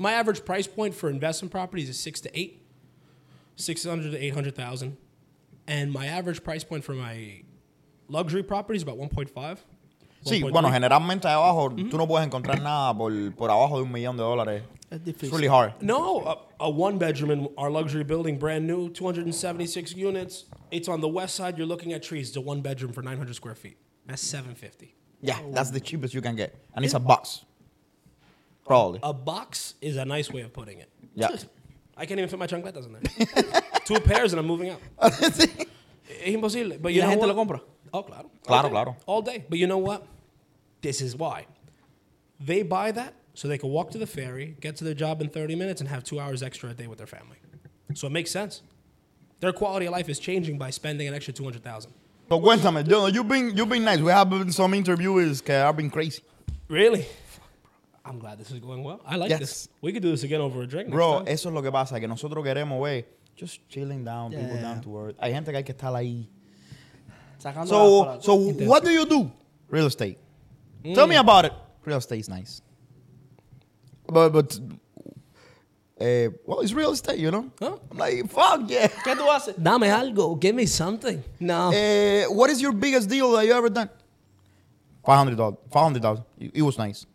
My 0.00 0.12
average 0.14 0.46
price 0.46 0.66
point 0.66 0.94
for 0.94 1.10
investment 1.10 1.52
properties 1.52 1.90
is 1.90 1.98
six 1.98 2.22
to 2.22 2.30
eight, 2.32 2.62
six 3.56 3.84
hundred 3.84 4.12
to 4.12 4.18
eight 4.18 4.32
hundred 4.32 4.56
thousand, 4.56 4.96
and 5.68 5.92
my 5.92 6.06
average 6.06 6.42
price 6.42 6.64
point 6.64 6.84
for 6.84 6.94
my 6.94 7.42
luxury 8.08 8.42
properties 8.42 8.78
is 8.78 8.82
about 8.82 8.96
one 8.96 9.10
point 9.10 9.28
five. 9.28 9.62
Sí, 10.24 10.40
bueno, 10.40 10.70
generalmente 10.70 11.28
ahí 11.28 11.34
abajo 11.34 11.68
tú 11.68 11.76
mm-hmm. 11.76 11.98
no 11.98 12.06
puedes 12.06 12.26
encontrar 12.26 12.62
nada 12.62 12.94
por, 12.94 13.12
por 13.36 13.50
abajo 13.50 13.76
de 13.76 13.82
un 13.82 13.92
millón 13.92 14.16
de 14.16 14.22
dólares. 14.22 14.62
Es. 14.90 15.00
It's 15.04 15.22
really 15.24 15.46
hard. 15.46 15.74
No, 15.82 16.24
a, 16.26 16.64
a 16.64 16.70
one 16.70 16.96
bedroom 16.96 17.30
in 17.30 17.48
our 17.58 17.70
luxury 17.70 18.02
building, 18.02 18.38
brand 18.38 18.66
new, 18.66 18.88
276 18.88 19.94
units. 19.94 20.46
It's 20.70 20.88
on 20.88 21.02
the 21.02 21.08
west 21.08 21.34
side. 21.34 21.58
You're 21.58 21.66
looking 21.66 21.92
at 21.92 22.02
trees. 22.02 22.28
It's 22.28 22.36
a 22.38 22.40
one 22.40 22.62
bedroom 22.62 22.94
for 22.94 23.02
900 23.02 23.34
square 23.34 23.54
feet. 23.54 23.76
That's 24.06 24.22
750. 24.22 24.94
Yeah, 25.20 25.38
that's 25.52 25.70
the 25.70 25.80
cheapest 25.80 26.14
you 26.14 26.22
can 26.22 26.36
get, 26.36 26.54
and 26.74 26.86
it's 26.86 26.94
a 26.94 26.98
box. 26.98 27.44
Probably. 28.70 29.00
A 29.02 29.12
box 29.12 29.74
is 29.80 29.96
a 29.96 30.04
nice 30.04 30.30
way 30.30 30.42
of 30.42 30.52
putting 30.52 30.78
it. 30.78 30.88
Yeah. 31.16 31.30
I 31.96 32.06
can't 32.06 32.20
even 32.20 32.28
fit 32.30 32.38
my 32.38 32.46
chancletas 32.46 32.86
in 32.86 32.92
there. 32.92 33.62
Two 33.84 33.98
pairs 33.98 34.32
and 34.32 34.38
I'm 34.38 34.46
moving 34.46 34.70
out. 34.70 34.80
Es 36.22 36.34
imposible. 36.34 36.78
But 36.78 36.90
¿Y 36.92 36.94
you 36.94 37.00
la 37.00 37.06
know 37.06 37.10
gente 37.10 37.26
what? 37.26 37.36
lo 37.36 37.44
compra? 37.44 37.60
Oh, 37.92 38.02
claro. 38.04 38.30
Claro, 38.46 38.62
All 38.62 38.62
day. 38.62 38.70
claro. 38.70 38.96
All 39.06 39.22
day. 39.22 39.44
But 39.48 39.58
you 39.58 39.66
know 39.66 39.78
what? 39.78 40.06
This 40.82 41.00
is 41.00 41.16
why. 41.16 41.46
They 42.38 42.62
buy 42.62 42.92
that 42.92 43.14
so 43.34 43.48
they 43.48 43.58
can 43.58 43.70
walk 43.70 43.90
to 43.90 43.98
the 43.98 44.06
ferry, 44.06 44.56
get 44.60 44.76
to 44.76 44.84
their 44.84 44.94
job 44.94 45.20
in 45.20 45.28
30 45.30 45.56
minutes, 45.56 45.80
and 45.80 45.90
have 45.90 46.04
two 46.04 46.20
hours 46.20 46.40
extra 46.40 46.70
a 46.70 46.74
day 46.74 46.86
with 46.86 46.98
their 46.98 47.08
family. 47.08 47.38
So 47.94 48.06
it 48.06 48.12
makes 48.12 48.30
sense. 48.30 48.62
Their 49.40 49.52
quality 49.52 49.86
of 49.86 49.92
life 49.92 50.08
is 50.08 50.20
changing 50.20 50.58
by 50.58 50.70
spending 50.70 51.08
an 51.08 51.14
extra 51.14 51.32
200000 51.34 51.92
So 52.28 52.40
cuéntame, 52.40 52.88
yo, 52.88 53.06
you've 53.08 53.26
been 53.26 53.56
you've 53.56 53.68
been 53.68 53.84
nice. 53.84 53.98
We 53.98 54.12
have 54.12 54.30
been 54.30 54.52
some 54.52 54.74
interviewers 54.74 55.40
that 55.42 55.64
have 55.66 55.76
been 55.76 55.90
crazy. 55.90 56.22
Really? 56.68 57.06
I'm 58.04 58.18
glad 58.18 58.38
this 58.38 58.50
is 58.50 58.60
going 58.60 58.82
well. 58.82 59.00
I 59.06 59.16
like 59.16 59.30
Yes. 59.30 59.40
this. 59.40 59.68
We 59.82 59.92
could 59.92 60.02
do 60.02 60.10
this 60.10 60.22
again 60.24 60.40
over 60.40 60.62
a 60.62 60.66
drink. 60.66 60.88
next 60.88 60.94
Bro, 60.96 61.18
time. 61.24 61.28
eso 61.28 61.48
es 61.50 61.54
lo 61.54 61.62
que 61.62 61.70
pasa, 61.70 62.00
que 62.00 62.08
nosotros 62.08 62.42
queremos 62.44 62.80
ver 62.82 63.04
just 63.36 63.60
chilling 63.68 64.04
down, 64.04 64.30
people 64.30 64.60
down 64.60 64.80
to 64.80 64.96
earth. 64.98 65.16
Hay 65.20 65.32
gente 65.32 65.50
que 65.50 65.56
hay 65.58 65.64
que 65.64 65.74
estar 65.74 65.94
ahí. 65.94 66.26
Sacando 67.38 67.68
So, 67.68 68.00
la- 68.04 68.20
so 68.20 68.34
what 68.66 68.82
do 68.84 68.90
you 68.90 69.04
do? 69.06 69.30
Real 69.68 69.86
estate. 69.86 70.18
Tell 70.94 71.06
me 71.06 71.16
about 71.16 71.44
it. 71.44 71.52
Real 71.84 71.98
estate 71.98 72.20
is 72.20 72.28
nice. 72.28 72.62
But, 74.06 74.30
but 74.30 74.58
uh, 76.00 76.30
well, 76.46 76.60
it's 76.60 76.72
real 76.72 76.92
estate, 76.92 77.18
you 77.18 77.30
know? 77.30 77.50
Huh? 77.60 77.76
I'm 77.90 77.98
like, 77.98 78.28
fuck 78.30 78.62
yeah. 78.68 78.88
¿Qué 79.04 79.14
tú 79.14 79.26
haces? 79.28 79.54
Dame 79.62 79.88
algo. 79.90 80.38
Give 80.40 80.54
me 80.54 80.66
something. 80.66 81.22
No. 81.38 81.68
Uh, 81.68 82.24
what 82.34 82.50
is 82.50 82.60
your 82.60 82.72
biggest 82.72 83.08
deal 83.08 83.30
that 83.32 83.46
you 83.46 83.52
ever 83.52 83.68
done? 83.68 83.88
Five 85.04 85.18
hundred 85.18 85.36
dollars. 85.36 85.58
Five 85.70 85.82
hundred 85.84 86.02
dollars. 86.02 86.20
It 86.38 86.50
it 86.56 86.62
was 86.62 86.76
nice. 86.78 87.06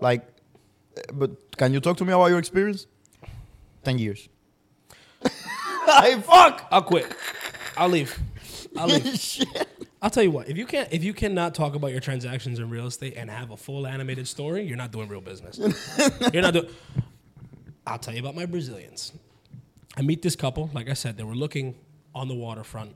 Like, 0.00 0.26
but 1.12 1.56
can 1.56 1.72
you 1.72 1.80
talk 1.80 1.96
to 1.98 2.04
me 2.04 2.12
about 2.12 2.26
your 2.26 2.38
experience? 2.38 2.86
Ten 3.84 3.98
years. 3.98 4.28
hey, 5.22 6.20
fuck. 6.20 6.66
I'll 6.70 6.82
quit. 6.82 7.14
I'll 7.76 7.88
leave. 7.88 8.18
I'll 8.76 8.88
leave. 8.88 9.06
Shit. 9.18 9.68
I'll 10.00 10.10
tell 10.10 10.22
you 10.22 10.30
what. 10.30 10.48
If 10.48 10.56
you 10.56 10.66
can't, 10.66 10.88
if 10.92 11.02
you 11.02 11.12
cannot 11.12 11.54
talk 11.54 11.74
about 11.74 11.90
your 11.90 12.00
transactions 12.00 12.58
in 12.58 12.70
real 12.70 12.86
estate 12.86 13.14
and 13.16 13.28
have 13.30 13.50
a 13.50 13.56
full 13.56 13.86
animated 13.86 14.28
story, 14.28 14.62
you're 14.62 14.76
not 14.76 14.92
doing 14.92 15.08
real 15.08 15.20
business. 15.20 15.58
you're 16.32 16.42
not 16.42 16.54
doing. 16.54 16.68
I'll 17.86 17.98
tell 17.98 18.14
you 18.14 18.20
about 18.20 18.36
my 18.36 18.46
Brazilians. 18.46 19.12
I 19.96 20.02
meet 20.02 20.22
this 20.22 20.36
couple. 20.36 20.70
Like 20.72 20.88
I 20.88 20.92
said, 20.92 21.16
they 21.16 21.24
were 21.24 21.34
looking 21.34 21.74
on 22.14 22.28
the 22.28 22.34
waterfront. 22.34 22.94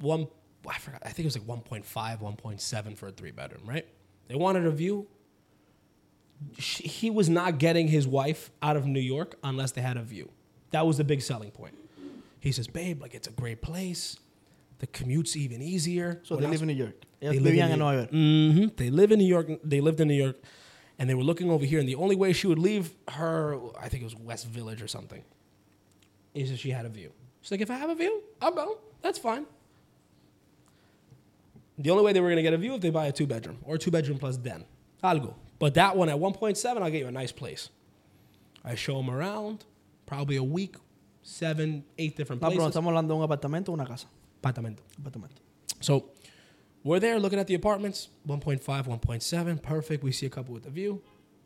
One, 0.00 0.26
I 0.68 0.78
forgot. 0.78 1.02
I 1.04 1.10
think 1.10 1.20
it 1.20 1.34
was 1.34 1.38
like 1.38 1.64
1.5, 1.64 2.20
1.7 2.20 2.96
for 2.96 3.08
a 3.08 3.12
three 3.12 3.30
bedroom. 3.30 3.62
Right? 3.64 3.86
They 4.26 4.34
wanted 4.34 4.66
a 4.66 4.70
view. 4.70 5.06
She, 6.58 6.84
he 6.84 7.10
was 7.10 7.28
not 7.28 7.58
getting 7.58 7.88
his 7.88 8.06
wife 8.06 8.50
out 8.62 8.76
of 8.76 8.86
New 8.86 9.00
York 9.00 9.36
unless 9.44 9.72
they 9.72 9.80
had 9.82 9.96
a 9.96 10.02
view. 10.02 10.30
That 10.70 10.86
was 10.86 10.96
the 10.98 11.04
big 11.04 11.22
selling 11.22 11.50
point. 11.50 11.74
He 12.40 12.52
says, 12.52 12.66
"Babe, 12.66 13.00
like 13.00 13.14
it's 13.14 13.28
a 13.28 13.32
great 13.32 13.60
place. 13.62 14.16
The 14.78 14.86
commute's 14.88 15.36
even 15.36 15.62
easier." 15.62 16.20
So 16.24 16.34
they 16.36 16.40
I 16.40 16.44
live 16.46 16.50
was- 16.52 16.62
in 16.62 16.68
New 16.68 16.74
York. 16.74 16.94
they 17.20 17.38
live 17.38 17.54
in 17.54 17.78
New- 17.78 17.92
York. 17.92 18.10
hmm 18.10 18.66
They 18.76 18.90
live 18.90 19.12
in 19.12 19.18
New 19.18 19.26
York. 19.26 19.48
They 19.62 19.80
lived 19.80 20.00
in 20.00 20.08
New 20.08 20.14
York, 20.14 20.42
and 20.98 21.08
they 21.08 21.14
were 21.14 21.22
looking 21.22 21.50
over 21.50 21.64
here. 21.64 21.78
And 21.78 21.88
the 21.88 21.94
only 21.96 22.16
way 22.16 22.32
she 22.32 22.46
would 22.46 22.58
leave 22.58 22.92
her, 23.08 23.58
I 23.78 23.88
think 23.88 24.02
it 24.02 24.04
was 24.04 24.16
West 24.16 24.46
Village 24.48 24.82
or 24.82 24.88
something, 24.88 25.22
is 26.34 26.50
if 26.50 26.58
she 26.58 26.70
had 26.70 26.84
a 26.86 26.88
view. 26.88 27.12
She's 27.42 27.50
like, 27.52 27.60
if 27.60 27.70
I 27.70 27.74
have 27.76 27.90
a 27.90 27.94
view, 27.94 28.22
I'll 28.40 28.52
go. 28.52 28.78
That's 29.02 29.18
fine. 29.18 29.46
The 31.78 31.90
only 31.90 32.04
way 32.04 32.12
they 32.12 32.20
were 32.20 32.28
gonna 32.28 32.42
get 32.42 32.52
a 32.52 32.58
view 32.58 32.74
if 32.74 32.80
they 32.80 32.90
buy 32.90 33.06
a 33.06 33.12
two 33.12 33.26
bedroom 33.26 33.58
or 33.62 33.78
two 33.78 33.90
bedroom 33.90 34.18
plus 34.18 34.36
den. 34.36 34.64
I'll 35.02 35.18
go. 35.18 35.34
But 35.62 35.74
that 35.74 35.96
one 35.96 36.08
at 36.08 36.16
1.7, 36.16 36.82
I'll 36.82 36.90
get 36.90 36.98
you 36.98 37.06
a 37.06 37.12
nice 37.12 37.30
place. 37.30 37.68
I 38.64 38.74
show 38.74 38.96
them 38.96 39.08
around, 39.08 39.64
probably 40.06 40.34
a 40.34 40.42
week, 40.42 40.74
seven, 41.22 41.84
eight 41.98 42.16
different 42.16 42.42
No, 42.42 42.48
places. 42.50 42.74
estamos 42.74 42.90
hablando 42.90 43.10
de 43.10 43.14
un 43.14 43.22
apartamento 43.22 43.68
o 43.68 43.74
una 43.74 43.86
casa. 43.86 44.08
Apartamento. 44.42 44.80
Apartamento. 45.00 45.38
So 45.78 46.06
we're 46.82 46.98
there 46.98 47.20
looking 47.20 47.38
at 47.38 47.46
the 47.46 47.54
apartments 47.54 48.08
1.5, 48.26 48.60
1.7, 48.60 49.62
perfect. 49.62 50.02
We 50.02 50.10
see 50.10 50.26
a 50.26 50.30
couple 50.30 50.52
with 50.52 50.64
the 50.64 50.70
view. 50.70 51.00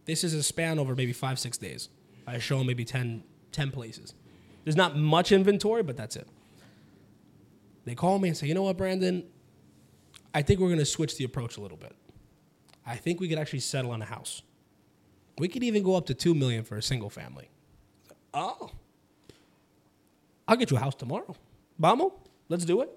This 0.06 0.24
is 0.24 0.32
a 0.32 0.42
span 0.42 0.78
over 0.78 0.94
maybe 0.96 1.12
five, 1.12 1.38
six 1.38 1.58
days. 1.58 1.90
I 2.26 2.38
show 2.38 2.56
them 2.56 2.68
maybe 2.68 2.86
10, 2.86 3.22
10 3.52 3.70
places. 3.70 4.14
There's 4.64 4.76
not 4.76 4.96
much 4.96 5.30
inventory, 5.30 5.82
but 5.82 5.98
that's 5.98 6.16
it. 6.16 6.26
They 7.84 7.94
call 7.94 8.18
me 8.18 8.28
and 8.28 8.36
say, 8.38 8.46
you 8.46 8.54
know 8.54 8.62
what, 8.62 8.78
Brandon? 8.78 9.24
I 10.32 10.40
think 10.40 10.58
we're 10.58 10.68
going 10.68 10.78
to 10.78 10.86
switch 10.86 11.18
the 11.18 11.24
approach 11.24 11.58
a 11.58 11.60
little 11.60 11.76
bit. 11.76 11.94
I 12.86 12.96
think 12.96 13.20
we 13.20 13.28
could 13.28 13.38
actually 13.38 13.60
settle 13.60 13.90
on 13.90 14.00
a 14.00 14.04
house. 14.04 14.42
We 15.38 15.48
could 15.48 15.62
even 15.62 15.82
go 15.82 15.96
up 15.96 16.06
to 16.06 16.14
2 16.14 16.34
million 16.34 16.62
for 16.62 16.76
a 16.76 16.82
single 16.82 17.10
family. 17.10 17.50
Oh. 18.32 18.70
I'll 20.48 20.56
get 20.56 20.70
you 20.70 20.76
a 20.76 20.80
house 20.80 20.94
tomorrow. 20.94 21.34
Vamos, 21.78 22.12
let's 22.48 22.64
do 22.64 22.80
it. 22.80 22.90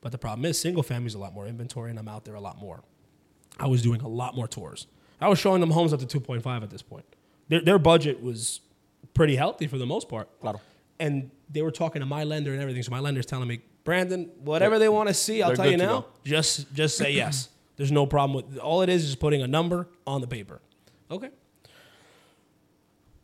But 0.00 0.12
the 0.12 0.18
problem 0.18 0.44
is, 0.46 0.58
single 0.58 0.82
families 0.82 1.14
a 1.14 1.18
lot 1.18 1.32
more 1.32 1.46
inventory, 1.46 1.90
and 1.90 1.98
I'm 1.98 2.08
out 2.08 2.24
there 2.24 2.34
a 2.34 2.40
lot 2.40 2.58
more. 2.58 2.82
I 3.58 3.66
was 3.66 3.82
doing 3.82 4.00
a 4.00 4.08
lot 4.08 4.34
more 4.34 4.48
tours. 4.48 4.86
I 5.20 5.28
was 5.28 5.38
showing 5.38 5.60
them 5.60 5.70
homes 5.70 5.92
up 5.92 6.00
to 6.00 6.20
2.5 6.20 6.62
at 6.62 6.70
this 6.70 6.82
point. 6.82 7.04
Their, 7.48 7.60
their 7.60 7.78
budget 7.78 8.22
was 8.22 8.60
pretty 9.12 9.36
healthy 9.36 9.66
for 9.66 9.76
the 9.76 9.86
most 9.86 10.08
part. 10.08 10.28
Claro. 10.40 10.60
And 10.98 11.30
they 11.50 11.62
were 11.62 11.70
talking 11.70 12.00
to 12.00 12.06
my 12.06 12.24
lender 12.24 12.52
and 12.52 12.60
everything. 12.60 12.82
So 12.82 12.90
my 12.90 13.00
lender's 13.00 13.26
telling 13.26 13.48
me, 13.48 13.60
Brandon, 13.84 14.30
whatever 14.42 14.78
they 14.78 14.88
want 14.88 15.08
to 15.08 15.14
see, 15.14 15.42
I'll 15.42 15.54
tell 15.54 15.70
you 15.70 15.76
now. 15.76 16.06
Just 16.24 16.72
just 16.74 16.96
say 16.96 17.12
yes. 17.12 17.48
There's 17.80 17.90
no 17.90 18.04
problem 18.04 18.34
with 18.34 18.58
all 18.58 18.82
it 18.82 18.90
is 18.90 19.08
is 19.08 19.16
putting 19.16 19.40
a 19.40 19.46
number 19.46 19.88
on 20.06 20.20
the 20.20 20.26
paper. 20.26 20.60
Okay. 21.10 21.30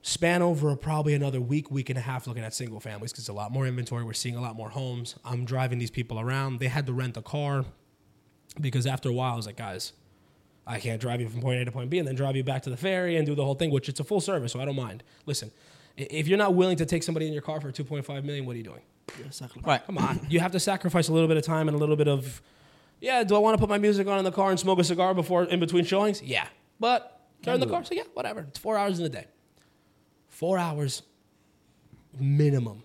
Span 0.00 0.40
over 0.40 0.74
probably 0.76 1.12
another 1.12 1.42
week, 1.42 1.70
week 1.70 1.90
and 1.90 1.98
a 1.98 2.00
half 2.00 2.26
looking 2.26 2.42
at 2.42 2.54
single 2.54 2.80
families 2.80 3.12
because 3.12 3.24
it's 3.24 3.28
a 3.28 3.34
lot 3.34 3.52
more 3.52 3.66
inventory. 3.66 4.02
We're 4.02 4.14
seeing 4.14 4.34
a 4.34 4.40
lot 4.40 4.56
more 4.56 4.70
homes. 4.70 5.16
I'm 5.26 5.44
driving 5.44 5.78
these 5.78 5.90
people 5.90 6.18
around. 6.18 6.58
They 6.58 6.68
had 6.68 6.86
to 6.86 6.94
rent 6.94 7.18
a 7.18 7.20
car 7.20 7.66
because 8.58 8.86
after 8.86 9.10
a 9.10 9.12
while, 9.12 9.34
I 9.34 9.36
was 9.36 9.44
like, 9.44 9.58
guys, 9.58 9.92
I 10.66 10.80
can't 10.80 11.02
drive 11.02 11.20
you 11.20 11.28
from 11.28 11.42
point 11.42 11.60
A 11.60 11.66
to 11.66 11.70
point 11.70 11.90
B 11.90 11.98
and 11.98 12.08
then 12.08 12.14
drive 12.14 12.34
you 12.34 12.42
back 12.42 12.62
to 12.62 12.70
the 12.70 12.78
ferry 12.78 13.18
and 13.18 13.26
do 13.26 13.34
the 13.34 13.44
whole 13.44 13.56
thing, 13.56 13.70
which 13.70 13.90
it's 13.90 14.00
a 14.00 14.04
full 14.04 14.22
service, 14.22 14.52
so 14.52 14.60
I 14.60 14.64
don't 14.64 14.74
mind. 14.74 15.02
Listen, 15.26 15.50
if 15.98 16.28
you're 16.28 16.38
not 16.38 16.54
willing 16.54 16.78
to 16.78 16.86
take 16.86 17.02
somebody 17.02 17.26
in 17.26 17.34
your 17.34 17.42
car 17.42 17.60
for 17.60 17.70
2.5 17.70 18.24
million, 18.24 18.46
what 18.46 18.54
are 18.54 18.56
you 18.56 18.64
doing? 18.64 18.80
Right. 19.66 19.84
Come 19.84 19.98
on. 19.98 20.26
you 20.30 20.40
have 20.40 20.52
to 20.52 20.60
sacrifice 20.60 21.08
a 21.08 21.12
little 21.12 21.28
bit 21.28 21.36
of 21.36 21.44
time 21.44 21.68
and 21.68 21.74
a 21.74 21.78
little 21.78 21.96
bit 21.96 22.08
of, 22.08 22.40
yeah, 23.00 23.24
do 23.24 23.34
I 23.36 23.38
want 23.38 23.54
to 23.56 23.60
put 23.60 23.68
my 23.68 23.78
music 23.78 24.06
on 24.06 24.18
in 24.18 24.24
the 24.24 24.32
car 24.32 24.50
and 24.50 24.58
smoke 24.58 24.78
a 24.78 24.84
cigar 24.84 25.14
before 25.14 25.44
in 25.44 25.60
between 25.60 25.84
showings? 25.84 26.22
Yeah. 26.22 26.46
But 26.80 27.20
turn 27.42 27.60
the 27.60 27.66
car, 27.66 27.84
so 27.84 27.94
yeah, 27.94 28.02
whatever. 28.14 28.40
It's 28.48 28.58
four 28.58 28.76
hours 28.76 28.98
in 28.98 29.04
the 29.04 29.10
day. 29.10 29.26
Four 30.28 30.58
hours 30.58 31.02
minimum, 32.18 32.82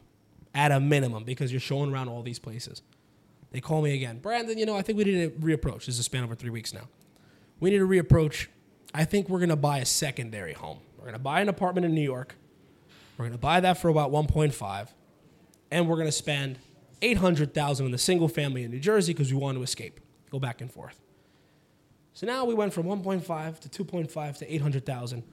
at 0.54 0.72
a 0.72 0.80
minimum, 0.80 1.24
because 1.24 1.52
you're 1.52 1.62
showing 1.62 1.92
around 1.92 2.10
all 2.10 2.22
these 2.22 2.40
places. 2.40 2.82
They 3.52 3.60
call 3.60 3.82
me 3.82 3.94
again. 3.94 4.20
Brandon, 4.20 4.58
you 4.58 4.66
know, 4.66 4.78
I 4.78 4.82
think 4.82 4.98
we 4.98 5.04
need 5.04 5.34
to 5.34 5.40
reapproach. 5.40 5.86
This 5.86 5.96
is 5.96 6.00
a 6.00 6.04
span 6.04 6.24
over 6.24 6.36
three 6.36 6.50
weeks 6.50 6.74
now. 6.74 6.88
We 7.60 7.70
need 7.70 7.80
to 7.80 7.88
reapproach. 7.88 8.48
I 8.94 9.06
think 9.06 9.30
we're 9.30 9.40
going 9.40 9.50
to 9.50 9.56
buy 9.56 9.80
a 9.80 9.86
secondary 9.86 10.54
home. 10.54 10.80
We're 10.98 11.06
going 11.06 11.14
to 11.14 11.20
buy 11.20 11.42
an 11.42 11.50
apartment 11.50 11.86
in 11.86 11.94
New 11.94 12.02
York. 12.02 12.36
We're 13.18 13.26
going 13.26 13.34
to 13.34 13.38
buy 13.38 13.60
that 13.60 13.78
for 13.78 13.90
about 13.90 14.12
1.5 14.12 14.88
and 15.72 15.88
we're 15.88 15.96
going 15.96 16.08
to 16.08 16.12
spend 16.12 16.60
800,000 17.02 17.86
in 17.86 17.92
the 17.92 17.98
single 17.98 18.28
family 18.28 18.64
in 18.64 18.72
New 18.72 18.80
Jersey 18.80 19.14
because 19.14 19.34
we 19.34 19.40
want 19.40 19.58
to 19.58 19.64
escape, 19.64 20.01
go 20.32 20.40
back 20.40 20.62
and 20.62 20.72
forth. 20.72 21.00
So 22.14 22.26
now 22.26 22.46
we 22.46 22.54
went 22.54 22.74
from 22.74 22.86
1.5 22.86 23.60
to 23.60 23.84
2.5 23.84 24.38
to 24.40 24.54
800,000, 24.54 25.24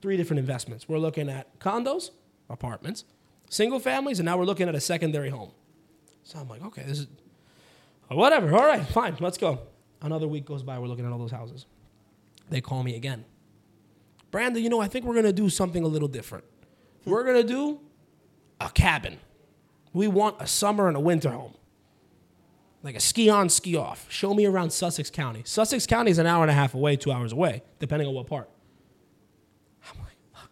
three 0.00 0.16
different 0.16 0.40
investments. 0.40 0.88
We're 0.88 0.98
looking 0.98 1.28
at 1.28 1.58
condos, 1.58 2.10
apartments, 2.50 3.04
single 3.48 3.78
families, 3.78 4.18
and 4.18 4.26
now 4.26 4.36
we're 4.36 4.44
looking 4.44 4.68
at 4.68 4.74
a 4.74 4.80
secondary 4.80 5.30
home. 5.30 5.52
So 6.24 6.38
I'm 6.38 6.48
like, 6.48 6.64
okay, 6.64 6.82
this 6.82 6.98
is 6.98 7.06
uh, 8.10 8.14
whatever. 8.14 8.54
All 8.54 8.66
right, 8.66 8.84
fine, 8.86 9.16
let's 9.20 9.38
go. 9.38 9.60
Another 10.00 10.26
week 10.26 10.44
goes 10.44 10.62
by, 10.62 10.78
we're 10.78 10.88
looking 10.88 11.06
at 11.06 11.12
all 11.12 11.18
those 11.18 11.30
houses. 11.30 11.66
They 12.50 12.60
call 12.60 12.82
me 12.82 12.96
again. 12.96 13.24
Brandon, 14.30 14.62
you 14.62 14.68
know, 14.68 14.80
I 14.80 14.88
think 14.88 15.04
we're 15.04 15.14
going 15.14 15.26
to 15.26 15.32
do 15.32 15.48
something 15.48 15.84
a 15.84 15.86
little 15.86 16.08
different. 16.08 16.44
We're 17.04 17.24
going 17.24 17.40
to 17.40 17.46
do 17.46 17.80
a 18.60 18.70
cabin. 18.70 19.18
We 19.92 20.08
want 20.08 20.36
a 20.40 20.46
summer 20.46 20.88
and 20.88 20.96
a 20.96 21.00
winter 21.00 21.30
home. 21.30 21.54
Like 22.82 22.96
a 22.96 23.00
ski 23.00 23.30
on, 23.30 23.48
ski 23.48 23.76
off. 23.76 24.06
Show 24.10 24.34
me 24.34 24.44
around 24.44 24.70
Sussex 24.70 25.08
County. 25.10 25.42
Sussex 25.44 25.86
County 25.86 26.10
is 26.10 26.18
an 26.18 26.26
hour 26.26 26.42
and 26.42 26.50
a 26.50 26.54
half 26.54 26.74
away, 26.74 26.96
two 26.96 27.12
hours 27.12 27.32
away, 27.32 27.62
depending 27.78 28.08
on 28.08 28.14
what 28.14 28.26
part. 28.26 28.50
I'm 29.88 29.98
like, 30.00 30.16
fuck. 30.34 30.50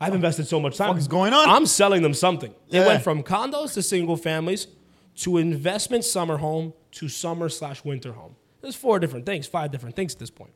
I've 0.00 0.14
invested 0.14 0.46
so 0.46 0.58
much 0.58 0.76
time. 0.78 0.96
is 0.96 1.06
going 1.06 1.34
on? 1.34 1.48
I'm 1.48 1.66
selling 1.66 2.02
them 2.02 2.14
something. 2.14 2.54
It 2.70 2.80
went 2.86 3.02
from 3.02 3.22
condos 3.22 3.74
to 3.74 3.82
single 3.82 4.16
families 4.16 4.68
to 5.16 5.36
investment 5.36 6.04
summer 6.04 6.38
home 6.38 6.72
to 6.92 7.08
summer 7.08 7.48
slash 7.48 7.84
winter 7.84 8.12
home. 8.12 8.36
There's 8.62 8.76
four 8.76 8.98
different 8.98 9.26
things, 9.26 9.46
five 9.46 9.70
different 9.70 9.96
things 9.96 10.14
at 10.14 10.18
this 10.18 10.30
point. 10.30 10.52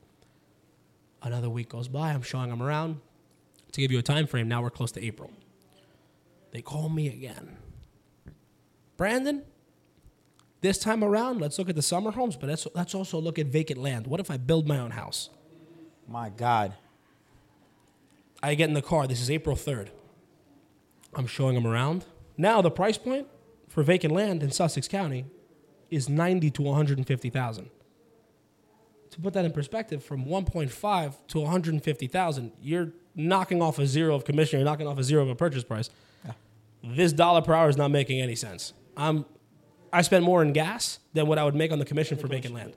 Another 1.23 1.51
week 1.51 1.69
goes 1.69 1.89
by. 1.89 2.13
I'm 2.13 2.23
showing 2.23 2.51
them 2.51 2.63
around. 2.63 3.01
to 3.73 3.81
give 3.81 3.93
you 3.93 3.99
a 3.99 4.03
time 4.03 4.27
frame, 4.27 4.49
now 4.49 4.63
we're 4.63 4.71
close 4.71 4.93
to 4.93 5.05
April. 5.05 5.31
They 6.53 6.63
call 6.63 6.89
me 6.89 7.09
again. 7.09 7.57
Brandon, 8.97 9.43
this 10.63 10.79
time 10.79 11.05
around, 11.05 11.41
let's 11.41 11.59
look 11.59 11.69
at 11.69 11.77
the 11.77 11.83
summer 11.83 12.13
homes, 12.13 12.37
but 12.37 12.49
let's, 12.49 12.67
let's 12.75 12.95
also 12.95 13.21
look 13.21 13.39
at 13.39 13.47
vacant 13.47 13.81
land. 13.81 14.07
What 14.07 14.21
if 14.21 14.31
I 14.31 14.37
build 14.37 14.67
my 14.67 14.79
own 14.79 14.93
house? 14.93 15.29
My 16.09 16.31
God. 16.31 16.75
I 18.43 18.55
get 18.55 18.69
in 18.69 18.75
the 18.75 18.83
car. 18.83 19.07
This 19.07 19.21
is 19.21 19.31
April 19.31 19.57
3rd. 19.57 19.89
I'm 21.15 21.27
showing 21.27 21.57
them 21.57 21.67
around. 21.67 22.07
Now 22.37 22.63
the 22.63 22.71
price 22.71 22.97
point 22.97 23.27
for 23.69 23.83
vacant 23.83 24.15
land 24.15 24.43
in 24.43 24.51
Sussex 24.51 24.89
County 24.89 25.27
is 25.91 26.09
90 26.09 26.51
to 26.53 26.63
150,000. 26.63 27.71
To 29.11 29.21
put 29.21 29.35
that 29.35 29.45
in 29.45 29.53
perspective, 29.53 30.03
from 30.03 30.25
1.5 30.25 31.15
to 31.29 31.41
150,000, 31.41 32.53
you're 32.63 32.93
knocking 33.15 33.61
off 33.61 33.79
a 33.79 33.87
zero 33.87 34.15
of 34.15 34.25
commission, 34.25 34.59
you're 34.59 34.65
knocking 34.65 34.87
off 34.87 34.99
a 34.99 35.05
zero 35.05 35.23
of 35.23 35.29
a 35.29 35.35
purchase 35.35 35.65
price. 35.65 35.91
This 36.83 37.13
dollar 37.13 37.43
per 37.43 37.53
hour 37.53 37.69
is 37.69 37.77
not 37.77 37.91
making 37.91 38.21
any 38.21 38.35
sense. 38.35 38.73
I'm 38.97 39.25
I 39.93 40.03
spent 40.03 40.25
more 40.25 40.43
in 40.43 40.53
gas 40.53 40.99
than 41.13 41.27
what 41.27 41.39
I 41.39 41.45
would 41.45 41.55
make 41.55 41.71
on 41.71 41.79
the 41.79 41.85
commission 41.85 42.17
for 42.17 42.27
vacant 42.27 42.55
land. 42.55 42.75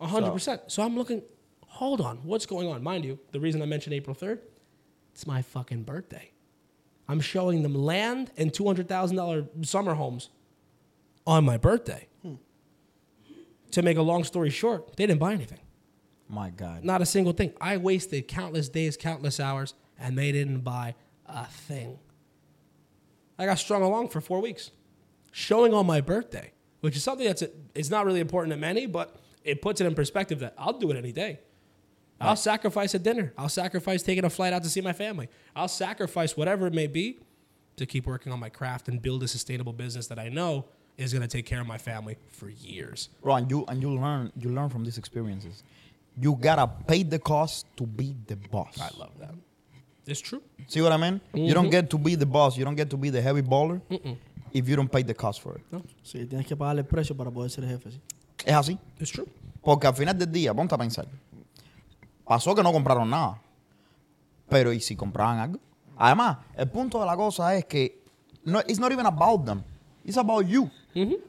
100%. 0.00 0.70
So 0.70 0.82
I'm 0.82 0.96
looking, 0.96 1.22
hold 1.66 2.00
on, 2.00 2.18
what's 2.18 2.46
going 2.46 2.68
on? 2.68 2.82
Mind 2.82 3.04
you, 3.04 3.18
the 3.32 3.40
reason 3.40 3.62
I 3.62 3.66
mentioned 3.66 3.94
April 3.94 4.14
3rd, 4.14 4.40
it's 5.12 5.26
my 5.26 5.42
fucking 5.42 5.84
birthday. 5.84 6.30
I'm 7.08 7.20
showing 7.20 7.62
them 7.62 7.74
land 7.74 8.30
and 8.36 8.52
$200,000 8.52 9.66
summer 9.66 9.94
homes 9.94 10.30
on 11.26 11.44
my 11.44 11.56
birthday. 11.56 12.08
Hmm. 12.22 12.34
To 13.72 13.82
make 13.82 13.96
a 13.96 14.02
long 14.02 14.24
story 14.24 14.50
short, 14.50 14.96
they 14.96 15.06
didn't 15.06 15.20
buy 15.20 15.32
anything. 15.32 15.60
My 16.28 16.50
God. 16.50 16.84
Not 16.84 17.02
a 17.02 17.06
single 17.06 17.32
thing. 17.32 17.52
I 17.60 17.76
wasted 17.76 18.28
countless 18.28 18.68
days, 18.68 18.96
countless 18.96 19.38
hours, 19.38 19.74
and 19.98 20.18
they 20.18 20.32
didn't 20.32 20.60
buy 20.60 20.94
a 21.26 21.46
thing. 21.46 21.98
I 23.38 23.46
got 23.46 23.58
strung 23.58 23.82
along 23.82 24.08
for 24.08 24.20
four 24.20 24.40
weeks, 24.40 24.70
showing 25.34 25.74
on 25.74 25.84
my 25.84 26.00
birthday, 26.00 26.52
which 26.80 26.94
is 26.94 27.02
something 27.02 27.26
that's 27.26 27.42
it's 27.74 27.90
not 27.90 28.06
really 28.06 28.20
important 28.20 28.52
to 28.52 28.56
many, 28.56 28.86
but 28.86 29.16
it 29.42 29.60
puts 29.60 29.80
it 29.80 29.86
in 29.86 29.94
perspective 29.94 30.38
that 30.38 30.54
I'll 30.56 30.78
do 30.78 30.90
it 30.92 30.96
any 30.96 31.10
day. 31.12 31.40
I'll 32.20 32.36
sacrifice 32.36 32.94
a 32.94 32.98
dinner. 32.98 33.34
I'll 33.36 33.50
sacrifice 33.50 34.02
taking 34.02 34.24
a 34.24 34.30
flight 34.30 34.52
out 34.54 34.62
to 34.62 34.70
see 34.70 34.80
my 34.80 34.94
family. 34.94 35.28
I'll 35.54 35.68
sacrifice 35.68 36.36
whatever 36.36 36.66
it 36.66 36.72
may 36.72 36.86
be 36.86 37.18
to 37.76 37.84
keep 37.84 38.06
working 38.06 38.32
on 38.32 38.38
my 38.38 38.48
craft 38.48 38.88
and 38.88 39.02
build 39.02 39.22
a 39.24 39.28
sustainable 39.28 39.74
business 39.74 40.06
that 40.06 40.18
I 40.18 40.28
know 40.28 40.66
is 40.96 41.12
going 41.12 41.20
to 41.22 41.28
take 41.28 41.44
care 41.44 41.60
of 41.60 41.66
my 41.66 41.76
family 41.76 42.16
for 42.30 42.48
years. 42.48 43.10
Bro, 43.20 43.34
and 43.34 43.50
you 43.50 43.64
and 43.66 43.82
you 43.82 43.90
learn 43.90 44.32
you 44.38 44.50
learn 44.50 44.70
from 44.70 44.84
these 44.84 44.96
experiences. 44.96 45.64
You 46.16 46.38
gotta 46.40 46.68
pay 46.86 47.02
the 47.02 47.18
cost 47.18 47.66
to 47.76 47.84
be 47.84 48.14
the 48.28 48.36
boss. 48.36 48.80
I 48.80 48.90
love 48.96 49.10
that. 49.18 49.34
It's 50.06 50.20
true. 50.20 50.42
See 50.68 50.80
what 50.80 50.92
I 50.92 50.96
mean? 50.96 51.20
You 51.34 51.52
don't 51.52 51.64
mm-hmm. 51.64 51.70
get 51.72 51.90
to 51.90 51.98
be 51.98 52.14
the 52.14 52.26
boss. 52.26 52.56
You 52.56 52.64
don't 52.64 52.76
get 52.76 52.90
to 52.90 52.96
be 52.96 53.10
the 53.10 53.20
heavy 53.20 53.42
baller 53.42 53.80
if 54.54 54.66
you 54.66 54.76
don't 54.76 54.90
pay 54.90 55.02
the 55.02 55.14
cost 55.14 55.42
for 55.42 55.58
it. 55.58 55.64
Sí, 56.02 56.24
tienes 56.26 56.46
que 56.46 56.56
pagarle 56.56 56.80
el 56.82 56.86
precio 56.86 57.14
para 57.14 57.30
poder 57.30 57.50
ser 57.50 57.66
jefe. 57.66 57.90
sí. 57.90 58.00
Es 58.46 58.54
así. 58.54 58.78
It's 58.98 59.10
true. 59.10 59.26
Porque 59.62 59.86
al 59.86 59.94
final 59.94 60.16
del 60.16 60.30
día, 60.30 60.54
ponte 60.54 60.74
a 60.74 60.78
pensar. 60.78 61.06
Pasó 62.24 62.54
que 62.54 62.62
no 62.62 62.72
compraron 62.72 63.08
nada. 63.10 63.40
Pero 64.48 64.72
¿y 64.72 64.80
si 64.80 64.94
compraban 64.94 65.38
algo? 65.38 65.58
Además, 65.96 66.38
el 66.56 66.68
punto 66.68 67.00
de 67.00 67.06
la 67.06 67.16
cosa 67.16 67.54
es 67.56 67.64
que 67.64 68.02
no, 68.44 68.60
it's 68.60 68.78
not 68.78 68.92
even 68.92 69.06
about 69.06 69.44
them. 69.44 69.62
It's 70.04 70.18
about 70.18 70.46
you. 70.46 70.70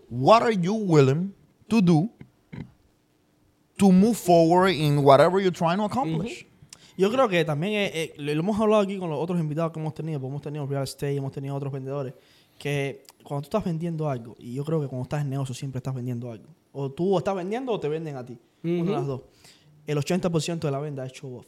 What 0.10 0.44
are 0.44 0.56
you 0.56 0.74
willing 0.74 1.34
to 1.70 1.82
do 1.82 2.10
to 3.78 3.92
move 3.92 4.16
forward 4.16 4.70
in 4.76 5.04
whatever 5.04 5.40
you're 5.40 5.52
trying 5.52 5.78
to 5.78 5.86
accomplish? 5.86 6.46
Yo 6.98 7.12
creo 7.12 7.28
que 7.28 7.44
también 7.44 7.74
eh, 7.74 7.92
eh, 7.94 8.14
lo 8.18 8.34
lo 8.34 8.40
hemos 8.40 8.60
hablado 8.60 8.82
aquí 8.82 8.98
con 8.98 9.10
los 9.10 9.20
otros 9.20 9.40
invitados 9.40 9.72
que 9.74 9.80
hemos 9.80 9.94
tenido, 9.94 10.20
porque 10.20 10.32
hemos 10.32 10.42
tenido 10.42 10.66
real 10.66 10.84
estate, 10.84 11.16
hemos 11.16 11.32
tenido 11.32 11.56
otros 11.56 11.72
vendedores, 11.74 12.14
que 12.58 13.04
cuando 13.24 13.42
tú 13.42 13.58
estás 13.58 13.66
vendiendo 13.66 14.10
algo, 14.10 14.36
y 14.40 14.54
yo 14.54 14.64
creo 14.64 14.82
que 14.82 14.88
cuando 14.88 15.04
estás 15.04 15.22
en 15.22 15.30
negocio 15.30 15.54
siempre 15.56 15.80
estás 15.80 15.94
vendiendo 15.94 16.32
algo, 16.32 16.48
o 16.72 16.92
tú 16.92 17.18
estás 17.18 17.36
vendiendo 17.36 17.72
o 17.72 17.80
te 17.80 17.88
venden 17.88 18.16
a 18.16 18.26
ti, 18.26 18.38
una 18.64 18.84
de 18.84 18.92
las 18.92 19.08
dos. 19.08 19.22
El 19.88 19.98
80% 19.98 20.60
de 20.60 20.72
la 20.72 20.80
venta 20.80 21.06
es 21.06 21.14
show 21.14 21.38
off, 21.38 21.46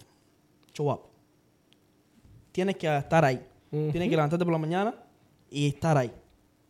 show 0.74 0.92
up. 0.92 1.02
Tienes 2.52 2.76
que 2.78 2.98
estar 2.98 3.24
ahí, 3.26 3.46
tienes 3.70 4.10
que 4.10 4.16
levantarte 4.16 4.46
por 4.46 4.52
la 4.52 4.60
mañana 4.60 4.96
y 5.50 5.68
estar 5.68 5.98
ahí, 5.98 6.12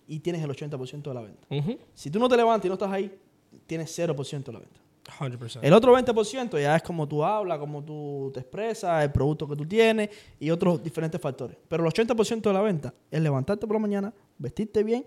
y 0.07 0.19
tienes 0.19 0.43
el 0.43 0.49
80% 0.49 1.01
de 1.01 1.13
la 1.13 1.21
venta. 1.21 1.47
Si 1.93 2.09
tú 2.09 2.19
no 2.19 2.27
te 2.29 2.37
levantas 2.37 2.65
y 2.65 2.67
no 2.69 2.73
estás 2.73 2.91
ahí, 2.91 3.17
tienes 3.65 3.97
0% 3.97 4.43
de 4.43 4.53
la 4.53 4.59
venta. 4.59 4.79
100%. 5.07 5.59
El 5.61 5.73
otro 5.73 5.97
20% 5.97 6.61
ya 6.61 6.75
es 6.75 6.83
como 6.83 7.07
tú 7.07 7.23
hablas, 7.23 7.57
como 7.59 7.83
tú 7.83 8.31
te 8.33 8.41
expresas, 8.41 9.03
el 9.03 9.11
producto 9.11 9.47
que 9.47 9.55
tú 9.55 9.65
tienes 9.65 10.09
y 10.39 10.49
otros 10.49 10.83
diferentes 10.83 11.19
factores. 11.19 11.57
Pero 11.67 11.85
el 11.85 11.91
80% 11.91 12.41
de 12.41 12.53
la 12.53 12.61
venta 12.61 12.93
es 13.09 13.21
levantarte 13.21 13.65
por 13.65 13.75
la 13.75 13.81
mañana, 13.81 14.13
vestirte 14.37 14.83
bien 14.83 15.05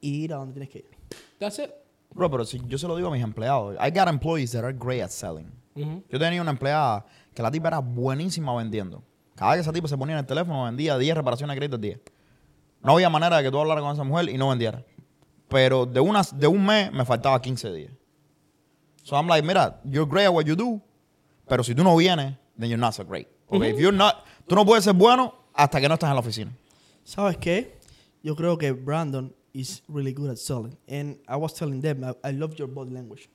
y 0.00 0.24
ir 0.24 0.32
a 0.32 0.36
donde 0.36 0.52
tienes 0.54 0.68
que 0.68 0.78
ir. 0.78 0.90
That's 1.38 1.58
it. 1.58 1.70
Bro, 2.14 2.30
pero 2.30 2.44
si 2.44 2.60
yo 2.66 2.78
se 2.78 2.86
lo 2.86 2.96
digo 2.96 3.08
a 3.08 3.12
mis 3.12 3.22
empleados. 3.22 3.76
I 3.76 3.90
got 3.90 4.08
employees 4.08 4.52
that 4.52 4.64
are 4.64 4.76
great 4.76 5.02
at 5.02 5.10
selling. 5.10 5.52
Yo 6.08 6.18
tenía 6.18 6.42
una 6.42 6.50
empleada 6.50 7.06
que 7.32 7.40
la 7.40 7.50
tipa 7.52 7.68
era 7.68 7.78
buenísima 7.78 8.54
vendiendo. 8.56 9.02
Cada 9.36 9.52
vez 9.52 9.58
que 9.58 9.60
esa 9.62 9.72
tipa 9.72 9.86
se 9.86 9.96
ponía 9.96 10.14
en 10.14 10.20
el 10.20 10.26
teléfono, 10.26 10.64
vendía 10.64 10.98
10 10.98 11.16
reparaciones 11.16 11.54
de 11.54 11.58
crédito 11.58 11.76
al 11.76 11.82
día. 11.82 12.00
No 12.82 12.94
había 12.94 13.08
manera 13.08 13.36
de 13.36 13.44
que 13.44 13.50
tú 13.50 13.60
hablaras 13.60 13.84
con 13.84 13.92
esa 13.92 14.02
mujer 14.02 14.28
y 14.28 14.36
no 14.36 14.48
vendiera. 14.48 14.84
Pero 15.48 15.86
de, 15.86 16.00
unas, 16.00 16.36
de 16.36 16.48
un 16.48 16.66
mes 16.66 16.92
me 16.92 17.04
faltaba 17.04 17.40
15 17.40 17.72
días. 17.72 17.92
So 19.08 19.16
I'm 19.16 19.26
like, 19.26 19.42
mira, 19.42 19.74
you're 19.86 20.04
great 20.04 20.26
at 20.26 20.34
what 20.34 20.46
you 20.46 20.54
do, 20.54 20.82
pero 21.48 21.62
si 21.62 21.74
tú 21.74 21.82
no 21.82 21.96
vienes, 21.96 22.36
then 22.58 22.68
you're 22.68 22.76
not 22.76 22.92
so 22.92 23.04
great. 23.04 23.26
Okay? 23.50 23.70
If 23.70 23.78
you're 23.80 23.90
not, 23.90 24.26
tú 24.46 24.54
no 24.54 24.66
puedes 24.66 24.84
ser 24.84 24.92
bueno 24.92 25.32
hasta 25.54 25.80
que 25.80 25.88
no 25.88 25.94
estás 25.94 26.10
en 26.10 26.14
la 26.14 26.20
oficina. 26.20 26.50
¿Sabes 27.04 27.38
qué? 27.38 27.72
Yo 28.22 28.36
creo 28.36 28.58
que 28.58 28.72
Brandon 28.72 29.32
is 29.54 29.80
really 29.88 30.12
good 30.12 30.28
at 30.28 30.36
selling. 30.36 30.76
And 30.86 31.16
I 31.26 31.36
was 31.36 31.54
telling 31.54 31.80
them, 31.80 32.04
I, 32.04 32.12
I 32.22 32.32
love 32.32 32.58
your 32.58 32.68
body 32.68 32.90
language. 32.90 33.30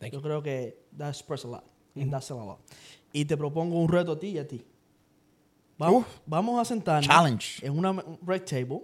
Thank 0.00 0.14
Yo 0.14 0.22
creo 0.22 0.42
que 0.42 0.76
that 0.96 1.10
express 1.10 1.44
a 1.44 1.48
lot. 1.48 1.64
And 1.94 2.10
that 2.10 2.30
a 2.30 2.34
lot. 2.34 2.60
Y 3.12 3.26
te 3.26 3.36
propongo 3.36 3.74
un 3.74 3.88
reto 3.88 4.12
a 4.12 4.18
ti 4.18 4.28
y 4.28 4.38
a 4.38 4.48
ti. 4.48 4.64
Vamos, 5.76 6.06
vamos 6.26 6.58
a 6.58 6.64
sentarnos 6.64 7.06
Challenge. 7.06 7.66
en 7.66 7.76
una 7.76 8.02
red 8.24 8.46
table. 8.46 8.80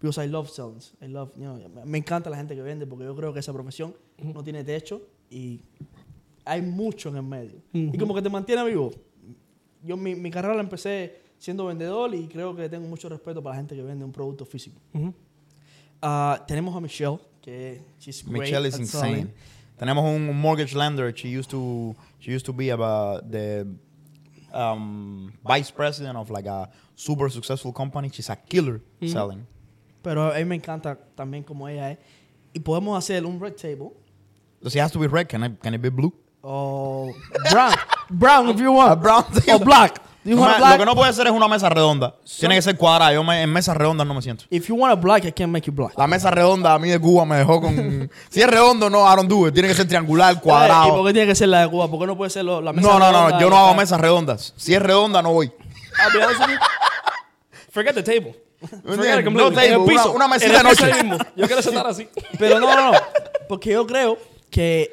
Because 0.00 0.16
I 0.22 0.28
love 0.28 0.48
selling. 0.48 0.80
I 1.02 1.06
love, 1.06 1.32
you 1.34 1.42
know, 1.42 1.58
me 1.84 1.98
encanta 1.98 2.30
la 2.30 2.36
gente 2.36 2.54
que 2.54 2.62
vende 2.62 2.86
porque 2.86 3.04
yo 3.04 3.16
creo 3.16 3.32
que 3.32 3.40
esa 3.40 3.52
profesión 3.52 3.96
no 4.22 4.44
tiene 4.44 4.62
techo 4.62 5.02
y 5.30 5.60
hay 6.44 6.62
mucho 6.62 7.08
en 7.10 7.16
el 7.16 7.22
medio. 7.22 7.62
Y 7.72 7.96
como 7.98 8.14
que 8.14 8.22
te 8.22 8.30
mantiene 8.30 8.64
vivo. 8.64 8.90
Yo 9.82 9.96
mi, 9.96 10.14
mi 10.14 10.30
carrera 10.30 10.54
la 10.54 10.62
empecé 10.62 11.20
siendo 11.38 11.66
vendedor 11.66 12.14
y 12.14 12.26
creo 12.26 12.54
que 12.54 12.68
tengo 12.68 12.86
mucho 12.88 13.08
respeto 13.08 13.42
para 13.42 13.54
la 13.54 13.60
gente 13.60 13.76
que 13.76 13.82
vende 13.82 14.04
un 14.04 14.12
producto 14.12 14.44
físico. 14.44 14.80
Ah, 16.02 16.44
tenemos 16.46 16.74
a 16.76 16.80
Michelle, 16.80 17.18
que 17.40 17.80
she's 17.98 18.24
great 18.24 18.42
Michelle 18.42 18.66
is 18.66 18.78
insane. 18.78 19.14
selling. 19.14 19.34
Tenemos 19.76 20.04
un 20.04 20.40
mortgage 20.40 20.74
lender. 20.74 21.12
She 21.14 21.28
used 21.28 21.50
to 21.50 21.94
she 22.18 22.32
used 22.32 22.46
to 22.46 22.52
be 22.52 22.70
about 22.70 23.30
the 23.30 23.66
um, 24.52 25.32
vice 25.44 25.70
president 25.70 26.16
of 26.16 26.30
like 26.30 26.46
a 26.46 26.68
super 26.96 27.30
successful 27.30 27.72
company. 27.72 28.10
She's 28.10 28.30
a 28.30 28.36
killer 28.36 28.80
selling. 29.00 29.46
Pero 30.02 30.32
a 30.32 30.38
mí 30.38 30.44
me 30.44 30.56
encanta 30.56 30.98
también 31.14 31.44
como 31.44 31.68
ella 31.68 31.92
es. 31.92 31.98
Y 32.52 32.60
podemos 32.60 32.96
hacer 32.98 33.24
un 33.24 33.38
red 33.40 33.54
table 33.54 33.92
Does 34.62 34.74
it 34.74 34.80
have 34.80 34.92
to 34.92 34.98
be 34.98 35.06
red? 35.06 35.28
Can 35.28 35.44
it 35.44 35.60
can 35.62 35.74
it 35.74 35.80
be 35.80 35.88
blue? 35.90 36.12
o 36.42 37.12
brown. 37.50 37.72
brown 38.10 38.48
if 38.48 38.58
you 38.60 38.72
want. 38.72 39.00
Brown 39.02 39.24
O 39.52 39.58
black. 39.58 40.00
You 40.24 40.34
No 40.36 40.42
want 40.42 40.52
me- 40.54 40.58
black? 40.58 40.72
Lo 40.72 40.78
que 40.78 40.84
no 40.86 40.94
puede 40.94 41.12
ser 41.12 41.26
es 41.26 41.32
una 41.32 41.48
mesa 41.48 41.68
redonda. 41.68 42.14
Tiene 42.38 42.54
que 42.56 42.62
ser 42.62 42.76
cuadrada. 42.76 43.12
Yo 43.12 43.22
me- 43.24 43.42
en 43.42 43.50
mesas 43.52 43.76
redondas 43.76 44.06
no 44.06 44.14
me 44.14 44.20
siento. 44.22 44.44
If 44.50 44.66
you 44.68 44.74
want 44.76 44.92
a 44.92 44.96
black, 44.96 45.24
I 45.24 45.32
can 45.32 45.50
make 45.50 45.66
you 45.66 45.72
black. 45.72 45.96
La 45.96 46.06
mesa 46.06 46.30
redonda 46.30 46.74
a 46.74 46.78
mí 46.78 46.88
de 46.90 46.98
Cuba 47.00 47.24
me 47.24 47.36
dejó 47.36 47.60
con. 47.60 48.10
si 48.30 48.40
es 48.42 48.46
redondo, 48.48 48.90
no, 48.90 49.04
I 49.10 49.16
don't 49.16 49.28
do 49.28 49.48
it. 49.48 49.54
Tiene 49.54 49.68
que 49.68 49.74
ser 49.74 49.86
triangular, 49.88 50.32
¿Y 50.32 50.34
por 50.36 50.44
cuadrado. 50.44 51.04
qué 51.04 51.12
tiene 51.12 51.28
que 51.28 51.34
ser 51.34 51.48
la 51.48 51.62
de 51.62 51.68
Cuba? 51.70 51.88
¿Por 51.88 52.00
qué 52.00 52.06
no 52.06 52.16
puede 52.16 52.30
ser 52.30 52.44
lo- 52.44 52.60
la 52.60 52.72
mesa 52.72 52.86
No, 52.88 52.98
no, 52.98 53.06
redonda 53.10 53.30
no. 53.30 53.40
Yo 53.40 53.50
no 53.50 53.56
hago 53.58 53.74
mesas 53.74 54.00
redondas. 54.00 54.54
Si 54.56 54.74
es 54.74 54.82
redonda, 54.82 55.22
no 55.22 55.32
voy. 55.32 55.46
I'll 55.46 56.12
be 56.18 56.22
honest 56.24 56.40
with 56.40 56.48
you. 56.50 56.58
Forget 57.70 57.94
the 57.94 58.02
table. 58.02 58.34
Forget 58.60 59.20
it 59.20 59.24
No 59.30 59.50
table, 59.50 59.66
En 59.66 59.72
el 59.72 59.78
una- 59.78 59.86
piso. 59.86 60.12
una 60.12 60.28
mesita 60.28 60.46
En 60.50 60.56
el 60.56 60.62
de 60.62 60.70
piso 60.70 60.86
noche. 60.86 60.98
ahí 60.98 61.02
mismo. 61.04 61.24
Yo 61.36 61.46
quiero 61.46 61.62
sentar 61.62 61.86
así. 61.86 62.08
Pero 62.38 62.60
no, 62.60 62.74
no, 62.74 62.92
no. 62.92 62.98
Porque 63.48 63.70
yo 63.70 63.86
creo 63.86 64.18
que 64.48 64.90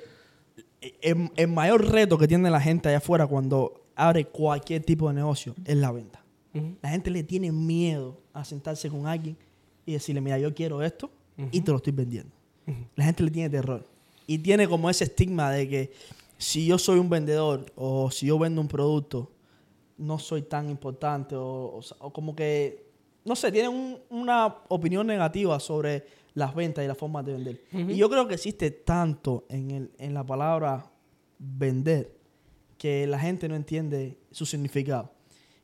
el, 1.02 1.32
el 1.36 1.48
mayor 1.48 1.86
reto 1.90 2.18
que 2.18 2.28
tiene 2.28 2.50
la 2.50 2.62
gente 2.62 2.90
allá 2.90 2.98
afuera 3.00 3.26
cuando 3.28 3.82
abre 3.96 4.26
cualquier 4.26 4.84
tipo 4.84 5.08
de 5.08 5.16
negocio 5.16 5.56
es 5.66 5.76
la 5.78 5.92
venta. 5.92 6.22
La 6.82 6.90
gente 6.90 7.10
le 7.12 7.24
tiene 7.24 7.52
miedo 7.52 8.18
a 8.34 8.46
sentarse 8.46 8.90
con 8.90 9.08
alguien 9.08 9.36
y 9.86 9.94
decirle, 9.94 10.22
mira, 10.22 10.40
yo 10.40 10.54
quiero 10.54 10.82
esto 10.82 11.10
y 11.52 11.60
te 11.62 11.72
lo 11.72 11.78
estoy 11.78 11.92
vendiendo. 11.94 12.32
La 12.96 13.06
gente 13.06 13.24
le 13.24 13.32
tiene 13.32 13.50
terror. 13.50 13.86
Y 14.26 14.38
tiene 14.40 14.68
como 14.68 14.90
ese 14.90 15.04
estigma 15.04 15.52
de 15.52 15.68
que 15.68 15.92
si 16.38 16.66
yo 16.66 16.78
soy 16.78 16.98
un 17.00 17.10
vendedor 17.10 17.66
o 17.76 18.10
si 18.10 18.26
yo 18.28 18.40
vendo 18.40 18.62
un 18.62 18.68
producto, 18.70 19.30
no 19.98 20.18
soy 20.18 20.42
tan 20.44 20.70
importante 20.70 21.36
o, 21.36 21.76
o 21.76 21.82
sa- 21.82 21.96
o 22.00 22.12
como 22.12 22.36
que, 22.36 22.86
no 23.26 23.36
sé, 23.36 23.52
tienen 23.52 23.72
un- 23.72 23.98
una 24.10 24.56
opinión 24.70 25.06
negativa 25.08 25.60
sobre 25.60 26.06
las 26.36 26.54
ventas 26.54 26.86
y 26.86 26.88
las 26.88 26.98
formas 26.98 27.26
de 27.26 27.34
vender. 27.34 27.62
Y 27.72 27.96
yo 27.96 28.10
creo 28.10 28.28
que 28.28 28.36
existe 28.36 28.70
tanto 28.72 29.46
en, 29.50 29.72
el, 29.72 29.92
en 29.98 30.14
la 30.14 30.24
palabra 30.24 30.92
vender 31.40 32.14
que 32.78 33.08
la 33.08 33.18
gente 33.20 33.48
no 33.50 33.56
entiende 33.56 34.18
su 34.32 34.46
significado. 34.46 35.12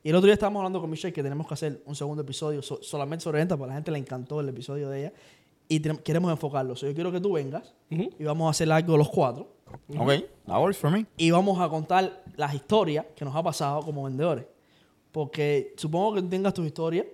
Y 0.02 0.08
el 0.10 0.16
otro 0.16 0.26
día 0.26 0.34
estábamos 0.34 0.60
hablando 0.60 0.80
con 0.80 0.90
Michelle 0.90 1.12
que 1.12 1.22
tenemos 1.22 1.46
que 1.46 1.54
hacer 1.54 1.82
un 1.86 1.94
segundo 1.94 2.22
episodio 2.22 2.60
so- 2.62 2.82
solamente 2.82 3.22
sobre 3.22 3.38
venta, 3.38 3.56
porque 3.56 3.68
a 3.70 3.74
la 3.74 3.74
gente 3.74 3.90
le 3.92 3.98
encantó 3.98 4.40
el 4.40 4.48
episodio 4.48 4.88
de 4.88 5.00
ella. 5.00 5.12
Y 5.68 5.78
queremos 5.80 6.30
enfocarlo. 6.32 6.74
So, 6.74 6.86
yo 6.86 6.94
quiero 6.94 7.12
que 7.12 7.20
tú 7.20 7.32
vengas 7.32 7.72
Ujú. 7.90 8.10
y 8.18 8.24
vamos 8.24 8.48
a 8.48 8.50
hacer 8.50 8.70
algo 8.72 8.96
los 8.96 9.08
cuatro. 9.08 9.54
Ok, 9.96 10.10
that 10.46 10.58
works 10.60 10.76
for 10.76 10.90
me. 10.90 11.06
Y 11.16 11.30
vamos 11.30 11.58
a 11.60 11.68
contar 11.68 12.24
las 12.36 12.52
historias 12.54 13.06
que 13.14 13.24
nos 13.24 13.34
ha 13.36 13.42
pasado 13.42 13.80
como 13.82 14.02
vendedores. 14.04 14.44
Porque 15.12 15.72
supongo 15.76 16.14
que 16.14 16.22
tengas 16.22 16.52
tus 16.54 16.66
historias. 16.66 17.06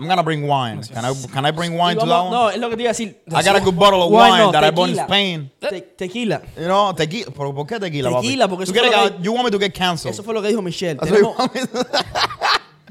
I'm 0.00 0.08
gonna 0.08 0.22
bring 0.22 0.46
wine. 0.46 0.82
Can 0.82 1.04
I, 1.04 1.12
can 1.32 1.44
I 1.44 1.50
bring 1.50 1.76
wine 1.76 1.96
to 1.98 2.06
that 2.06 2.20
one? 2.22 2.30
no, 2.30 2.48
es 2.48 2.58
lo 2.58 2.68
que 2.70 2.76
te 2.76 2.82
iba 2.84 2.90
a 2.90 2.94
decir. 2.94 3.14
I 3.32 3.42
got 3.42 3.56
a 3.56 3.60
good 3.60 3.76
bottle 3.76 4.02
of 4.02 4.10
Wine 4.10 4.30
wine 4.30 4.40
no, 4.46 4.52
that 4.52 4.64
I 4.64 4.70
bought 4.70 4.88
in. 4.88 4.96
Spain. 4.96 5.50
Te- 5.60 5.82
tequila. 5.96 6.40
You 6.56 6.66
know, 6.66 6.92
tequila. 6.94 7.30
¿Por, 7.34 7.54
por 7.54 7.66
qué 7.66 7.78
tequila, 7.78 8.10
papi? 8.10 8.28
Tequila, 8.28 8.48
porque 8.48 8.64
¿Tú 8.64 8.72
eso 8.72 8.72
quieres 8.72 8.92
fue 8.94 9.10
lo 9.10 9.16
que- 9.18 9.22
You 9.24 9.32
want 9.32 9.44
me 9.44 9.50
to 9.50 9.58
get 9.58 9.74
canceled. 9.74 10.14
Eso 10.14 10.22
fue 10.22 10.32
lo 10.34 10.40
que 10.40 10.48
dijo 10.48 10.62
Michelle. 10.62 10.96
That's 10.98 11.10
what 11.10 11.20
you 11.20 11.26
Tenemos- 11.26 11.38
want 11.38 11.54
me 11.54 11.60
to- 11.66 11.86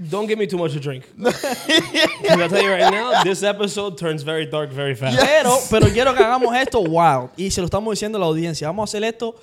Don't 0.10 0.28
give 0.30 0.38
me 0.40 0.48
too 0.48 0.58
much 0.58 0.72
to 0.74 0.80
drink. 0.80 1.04
I'll 1.26 2.48
tell 2.48 2.64
you 2.64 2.70
right 2.72 2.90
now, 2.90 3.22
this 3.24 3.44
episode 3.44 3.98
turns 3.98 4.24
very 4.24 4.46
dark 4.46 4.72
very 4.72 4.96
fast. 4.96 5.20
Pero, 5.20 5.58
pero 5.70 5.88
quiero 5.92 6.14
que 6.16 6.24
hagamos 6.24 6.56
esto 6.56 6.82
wow. 6.82 7.30
Y 7.38 7.50
se 7.52 7.60
lo 7.60 7.66
estamos 7.68 7.92
diciendo 7.92 8.18
a 8.18 8.22
la 8.22 8.28
audiencia. 8.28 8.68
Vamos 8.68 8.84
a 8.84 8.90
hacer 8.90 9.04
esto 9.04 9.36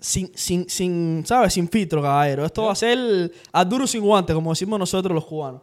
sin, 0.00 0.30
sin, 0.34 0.68
sin 0.68 1.22
¿sabes? 1.26 1.52
Sin 1.52 1.68
filtro, 1.68 2.00
caballero. 2.02 2.44
Esto 2.44 2.64
va 2.64 2.72
a 2.72 2.74
ser 2.74 3.30
a 3.52 3.64
duro 3.64 3.86
sin 3.86 4.02
guante, 4.02 4.32
como 4.34 4.50
decimos 4.50 4.78
nosotros 4.78 5.14
los 5.14 5.24
cubanos. 5.26 5.62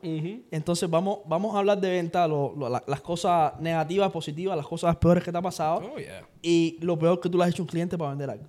Entonces 0.52 0.90
vamos, 0.90 1.20
vamos 1.28 1.56
a 1.56 1.60
hablar 1.60 1.80
de 1.82 1.90
venta, 1.90 2.28
lo- 2.28 2.54
lo- 2.56 2.70
la- 2.70 2.84
las 2.88 3.02
cosas 3.02 3.54
negativas, 3.60 4.12
positivas, 4.12 4.56
las 4.56 4.68
cosas 4.68 4.96
peores 4.98 5.24
que 5.24 5.32
te 5.32 5.38
ha 5.38 5.42
pasado. 5.42 5.82
Oh, 5.94 5.98
yeah. 6.00 6.28
Y 6.42 6.78
lo 6.82 6.98
peor 6.98 7.20
que 7.20 7.30
tú 7.30 7.38
le 7.38 7.44
has 7.46 7.50
hecho 7.50 7.64
a 7.64 7.66
un 7.66 7.68
cliente 7.70 7.98
para 7.98 8.12
vender 8.12 8.30
algo. 8.30 8.46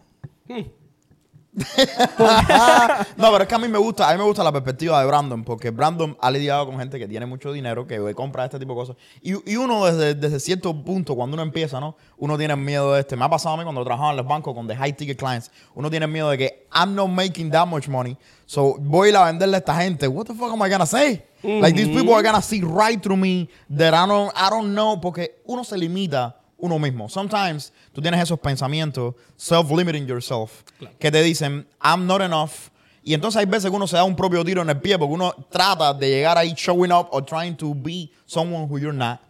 no, 3.17 3.33
pero 3.33 3.43
es 3.43 3.49
que 3.49 3.55
a 3.55 3.59
mí 3.59 3.69
me 3.69 3.79
gusta, 3.79 4.09
a 4.09 4.13
mí 4.13 4.19
me 4.19 4.25
gusta 4.25 4.45
la 4.45 4.53
perspectiva 4.53 5.01
de 5.01 5.07
Brandon, 5.07 5.45
porque 5.45 5.71
Brandon 5.71 6.17
ha 6.21 6.31
lidiado 6.31 6.67
con 6.67 6.79
gente 6.79 6.99
que 6.99 7.09
tiene 7.09 7.27
mucho 7.27 7.53
dinero, 7.53 7.87
que 7.87 8.15
compra 8.15 8.45
este 8.45 8.59
tipo 8.59 8.75
de 8.75 8.79
cosas. 8.79 8.97
Y, 9.23 9.57
uno 9.57 9.87
desde, 9.87 10.41
cierto 10.41 10.75
punto, 10.85 11.17
cuando 11.17 11.35
uno 11.35 11.43
empieza, 11.43 11.81
¿no? 11.81 11.97
Uno 12.19 12.37
tiene 12.37 12.55
miedo 12.55 12.93
de 12.93 13.01
este. 13.01 13.17
Me 13.17 13.25
ha 13.25 13.31
pasado 13.31 13.55
a 13.55 13.59
mí 13.59 13.65
cuando 13.65 13.83
trabajaba 13.83 14.11
en 14.11 14.19
los 14.19 14.27
bancos 14.27 14.55
con 14.55 14.69
the 14.69 14.77
high 14.77 14.93
ticket 14.93 15.19
clients. 15.19 15.51
Uno 15.75 15.91
tiene 15.91 16.07
miedo 16.07 16.31
de 16.31 16.39
que 16.39 16.67
I'm 16.73 16.95
not 16.95 17.09
making 17.09 17.51
that 17.51 17.67
much 17.67 17.89
money. 17.89 18.17
So 18.47 18.77
voy 18.79 19.09
a 19.09 19.13
ir 19.13 19.19
venderle 19.19 19.57
a 19.57 19.59
esta 19.59 19.75
gente. 19.75 20.07
What 20.07 20.27
the 20.27 20.35
fuck 20.35 20.53
am 20.53 20.63
I 20.63 20.71
gonna 20.71 20.87
say? 20.87 21.25
Like 21.43 21.77
these 21.77 21.89
people 21.89 22.15
are 22.15 22.23
gonna 22.23 22.43
see 22.43 22.63
right 22.63 23.01
through 23.01 23.19
me 23.19 23.49
that 23.71 23.95
I 23.95 24.07
don't, 24.07 24.33
I 24.35 24.51
don't 24.51 24.75
know. 24.75 25.01
Porque 25.01 25.41
uno 25.47 25.65
se 25.65 25.77
limita 25.77 26.38
uno 26.59 26.79
mismo. 26.79 27.09
Sometimes 27.09 27.73
tú 27.93 28.03
tienes 28.03 28.21
esos 28.21 28.39
pensamientos, 28.39 29.15
self-limiting 29.37 30.07
yourself, 30.07 30.63
que 30.99 31.11
te 31.11 31.23
dicen, 31.23 31.67
I'm 31.81 32.07
not 32.07 32.21
enough. 32.21 32.71
Y 33.03 33.15
entonces 33.15 33.39
hay 33.39 33.47
veces 33.47 33.71
que 33.71 33.77
uno 33.77 33.87
se 33.87 33.97
da 33.97 34.05
un 34.05 34.15
propio 34.15 34.45
tiro 34.45 34.61
en 34.61 34.69
el 34.69 34.81
pie 34.81 34.99
porque 34.99 35.15
uno 35.15 35.33
trata 35.49 35.95
de 35.95 36.09
llegar 36.09 36.37
ahí 36.37 36.53
showing 36.55 36.93
up 36.93 37.09
or 37.11 37.25
trying 37.25 37.57
to 37.57 37.75
be 37.75 38.11
someone 38.27 38.67
who 38.69 38.79
you're 38.79 38.93
not. 38.93 39.21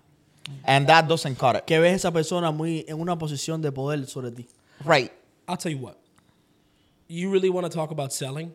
And 0.64 0.87
that 0.89 1.07
doesn't 1.07 1.37
cut 1.37 1.57
it. 1.57 1.66
Que 1.66 1.79
ves 1.79 1.93
a 1.93 2.09
esa 2.09 2.11
persona 2.11 2.51
muy 2.51 2.85
en 2.89 2.99
una 2.99 3.16
posición 3.16 3.61
de 3.61 3.70
poder 3.70 4.07
sobre 4.07 4.31
ti. 4.31 4.49
Right. 4.85 5.12
I'll 5.47 5.57
tell 5.57 5.70
you 5.70 5.79
what. 5.79 5.99
You 7.07 7.31
really 7.31 7.51
want 7.51 7.66
to 7.66 7.72
talk 7.72 7.91
about 7.91 8.12
selling? 8.12 8.53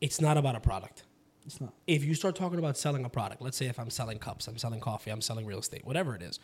It's 0.00 0.20
not 0.20 0.36
about 0.36 0.56
a 0.56 0.60
product. 0.60 1.04
It's 1.44 1.60
not. 1.60 1.72
If 1.86 2.04
you 2.04 2.14
start 2.14 2.36
talking 2.36 2.58
about 2.58 2.76
selling 2.76 3.04
a 3.04 3.08
product, 3.08 3.40
let's 3.40 3.56
say 3.56 3.66
if 3.66 3.78
I'm 3.78 3.90
selling 3.90 4.18
cups, 4.18 4.48
I'm 4.48 4.58
selling 4.58 4.80
coffee, 4.80 5.10
I'm 5.10 5.22
selling 5.22 5.46
real 5.46 5.60
estate, 5.60 5.84
whatever 5.84 6.14
it 6.14 6.22
is. 6.22 6.40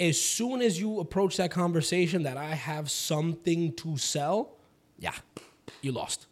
As 0.00 0.20
soon 0.20 0.60
as 0.60 0.80
you 0.80 0.98
approach 1.00 1.36
that 1.36 1.50
conversation 1.50 2.24
that 2.24 2.36
I 2.36 2.46
have 2.54 2.90
something 2.90 3.72
to 3.74 3.96
sell, 3.96 4.56
yeah, 4.98 5.12
you 5.82 5.92
lost. 5.92 6.26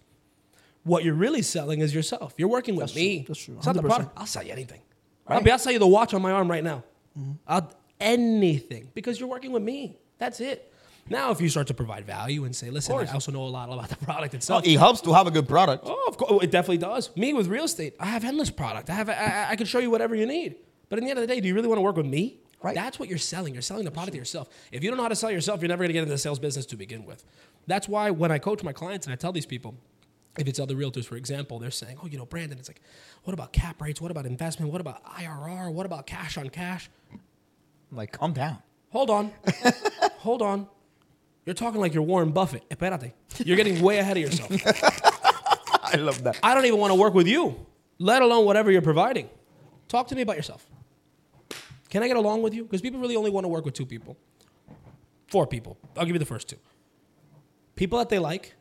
What 0.84 1.04
you're 1.04 1.14
really 1.14 1.42
selling 1.42 1.80
is 1.80 1.94
yourself. 1.94 2.34
You're 2.36 2.48
working 2.48 2.74
with 2.74 2.86
That's 2.86 2.96
me. 2.96 3.18
true. 3.20 3.24
That's 3.28 3.44
true. 3.44 3.56
It's 3.58 3.66
not 3.66 3.76
the 3.76 3.82
100%. 3.82 3.86
product. 3.86 4.12
I'll 4.16 4.26
sell 4.26 4.42
you 4.42 4.52
anything. 4.52 4.80
I'll, 5.28 5.40
be, 5.40 5.50
I'll 5.52 5.58
sell 5.60 5.72
you 5.72 5.78
the 5.78 5.86
watch 5.86 6.12
on 6.12 6.20
my 6.22 6.32
arm 6.32 6.50
right 6.50 6.64
now. 6.64 6.82
Mm-hmm. 7.16 7.32
I'll, 7.46 7.72
anything 8.00 8.90
because 8.94 9.20
you're 9.20 9.28
working 9.28 9.52
with 9.52 9.62
me. 9.62 9.96
That's 10.18 10.40
it. 10.40 10.72
Now, 11.08 11.30
if 11.30 11.40
you 11.40 11.48
start 11.48 11.66
to 11.68 11.74
provide 11.74 12.04
value 12.04 12.44
and 12.44 12.54
say, 12.54 12.70
listen, 12.70 12.94
I 12.96 13.06
also 13.12 13.32
know 13.32 13.42
a 13.42 13.46
lot 13.46 13.72
about 13.72 13.88
the 13.88 13.96
product 13.96 14.32
So 14.32 14.36
itself. 14.36 14.66
it 14.66 14.76
helps 14.78 15.00
to 15.02 15.12
have 15.12 15.26
a 15.26 15.30
good 15.32 15.48
product. 15.48 15.84
Oh, 15.86 16.04
of 16.08 16.16
course, 16.16 16.30
oh, 16.32 16.38
it 16.40 16.50
definitely 16.52 16.78
does. 16.78 17.14
Me 17.16 17.32
with 17.32 17.48
real 17.48 17.64
estate, 17.64 17.94
I 17.98 18.06
have 18.06 18.24
endless 18.24 18.50
product. 18.50 18.88
I 18.90 18.94
have, 18.94 19.08
I, 19.08 19.12
I- 19.14 19.46
I 19.50 19.56
can 19.56 19.66
show 19.66 19.78
you 19.80 19.90
whatever 19.90 20.14
you 20.14 20.26
need. 20.26 20.56
But 20.88 20.98
in 20.98 21.04
the 21.04 21.10
end 21.10 21.18
of 21.18 21.26
the 21.26 21.32
day, 21.32 21.40
do 21.40 21.48
you 21.48 21.54
really 21.54 21.68
want 21.68 21.78
to 21.78 21.82
work 21.82 21.96
with 21.96 22.06
me? 22.06 22.38
Right. 22.62 22.74
That's 22.74 22.98
what 22.98 23.08
you're 23.08 23.18
selling. 23.18 23.52
You're 23.54 23.62
selling 23.62 23.84
the 23.84 23.90
product 23.90 24.12
to 24.12 24.18
yourself. 24.18 24.48
If 24.70 24.82
you 24.84 24.90
don't 24.90 24.96
know 24.96 25.02
how 25.02 25.08
to 25.08 25.16
sell 25.16 25.30
yourself, 25.30 25.60
you're 25.60 25.68
never 25.68 25.80
going 25.80 25.88
to 25.88 25.94
get 25.94 26.02
into 26.02 26.12
the 26.12 26.18
sales 26.18 26.38
business 26.38 26.64
to 26.66 26.76
begin 26.76 27.04
with. 27.04 27.24
That's 27.66 27.88
why 27.88 28.10
when 28.10 28.30
I 28.30 28.38
coach 28.38 28.62
my 28.62 28.72
clients 28.72 29.06
and 29.06 29.12
I 29.12 29.16
tell 29.16 29.32
these 29.32 29.46
people, 29.46 29.74
if 30.38 30.46
it's 30.48 30.58
other 30.58 30.74
realtors, 30.74 31.04
for 31.04 31.16
example, 31.16 31.58
they're 31.58 31.70
saying, 31.70 31.98
"Oh, 32.02 32.06
you 32.06 32.16
know, 32.18 32.24
Brandon, 32.24 32.58
it's 32.58 32.68
like, 32.68 32.80
what 33.24 33.34
about 33.34 33.52
cap 33.52 33.82
rates? 33.82 34.00
What 34.00 34.10
about 34.10 34.24
investment? 34.24 34.72
What 34.72 34.80
about 34.80 35.04
IRR? 35.04 35.72
What 35.72 35.84
about 35.86 36.06
cash 36.06 36.38
on 36.38 36.48
cash?" 36.48 36.88
Like, 37.90 38.12
calm 38.12 38.32
down. 38.32 38.58
Hold 38.90 39.10
on, 39.10 39.32
hold 40.18 40.40
on. 40.40 40.66
You're 41.44 41.54
talking 41.54 41.80
like 41.80 41.92
you're 41.92 42.02
Warren 42.02 42.30
Buffett. 42.30 42.66
Espérate. 42.70 43.12
You're 43.44 43.56
getting 43.56 43.82
way 43.82 43.98
ahead 43.98 44.16
of 44.16 44.22
yourself. 44.22 44.50
I 45.84 45.96
love 45.96 46.22
that. 46.22 46.38
I 46.42 46.54
don't 46.54 46.64
even 46.64 46.78
want 46.78 46.92
to 46.92 46.94
work 46.94 47.12
with 47.14 47.26
you, 47.26 47.66
let 47.98 48.22
alone 48.22 48.46
whatever 48.46 48.70
you're 48.70 48.80
providing. 48.80 49.28
Talk 49.88 50.08
to 50.08 50.14
me 50.14 50.22
about 50.22 50.36
yourself. 50.36 50.64
Can 51.92 52.02
I 52.02 52.08
get 52.08 52.16
along 52.16 52.40
with 52.40 52.54
you? 52.54 52.62
Because 52.62 52.80
people 52.80 53.00
really 53.00 53.16
only 53.16 53.28
want 53.28 53.44
to 53.44 53.48
work 53.48 53.66
with 53.66 53.74
two 53.74 53.84
people, 53.84 54.16
four 55.28 55.46
people. 55.46 55.76
I'll 55.94 56.06
give 56.06 56.14
you 56.14 56.18
the 56.18 56.24
first 56.24 56.48
two 56.48 56.56
people 57.74 57.98
that 57.98 58.08
they 58.08 58.18
like, 58.18 58.54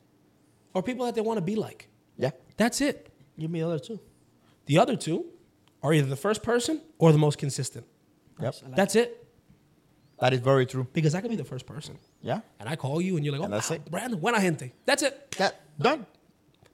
or 0.74 0.84
people 0.84 1.06
that 1.06 1.16
they 1.16 1.22
want 1.22 1.38
to 1.38 1.42
be 1.42 1.56
like. 1.56 1.88
Yeah. 2.18 2.32
That's 2.58 2.82
it. 2.82 3.10
Give 3.40 3.50
me 3.50 3.62
the 3.62 3.68
other 3.68 3.80
two. 3.80 4.02
The 4.66 4.80
other 4.80 4.98
two 4.98 5.28
are 5.82 5.94
either 5.94 6.10
the 6.10 6.18
first 6.18 6.44
person 6.44 6.82
or 6.98 7.14
the 7.14 7.18
most 7.18 7.38
consistent. 7.38 7.86
Yep. 8.42 8.56
That's 8.76 8.96
it. 8.96 9.26
That 10.20 10.34
is 10.34 10.42
very 10.42 10.66
true. 10.66 10.86
Because 10.92 11.16
I 11.16 11.22
could 11.22 11.30
be 11.30 11.38
the 11.38 11.46
first 11.46 11.66
person. 11.66 12.00
Yeah. 12.22 12.42
And 12.60 12.68
I 12.68 12.76
call 12.76 13.00
you 13.00 13.16
and 13.16 13.24
you're 13.24 13.32
like, 13.32 13.40
oh, 13.40 13.46
And 13.46 13.54
that's 13.54 13.70
wow, 13.70 13.78
it. 13.78 13.90
Brandon, 13.90 14.20
buena 14.20 14.42
gente. 14.42 14.74
That's 14.86 15.04
it. 15.04 15.32
That, 15.38 15.62
done. 15.80 16.06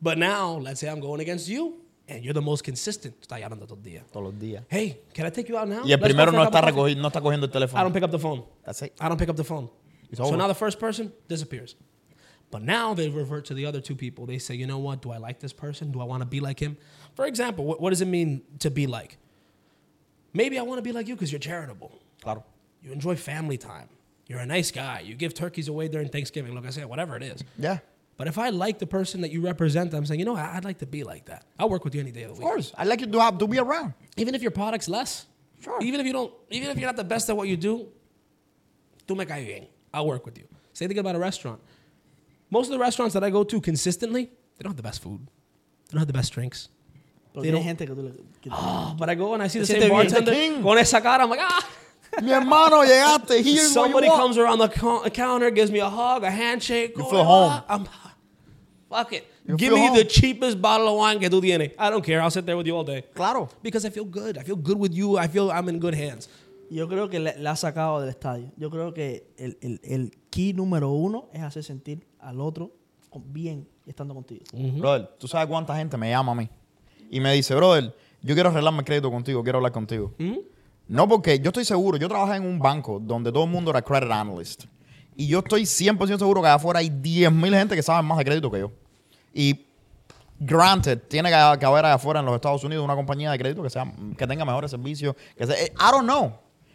But 0.01 0.18
now, 0.18 0.53
let's 0.53 0.80
say 0.80 0.89
I'm 0.89 1.01
going 1.01 1.22
against 1.22 1.47
you 1.47 1.82
and 2.08 2.24
you're 2.24 2.34
the 2.34 2.41
most 2.41 2.64
consistent. 2.64 3.20
Está 3.22 3.39
llamando 3.39 3.68
todo 3.68 3.78
el 3.78 3.84
día. 3.84 4.03
Todos 4.12 4.34
los 4.34 4.34
días. 4.39 4.64
Hey, 4.70 5.01
can 5.14 5.26
I 5.26 5.30
take 5.30 5.49
you 5.49 5.58
out 5.58 5.68
now? 5.68 5.84
Y 5.84 5.91
el 5.91 5.99
Let's 5.99 6.03
primero 6.03 6.32
no 6.32 6.43
está, 6.43 6.62
recogiendo, 6.62 7.01
no 7.01 7.10
está 7.10 7.22
cogiendo 7.22 7.49
el 7.53 7.64
I 7.64 7.84
don't 7.84 7.93
pick 7.93 8.03
up 8.03 8.12
the 8.12 8.20
phone. 8.20 8.43
That's 8.66 8.82
it. 8.82 8.93
I 8.99 9.10
don't 9.10 9.18
pick 9.18 9.30
up 9.30 9.36
the 9.36 9.43
phone. 9.43 9.70
It's 10.10 10.20
so 10.20 10.26
over. 10.26 10.38
now 10.38 10.47
the 10.47 10.55
first 10.55 10.80
person 10.80 11.12
disappears. 11.28 11.76
But 12.49 12.62
now 12.62 12.93
they 12.93 13.10
revert 13.10 13.45
to 13.45 13.53
the 13.53 13.66
other 13.66 13.82
two 13.82 13.95
people. 13.95 14.26
They 14.26 14.38
say, 14.38 14.55
you 14.55 14.68
know 14.68 14.78
what? 14.78 15.01
Do 15.01 15.12
I 15.12 15.18
like 15.18 15.39
this 15.39 15.51
person? 15.51 15.91
Do 15.91 15.99
I 15.99 16.05
want 16.05 16.22
to 16.22 16.26
be 16.26 16.39
like 16.39 16.60
him? 16.60 16.78
For 17.16 17.26
example, 17.26 17.66
what, 17.66 17.82
what 17.82 17.89
does 17.89 18.01
it 18.01 18.08
mean 18.08 18.41
to 18.60 18.72
be 18.72 18.88
like? 18.88 19.18
Maybe 20.34 20.58
I 20.58 20.62
want 20.62 20.78
to 20.78 20.82
be 20.82 20.93
like 20.93 21.08
you 21.08 21.16
because 21.16 21.32
you're 21.32 21.39
charitable. 21.39 21.91
Claro. 22.22 22.45
You 22.82 22.93
enjoy 22.93 23.16
family 23.18 23.58
time. 23.58 23.89
You're 24.28 24.39
a 24.39 24.45
nice 24.45 24.72
guy. 24.72 25.01
You 25.01 25.16
give 25.16 25.34
turkeys 25.34 25.68
away 25.68 25.88
during 25.89 26.10
Thanksgiving. 26.10 26.55
Like 26.55 26.66
I 26.66 26.70
said, 26.70 26.86
whatever 26.86 27.18
it 27.18 27.24
is. 27.24 27.43
Yeah. 27.58 27.80
But 28.18 28.28
if 28.28 28.38
I 28.39 28.49
like 28.49 28.80
the 28.80 28.88
person 28.88 29.22
that 29.22 29.32
you 29.32 29.41
represent, 29.41 29.93
I'm 29.93 30.05
saying, 30.05 30.20
you 30.20 30.26
know. 30.26 30.36
I'd 30.36 30.65
like 30.65 30.80
to 30.80 30.88
be 30.88 31.03
like 31.03 31.26
that. 31.26 31.45
I'll 31.59 31.70
work 31.70 31.84
with 31.86 31.93
you 31.93 32.01
any 32.01 32.11
day 32.11 32.24
of 32.24 32.30
the 32.30 32.34
week. 32.34 32.43
Of 32.43 32.49
course. 32.49 32.74
I 32.76 32.84
like 32.84 32.99
you 33.01 33.07
to 33.07 33.20
have 33.22 33.38
to 33.38 33.47
be 33.47 33.59
around. 33.59 33.93
Even 34.18 34.34
if 34.34 34.41
your 34.41 34.51
product's 34.51 34.89
less. 34.89 35.28
Sure. 35.63 35.78
Even 35.82 35.99
if 35.99 36.05
you 36.07 36.13
don't, 36.13 36.34
even 36.49 36.70
if 36.70 36.78
you're 36.78 36.88
not 36.88 36.95
the 36.97 37.03
best 37.03 37.30
at 37.30 37.38
what 37.38 37.47
you 37.47 37.57
do, 37.57 37.88
tú 39.07 39.15
me 39.15 39.26
caes 39.26 39.45
bien. 39.45 39.68
I'll 39.93 40.07
work 40.07 40.26
with 40.26 40.38
you. 40.38 40.45
Same 40.74 40.89
thing 40.89 40.97
about 40.99 41.15
a 41.15 41.20
restaurant. 41.20 41.59
Most 42.49 42.68
of 42.68 42.72
the 42.74 42.80
restaurants 42.80 43.13
that 43.13 43.24
I 43.24 43.30
go 43.30 43.43
to 43.43 43.59
consistently, 43.61 44.26
they 44.26 44.63
don't 44.63 44.72
have 44.72 44.78
the 44.78 44.84
best 44.84 45.01
food. 45.01 45.20
They 45.89 45.93
don't 45.93 45.99
have 45.99 46.07
the 46.07 46.13
best 46.13 46.34
drinks. 46.34 46.70
Pero 47.34 47.43
They 47.43 47.51
don't- 47.51 47.63
gente 47.63 47.86
que 47.86 47.93
tú 47.95 48.03
le. 48.03 48.11
que- 48.41 48.51
Oh, 48.51 48.95
but 48.97 49.09
I 49.09 49.15
go 49.15 49.34
and 49.34 49.43
I 49.43 49.47
see 49.47 49.59
the 49.59 49.65
same 49.65 49.82
sientes 49.82 49.89
bien. 49.89 49.91
bartender 50.07 50.26
The 50.26 50.32
king. 50.32 50.63
con 50.63 50.78
esa 50.78 51.01
cara. 51.01 51.24
I'm 51.24 51.30
like, 51.30 51.39
ah. 51.43 51.70
Mi 52.22 52.32
hermano, 52.32 52.84
llegaste. 52.84 53.41
Here 53.43 53.61
is 53.63 53.74
Somebody 53.74 54.07
comes 54.07 54.38
around 54.38 54.59
the 54.59 54.70
co- 54.70 55.07
counter, 55.09 55.51
gives 55.51 55.70
me 55.72 55.80
a 55.80 55.89
hug, 55.89 56.24
a 56.24 56.32
handshake. 56.32 56.97
You 56.97 57.03
feel 57.09 57.24
home. 57.24 57.61
I'm, 57.68 57.88
fuck 58.90 59.14
it. 59.14 59.24
You 59.46 59.56
Give 59.58 59.74
me 59.74 59.88
home. 59.88 59.96
the 59.98 60.06
cheapest 60.06 60.60
bottle 60.62 60.88
of 60.90 60.98
wine 61.00 61.20
que 61.20 61.30
tú 61.30 61.40
tienes. 61.42 61.72
I 61.80 61.90
don't 61.90 62.04
care. 62.04 62.22
I'll 62.22 62.32
sit 62.32 62.46
there 62.46 62.56
with 62.58 62.66
you 62.68 62.76
all 62.76 62.84
day. 62.86 63.04
Claro. 63.14 63.50
Because 63.62 63.86
I 63.88 63.92
feel 63.92 64.06
good. 64.06 64.38
I 64.38 64.44
feel 64.44 64.56
good 64.58 64.78
with 64.78 64.94
you. 64.94 65.18
I 65.18 65.28
feel 65.28 65.50
I'm 65.52 65.70
in 65.70 65.80
good 65.80 65.94
hands. 65.96 66.30
Yo 66.70 66.88
creo 66.88 67.10
que 67.10 67.20
le, 67.20 67.34
le 67.38 67.48
ha 67.50 67.56
sacado 67.56 68.02
del 68.02 68.10
estadio. 68.10 68.52
Yo 68.58 68.70
creo 68.70 68.94
que 68.94 69.32
el, 69.38 69.58
el, 69.62 69.80
el 69.84 70.12
key 70.30 70.54
número 70.54 70.90
uno 70.92 71.30
es 71.34 71.42
hacer 71.42 71.64
sentir 71.64 72.06
al 72.20 72.42
otro 72.42 72.72
con- 73.10 73.24
bien 73.32 73.68
estando 73.86 74.14
contigo. 74.14 74.44
Brother, 74.52 75.08
¿tú 75.18 75.28
sabes 75.30 75.48
cuánta 75.48 75.76
gente 75.78 75.96
me 75.96 76.10
llama 76.10 76.34
a 76.34 76.36
mí? 76.36 76.50
Y 77.10 77.22
me 77.22 77.32
dice, 77.32 77.56
brother, 77.56 77.96
yo 78.22 78.34
quiero 78.36 78.50
arreglarme 78.50 78.80
el 78.80 78.86
crédito 78.86 79.10
contigo, 79.10 79.42
quiero 79.44 79.60
hablar 79.60 79.72
contigo. 79.72 80.14
No, 80.90 81.08
porque 81.08 81.40
yo 81.40 81.50
estoy 81.52 81.64
seguro, 81.64 81.98
yo 81.98 82.10
trabajé 82.10 82.36
en 82.36 82.46
un 82.46 82.60
banco 82.60 83.00
donde 83.02 83.32
todo 83.32 83.46
el 83.46 83.50
mundo 83.50 83.72
era 83.72 83.82
credit 83.82 84.12
analyst. 84.12 84.66
Y 85.20 85.26
yo 85.28 85.39
estoy 85.39 85.63
100% 85.63 86.20
seguro 86.20 86.41
que 86.41 86.47
allá 86.47 86.55
afuera 86.55 86.80
hay 86.80 86.89
10.000 86.89 87.57
gente 87.57 87.76
que 87.76 87.82
saben 87.82 88.05
más 88.05 88.20
de 88.20 88.24
crédito 88.24 88.51
que 88.51 88.59
yo. 88.59 88.72
Y 89.34 89.65
granted, 90.39 91.01
tiene 91.07 91.30
que, 91.30 91.59
que 91.59 91.65
haber 91.65 91.86
allá 91.86 91.95
afuera 91.95 92.20
en 92.20 92.28
los 92.28 92.36
Estados 92.36 92.63
Unidos 92.63 92.86
una 92.86 92.95
compañía 92.95 93.32
de 93.32 93.39
crédito 93.39 93.63
que, 93.63 93.72
sea, 93.72 93.91
que 94.15 94.28
tenga 94.28 94.45
mejores 94.45 94.70
servicios. 94.70 95.15
Que 95.36 95.47
sea, 95.47 95.55
eh, 95.55 95.74
I 95.76 95.91
don't 95.91 96.03
know. 96.03 96.34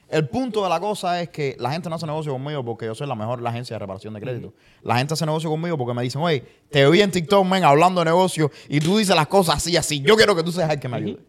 El 0.09 0.29
punto 0.29 0.65
de 0.65 0.69
la 0.69 0.81
cosa 0.81 1.23
es 1.23 1.29
que 1.29 1.57
la 1.61 1.71
gente 1.71 1.89
no 1.89 1.95
hace 1.95 2.05
negocio 2.05 2.33
conmigo 2.33 2.65
porque 2.65 2.85
yo 2.85 2.97
soy 2.97 3.07
la 3.07 3.15
mejor 3.15 3.41
la 3.41 3.51
agencia 3.51 3.77
de 3.77 3.79
reparación 3.79 4.13
de 4.13 4.21
crédito. 4.21 4.53
La 4.83 4.99
gente 4.99 5.15
hace 5.15 5.25
negocio 5.25 5.49
conmigo 5.49 5.79
porque 5.79 5.95
me 5.95 6.03
dicen, 6.03 6.21
oye, 6.21 6.45
te 6.69 6.87
vi 6.91 7.01
en 7.01 7.13
TikTok, 7.13 7.47
men, 7.47 7.63
hablando 7.63 8.01
de 8.01 8.07
negocio 8.07 8.51
y 8.69 8.81
tú 8.81 8.99
dices 8.99 9.15
las 9.15 9.29
cosas 9.29 9.59
así, 9.59 9.77
así. 9.77 10.01
Yo 10.01 10.17
quiero 10.17 10.35
que 10.35 10.43
tú 10.43 10.51
seas 10.51 10.69
el 10.69 10.81
que 10.81 10.89
me 10.89 10.97
ayude. 10.97 11.21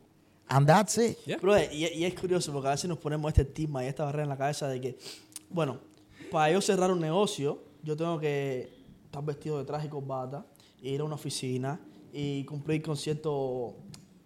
And 0.48 0.68
that's 0.68 0.98
it. 0.98 1.18
Yeah. 1.26 1.38
Bro, 1.38 1.60
y, 1.72 1.86
y 1.86 2.06
es 2.06 2.14
curioso 2.20 2.52
porque 2.52 2.70
a 2.70 2.72
veces 2.72 2.90
nos 2.90 2.98
ponemos 2.98 3.30
este 3.30 3.44
estigma 3.44 3.84
y 3.86 3.88
esta 3.88 4.04
barrera 4.04 4.24
en 4.24 4.30
la 4.30 4.38
cabeza 4.38 4.68
de 4.68 4.82
que, 4.82 4.98
bueno, 5.50 5.80
para 6.34 6.52
yo 6.52 6.60
cerrar 6.62 6.92
un 6.92 7.00
negocio, 7.00 7.62
yo 7.84 7.96
tengo 7.96 8.20
que 8.20 8.74
estar 9.06 9.24
vestido 9.24 9.60
de 9.60 9.66
traje 9.66 9.86
y 9.86 9.90
corbata, 9.90 10.44
ir 10.82 11.00
a 11.00 11.04
una 11.04 11.14
oficina 11.14 11.80
y 12.12 12.44
cumplir 12.46 12.82
con 12.82 12.98
cierto 12.98 13.76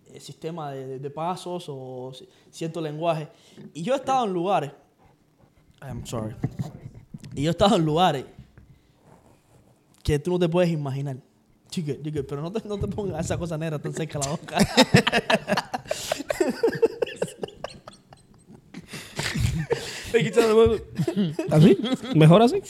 eh, 0.05 0.22
sistema 0.22 0.72
de, 0.72 1.10
pasos 1.10 1.66
o 1.68 2.12
ci- 2.14 2.26
cierto 2.49 2.80
lenguaje. 2.80 3.28
Y 3.74 3.84
yo 3.84 3.93
he 3.93 3.97
estado 3.97 4.26
en 4.26 4.32
lugares, 4.32 4.72
I'm 5.82 6.05
sorry, 6.05 6.34
y 7.36 7.43
yo 7.43 7.49
he 7.49 7.51
estado 7.51 7.76
en 7.76 7.84
lugares 7.86 8.24
que 10.01 10.18
tú 10.18 10.32
no 10.32 10.39
te 10.39 10.47
puedes 10.47 10.72
imaginar. 10.72 11.18
Pero 12.30 12.41
no 12.41 12.51
te, 12.53 12.66
no 12.66 12.78
te 12.80 12.88
pongas 12.88 13.26
esa 13.26 13.38
cosa 13.38 13.58
negra 13.58 13.78
tan 13.78 13.93
cerca 13.93 14.18
de 14.18 14.26
la 14.26 14.32
boca. 14.32 14.58
¿Así? 21.51 21.78
¿Mejor 22.15 22.41
así? 22.41 22.61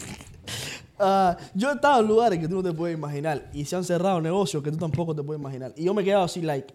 Ah, 1.00 1.38
yo 1.54 1.70
he 1.70 1.74
estado 1.74 2.02
en 2.02 2.08
lugares 2.08 2.39
que 2.39 2.48
tú 2.48 2.56
no 2.56 2.64
te 2.64 2.74
puedes 2.74 2.98
imaginar 2.98 3.50
y 3.54 3.66
se 3.66 3.76
han 3.76 3.84
cerrado 3.84 4.20
negocios 4.20 4.64
que 4.64 4.72
tú 4.72 4.78
tampoco 4.78 5.16
te 5.16 5.22
puedes 5.22 5.39
imaginar. 5.39 5.74
Y 5.76 5.84
yo 5.84 5.93
me 5.93 6.02
he 6.02 6.06
quedado 6.06 6.24
así, 6.24 6.41
like, 6.41 6.74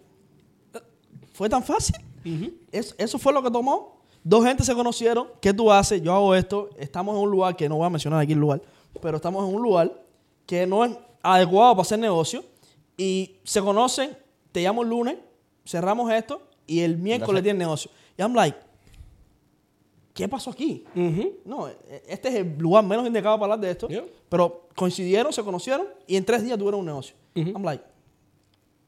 ¿fue 1.33 1.49
tan 1.49 1.63
fácil? 1.63 1.95
¿Eso, 2.71 2.95
eso 2.97 3.19
fue 3.19 3.33
lo 3.33 3.43
que 3.43 3.51
tomó. 3.51 4.01
Dos 4.23 4.45
gente 4.45 4.63
se 4.63 4.73
conocieron. 4.73 5.27
¿Qué 5.41 5.53
tú 5.53 5.69
haces? 5.71 6.01
Yo 6.01 6.13
hago 6.13 6.33
esto. 6.33 6.69
Estamos 6.77 7.15
en 7.15 7.21
un 7.21 7.29
lugar 7.29 7.55
que 7.57 7.67
no 7.67 7.75
voy 7.75 7.85
a 7.85 7.89
mencionar 7.89 8.21
aquí 8.21 8.31
el 8.31 8.39
lugar, 8.39 8.61
pero 9.01 9.17
estamos 9.17 9.47
en 9.47 9.53
un 9.53 9.61
lugar 9.61 9.91
que 10.45 10.65
no 10.65 10.85
es 10.85 10.97
adecuado 11.21 11.73
para 11.73 11.81
hacer 11.81 11.99
negocio. 11.99 12.43
Y 12.95 13.35
se 13.43 13.61
conocen. 13.61 14.15
Te 14.53 14.61
llamo 14.61 14.83
el 14.83 14.89
lunes, 14.89 15.17
cerramos 15.65 16.11
esto 16.11 16.43
y 16.67 16.81
el 16.81 16.97
miércoles 16.97 17.41
tienen 17.41 17.57
negocio. 17.57 17.89
Y 18.17 18.21
I'm 18.21 18.35
like, 18.35 18.55
¿qué 20.13 20.27
pasó 20.27 20.51
aquí? 20.51 20.83
No, 21.45 21.67
e- 21.67 22.03
este 22.07 22.29
es 22.29 22.35
el 22.35 22.57
lugar 22.57 22.83
menos 22.85 23.05
indicado 23.07 23.37
para 23.39 23.53
hablar 23.53 23.59
de 23.65 23.71
esto. 23.71 23.87
Yeah. 23.87 24.03
Pero 24.29 24.67
coincidieron, 24.75 25.31
se 25.33 25.43
conocieron 25.43 25.87
y 26.07 26.15
en 26.15 26.25
tres 26.25 26.43
días 26.43 26.57
tuvieron 26.57 26.79
un 26.81 26.85
negocio. 26.85 27.15
I'm 27.35 27.63
like, 27.63 27.83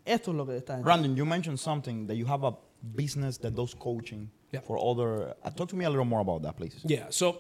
esto 0.06 0.32
es 0.32 0.38
lo 0.38 0.46
que 0.46 0.58
está 0.58 0.76
en. 0.76 0.84
Brandon, 0.84 1.16
you 1.16 1.26
mentioned 1.26 1.60
something 1.60 2.08
that 2.08 2.16
you 2.16 2.26
have 2.28 2.44
a 2.46 2.54
business 2.96 3.38
that 3.40 3.52
does 3.56 3.74
coaching 3.76 4.30
Yeah. 4.52 4.62
for 4.62 4.78
other. 4.78 5.36
Uh, 5.44 5.50
talk 5.50 5.68
to 5.70 5.76
me 5.76 5.86
a 5.86 5.90
little 5.90 6.06
more 6.06 6.22
about 6.22 6.44
that, 6.44 6.56
please. 6.56 6.76
Yeah. 6.86 7.08
So 7.10 7.38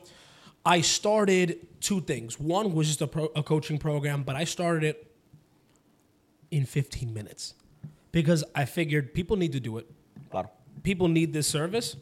I 0.65 0.81
started 0.81 1.57
two 1.79 2.01
things. 2.01 2.39
One 2.39 2.73
was 2.73 2.87
just 2.87 3.01
a, 3.01 3.07
pro, 3.07 3.25
a 3.35 3.43
coaching 3.43 3.77
program, 3.77 4.23
but 4.23 4.35
I 4.35 4.45
started 4.45 4.83
it 4.83 5.11
in 6.51 6.65
15 6.65 7.13
minutes 7.13 7.53
because 8.11 8.43
I 8.55 8.65
figured 8.65 9.13
people 9.13 9.37
need 9.37 9.51
to 9.53 9.59
do 9.59 9.77
it. 9.77 9.85
Claro. 10.31 10.49
People 10.83 11.07
need 11.07 11.31
this 11.33 11.47
service. 11.47 11.95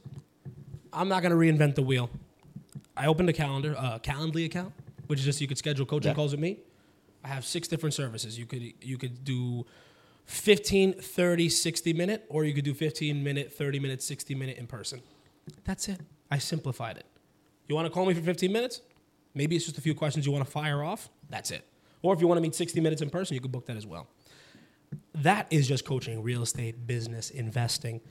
I'm 0.94 1.08
not 1.10 1.22
going 1.24 1.32
to 1.32 1.38
reinvent 1.38 1.76
the 1.76 1.82
wheel. 1.82 2.10
I 2.96 3.08
opened 3.08 3.30
a 3.30 3.34
calendar, 3.34 3.74
a 3.78 4.00
Calendly 4.00 4.46
account, 4.46 4.74
which 5.08 5.20
is 5.20 5.26
just 5.26 5.42
you 5.42 5.48
could 5.48 5.58
schedule 5.58 5.86
coaching 5.86 6.10
Yeah. 6.10 6.16
calls 6.16 6.32
with 6.32 6.40
me. 6.40 6.60
I 7.24 7.30
have 7.30 7.46
six 7.46 7.68
different 7.68 7.94
services. 7.94 8.38
You 8.38 8.46
could 8.46 8.62
you 8.82 8.98
could 8.98 9.24
do 9.24 9.66
15, 10.26 10.94
30, 10.94 11.50
60 11.50 11.94
minute, 11.94 12.26
or 12.30 12.44
you 12.46 12.54
could 12.54 12.64
do 12.66 12.74
15 12.74 13.24
minute, 13.24 13.52
30 13.54 13.80
minute, 13.80 14.02
60 14.02 14.36
minute 14.36 14.58
in 14.58 14.68
person. 14.68 15.02
That's 15.64 15.88
it. 15.90 16.00
I 16.32 16.38
simplified 16.38 16.98
it. 16.98 17.06
You 17.68 17.76
want 17.76 17.86
to 17.88 17.92
call 17.92 18.06
me 18.06 18.14
for 18.14 18.22
15 18.22 18.52
minutes? 18.52 18.82
Maybe 19.34 19.56
it's 19.56 19.66
just 19.66 19.78
a 19.78 19.82
few 19.82 19.96
questions 19.96 20.26
you 20.26 20.32
want 20.32 20.46
to 20.46 20.52
fire 20.52 20.84
off. 20.84 21.10
That's 21.30 21.50
it. 21.52 21.66
Or 22.02 22.14
if 22.14 22.22
you 22.22 22.28
want 22.28 22.38
to 22.38 22.42
meet 22.42 22.56
60 22.56 22.80
minutes 22.82 23.02
in 23.02 23.10
person, 23.10 23.34
you 23.36 23.42
can 23.42 23.52
book 23.52 23.66
that 23.66 23.78
as 23.78 23.86
well. 23.88 24.08
That 25.16 25.48
is 25.50 25.68
just 25.68 25.86
coaching 25.86 26.22
real 26.22 26.44
estate, 26.44 26.86
business, 26.86 27.30
investing. 27.32 28.02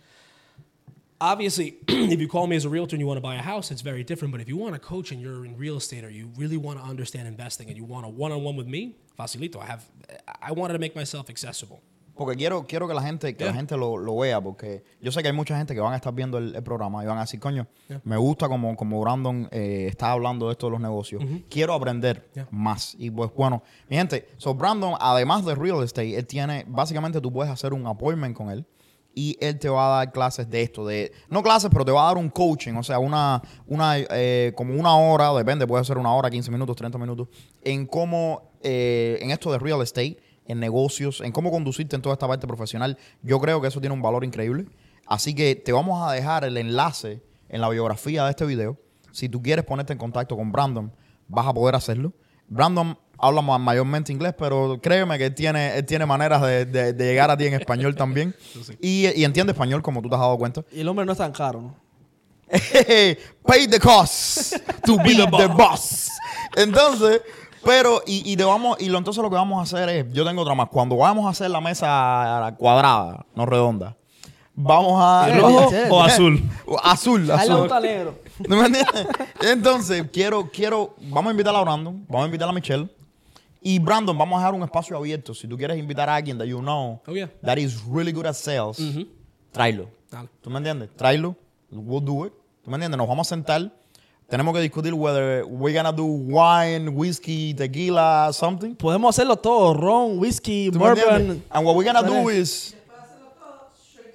Obviously, 1.33 1.77
if 1.89 2.21
you 2.21 2.27
call 2.27 2.49
me 2.49 2.57
as 2.57 2.65
a 2.65 2.69
realtor 2.69 2.97
and 2.97 3.01
you 3.01 3.07
want 3.07 3.17
to 3.17 3.21
buy 3.23 3.37
a 3.37 3.43
house, 3.43 3.71
it's 3.71 3.81
very 3.81 4.03
different. 4.03 4.33
But 4.33 4.41
if 4.41 4.49
you 4.49 4.57
want 4.57 4.75
to 4.75 4.81
coach 4.81 5.13
and 5.13 5.21
you're 5.21 5.45
in 5.47 5.57
real 5.57 5.77
estate 5.77 6.03
or 6.05 6.11
you 6.11 6.29
really 6.37 6.57
want 6.57 6.81
to 6.81 6.85
understand 6.85 7.29
investing 7.29 7.69
and 7.69 7.77
you 7.77 7.85
want 7.85 8.05
a 8.05 8.09
one-on-one 8.09 8.57
with 8.57 8.67
me, 8.67 8.97
facilito. 9.17 9.59
I 9.63 9.67
have, 9.67 9.85
I 10.43 10.51
wanted 10.51 10.73
to 10.73 10.81
make 10.81 10.97
myself 10.97 11.31
accessible. 11.31 11.81
Porque 12.15 12.37
quiero, 12.37 12.67
quiero 12.67 12.87
que 12.89 12.95
la 12.95 13.01
gente, 13.03 13.35
que 13.37 13.45
la 13.45 13.53
Yeah. 13.53 13.57
gente 13.57 13.75
lo, 13.77 13.97
lo 13.97 14.17
vea, 14.19 14.39
porque 14.41 14.83
yo 15.01 15.11
sé 15.13 15.23
que 15.23 15.29
hay 15.29 15.35
mucha 15.35 15.57
gente 15.57 15.75
que 15.75 15.81
van 15.81 15.95
a 15.95 15.97
estar 15.97 16.13
viendo 16.13 16.37
el, 16.39 16.55
el 16.55 16.63
programa 16.63 17.03
y 17.03 17.07
van 17.07 17.17
a 17.19 17.23
decir, 17.23 17.41
coño, 17.41 17.67
Yeah. 17.89 18.01
me 18.05 18.17
gusta 18.19 18.49
como, 18.49 18.77
como 18.77 19.01
Brandon 19.01 19.49
eh, 19.51 19.87
está 19.89 20.11
hablando 20.13 20.47
de 20.47 20.53
esto 20.53 20.67
de 20.67 20.73
los 20.73 20.81
negocios. 20.81 21.23
Quiero 21.49 21.73
aprender 21.73 22.29
Yeah. 22.35 22.49
más. 22.51 22.97
Y 22.99 23.11
pues 23.11 23.31
bueno, 23.35 23.63
mi 23.89 23.97
gente, 23.97 24.29
so 24.37 24.55
Brandon, 24.55 24.95
además 25.01 25.45
de 25.47 25.55
real 25.55 25.83
estate, 25.85 26.15
él 26.19 26.27
tiene, 26.27 26.65
básicamente 26.69 27.19
tú 27.21 27.33
puedes 27.33 27.51
hacer 27.51 27.73
un 27.73 27.87
appointment 27.87 28.37
con 28.37 28.51
él 28.51 28.67
y 29.15 29.37
él 29.41 29.59
te 29.59 29.69
va 29.69 29.87
a 29.87 29.99
dar 29.99 30.13
clases 30.13 30.49
de 30.49 30.63
esto, 30.63 30.87
de, 30.87 31.13
no 31.29 31.43
clases, 31.43 31.71
pero 31.71 31.85
te 31.85 31.93
va 31.93 32.05
a 32.05 32.07
dar 32.07 32.17
un 32.17 32.29
coaching, 32.29 32.75
o 32.75 32.83
sea, 32.83 32.99
una, 32.99 33.43
una 33.67 33.97
eh, 33.99 34.53
como 34.57 34.75
una 34.75 34.97
hora, 34.97 35.33
depende, 35.35 35.67
puede 35.67 35.85
ser 35.85 35.99
una 35.99 36.13
hora, 36.15 36.31
15 36.31 36.51
minutos, 36.51 36.77
30 36.77 36.99
minutos, 36.99 37.29
en 37.63 37.87
cómo, 37.87 38.53
eh, 38.63 39.19
en 39.21 39.31
esto 39.31 39.53
de 39.53 39.59
real 39.59 39.83
estate, 39.83 40.19
en 40.47 40.61
negocios, 40.61 41.21
en 41.21 41.33
cómo 41.33 41.51
conducirte 41.51 41.97
en 41.97 42.03
toda 42.03 42.15
esta 42.15 42.27
parte 42.27 42.47
profesional. 42.47 42.99
Yo 43.23 43.39
creo 43.41 43.61
que 43.61 43.69
eso 43.69 43.81
tiene 43.81 43.95
un 43.95 44.03
valor 44.03 44.25
increíble. 44.25 44.67
Así 45.07 45.35
que 45.35 45.55
te 45.55 45.73
vamos 45.73 46.07
a 46.07 46.13
dejar 46.13 46.45
el 46.45 46.57
enlace 46.57 47.23
en 47.49 47.61
la 47.61 47.69
biografía 47.69 48.25
de 48.25 48.31
este 48.31 48.45
video. 48.45 48.79
Si 49.13 49.29
tú 49.29 49.43
quieres 49.43 49.65
ponerte 49.65 49.93
en 49.93 49.99
contacto 49.99 50.37
con 50.37 50.53
Brandon, 50.53 50.93
vas 51.29 51.47
a 51.47 51.55
poder 51.55 51.75
hacerlo. 51.75 52.13
Brandon 52.49 52.99
habla 53.23 53.41
ma- 53.41 53.57
mayormente 53.59 54.13
inglés, 54.13 54.35
pero 54.37 54.79
créeme 54.83 55.17
que 55.17 55.27
él 55.27 55.35
tiene, 55.35 55.77
él 55.79 55.87
tiene 55.87 56.05
maneras 56.05 56.43
de, 56.43 56.67
de- 56.67 56.93
de 56.93 57.05
llegar 57.07 57.31
a 57.31 57.37
ti 57.37 57.47
en 57.47 57.55
español 57.55 57.95
también. 57.97 58.35
Y, 58.81 59.09
y 59.19 59.25
entiende 59.25 59.53
español, 59.53 59.81
como 59.83 60.03
tú 60.03 60.09
te 60.09 60.15
has 60.17 60.21
dado 60.21 60.37
cuenta. 60.37 60.63
Y 60.73 60.81
el 60.81 60.89
hombre 60.89 61.07
no 61.07 61.13
es 61.13 61.19
tan 61.19 61.33
caro, 61.33 61.61
¿no? 61.63 61.77
Pay 63.47 63.67
the 63.69 63.81
cost 63.81 64.55
to 64.85 64.97
be 64.99 65.15
the 65.15 65.47
boss. 65.47 66.11
Entonces, 66.57 67.23
pero, 67.65 68.03
y, 68.07 68.31
y, 68.31 68.37
te 68.37 68.45
vamos, 68.45 68.77
y 68.81 68.89
lo, 68.89 68.99
entonces 68.99 69.23
lo 69.23 69.31
que 69.31 69.37
vamos 69.37 69.59
a 69.59 69.63
hacer 69.63 69.89
es, 69.89 70.13
yo 70.13 70.25
tengo 70.25 70.43
otra 70.43 70.55
más. 70.55 70.69
Cuando 70.69 70.97
vamos 70.97 71.25
a 71.27 71.31
hacer 71.31 71.51
la 71.51 71.61
mesa 71.61 72.55
cuadrada, 72.59 73.25
no 73.35 73.47
redonda, 73.47 73.97
vamos 74.55 75.01
a. 75.03 75.29
¿Rojo 75.39 75.71
o 75.91 76.03
azul? 76.05 76.43
Azul, 76.83 77.31
azul. 77.31 77.69
¿No 78.49 78.57
me 78.57 78.67
entiendes? 78.67 79.07
Entonces, 79.41 80.05
quiero, 80.13 80.51
quiero, 80.53 80.95
vamos 81.03 81.29
a 81.29 81.33
invitar 81.33 81.55
a 81.55 81.61
Brandon, 81.63 82.05
vamos 82.09 82.25
a 82.25 82.27
invitar 82.27 82.49
a 82.49 82.53
Michelle. 82.53 82.89
Y 83.65 83.79
Brandon, 83.79 84.17
vamos 84.19 84.37
a 84.37 84.41
dejar 84.41 84.55
un 84.55 84.63
espacio 84.65 84.97
abierto. 84.97 85.35
Si 85.35 85.47
tú 85.47 85.57
quieres 85.57 85.79
invitar 85.79 86.09
a 86.09 86.17
alguien 86.17 86.37
that 86.39 86.47
you 86.47 86.59
know 86.61 87.01
Oh, 87.07 87.13
yeah. 87.15 87.31
that 87.45 87.59
is 87.59 87.81
really 87.87 88.11
good 88.13 88.27
at 88.27 88.35
sales, 88.35 88.79
tráelo. 89.53 89.89
Dale. 90.11 90.29
¿Tú 90.41 90.51
me 90.51 90.59
entiendes? 90.59 90.91
Tráelo. 90.97 91.37
We'll 91.71 92.05
do 92.05 92.27
it. 92.27 92.33
¿Tú 92.65 92.71
me 92.71 92.77
entiendes? 92.77 92.99
Nos 92.99 93.07
vamos 93.09 93.27
a 93.27 93.31
sentar. 93.31 93.71
Tenemos 94.29 94.55
que 94.55 94.61
discutir 94.61 94.95
whether 94.95 95.45
we're 95.45 95.77
gonna 95.77 95.93
do 95.93 96.05
wine, 96.05 96.89
whiskey, 96.89 97.55
tequila, 97.55 98.31
something. 98.33 98.75
Podemos 98.75 99.15
hacerlo 99.15 99.37
todo, 99.37 99.75
ron, 99.75 100.19
whisky, 100.19 100.71
¿Tú 100.73 100.79
me 100.79 100.87
entiendes? 100.89 101.19
bourbon. 101.19 101.45
And 101.51 101.67
what 101.67 101.77
we're 101.77 101.85
gonna 101.91 102.03
do 102.03 102.31
is 102.31 102.75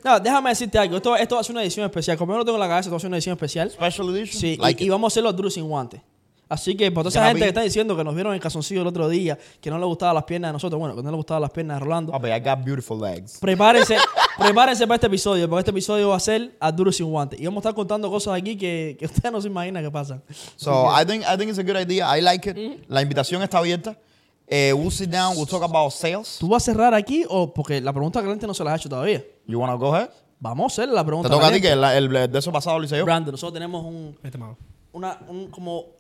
No, 0.04 0.20
déjame 0.20 0.50
decirte 0.50 0.78
algo. 0.78 0.96
Esto, 0.98 1.16
esto 1.18 1.36
va 1.36 1.42
a 1.42 1.44
ser 1.44 1.54
una 1.54 1.64
edición 1.64 1.86
especial. 1.86 2.18
Como 2.18 2.32
yo 2.34 2.38
no 2.40 2.46
tengo 2.46 2.56
en 2.58 2.62
la 2.62 2.68
cabeza, 2.68 2.88
esto 2.88 2.92
va 2.92 2.98
a 2.98 3.00
ser 3.00 3.08
una 3.10 3.18
edición 3.18 3.34
especial. 3.34 3.70
special 3.72 4.10
edition. 4.16 4.40
Sí, 4.40 4.48
y- 4.54 4.58
Like 4.58 4.84
y, 4.84 4.88
it. 4.88 4.92
vamos 4.92 5.12
a 5.12 5.14
hacerlo 5.14 5.34
duro 5.34 5.50
sin 5.50 5.68
guantes. 5.68 6.02
Así 6.50 6.76
que 6.78 6.92
para 6.92 7.10
toda 7.10 7.20
esa 7.20 7.28
gente 7.28 7.42
que 7.42 7.48
está 7.50 7.62
diciendo 7.62 7.96
que 7.98 8.04
nos 8.04 8.14
vieron 8.16 8.34
en 8.34 8.40
calzoncillo 8.40 8.82
el 8.82 8.88
otro 8.88 9.10
día, 9.10 9.38
que 9.60 9.70
no 9.70 9.78
le 9.78 9.86
gustaban 9.86 10.16
las 10.16 10.24
piernas 10.24 10.50
de 10.50 10.54
nosotros, 10.54 10.80
bueno, 10.80 10.96
que 10.96 11.04
no 11.04 11.12
le 11.12 11.18
gustaban 11.18 11.42
las 11.42 11.52
piernas 11.52 11.78
de 11.80 11.86
Rolando, 11.86 12.12
Papi, 12.14 12.28
I 12.30 12.40
got 12.40 12.64
beautiful 12.64 13.00
legs. 13.00 13.38
prepárense, 13.40 13.98
prepárense 14.38 14.88
para 14.88 14.96
este 14.96 15.08
episodio, 15.08 15.50
porque 15.50 15.60
este 15.60 15.72
episodio 15.72 16.10
va 16.10 16.16
a 16.16 16.20
ser 16.22 16.56
a 16.60 16.72
duro 16.72 16.92
sin 16.92 17.08
guantes. 17.08 17.40
Y 17.40 17.46
vamos 17.46 17.58
a 17.58 17.62
estar 17.70 17.76
contando 17.76 18.10
cosas 18.10 18.34
aquí 18.36 18.56
que, 18.58 18.96
que 19.00 19.06
ustedes 19.08 19.32
no 19.32 19.42
se 19.42 19.48
imaginan 19.48 19.84
que 19.84 19.92
pasan. 19.92 20.24
So 20.56 20.88
I 20.90 21.06
think 21.06 21.24
I 21.24 21.38
think 21.38 21.50
it's 21.50 21.60
a 21.60 21.64
good 21.64 21.78
idea. 21.78 22.08
I 22.18 22.22
like 22.22 22.50
it. 22.50 22.86
La 22.88 23.02
invitación 23.02 23.42
está 23.44 23.58
abierta. 23.58 23.98
Eh, 24.50 24.72
we'll 24.74 24.90
sit 24.92 25.10
down. 25.10 25.36
We'll 25.36 25.46
talk 25.48 25.64
about 25.64 25.92
sales. 25.92 26.38
¿Tú 26.40 26.48
vas 26.48 26.64
a 26.64 26.72
cerrar 26.72 26.94
aquí 26.94 27.26
o 27.28 27.54
porque 27.54 27.82
la 27.82 27.92
pregunta 27.92 28.22
caliente 28.22 28.48
no 28.48 28.54
se 28.54 28.64
la 28.64 28.74
has 28.74 28.80
hecho 28.80 28.88
todavía? 28.88 29.22
You 29.46 29.60
wanna 29.60 29.74
go 29.74 29.94
ahead? 29.94 30.10
Vamos 30.40 30.72
a 30.72 30.84
hacer 30.84 30.94
la 30.94 31.02
Te 31.02 31.06
pregunta 31.08 31.30
toca 31.30 31.48
a 31.48 31.52
ti 31.52 31.60
que 31.60 31.72
el, 31.74 31.84
el 31.84 32.32
de 32.32 32.40
eso 32.40 32.52
pasado 32.54 32.80
lo 32.80 32.86
hice 32.86 32.98
yo. 32.98 33.04
Brandon, 33.04 33.32
nosotros 33.34 33.54
tenemos 33.56 33.84
un, 33.84 34.16
mano. 34.40 34.56
una, 34.94 35.20
un- 35.28 35.48
como 35.52 35.97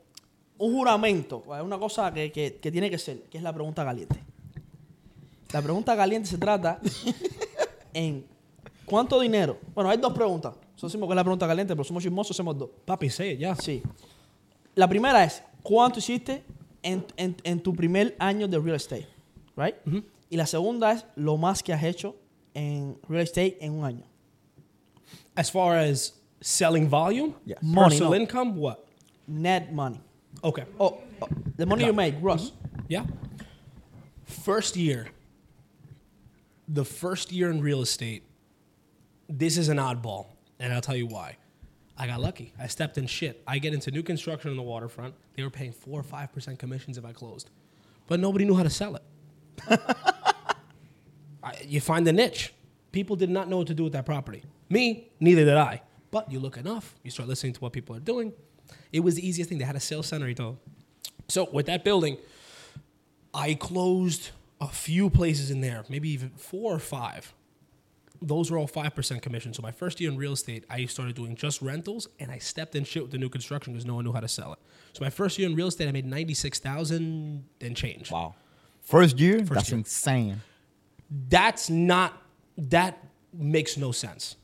un 0.60 0.74
juramento, 0.74 1.44
una 1.64 1.78
cosa 1.78 2.12
que, 2.14 2.32
que- 2.32 2.56
que 2.62 2.72
tiene 2.72 2.90
que 2.90 2.98
ser, 2.98 3.24
que 3.24 3.38
es 3.38 3.44
la 3.44 3.54
pregunta 3.54 3.84
caliente. 3.86 4.24
La 5.54 5.62
pregunta 5.62 5.96
caliente 5.96 6.28
se 6.30 6.38
trata 6.38 6.80
en 7.94 8.26
cuánto 8.86 9.20
dinero. 9.20 9.58
Bueno, 9.74 9.90
hay 9.90 9.98
dos 9.98 10.14
preguntas. 10.14 10.54
Nosotros 10.74 10.92
que 11.08 11.14
es 11.14 11.16
la 11.16 11.24
pregunta 11.24 11.48
caliente, 11.48 11.74
pero 11.76 11.84
somos 11.84 12.04
chismosos, 12.04 12.36
hacemos 12.36 12.58
dos. 12.58 12.70
Papi, 12.86 13.08
it, 13.08 13.40
yeah. 13.40 13.56
Sí. 13.56 13.82
La 14.76 14.88
primera 14.88 15.24
es, 15.24 15.42
¿cuánto 15.64 16.00
hiciste 16.00 16.44
en, 16.84 17.04
en- 17.18 17.36
en 17.44 17.60
tu 17.62 17.74
primer 17.74 18.16
año 18.20 18.48
de 18.48 18.60
real 18.60 18.76
estate? 18.76 19.08
Right? 19.56 19.76
Y 20.30 20.38
la 20.38 20.46
segunda 20.46 20.92
es 20.92 21.06
lo 21.16 21.38
más 21.38 21.64
que 21.64 21.74
has 21.74 21.84
hecho 21.84 22.16
en 22.54 22.98
real 23.08 23.24
estate 23.24 23.58
en 23.62 23.74
un 23.74 23.86
año. 23.86 24.04
As 25.36 25.52
far 25.52 25.78
as 25.78 26.14
Selling 26.40 26.88
volume? 26.90 27.34
Yes. 27.46 27.58
Money, 27.62 27.90
Personal 27.98 28.10
no. 28.12 28.16
income? 28.24 28.60
What? 28.60 28.78
Net 29.26 29.72
money. 29.72 30.00
Okay. 30.44 30.66
Oh, 30.80 31.00
oh, 31.22 31.28
the 31.56 31.66
money 31.66 31.86
you 31.86 31.94
make, 31.94 32.16
Russ. 32.22 32.52
Mm-hmm. 32.52 32.80
Yeah. 32.88 33.06
First 34.26 34.76
year. 34.76 35.08
The 36.68 36.84
first 36.86 37.32
year 37.32 37.50
in 37.50 37.62
real 37.62 37.82
estate, 37.82 38.24
this 39.30 39.58
is 39.58 39.70
an 39.70 39.78
oddball, 39.78 40.28
and 40.60 40.74
I'll 40.74 40.82
tell 40.82 40.98
you 40.98 41.08
why. 41.08 41.38
I 41.98 42.08
got 42.08 42.20
lucky. 42.20 42.54
I 42.60 42.68
stepped 42.68 42.98
in 42.98 43.08
shit. 43.08 43.42
I 43.48 43.58
get 43.58 43.74
into 43.74 43.90
new 43.90 44.04
construction 44.04 44.52
on 44.52 44.58
the 44.58 44.64
waterfront. 44.64 45.16
They 45.36 45.44
were 45.44 45.50
paying 45.50 45.72
four 45.72 46.00
or 46.00 46.04
five 46.04 46.32
percent 46.34 46.60
commissions 46.60 46.98
if 46.98 47.06
I 47.06 47.14
closed, 47.14 47.50
but 48.08 48.20
nobody 48.20 48.46
knew 48.46 48.56
how 48.56 48.64
to 48.64 48.70
sell 48.70 48.96
it. 48.96 49.04
I, 51.44 51.54
you 51.66 51.82
find 51.82 52.06
the 52.06 52.14
niche. 52.14 52.54
People 52.92 53.16
did 53.16 53.30
not 53.30 53.50
know 53.50 53.58
what 53.58 53.68
to 53.68 53.74
do 53.74 53.84
with 53.84 53.94
that 53.94 54.06
property. 54.06 54.44
Me, 54.70 55.10
neither 55.20 55.46
did 55.46 55.56
I. 55.56 55.82
But 56.12 56.32
you 56.32 56.40
look 56.40 56.58
enough, 56.58 56.96
you 57.04 57.12
start 57.12 57.30
listening 57.30 57.54
to 57.54 57.60
what 57.60 57.74
people 57.74 57.96
are 57.96 58.00
doing. 58.00 58.34
It 58.92 59.02
was 59.02 59.16
the 59.16 59.28
easiest 59.28 59.50
thing. 59.50 59.58
They 59.58 59.66
had 59.66 59.76
a 59.76 59.80
sales 59.80 60.08
center. 60.08 60.26
y 60.28 60.34
todo. 60.34 60.58
So 61.28 61.50
with 61.52 61.66
that 61.66 61.84
building, 61.84 62.18
I 63.34 63.54
closed 63.54 64.32
a 64.60 64.68
few 64.68 65.10
places 65.10 65.52
in 65.52 65.62
there, 65.62 65.84
maybe 65.90 66.10
even 66.10 66.30
four 66.32 66.74
or 66.74 66.80
five. 66.80 67.34
Those 68.22 68.50
were 68.50 68.58
all 68.58 68.66
five 68.68 68.96
percent 68.96 69.22
commission. 69.22 69.54
So 69.54 69.62
my 69.62 69.72
first 69.72 70.02
year 70.02 70.10
in 70.10 70.18
real 70.18 70.34
estate, 70.34 70.66
I 70.70 70.86
started 70.86 71.16
doing 71.16 71.36
just 71.36 71.62
rentals, 71.62 72.08
and 72.20 72.32
I 72.32 72.40
stepped 72.40 72.76
in 72.76 72.84
shit 72.84 73.04
with 73.04 73.12
the 73.12 73.20
new 73.20 73.30
construction 73.30 73.74
because 73.74 73.86
no 73.86 73.96
one 73.96 74.06
knew 74.06 74.14
how 74.14 74.22
to 74.22 74.28
sell 74.28 74.54
it. 74.54 74.60
So 74.94 75.04
my 75.04 75.12
first 75.12 75.38
year 75.38 75.48
in 75.48 75.56
real 75.56 75.68
estate, 75.68 75.88
I 75.88 75.92
made 75.92 76.06
ninety 76.06 76.34
six 76.34 76.58
thousand 76.58 77.44
and 77.62 77.76
change. 77.76 78.10
Wow. 78.10 78.34
First 78.82 79.20
year? 79.20 79.42
That's 79.42 79.70
year. 79.70 79.78
insane. 79.80 80.42
That's 81.30 81.70
not. 81.70 82.20
That 82.58 83.04
makes 83.34 83.78
no 83.78 83.92
sense. 83.92 84.38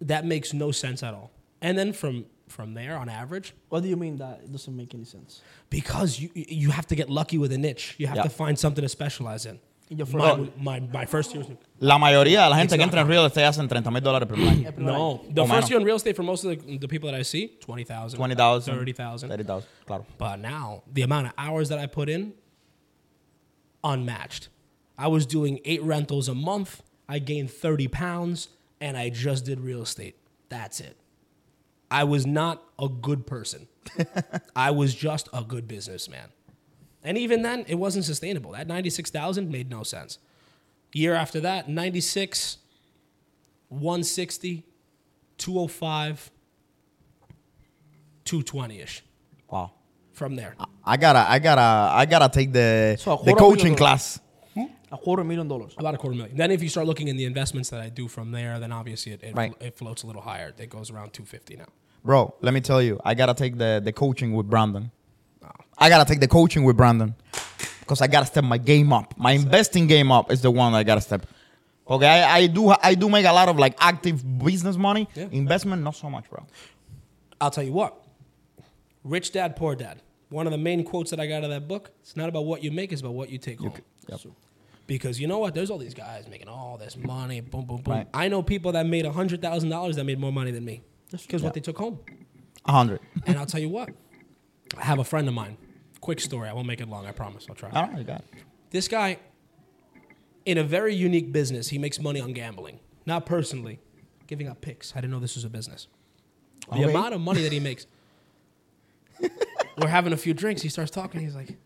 That 0.00 0.26
makes 0.26 0.52
no 0.52 0.70
sense 0.70 1.02
at 1.02 1.14
all. 1.14 1.30
And 1.62 1.78
then 1.78 1.94
from 1.94 2.26
from 2.56 2.74
there, 2.74 2.94
on 3.02 3.08
average, 3.08 3.48
What 3.68 3.82
do 3.82 3.88
you 3.88 3.96
mean 4.04 4.16
that 4.18 4.34
it 4.44 4.50
doesn't 4.52 4.76
make 4.82 4.94
any 4.94 5.04
sense? 5.14 5.30
because 5.70 6.10
you 6.22 6.28
you 6.34 6.70
have 6.78 6.86
to 6.92 6.94
get 7.00 7.08
lucky 7.20 7.36
with 7.38 7.52
a 7.52 7.58
niche. 7.58 7.86
You 7.98 8.06
have 8.10 8.16
Yeah. 8.18 8.28
to 8.28 8.30
find 8.42 8.54
something 8.64 8.82
to 8.82 8.88
specialize 8.88 9.44
in. 9.50 9.58
In 9.90 9.98
your 9.98 10.06
My, 10.06 10.36
first- 10.36 10.56
my, 10.68 10.80
my 10.98 11.04
first 11.14 11.34
year 11.34 11.44
La 11.80 11.98
mayoría 11.98 12.40
de 12.44 12.48
la 12.50 12.56
gente 12.56 12.76
que 12.78 12.84
entra 12.84 13.00
en 13.02 13.08
real 13.08 13.26
estate 13.26 13.44
hacen 13.46 13.68
30 13.68 13.90
mil 13.90 14.00
dólares 14.02 14.26
por 14.28 14.38
año. 14.52 14.72
no. 14.78 15.20
The 15.34 15.42
O 15.42 15.46
first 15.46 15.52
menos. 15.66 15.70
year 15.70 15.78
in 15.80 15.84
real 15.86 15.96
estate 15.96 16.16
for 16.16 16.22
most 16.22 16.44
of 16.44 16.50
the, 16.52 16.78
the 16.78 16.88
people 16.88 17.10
that 17.10 17.18
I 17.20 17.22
see, 17.22 17.48
20,000, 17.60 18.16
20,000. 18.16 18.74
30,000. 18.74 19.28
30,000, 19.28 19.68
claro. 19.86 20.06
But 20.16 20.38
now, 20.40 20.82
the 20.90 21.02
amount 21.02 21.26
of 21.26 21.32
hours 21.36 21.68
that 21.68 21.78
I 21.78 21.86
put 21.86 22.08
in, 22.08 22.32
unmatched. 23.82 24.48
I 24.96 25.08
was 25.08 25.26
doing 25.26 25.60
eight 25.64 25.82
rentals 25.82 26.28
a 26.28 26.34
month. 26.34 26.82
I 27.08 27.18
gained 27.18 27.50
30 27.50 27.88
pounds, 27.88 28.48
and 28.80 28.96
I 28.96 29.10
just 29.10 29.44
did 29.44 29.60
real 29.60 29.82
estate. 29.82 30.16
That's 30.48 30.80
it. 30.80 30.96
I 32.00 32.02
was 32.04 32.26
not 32.26 32.62
a 32.78 32.88
good 32.88 33.24
person. 33.26 33.68
I 34.56 34.70
was 34.72 34.94
just 34.94 35.28
a 35.32 35.42
good 35.44 35.68
businessman. 35.68 36.28
And 37.04 37.16
even 37.16 37.42
then, 37.42 37.64
it 37.68 37.76
wasn't 37.76 38.04
sustainable. 38.04 38.50
That 38.52 38.66
96,000 38.66 39.48
made 39.50 39.70
no 39.70 39.82
sense. 39.84 40.18
Year 40.92 41.14
after 41.14 41.40
that, 41.40 41.68
96, 41.68 42.58
160, 43.68 44.64
205, 45.38 46.30
220 48.24 48.80
ish 48.80 49.02
Wow. 49.50 49.70
from 50.12 50.34
there. 50.36 50.54
I 50.84 50.96
gotta, 50.96 51.20
I 51.30 51.38
gotta, 51.38 51.60
I 51.60 52.06
gotta 52.06 52.28
take 52.32 52.52
the 52.52 52.96
So 52.98 53.22
the 53.24 53.34
coaching 53.34 53.56
million 53.64 53.76
class. 53.76 54.18
Hmm? 54.54 54.64
A 54.90 54.98
quarter 54.98 55.22
million 55.24 55.46
dollars. 55.48 55.74
About 55.78 55.94
a 55.94 55.98
quarter 55.98 56.16
million. 56.16 56.36
Then 56.36 56.50
if 56.50 56.62
you 56.62 56.68
start 56.68 56.86
looking 56.88 57.08
in 57.08 57.16
the 57.16 57.24
investments 57.24 57.70
that 57.70 57.80
I 57.80 57.88
do 57.88 58.08
from 58.08 58.32
there, 58.32 58.58
then 58.58 58.72
obviously 58.72 59.12
it, 59.12 59.22
it, 59.22 59.34
Right. 59.36 59.52
it 59.60 59.76
floats 59.76 60.02
a 60.02 60.06
little 60.06 60.22
higher. 60.22 60.52
It 60.58 60.70
goes 60.70 60.90
around 60.90 61.12
250 61.12 61.56
now. 61.56 61.66
Bro, 62.04 62.34
let 62.42 62.52
me 62.52 62.60
tell 62.60 62.82
you, 62.82 63.00
I 63.04 63.14
gotta 63.14 63.34
take 63.34 63.56
the 63.56 63.80
the 63.82 63.92
coaching 63.92 64.34
with 64.34 64.48
Brandon. 64.48 64.90
I 65.78 65.88
gotta 65.88 66.04
take 66.08 66.20
the 66.20 66.28
coaching 66.28 66.64
with 66.64 66.76
Brandon 66.76 67.14
because 67.80 68.00
I 68.00 68.06
gotta 68.06 68.26
step 68.26 68.44
my 68.44 68.58
game 68.58 68.92
up. 68.92 69.14
My 69.16 69.32
investing 69.32 69.86
game 69.86 70.12
up 70.12 70.30
is 70.30 70.42
the 70.42 70.50
one 70.50 70.74
I 70.74 70.82
gotta 70.84 71.00
step. 71.00 71.26
Okay, 71.88 72.06
I, 72.06 72.36
I 72.36 72.46
do 72.46 72.74
I 72.82 72.94
do 72.94 73.08
make 73.08 73.26
a 73.26 73.32
lot 73.32 73.48
of 73.48 73.58
like 73.58 73.74
active 73.78 74.22
business 74.38 74.76
money. 74.76 75.08
Yeah. 75.14 75.28
Investment, 75.30 75.82
not 75.82 75.96
so 75.96 76.10
much, 76.10 76.28
bro. 76.28 76.44
I'll 77.40 77.50
tell 77.50 77.64
you 77.64 77.72
what. 77.72 78.00
Rich 79.02 79.32
Dad, 79.32 79.56
Poor 79.56 79.74
Dad. 79.74 80.00
One 80.30 80.46
of 80.46 80.50
the 80.52 80.58
main 80.58 80.84
quotes 80.84 81.10
that 81.10 81.20
I 81.20 81.26
got 81.26 81.36
out 81.38 81.44
of 81.44 81.50
that 81.50 81.68
book, 81.68 81.90
it's 82.00 82.16
not 82.16 82.28
about 82.28 82.44
what 82.46 82.64
you 82.64 82.70
make, 82.70 82.90
it's 82.92 83.02
about 83.02 83.14
what 83.14 83.28
you 83.30 83.38
take 83.38 83.60
home. 83.60 83.74
Yep. 84.08 84.20
Because 84.86 85.20
you 85.20 85.26
know 85.26 85.38
what? 85.38 85.54
There's 85.54 85.70
all 85.70 85.78
these 85.78 85.94
guys 85.94 86.26
making 86.28 86.48
all 86.48 86.76
this 86.76 86.96
money, 86.96 87.40
boom, 87.40 87.64
boom, 87.66 87.82
boom. 87.82 87.94
Right. 87.94 88.08
I 88.12 88.28
know 88.28 88.42
people 88.42 88.72
that 88.72 88.86
made 88.86 89.04
$100,000 89.04 89.94
that 89.94 90.04
made 90.04 90.18
more 90.18 90.32
money 90.32 90.50
than 90.50 90.64
me. 90.64 90.82
Because 91.22 91.42
Yeah. 91.42 91.46
what 91.46 91.54
they 91.54 91.60
took 91.60 91.78
home. 91.78 91.98
A 92.66 92.72
hundred. 92.72 93.00
And 93.26 93.38
I'll 93.38 93.46
tell 93.46 93.60
you 93.60 93.68
what. 93.68 93.90
I 94.76 94.84
have 94.84 94.98
a 94.98 95.04
friend 95.04 95.28
of 95.28 95.34
mine. 95.34 95.56
Quick 96.00 96.20
story. 96.20 96.48
I 96.48 96.52
won't 96.52 96.66
make 96.66 96.80
it 96.80 96.88
long. 96.88 97.06
I 97.06 97.12
promise. 97.12 97.46
I'll 97.48 97.54
try. 97.54 97.70
I 97.72 97.86
don't 97.86 98.06
got 98.06 98.20
it. 98.20 98.24
This 98.70 98.88
guy, 98.88 99.18
in 100.44 100.58
a 100.58 100.64
very 100.64 100.94
unique 100.94 101.32
business, 101.32 101.68
he 101.68 101.78
makes 101.78 102.00
money 102.00 102.20
on 102.20 102.32
gambling. 102.32 102.80
Not 103.06 103.26
personally, 103.26 103.80
giving 104.26 104.48
up 104.48 104.60
picks. 104.60 104.92
I 104.92 105.00
didn't 105.00 105.10
know 105.12 105.20
this 105.20 105.34
was 105.36 105.44
a 105.44 105.50
business. 105.50 105.86
The 106.68 106.76
Okay. 106.76 106.90
amount 106.90 107.14
of 107.14 107.20
money 107.20 107.42
that 107.42 107.52
he 107.52 107.60
makes. 107.60 107.86
We're 109.78 109.88
having 109.88 110.12
a 110.12 110.16
few 110.16 110.34
drinks. 110.34 110.62
He 110.62 110.68
starts 110.68 110.90
talking. 110.90 111.20
He's 111.20 111.34
like, 111.34 111.56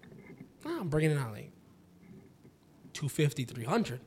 "Ah, 0.67 0.79
I'm 0.81 0.89
bringing 0.89 1.13
it 1.13 1.19
out 1.19 1.33
like 1.33 1.51
250, 2.95 3.45
300. 3.45 4.01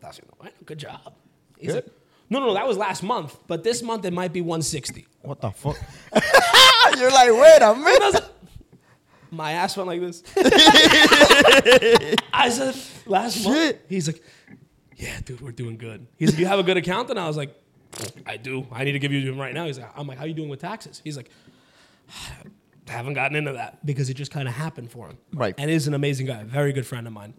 That's 0.00 0.20
like, 0.40 0.54
good 0.64 0.78
job. 0.78 1.14
He's 1.58 1.72
Good. 1.72 1.84
like, 1.84 1.92
no, 2.32 2.40
no, 2.40 2.46
no, 2.46 2.54
that 2.54 2.66
was 2.66 2.78
last 2.78 3.02
month. 3.02 3.36
But 3.46 3.62
this 3.62 3.82
month 3.82 4.06
it 4.06 4.12
might 4.12 4.32
be 4.32 4.40
160. 4.40 5.06
What 5.20 5.42
the 5.42 5.50
fuck? 5.50 5.76
You're 6.98 7.10
like, 7.10 7.30
wait 7.30 7.58
a 7.60 7.74
minute. 7.74 8.24
My 9.30 9.52
ass 9.52 9.76
went 9.76 9.86
like 9.86 10.00
this. 10.00 10.22
I 12.32 12.48
said, 12.48 12.74
last 13.06 13.44
month. 13.44 13.76
He's 13.86 14.06
like, 14.06 14.22
yeah, 14.96 15.20
dude, 15.22 15.42
we're 15.42 15.52
doing 15.52 15.76
good. 15.76 16.06
He's 16.16 16.30
like, 16.30 16.38
you 16.38 16.46
have 16.46 16.58
a 16.58 16.62
good 16.62 16.78
accountant? 16.78 17.18
I 17.18 17.26
was 17.26 17.36
like, 17.36 17.54
I 18.24 18.38
do. 18.38 18.66
I 18.72 18.84
need 18.84 18.92
to 18.92 18.98
give 18.98 19.12
you 19.12 19.20
to 19.20 19.32
him 19.32 19.38
right 19.38 19.52
now. 19.52 19.66
He's 19.66 19.78
like, 19.78 19.90
I'm 19.94 20.06
like, 20.06 20.16
how 20.16 20.24
you 20.24 20.32
doing 20.32 20.48
with 20.48 20.60
taxes? 20.62 21.02
He's 21.04 21.18
like, 21.18 21.28
I 22.88 22.90
haven't 22.90 23.12
gotten 23.12 23.36
into 23.36 23.52
that 23.52 23.84
because 23.84 24.08
it 24.08 24.14
just 24.14 24.30
kind 24.32 24.48
of 24.48 24.54
happened 24.54 24.90
for 24.90 25.06
him. 25.08 25.18
Right. 25.34 25.54
And 25.58 25.70
he's 25.70 25.86
an 25.86 25.92
amazing 25.92 26.26
guy, 26.28 26.44
very 26.44 26.72
good 26.72 26.86
friend 26.86 27.06
of 27.06 27.12
mine. 27.12 27.34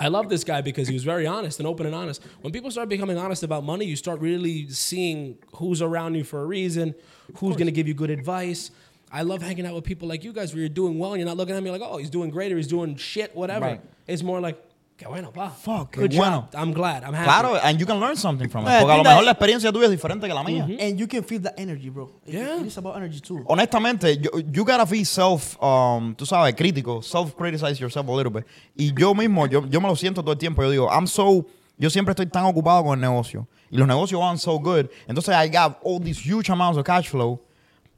I 0.00 0.08
love 0.08 0.28
this 0.28 0.44
guy 0.44 0.60
because 0.60 0.88
he 0.88 0.94
was 0.94 1.04
very 1.04 1.26
honest 1.26 1.58
and 1.58 1.66
open 1.66 1.86
and 1.86 1.94
honest. 1.94 2.22
When 2.40 2.52
people 2.52 2.70
start 2.70 2.88
becoming 2.88 3.18
honest 3.18 3.42
about 3.42 3.64
money, 3.64 3.84
you 3.84 3.96
start 3.96 4.20
really 4.20 4.68
seeing 4.68 5.38
who's 5.56 5.82
around 5.82 6.14
you 6.14 6.24
for 6.24 6.42
a 6.42 6.46
reason, 6.46 6.94
who's 7.36 7.56
going 7.56 7.66
to 7.66 7.72
give 7.72 7.88
you 7.88 7.94
good 7.94 8.10
advice. 8.10 8.70
I 9.10 9.22
love 9.22 9.42
hanging 9.42 9.66
out 9.66 9.74
with 9.74 9.84
people 9.84 10.06
like 10.06 10.22
you 10.22 10.32
guys 10.32 10.52
where 10.52 10.60
you're 10.60 10.68
doing 10.68 10.98
well 10.98 11.12
and 11.12 11.20
you're 11.20 11.28
not 11.28 11.36
looking 11.36 11.56
at 11.56 11.62
me 11.62 11.70
like, 11.70 11.82
oh, 11.82 11.96
he's 11.96 12.10
doing 12.10 12.30
great 12.30 12.52
or 12.52 12.56
he's 12.56 12.66
doing 12.66 12.96
shit, 12.96 13.34
whatever. 13.34 13.64
Right. 13.64 13.80
It's 14.06 14.22
more 14.22 14.40
like, 14.40 14.62
que 14.98 15.06
bueno, 15.06 15.30
pa. 15.32 15.48
Fuck, 15.50 15.94
Good 15.96 16.16
bueno. 16.16 16.48
job. 16.50 16.60
I'm 16.60 16.72
glad. 16.72 17.04
I'm 17.04 17.14
happy. 17.14 17.24
Claro, 17.24 17.54
and 17.62 17.78
you 17.78 17.86
can 17.86 18.00
learn 18.00 18.16
something 18.16 18.48
from 18.48 18.64
it. 18.64 18.70
I 18.70 18.80
Porque 18.80 18.94
a 18.94 18.96
lo 18.96 19.02
that- 19.04 19.10
mejor 19.10 19.24
la 19.24 19.30
experiencia 19.30 19.70
tuya 19.72 19.84
es 19.84 19.92
diferente 19.92 20.26
que 20.26 20.34
la 20.34 20.42
mía. 20.42 20.64
And 20.80 20.98
you 20.98 21.06
can 21.06 21.22
feel 21.22 21.40
the 21.40 21.52
energy, 21.56 21.88
bro. 21.88 22.10
It- 22.26 22.34
Yeah. 22.34 22.60
It's 22.64 22.76
about 22.78 22.96
energy 22.96 23.20
too. 23.20 23.44
honestamente, 23.46 24.18
yo, 24.18 24.30
you 24.50 24.64
gotta 24.64 24.84
be 24.84 25.04
self, 25.04 25.56
um, 25.62 26.16
tú 26.16 26.26
sabes, 26.26 26.52
crítico, 26.56 27.00
self-criticize 27.00 27.78
yourself 27.80 28.08
a 28.08 28.12
little 28.12 28.30
bit. 28.32 28.44
Y 28.76 28.92
yo 28.92 29.14
mismo, 29.14 29.46
yo, 29.46 29.64
yo 29.68 29.80
me 29.80 29.86
lo 29.86 29.94
siento 29.94 30.20
todo 30.22 30.32
el 30.32 30.38
tiempo. 30.38 30.62
Yo 30.64 30.70
digo, 30.70 30.88
I'm 30.90 31.06
so, 31.06 31.46
yo 31.78 31.88
siempre 31.90 32.10
estoy 32.12 32.26
tan 32.26 32.44
ocupado 32.46 32.82
con 32.82 32.94
el 32.94 33.00
negocio. 33.00 33.46
Y 33.70 33.76
los 33.76 33.86
negocios 33.86 34.20
van 34.20 34.36
so 34.36 34.58
good. 34.58 34.86
Entonces, 35.06 35.32
I 35.32 35.48
got 35.48 35.78
all 35.84 36.00
these 36.02 36.18
huge 36.20 36.50
amounts 36.50 36.76
of 36.76 36.84
cash 36.84 37.08
flow, 37.08 37.40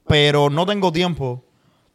pero 0.07 0.49
no 0.51 0.67
tengo 0.67 0.91
tiempo 0.91 1.43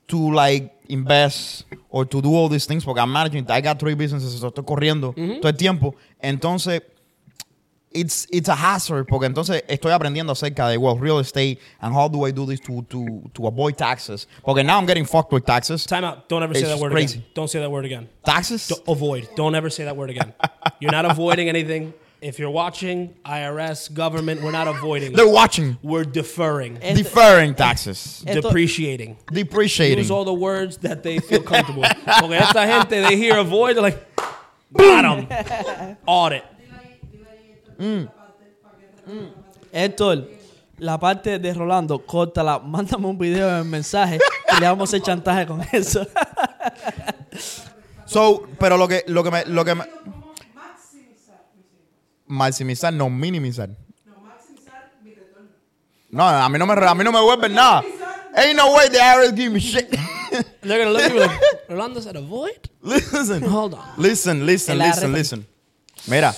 to 0.08 0.32
like 0.32 0.72
invest 0.88 1.64
or 1.90 2.04
to 2.04 2.20
do 2.22 2.34
all 2.34 2.48
these 2.48 2.66
things 2.66 2.84
porque 2.84 2.98
I'm 3.00 3.12
managing. 3.12 3.44
I 3.50 3.60
got 3.60 3.78
three 3.78 3.94
businesses, 3.94 4.38
so 4.38 4.48
estoy 4.50 4.64
corriendo 4.64 5.14
todo 5.14 5.48
el 5.48 5.56
tiempo. 5.56 5.94
Entonces, 6.22 6.82
it's 7.92 8.26
it's 8.30 8.48
a 8.48 8.54
hazard 8.54 9.06
porque 9.06 9.26
entonces 9.26 9.64
estoy 9.68 9.92
aprendiendo 9.92 10.32
acerca 10.32 10.68
de 10.68 10.76
well 10.76 10.98
real 10.98 11.18
estate 11.18 11.58
and 11.80 11.94
how 11.94 12.08
do 12.08 12.26
I 12.26 12.30
do 12.30 12.44
this 12.44 12.60
to 12.60 12.82
to 12.90 13.22
to 13.32 13.46
avoid 13.46 13.76
taxes 13.76 14.26
porque 14.44 14.62
now 14.64 14.78
I'm 14.78 14.86
getting 14.86 15.06
fucked 15.06 15.32
with 15.32 15.46
taxes 15.46 15.86
Time 15.86 16.04
out. 16.04 16.28
Don't 16.28 16.42
ever 16.42 16.52
say 16.54 16.64
that 16.64 16.78
word 16.78 16.92
crazy. 16.92 17.18
again. 17.18 17.30
Don't 17.34 17.48
say 17.48 17.60
that 17.60 17.70
word 17.70 17.84
again. 17.86 18.08
taxes 18.24 18.70
avoid. 18.86 19.28
Don't 19.34 19.54
ever 19.54 19.70
say 19.70 19.84
that 19.84 19.96
word 19.96 20.10
again. 20.10 20.34
You're 20.78 20.92
not 20.92 21.06
avoiding 21.06 21.48
anything. 21.48 21.94
If 22.20 22.38
you're 22.38 22.50
watching 22.50 23.14
IRS, 23.26 23.92
government, 23.92 24.42
we're 24.42 24.50
not 24.50 24.66
avoiding. 24.66 25.12
they're 25.12 25.28
watching 25.28 25.76
We're 25.82 26.04
deferring, 26.04 26.78
Esto- 26.82 27.02
deferring 27.02 27.54
taxes 27.54 28.24
Esto- 28.26 28.40
depreciating. 28.40 29.16
depreciating 29.30 29.98
Use 29.98 30.10
all 30.10 30.24
the 30.24 30.32
words 30.32 30.78
that 30.78 31.02
they 31.02 31.18
feel 31.20 31.42
comfortable. 31.42 31.82
with. 31.82 31.92
Porque 32.20 32.32
esta 32.36 32.66
gente, 32.66 33.02
they 33.02 33.16
hear 33.16 33.36
avoid, 33.38 33.74
they're 33.76 33.82
like, 33.82 33.98
bottom, 34.72 35.28
audit. 36.06 36.42
Héctor, 39.72 40.26
la 40.78 40.98
parte 40.98 41.38
de 41.38 41.52
Rolando, 41.52 41.98
córtala, 41.98 42.58
mándame 42.58 43.06
un 43.06 43.18
video 43.18 43.58
en 43.60 43.70
mensaje 43.70 44.18
y 44.56 44.60
le 44.60 44.66
vamos 44.66 44.88
a 44.92 44.96
hacer 44.96 45.02
chantaje 45.02 45.46
con 45.46 45.60
eso. 45.72 46.06
so 48.06 48.46
pero 48.58 48.76
lo 48.76 48.88
que 48.88 49.04
lo 49.08 49.22
que 49.22 49.30
me 49.30 49.44
lo 49.46 49.64
que 49.64 49.74
me 49.74 49.84
maximizar 52.26 52.92
no 52.92 53.08
minimizar 53.10 53.68
No, 54.04 54.14
maximizar 54.22 54.90
mi 55.02 55.10
retorno. 55.14 55.48
No, 56.10 56.28
a 56.28 56.48
mí 56.48 56.58
no 56.58 56.66
me, 56.66 56.72
a 56.74 56.94
mí 56.94 57.04
no 57.04 57.12
me 57.12 57.20
vuelven 57.20 57.54
nada. 57.54 57.82
Ain't 58.36 58.56
no 58.56 58.74
way 58.74 58.88
the 58.88 58.98
IRS 58.98 59.34
give 59.34 59.50
me 59.52 59.60
shit. 59.60 59.88
They're 60.62 60.78
gonna 60.84 60.90
look 60.90 61.02
at 61.02 61.12
you 61.12 61.20
like, 61.20 61.40
Rolando's 61.68 62.06
at 62.06 62.16
a 62.16 62.20
void? 62.20 62.68
listen. 62.82 63.42
Hold 63.42 63.74
on. 63.74 63.80
Listen, 63.96 64.44
listen, 64.44 64.78
listen, 64.78 65.12
listen. 65.12 65.46
Mira, 66.08 66.34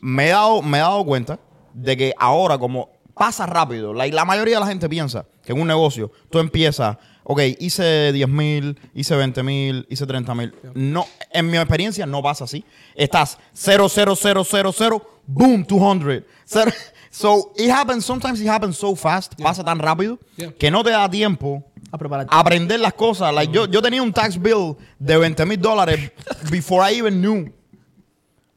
me 0.00 0.26
he 0.26 0.28
dado, 0.30 0.62
me 0.62 0.78
he 0.78 0.80
dado 0.80 1.04
cuenta 1.04 1.38
de 1.74 1.96
que 1.96 2.12
ahora 2.18 2.58
como 2.58 2.90
pasa 3.16 3.46
rápido, 3.46 3.94
like, 3.94 4.14
la 4.14 4.24
mayoría 4.24 4.56
de 4.56 4.60
la 4.60 4.66
gente 4.66 4.88
piensa 4.88 5.24
que 5.44 5.52
en 5.52 5.60
un 5.60 5.66
negocio 5.66 6.12
tú 6.30 6.38
empiezas, 6.38 6.98
ok, 7.24 7.40
hice 7.58 8.12
10 8.12 8.28
mil, 8.28 8.78
hice 8.94 9.16
20 9.16 9.42
mil, 9.42 9.86
hice 9.88 10.06
30 10.06 10.34
mil. 10.34 10.54
No, 10.74 11.06
en 11.32 11.50
mi 11.50 11.56
experiencia 11.56 12.04
no 12.04 12.22
pasa 12.22 12.44
así. 12.44 12.64
Estás 12.94 13.38
0, 13.54 13.88
0, 13.88 14.14
0, 14.16 14.44
0, 14.44 14.72
0, 14.76 15.10
boom, 15.26 15.64
200. 15.64 16.24
Cero- 16.44 16.72
So, 17.10 17.52
it 17.56 17.70
happens, 17.70 18.04
sometimes 18.04 18.38
it 18.42 18.46
happens 18.48 18.76
so 18.76 18.94
fast, 18.94 19.40
pasa 19.42 19.64
tan 19.64 19.78
rápido, 19.78 20.18
Yeah. 20.36 20.50
que 20.52 20.70
no 20.70 20.84
te 20.84 20.90
da 20.90 21.08
tiempo 21.08 21.64
A 21.90 21.96
prepararte. 21.96 22.28
aprender 22.30 22.78
las 22.78 22.92
cosas. 22.92 23.32
Like, 23.32 23.50
yo, 23.50 23.64
yo 23.66 23.80
tenía 23.80 24.02
un 24.02 24.12
tax 24.12 24.36
bill 24.38 24.76
de 24.98 25.16
20 25.16 25.46
mil 25.46 25.58
dólares 25.58 26.12
before 26.50 26.82
I 26.84 26.98
even 26.98 27.22
knew 27.22 27.50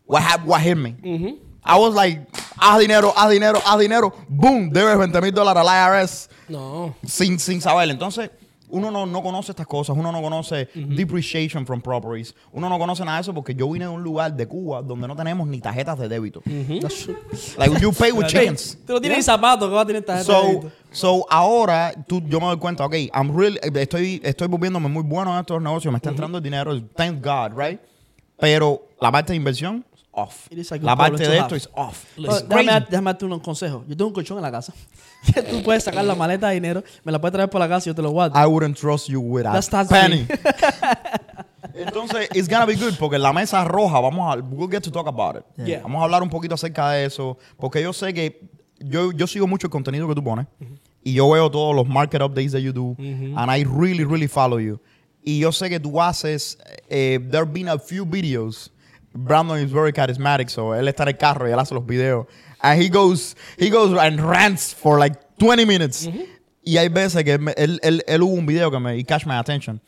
what, 0.05 0.21
what 0.45 0.59
hit 0.61 0.75
me. 0.75 0.95
I 1.63 1.77
was 1.79 1.93
like, 1.95 2.27
haz 2.61 2.79
dinero, 2.79 3.13
haz 3.15 3.29
dinero, 3.29 3.59
haz 3.65 3.79
dinero. 3.79 4.13
Boom, 4.27 4.69
debes 4.71 4.97
20 4.97 5.21
mil 5.21 5.31
dólares 5.33 5.63
al 5.67 6.01
IRS 6.03 6.29
No. 6.47 6.95
sin, 7.05 7.39
sin 7.39 7.61
saber. 7.61 7.89
Entonces, 7.89 8.29
uno 8.71 8.91
no, 8.91 9.07
no 9.07 9.23
conoce 9.23 9.51
estas 9.51 9.65
cosas. 9.65 9.97
Uno 9.97 10.11
no 10.11 10.21
conoce 10.21 10.69
depreciation 10.75 11.65
from 11.65 11.81
properties. 11.81 12.35
Uno 12.51 12.69
no 12.69 12.77
conoce 12.77 13.03
nada 13.03 13.17
de 13.17 13.21
eso 13.23 13.33
porque 13.33 13.55
yo 13.55 13.67
vine 13.71 13.85
de 13.85 13.91
un 13.91 14.03
lugar 14.03 14.31
de 14.35 14.45
Cuba 14.47 14.83
donde 14.83 15.07
no 15.07 15.15
tenemos 15.15 15.47
ni 15.47 15.59
tarjetas 15.59 15.97
de 15.97 16.07
débito. 16.07 16.43
Like, 17.57 17.79
you 17.81 17.91
pay 17.91 18.11
with 18.11 18.27
chickens. 18.27 18.77
Tú 18.85 18.93
no 18.93 19.01
tienes 19.01 19.17
ni 19.17 19.23
zapatos 19.23 19.67
que 19.69 19.73
va 19.75 19.81
a 19.81 19.85
tener 19.85 20.03
tarjeta 20.03 20.39
de 20.39 20.47
débito. 20.47 20.71
so 20.91 21.25
ahora 21.29 21.93
tú, 22.07 22.21
yo 22.27 22.39
me 22.39 22.45
doy 22.45 22.57
cuenta, 22.57 22.85
ok, 22.85 22.93
I'm 23.13 23.35
really, 23.35 23.59
estoy, 23.79 24.21
estoy 24.23 24.47
volviéndome 24.47 24.87
muy 24.87 25.03
bueno 25.03 25.33
en 25.33 25.39
estos 25.39 25.61
negocios, 25.61 25.91
me 25.91 25.97
está 25.97 26.09
entrando 26.09 26.37
el 26.37 26.43
dinero, 26.43 26.79
thank 26.95 27.23
God, 27.25 27.57
right? 27.59 27.79
Pero 28.39 28.83
la 29.01 29.11
parte 29.11 29.33
de 29.33 29.37
inversión, 29.37 29.83
off. 30.21 30.47
La 30.81 30.95
parte 30.95 31.23
de 31.23 31.27
to 31.27 31.33
esto 31.33 31.55
es 31.55 31.69
off. 31.73 32.05
Déjame, 32.17 32.85
déjame 32.89 33.11
darte 33.11 33.25
un 33.25 33.39
consejo. 33.39 33.83
Yo 33.87 33.95
tengo 33.95 34.07
un 34.07 34.13
colchón 34.13 34.37
en 34.37 34.43
la 34.43 34.51
casa. 34.51 34.73
Tú 35.49 35.63
puedes 35.63 35.83
sacar 35.83 36.05
la 36.05 36.15
maleta 36.15 36.47
de 36.49 36.55
dinero, 36.55 36.83
me 37.03 37.11
la 37.11 37.19
puedes 37.19 37.33
traer 37.33 37.49
por 37.49 37.59
la 37.59 37.67
casa 37.67 37.87
y 37.87 37.91
yo 37.91 37.95
te 37.95 38.01
lo 38.01 38.11
guardo. 38.11 38.39
I 38.39 38.45
wouldn't 38.45 38.77
trust 38.77 39.07
you 39.07 39.19
with 39.19 39.45
a 39.45 39.51
That's 39.51 39.69
penny. 39.89 40.27
Entonces, 41.73 42.29
it's 42.33 42.47
gonna 42.47 42.65
be 42.65 42.75
good 42.75 42.93
porque 42.97 43.17
la 43.17 43.33
mesa 43.33 43.63
roja, 43.63 43.99
vamos 43.99 44.33
a, 44.33 44.41
we'll 44.41 44.69
get 44.69 44.81
to 44.83 44.91
talk 44.91 45.07
about 45.07 45.35
it. 45.35 45.43
Yeah. 45.65 45.81
Vamos 45.81 46.01
a 46.01 46.05
hablar 46.05 46.23
un 46.23 46.29
poquito 46.29 46.55
acerca 46.55 46.91
de 46.91 47.05
eso, 47.05 47.37
porque 47.57 47.81
yo 47.81 47.93
sé 47.93 48.13
que 48.13 48.49
yo, 48.79 49.11
yo 49.11 49.27
sigo 49.27 49.47
mucho 49.47 49.67
el 49.67 49.71
contenido 49.71 50.07
que 50.07 50.15
tú 50.15 50.23
pones 50.23 50.47
y 51.03 51.13
yo 51.13 51.29
veo 51.29 51.49
todos 51.49 51.75
los 51.75 51.87
market 51.87 52.21
updates 52.21 52.51
that 52.53 52.59
you 52.59 52.71
do 52.71 52.95
and 52.99 53.51
I 53.51 53.63
really, 53.63 54.03
really 54.03 54.27
follow 54.27 54.59
you. 54.59 54.79
Y 55.21 55.39
yo 55.39 55.51
sé 55.51 55.69
que 55.69 55.79
tú 55.79 56.01
haces, 56.01 56.57
eh, 56.89 57.19
there 57.29 57.43
have 57.43 57.53
been 57.53 57.67
a 57.67 57.77
few 57.77 58.05
videos. 58.05 58.71
Brandon 59.25 59.57
is 59.57 59.71
very 59.71 59.91
charismatic, 59.91 60.49
so 60.49 60.73
él 60.73 60.87
está 60.87 61.03
en 61.03 61.09
el 61.09 61.17
carro 61.17 61.47
y 61.47 61.51
él 61.51 61.59
hace 61.59 61.73
los 61.73 61.85
videos. 61.85 62.25
And 62.61 62.81
he 62.81 62.89
goes, 62.89 63.35
he 63.57 63.69
goes 63.69 63.97
and 63.97 64.19
rants 64.19 64.73
for 64.73 64.97
like 64.99 65.15
20 65.39 65.65
minutes. 65.65 66.07
Y 66.65 66.77
hay 66.77 66.89
veces 66.89 67.23
que 67.23 67.37
me- 67.37 67.53
él, 67.57 67.79
él, 67.83 68.01
él 68.07 68.21
hubo 68.21 68.33
un 68.37 68.45
video 68.45 68.69
que 68.69 68.79
me 68.79 68.95
he 68.97 69.03
catch 69.03 69.25
my 69.25 69.37
attention 69.39 69.79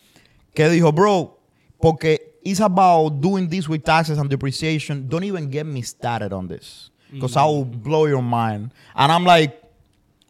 que 0.55 0.67
dijo, 0.69 0.93
bro, 0.93 1.37
porque 1.81 2.19
it's 2.43 2.59
about 2.61 3.19
doing 3.21 3.47
this 3.49 3.67
with 3.69 3.83
taxes 3.83 4.17
and 4.17 4.29
depreciation. 4.29 5.07
Don't 5.07 5.23
even 5.23 5.49
get 5.51 5.65
me 5.65 5.81
started 5.81 6.33
on 6.33 6.47
this. 6.47 6.89
Because 7.11 7.35
I 7.35 7.43
will 7.45 7.65
blow 7.65 8.05
your 8.07 8.21
mind. 8.23 8.71
And 8.95 9.11
I'm 9.11 9.25
like, 9.25 9.57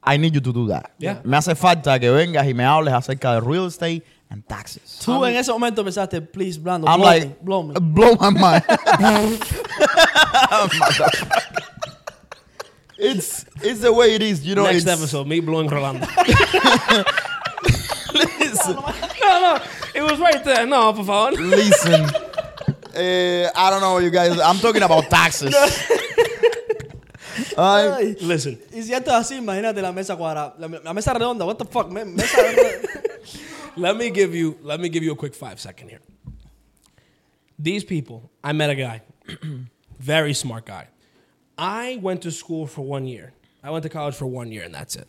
I 0.03 0.17
need 0.17 0.33
you 0.33 0.41
to 0.41 0.51
do 0.51 0.67
that. 0.69 0.91
Yeah. 0.97 1.21
Me 1.23 1.37
hace 1.37 1.53
falta 1.55 1.99
que 1.99 2.09
vengas 2.09 2.47
y 2.47 2.53
me 2.53 2.63
hables 2.63 2.91
acerca 2.93 3.35
de 3.35 3.41
real 3.41 3.67
estate 3.67 4.03
and 4.31 4.47
taxes. 4.47 4.99
Tú 5.03 5.25
en 5.25 5.35
ese 5.35 5.51
momento 5.51 5.83
pensaste, 5.83 6.21
please, 6.21 6.57
Brando, 6.57 6.87
I'm 6.87 7.01
blow 7.01 7.09
like, 7.09 7.27
me, 7.27 7.35
blow 7.41 7.63
me. 7.63 7.73
blow 7.79 8.15
my 8.15 8.29
mind. 8.29 8.63
it's 12.97 13.45
it's 13.61 13.81
the 13.81 13.91
way 13.91 14.15
it 14.15 14.21
is, 14.21 14.45
you 14.45 14.55
know. 14.55 14.63
Next 14.63 14.87
episode, 14.87 15.27
me 15.27 15.41
blowing 15.41 15.69
Rolando. 15.69 16.07
Listen, 18.13 18.75
no, 18.75 19.39
no. 19.39 19.59
It 19.93 20.01
was 20.01 20.19
right 20.19 20.43
there. 20.43 20.65
No, 20.65 20.93
por 20.93 21.05
favor. 21.05 21.31
listen. 21.37 22.09
Eh, 22.93 23.49
I 23.55 23.69
don't 23.69 23.81
know, 23.81 23.97
you 23.99 24.09
guys. 24.09 24.37
I'm 24.39 24.59
talking 24.59 24.83
about 24.83 25.09
taxes. 25.09 25.53
Ay, 27.57 27.87
Ay. 27.87 28.15
Listen. 28.21 28.59
Y 28.73 28.81
si 28.83 28.93
esto 28.93 29.11
es 29.11 29.17
así, 29.17 29.35
imagínate 29.37 29.81
la 29.81 29.91
mesa 29.91 30.15
cuadrada. 30.15 30.55
La, 30.57 30.67
la 30.67 30.93
mesa 30.93 31.13
redonda, 31.13 31.45
what 31.45 31.57
the 31.57 31.65
fuck, 31.65 31.89
man? 31.89 32.15
Mesa 32.15 32.37
redonda. 32.37 33.01
Let 33.77 33.98
me 33.98 34.10
give 34.10 34.35
you 34.35 34.57
let 34.61 34.80
me 34.80 34.89
give 34.89 35.03
you 35.03 35.11
a 35.11 35.15
quick 35.15 35.34
five 35.34 35.60
second 35.60 35.89
here. 35.89 35.99
These 37.57 37.84
people, 37.84 38.31
I 38.43 38.53
met 38.53 38.69
a 38.69 38.76
guy, 38.76 39.02
very 39.99 40.34
smart 40.34 40.65
guy. 40.65 40.88
I 41.57 41.99
went 42.02 42.23
to 42.23 42.31
school 42.31 42.65
for 42.65 42.81
one 42.81 43.06
year. 43.06 43.34
I 43.64 43.69
went 43.69 43.84
to 43.84 43.89
college 43.89 44.15
for 44.15 44.26
one 44.26 44.52
year, 44.52 44.64
and 44.64 44.73
that's 44.73 44.95
it. 44.95 45.07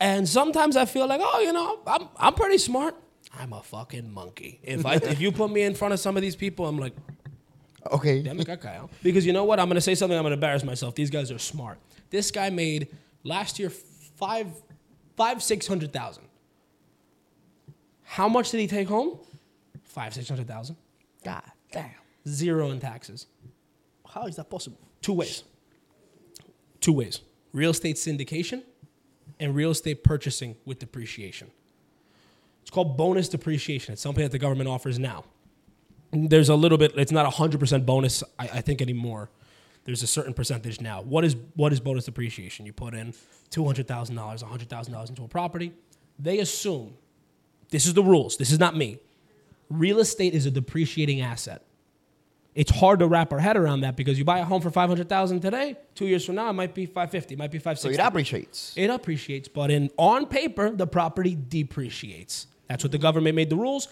And 0.00 0.28
sometimes 0.28 0.76
I 0.76 0.86
feel 0.86 1.06
like, 1.06 1.20
oh, 1.22 1.40
you 1.40 1.52
know, 1.52 1.80
I'm 1.86 2.08
I'm 2.16 2.34
pretty 2.34 2.58
smart. 2.58 2.94
I'm 3.38 3.52
a 3.52 3.62
fucking 3.62 4.12
monkey. 4.12 4.60
If 4.62 4.86
I 4.86 4.94
if 4.94 5.20
you 5.20 5.30
put 5.32 5.50
me 5.50 5.62
in 5.62 5.74
front 5.74 5.92
of 5.94 6.00
some 6.00 6.16
of 6.16 6.22
these 6.22 6.36
people, 6.36 6.66
I'm 6.66 6.78
like, 6.78 6.94
okay. 7.92 8.22
Damn 8.22 8.40
it, 8.40 8.46
cacao. 8.46 8.88
Because 9.02 9.26
you 9.26 9.32
know 9.32 9.44
what? 9.44 9.60
I'm 9.60 9.68
gonna 9.68 9.80
say 9.80 9.94
something. 9.94 10.16
I'm 10.16 10.24
gonna 10.24 10.34
embarrass 10.34 10.64
myself. 10.64 10.94
These 10.94 11.10
guys 11.10 11.30
are 11.30 11.38
smart. 11.38 11.78
This 12.10 12.30
guy 12.30 12.50
made 12.50 12.88
last 13.24 13.58
year 13.58 13.70
five, 13.70 14.48
five, 15.16 15.42
six 15.42 15.66
hundred 15.66 15.92
thousand. 15.92 16.24
How 18.06 18.28
much 18.28 18.50
did 18.50 18.60
he 18.60 18.66
take 18.66 18.88
home? 18.88 19.18
Five, 19.84 20.14
six 20.14 20.28
hundred 20.28 20.48
thousand. 20.48 20.76
God 21.24 21.42
damn. 21.72 21.90
Zero 22.26 22.70
in 22.70 22.80
taxes. 22.80 23.26
How 24.08 24.26
is 24.26 24.36
that 24.36 24.48
possible? 24.48 24.78
Two 25.02 25.12
ways. 25.12 25.42
Two 26.80 26.92
ways. 26.92 27.20
Real 27.52 27.70
estate 27.70 27.96
syndication 27.96 28.62
and 29.38 29.54
real 29.54 29.70
estate 29.70 30.04
purchasing 30.04 30.56
with 30.64 30.78
depreciation. 30.78 31.50
It's 32.62 32.70
called 32.70 32.96
bonus 32.96 33.28
depreciation. 33.28 33.92
It's 33.92 34.02
something 34.02 34.22
that 34.22 34.32
the 34.32 34.38
government 34.38 34.68
offers 34.68 34.98
now. 34.98 35.24
There's 36.12 36.48
a 36.48 36.54
little 36.54 36.78
bit, 36.78 36.92
it's 36.96 37.12
not 37.12 37.26
a 37.26 37.28
100% 37.28 37.84
bonus, 37.84 38.22
I, 38.38 38.44
I 38.44 38.60
think, 38.60 38.80
anymore. 38.80 39.30
There's 39.84 40.02
a 40.02 40.06
certain 40.06 40.34
percentage 40.34 40.80
now. 40.80 41.02
What 41.02 41.24
is, 41.24 41.36
what 41.54 41.72
is 41.72 41.80
bonus 41.80 42.06
depreciation? 42.06 42.66
You 42.66 42.72
put 42.72 42.94
in 42.94 43.14
$200,000, 43.50 43.86
$100,000 43.86 45.08
into 45.08 45.24
a 45.24 45.28
property. 45.28 45.72
They 46.18 46.40
assume, 46.40 46.94
this 47.70 47.86
is 47.86 47.94
the 47.94 48.02
rules, 48.02 48.36
this 48.36 48.50
is 48.50 48.58
not 48.58 48.76
me. 48.76 48.98
Real 49.68 49.98
estate 49.98 50.34
is 50.34 50.46
a 50.46 50.50
depreciating 50.50 51.20
asset 51.20 51.62
it's 52.56 52.70
hard 52.70 53.00
to 53.00 53.06
wrap 53.06 53.32
our 53.34 53.38
head 53.38 53.56
around 53.58 53.82
that 53.82 53.96
because 53.96 54.18
you 54.18 54.24
buy 54.24 54.38
a 54.38 54.44
home 54.44 54.62
for 54.62 54.70
500,000 54.70 55.40
today, 55.40 55.76
2 55.94 56.06
years 56.06 56.24
from 56.24 56.36
now 56.36 56.48
it 56.48 56.54
might 56.54 56.74
be 56.74 56.86
550, 56.86 57.34
it 57.34 57.38
might 57.38 57.50
be 57.50 57.58
So 57.58 57.64
560. 57.64 58.02
it 58.02 58.04
appreciates. 58.04 58.72
It 58.76 58.90
appreciates, 58.90 59.46
but 59.46 59.70
in 59.70 59.90
on 59.98 60.26
paper 60.26 60.70
the 60.70 60.86
property 60.86 61.36
depreciates. 61.48 62.46
That's 62.66 62.82
what 62.82 62.92
the 62.92 62.98
government 62.98 63.36
made 63.36 63.50
the 63.50 63.56
rules. 63.56 63.88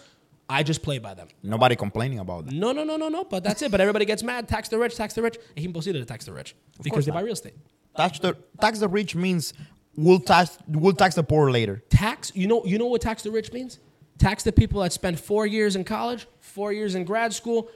I 0.49 0.63
just 0.63 0.81
play 0.81 0.97
by 0.97 1.13
them. 1.13 1.27
Nobody 1.43 1.75
complaining 1.75 2.19
about 2.19 2.47
that. 2.47 2.53
No, 2.53 2.71
no, 2.71 2.83
no, 2.83 2.97
no, 2.97 3.07
no, 3.07 3.23
but 3.23 3.43
that's 3.43 3.61
it. 3.61 3.71
But 3.71 3.81
everybody 3.81 4.05
gets 4.05 4.23
mad, 4.23 4.47
tax 4.47 4.69
the 4.69 4.77
rich, 4.77 4.95
tax 4.95 5.13
the 5.13 5.21
rich. 5.21 5.37
Es 5.55 5.63
imposible 5.63 5.99
to 5.99 6.05
tax 6.05 6.25
the 6.25 6.33
rich 6.33 6.55
because 6.83 7.05
they 7.05 7.11
buy 7.11 7.21
real 7.21 7.33
estate. 7.33 7.55
Tax 7.95 8.19
the 8.19 8.35
tax 8.59 8.79
the 8.79 8.89
rich 8.89 9.15
means 9.15 9.53
we'll 9.95 10.19
tax 10.19 10.57
we'll 10.67 10.93
tax 10.93 11.15
the 11.15 11.23
poor 11.23 11.51
later. 11.51 11.83
Tax, 11.89 12.31
you 12.35 12.47
know, 12.47 12.63
you 12.65 12.77
know 12.77 12.87
what 12.87 13.01
tax 13.01 13.23
the 13.23 13.31
rich 13.31 13.51
means? 13.51 13.79
Tax 14.17 14.43
the 14.43 14.51
people 14.51 14.81
that 14.81 14.93
spend 14.93 15.19
4 15.19 15.45
years 15.45 15.75
in 15.75 15.83
college, 15.83 16.27
4 16.39 16.71
years 16.71 16.95
in 16.95 17.03
grad 17.03 17.33
school, 17.33 17.69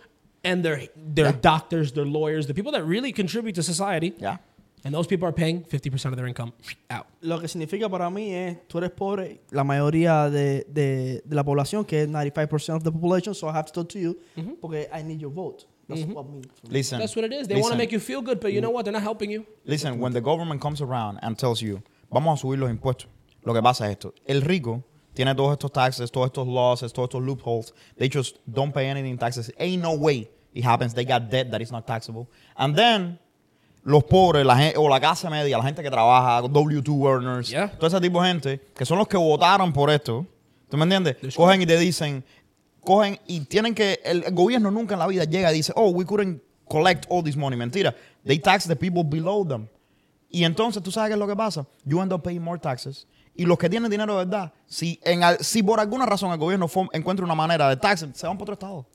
and 0.44 0.64
they're 0.64 0.88
they're 0.96 1.34
doctors, 1.34 1.91
they're 1.91 2.06
lawyers, 2.06 2.48
the 2.48 2.54
people 2.54 2.72
that 2.72 2.84
really 2.84 3.12
contribute 3.12 3.56
to 3.56 3.64
society. 3.64 4.14
Yeah. 4.18 4.38
And 4.86 4.94
those 4.94 5.08
people 5.08 5.28
are 5.28 5.34
paying 5.34 5.66
50% 5.66 6.06
of 6.06 6.16
their 6.16 6.26
income 6.26 6.54
out. 6.90 7.08
Lo 7.22 7.38
que 7.40 7.50
significa 7.50 7.90
para 7.90 8.10
mí 8.10 8.32
es, 8.34 8.58
tú 8.70 8.78
eres 8.78 8.91
pobre, 8.91 9.41
la 9.52 9.66
mayoría 9.66 10.30
de, 10.32 10.66
de, 10.70 11.22
de 11.26 11.36
la 11.36 11.44
población, 11.44 11.86
que 11.86 12.04
es 12.04 12.08
95% 12.08 12.76
of 12.76 12.84
the 12.86 12.91
population, 12.91 13.34
so 13.34 13.50
I 13.50 13.52
have 13.52 13.66
to 13.66 13.74
talk 13.74 13.90
to 13.90 14.00
you, 14.00 14.18
mm-hmm. 14.38 14.54
porque 14.62 14.88
I 14.94 15.02
need 15.02 15.20
your 15.20 15.32
vote. 15.32 15.66
That's 15.90 16.02
mm-hmm. 16.02 16.14
what 16.14 16.26
I 16.26 16.30
mean. 16.30 16.46
Listen. 16.70 17.00
That's 17.00 17.16
what 17.16 17.26
it 17.26 17.34
is. 17.34 17.48
They 17.48 17.60
want 17.60 17.74
to 17.74 17.78
make 17.78 17.91
you 17.91 18.00
feel 18.00 18.22
good, 18.22 18.40
but 18.40 18.54
you 18.54 18.62
know 18.62 18.70
mm. 18.70 18.74
what? 18.74 18.86
They're 18.86 18.94
not 18.94 19.02
helping 19.02 19.32
you. 19.32 19.46
Listen, 19.66 20.00
when 20.00 20.14
the 20.14 20.22
government 20.22 20.62
comes 20.62 20.82
around 20.82 21.20
and 21.24 21.38
tells 21.38 21.62
you, 21.62 21.82
vamos 22.10 22.40
a 22.40 22.41
subir 22.41 22.60
los 22.60 22.69
impuestos, 22.69 23.07
lo 23.44 23.53
que 23.53 23.61
pasa 23.61 23.86
es 23.86 23.91
esto. 23.91 24.14
El 24.26 24.41
rico 24.41 24.84
tiene 25.14 25.34
todos 25.36 25.53
estos 25.53 25.72
taxes, 25.72 26.11
todos 26.11 26.27
estos 26.27 26.48
losses, 26.48 26.94
todos 26.94 27.07
estos 27.07 27.22
loopholes. 27.23 27.73
They 27.98 28.10
just 28.14 28.38
don't 28.45 28.73
pay 28.73 28.88
anything 28.88 29.11
in 29.11 29.18
taxes. 29.18 29.52
Ain't 29.57 29.81
no 29.81 29.91
way 29.94 30.30
it 30.53 30.64
happens. 30.65 30.94
They 30.94 31.06
got 31.06 31.30
debt 31.30 31.49
that 31.52 31.61
is 31.61 31.72
not 31.72 31.86
taxable. 31.86 32.27
And 32.56 32.76
then, 32.76 33.19
los 33.84 34.03
pobres, 34.03 34.45
la 34.45 34.56
gente, 34.57 34.77
o 34.77 34.88
la 34.90 34.99
clase 34.99 35.30
media, 35.30 35.57
la 35.57 35.64
gente 35.64 35.81
que 35.81 35.90
trabaja, 35.90 36.41
W2 36.48 37.07
earners, 37.07 37.49
Yeah. 37.49 37.69
todo 37.77 37.88
ese 37.88 37.99
tipo 38.02 38.22
de 38.22 38.27
gente, 38.27 38.60
que 38.76 38.86
son 38.86 38.98
los 38.98 39.07
que 39.07 39.18
votaron 39.18 39.72
por 39.73 39.90
esto, 39.90 40.26
¿tú 40.69 40.77
me 40.77 40.84
entiendes? 40.84 41.36
Cogen 41.36 41.61
y 41.61 41.65
te 41.65 41.77
dicen, 41.77 42.23
cogen 42.81 43.19
y 43.27 43.41
tienen 43.41 43.73
que, 43.73 43.99
el, 44.03 44.23
el 44.26 44.34
gobierno 44.34 44.69
nunca 44.72 44.94
en 44.95 44.99
la 44.99 45.07
vida 45.07 45.23
llega 45.23 45.52
y 45.52 45.56
dice, 45.56 45.72
oh, 45.76 45.90
we 45.90 46.06
couldn't 46.06 46.41
collect 46.68 47.06
all 47.10 47.23
this 47.23 47.36
money. 47.38 47.57
Mentira. 47.57 47.95
They 48.26 48.38
tax 48.40 48.68
the 48.68 48.76
people 48.76 49.03
below 49.03 49.45
them. 49.45 49.68
Y 50.30 50.44
entonces, 50.44 50.82
¿tú 50.84 50.92
sabes 50.92 51.10
qué 51.10 51.14
es 51.14 51.20
lo 51.20 51.28
que 51.28 51.36
pasa? 51.36 51.66
You 51.86 52.02
end 52.02 52.14
up 52.14 52.22
paying 52.22 52.42
more 52.42 52.60
taxes. 52.60 53.08
Y 53.36 53.46
los 53.46 53.58
que 53.58 53.70
tienen 53.70 53.90
dinero 53.90 54.18
de 54.18 54.26
verdad, 54.26 54.54
si, 54.68 55.00
en, 55.04 55.24
al- 55.24 55.40
si 55.40 55.64
por 55.64 55.80
alguna 55.80 56.06
razón 56.06 56.32
el 56.32 56.38
gobierno 56.38 56.70
encuentra 56.92 57.26
una 57.26 57.36
manera 57.36 57.70
de 57.70 57.78
taxes, 57.78 58.10
se 58.14 58.28
van 58.28 58.38
para 58.38 58.44
otro 58.44 58.54
estado. 58.54 58.86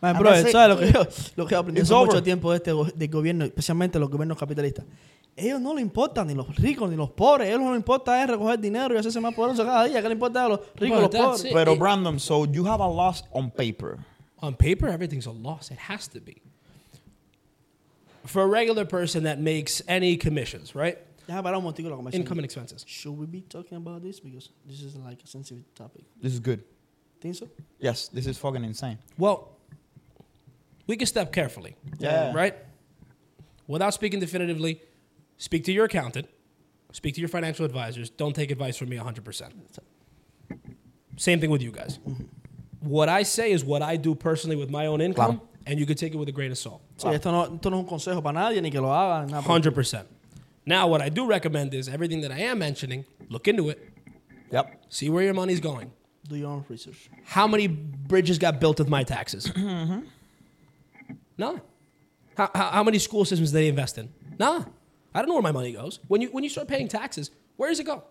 Man, 0.00 0.18
bro, 0.18 0.36
it. 0.36 0.48
¿sabes 0.48 0.68
lo 0.74 0.78
que 0.80 0.92
yo, 0.92 1.06
lo 1.36 1.46
que 1.46 1.52
yo 1.52 1.58
aprendí 1.60 1.80
hace 1.82 1.94
mucho 1.94 2.22
tiempo 2.22 2.50
de 2.50 2.56
este 2.56 2.72
del 2.96 3.08
gobierno, 3.10 3.44
especialmente 3.44 3.98
los 3.98 4.10
gobiernos 4.10 4.36
capitalistas? 4.38 4.84
Ellos 5.36 5.60
no 5.60 5.74
les 5.74 5.82
importan 5.82 6.26
ni 6.26 6.34
los 6.34 6.54
ricos 6.56 6.90
ni 6.90 6.96
los 6.96 7.10
pobres. 7.10 7.46
A 7.46 7.50
ellos 7.50 7.62
no 7.62 7.70
les 7.70 7.78
importa 7.78 8.20
es 8.22 8.28
recoger 8.28 8.58
dinero 8.58 8.94
y 8.94 8.98
hacerse 8.98 9.20
más 9.20 9.32
poderosos 9.34 9.64
cada 9.64 9.84
día. 9.84 10.02
¿Qué 10.02 10.08
les 10.08 10.16
importa 10.16 10.44
a 10.44 10.48
los 10.48 10.60
ricos 10.74 10.98
y 10.98 11.02
los 11.02 11.10
pobres? 11.10 11.44
it. 11.44 11.52
Pero, 11.52 11.76
Brandon, 11.76 12.18
so 12.18 12.44
you 12.46 12.66
have 12.66 12.82
a 12.82 12.88
loss 12.88 13.24
on 13.32 13.50
paper. 13.50 13.96
On 14.40 14.54
paper, 14.54 14.88
everything's 14.88 15.26
a 15.26 15.32
loss. 15.32 15.70
It 15.70 15.78
has 15.88 16.08
to 16.10 16.20
be. 16.20 16.42
For 18.26 18.42
a 18.42 18.46
regular 18.46 18.84
person 18.84 19.24
that 19.24 19.40
makes 19.40 19.82
any 19.88 20.16
commissions, 20.16 20.74
right? 20.74 20.98
Déjame 21.26 21.42
parar 21.42 21.56
un 21.56 21.62
momentico 21.62 21.88
la 21.90 21.96
conversación. 21.96 22.20
Income 22.20 22.38
and 22.38 22.44
expenses. 22.44 22.84
Should 22.86 23.18
we 23.18 23.26
be 23.26 23.40
talking 23.42 23.78
about 23.78 24.02
this? 24.02 24.20
Because 24.20 24.50
this 24.66 24.82
is 24.82 24.96
like 24.96 25.22
a 25.22 25.26
sensitive 25.26 25.64
topic. 25.74 26.04
This 26.20 26.32
is 26.32 26.40
good. 26.40 26.62
Think 27.20 27.36
so? 27.36 27.48
Yes, 27.78 28.08
this 28.08 28.26
is 28.26 28.38
fucking 28.38 28.64
insane. 28.64 28.98
Well, 29.16 29.56
we 30.86 30.96
can 30.96 31.06
step 31.06 31.32
carefully. 31.32 31.76
Yeah. 31.98 32.32
Right? 32.34 32.56
Without 33.68 33.94
speaking 33.94 34.18
definitively, 34.20 34.80
speak 35.36 35.64
to 35.64 35.72
your 35.72 35.84
accountant, 35.84 36.28
speak 36.92 37.14
to 37.14 37.20
your 37.20 37.28
financial 37.28 37.64
advisors. 37.64 38.10
Don't 38.10 38.34
take 38.34 38.50
advice 38.50 38.76
from 38.76 38.88
me 38.88 38.96
100%. 38.96 39.52
Same 41.16 41.40
thing 41.40 41.50
with 41.50 41.62
you 41.62 41.70
guys. 41.70 41.98
Mm-hmm. 41.98 42.24
What 42.80 43.08
I 43.08 43.22
say 43.22 43.52
is 43.52 43.64
what 43.64 43.82
I 43.82 43.96
do 43.96 44.14
personally 44.16 44.56
with 44.56 44.70
my 44.70 44.86
own 44.86 45.00
income, 45.00 45.38
Claro. 45.38 45.48
And 45.66 45.78
you 45.78 45.86
can 45.86 45.96
take 45.96 46.14
it 46.14 46.16
with 46.16 46.28
a 46.28 46.32
grain 46.32 46.50
of 46.50 46.58
salt. 46.58 46.82
Sí, 46.98 47.12
esto, 47.12 47.30
no, 47.30 47.54
esto 47.54 47.70
no 47.70 47.78
es 47.80 47.84
un 47.84 47.88
consejo 47.88 48.22
para 48.22 48.34
nadie, 48.38 48.60
ni 48.62 48.70
que 48.70 48.80
lo 48.80 48.88
hagan. 48.88 49.28
Nada 49.30 49.42
100%. 49.46 50.04
Now, 50.64 50.86
what 50.86 51.00
I 51.02 51.08
do 51.08 51.26
recommend 51.26 51.74
is 51.74 51.88
everything 51.88 52.20
that 52.22 52.30
I 52.32 52.38
am 52.40 52.58
mentioning, 52.58 53.04
look 53.28 53.48
into 53.48 53.68
it, 53.70 53.78
Yep. 54.52 54.84
see 54.90 55.10
where 55.10 55.24
your 55.24 55.34
money's 55.34 55.60
going. 55.60 55.90
Do 56.28 56.36
your 56.36 56.50
own 56.50 56.64
research. 56.68 57.10
How 57.24 57.46
many 57.48 57.66
bridges 57.66 58.38
got 58.38 58.60
built 58.60 58.78
with 58.78 58.88
my 58.88 59.02
taxes? 59.04 59.46
Mm-hmm. 59.56 60.00
None. 61.38 61.60
How, 62.36 62.50
how, 62.54 62.70
how 62.70 62.82
many 62.84 62.98
school 62.98 63.24
systems 63.24 63.50
did 63.50 63.58
they 63.58 63.68
invest 63.68 63.98
in? 63.98 64.08
Nah. 64.38 64.64
I 65.14 65.18
don't 65.20 65.28
know 65.28 65.34
where 65.34 65.42
my 65.42 65.52
money 65.52 65.72
goes. 65.72 65.98
When 66.08 66.20
you, 66.20 66.28
when 66.28 66.44
you 66.44 66.50
start 66.50 66.68
paying 66.68 66.88
taxes, 66.88 67.30
where 67.56 67.68
does 67.68 67.80
it 67.80 67.84
go? 67.84 68.04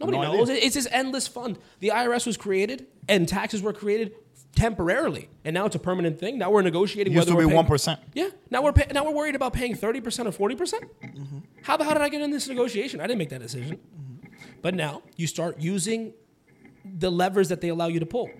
Nobody 0.00 0.18
No 0.18 0.32
knows. 0.34 0.48
It's 0.48 0.74
this 0.74 0.88
endless 0.90 1.26
fund. 1.28 1.58
The 1.80 1.88
IRS 1.88 2.26
was 2.26 2.36
created 2.36 2.86
and 3.08 3.28
taxes 3.28 3.62
were 3.62 3.72
created 3.72 4.12
temporarily, 4.54 5.28
and 5.44 5.54
now 5.54 5.66
it's 5.66 5.76
a 5.76 5.78
permanent 5.78 6.18
thing. 6.18 6.38
Now 6.38 6.50
we're 6.50 6.62
negotiating 6.62 7.12
Used 7.12 7.28
whether 7.30 7.42
to 7.42 7.48
be 7.48 7.54
1%. 7.54 7.98
Yeah. 8.14 8.28
Now 8.50 8.62
we're 8.62 8.72
pay, 8.72 8.86
now 8.92 9.04
we're 9.04 9.14
worried 9.14 9.34
about 9.34 9.52
paying 9.52 9.74
thirty 9.74 10.00
percent 10.00 10.28
or 10.28 10.32
forty 10.32 10.54
percent. 10.54 10.84
Mm-hmm. 11.02 11.38
How 11.62 11.76
the 11.76 11.84
hell 11.84 11.94
did 11.94 12.02
I 12.02 12.08
get 12.08 12.20
in 12.20 12.30
this 12.30 12.48
negotiation? 12.48 13.00
I 13.00 13.06
didn't 13.06 13.18
make 13.18 13.30
that 13.30 13.40
decision. 13.40 13.76
Mm-hmm. 13.76 14.28
But 14.60 14.74
now 14.74 15.02
you 15.16 15.26
start 15.26 15.58
using 15.60 16.12
the 16.84 17.10
levers 17.10 17.48
that 17.48 17.60
they 17.60 17.68
allow 17.68 17.86
you 17.86 18.00
to 18.00 18.06
pull. 18.06 18.30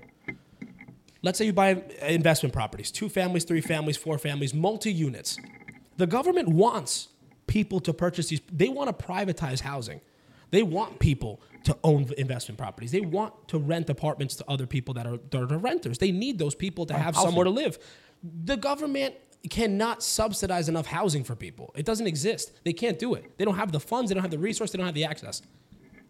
Let's 1.23 1.39
say 1.39 1.45
you 1.45 1.53
buy 1.53 1.83
investment 2.03 2.53
properties, 2.53 2.91
two 2.91 3.09
families, 3.09 3.45
three 3.45 3.61
families, 3.61 3.97
four 3.97 4.19
families, 4.19 4.53
multi 4.53 4.93
units. 4.93 5.39
The 5.97 6.07
government 6.07 6.49
wants 6.49 7.09
people 7.47 7.81
to 7.81 7.93
purchase 7.93 8.29
these, 8.29 8.41
they 8.51 8.69
want 8.69 8.97
to 8.97 9.05
privatize 9.07 9.61
housing. 9.61 10.01
They 10.51 10.63
want 10.63 10.99
people 10.99 11.41
to 11.65 11.77
own 11.85 12.11
investment 12.19 12.59
properties. 12.59 12.91
They 12.91 13.01
want 13.01 13.49
to 13.49 13.59
rent 13.59 13.91
apartments 13.91 14.37
to 14.37 14.45
other 14.49 14.67
people 14.67 14.95
that 14.95 15.07
are, 15.07 15.19
that 15.31 15.53
are 15.53 15.59
renters. 15.59 15.99
They 15.99 16.13
need 16.13 16.39
those 16.39 16.55
people 16.55 16.87
to 16.87 16.95
have 16.95 17.15
housing. 17.15 17.29
somewhere 17.29 17.45
to 17.45 17.51
live. 17.51 17.79
The 18.23 18.57
government 18.57 19.15
cannot 19.51 20.03
subsidize 20.03 20.69
enough 20.69 20.87
housing 20.87 21.25
for 21.25 21.35
people. 21.35 21.73
It 21.77 21.85
doesn't 21.85 22.07
exist. 22.07 22.53
They 22.65 22.73
can't 22.73 22.99
do 22.99 23.15
it. 23.15 23.37
They 23.39 23.45
don't 23.45 23.57
have 23.57 23.73
the 23.73 23.81
funds, 23.81 24.09
they 24.09 24.15
don't 24.15 24.23
have 24.23 24.31
the 24.31 24.39
resource, 24.39 24.71
they 24.71 24.79
don't 24.79 24.87
have 24.87 24.95
the 24.95 25.05
access. 25.05 25.43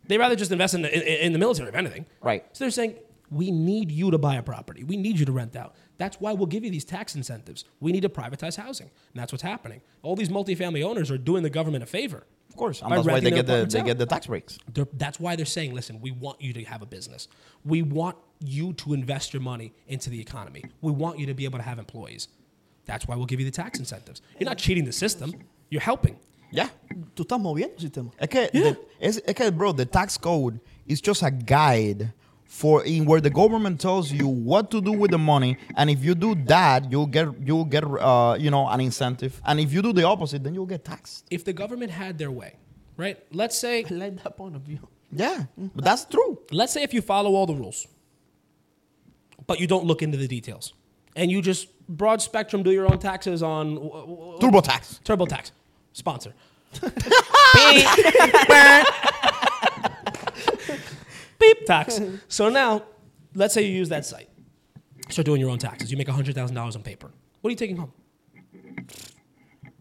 They 0.07 0.19
rather 0.19 0.37
just 0.37 0.51
invest 0.51 0.75
in 0.75 0.83
the, 0.83 0.95
in, 0.95 1.27
in 1.27 1.33
the 1.33 1.39
military, 1.39 1.69
if 1.69 1.75
anything. 1.75 2.07
Right. 2.21 2.45
So 2.53 2.65
they're 2.65 2.71
saying, 2.71 2.97
we 3.31 3.51
need 3.51 3.91
you 3.91 4.11
to 4.11 4.19
buy 4.19 4.35
a 4.35 4.43
property. 4.43 4.85
We 4.85 4.97
need 4.97 5.19
you 5.19 5.25
to 5.25 5.33
rent 5.33 5.57
out. 5.57 5.75
That's 5.97 6.21
why 6.21 6.33
we'll 6.35 6.47
give 6.47 6.65
you 6.65 6.71
these 6.71 6.85
tax 6.85 7.15
incentives. 7.15 7.65
We 7.81 7.93
need 7.93 8.03
to 8.03 8.11
privatize 8.11 8.57
housing. 8.57 8.91
And 9.13 9.21
that's 9.21 9.33
what's 9.33 9.43
happening. 9.43 9.81
All 10.03 10.17
these 10.17 10.29
multifamily 10.29 10.85
owners 10.85 11.11
are 11.11 11.17
doing 11.17 11.43
the 11.43 11.51
government 11.51 11.83
a 11.83 11.87
favor. 11.87 12.27
Of 12.53 12.59
course. 12.59 12.81
And 12.83 12.91
By 12.91 12.97
that's 12.97 13.09
why 13.09 13.21
they 13.21 13.31
get 13.31 13.47
the 13.47 13.65
they 13.65 13.81
out. 13.81 13.87
get 13.87 13.99
the 13.99 14.05
tax 14.07 14.27
breaks. 14.27 14.59
They're, 14.75 14.87
that's 14.93 15.19
why 15.19 15.37
they're 15.37 15.47
saying, 15.47 15.73
listen, 15.75 16.01
we 16.03 16.11
want 16.11 16.41
you 16.43 16.53
to 16.53 16.63
have 16.65 16.83
a 16.83 16.87
business. 16.87 17.29
We 17.65 17.81
want 17.81 18.17
you 18.41 18.75
to 18.75 18.93
invest 18.93 19.33
your 19.33 19.41
money 19.43 19.73
into 19.89 20.11
the 20.11 20.21
economy. 20.21 20.63
We 20.83 20.93
want 20.93 21.19
you 21.19 21.25
to 21.27 21.35
be 21.35 21.45
able 21.47 21.59
to 21.59 21.65
have 21.65 21.79
employees. 21.79 22.29
That's 22.85 23.07
why 23.09 23.17
we'll 23.17 23.27
give 23.27 23.41
you 23.41 23.47
the 23.47 23.57
tax 23.63 23.79
incentives. 23.79 24.21
You're 24.39 24.49
not 24.51 24.59
cheating 24.59 24.85
the 24.85 24.93
system. 24.93 25.33
You're 25.71 25.81
helping. 25.81 26.17
Yeah. 26.51 26.69
Tú 27.17 27.25
estás 27.25 27.41
moviendo 27.41 27.73
el 27.77 27.81
sistema. 27.81 28.11
Es 28.21 28.29
que, 28.29 28.51
Yeah. 28.53 28.73
the, 28.73 28.79
es, 29.01 29.23
es 29.27 29.35
que, 29.35 29.51
bro, 29.51 29.73
the 29.73 29.87
tax 29.87 30.19
code 30.19 30.61
is 30.87 31.01
just 31.01 31.23
a 31.23 31.31
guide 31.31 32.13
for 32.53 32.85
in 32.85 33.07
where 33.07 33.21
the 33.21 33.31
government 33.31 33.81
tells 33.81 34.13
you 34.13 34.29
what 34.29 34.71
to 34.71 34.83
do 34.83 34.93
with 34.93 35.11
the 35.11 35.19
money, 35.19 35.57
and 35.75 35.89
if 35.89 36.05
you 36.05 36.15
do 36.15 36.35
that, 36.45 36.93
you'll 36.93 37.07
get 37.07 37.27
you'll 37.43 37.65
get 37.65 37.83
uh, 37.83 38.37
you 38.39 38.51
know 38.51 38.69
an 38.69 38.79
incentive, 38.81 39.41
and 39.47 39.59
if 39.59 39.73
you 39.73 39.81
do 39.81 39.95
the 39.95 40.05
opposite, 40.05 40.45
then 40.45 40.53
you'll 40.55 40.67
get 40.67 40.85
taxed. 40.85 41.27
If 41.31 41.47
the 41.47 41.55
government 41.55 41.91
had 41.91 42.19
their 42.19 42.31
way, 42.31 42.57
right? 42.99 43.19
Let's 43.33 43.57
say 43.57 43.87
I 43.91 43.95
like 43.95 44.23
that 44.23 44.37
point 44.37 44.55
of 44.55 44.63
view. 44.63 44.87
Yeah, 45.11 45.45
but 45.57 45.83
that's 45.83 46.05
true. 46.05 46.41
let's 46.51 46.75
say 46.75 46.83
if 46.83 46.93
you 46.93 47.01
follow 47.01 47.35
all 47.35 47.47
the 47.47 47.55
rules, 47.55 47.87
but 49.47 49.59
you 49.59 49.67
don't 49.67 49.87
look 49.87 50.03
into 50.03 50.19
the 50.19 50.29
details, 50.29 50.75
and 51.17 51.31
you 51.31 51.41
just 51.41 51.69
broad 51.89 52.21
spectrum 52.21 52.63
do 52.63 52.71
your 52.71 52.87
own 52.87 52.99
taxes 52.99 53.43
on 53.43 53.77
turbo 54.41 54.61
tax 54.61 55.01
TurboTax. 55.05 55.05
TurboTax 55.05 55.53
sponsor. 55.95 56.35
Beep 61.43 61.67
tax. 61.67 62.01
So 62.29 62.49
now, 62.49 62.83
let's 63.35 63.53
say 63.55 63.63
you 63.63 63.73
use 63.83 63.89
that 63.91 64.05
site. 64.07 64.29
Start 65.09 65.27
doing 65.27 65.41
your 65.41 65.51
own 65.51 65.59
taxes. 65.59 65.91
You 65.91 65.97
make 65.99 66.09
hundred 66.09 66.35
thousand 66.35 66.57
dollars 66.57 66.77
on 66.77 66.83
paper. 66.83 67.11
What 67.41 67.49
are 67.49 67.53
you 67.53 67.57
taking 67.57 67.77
home? 67.77 67.93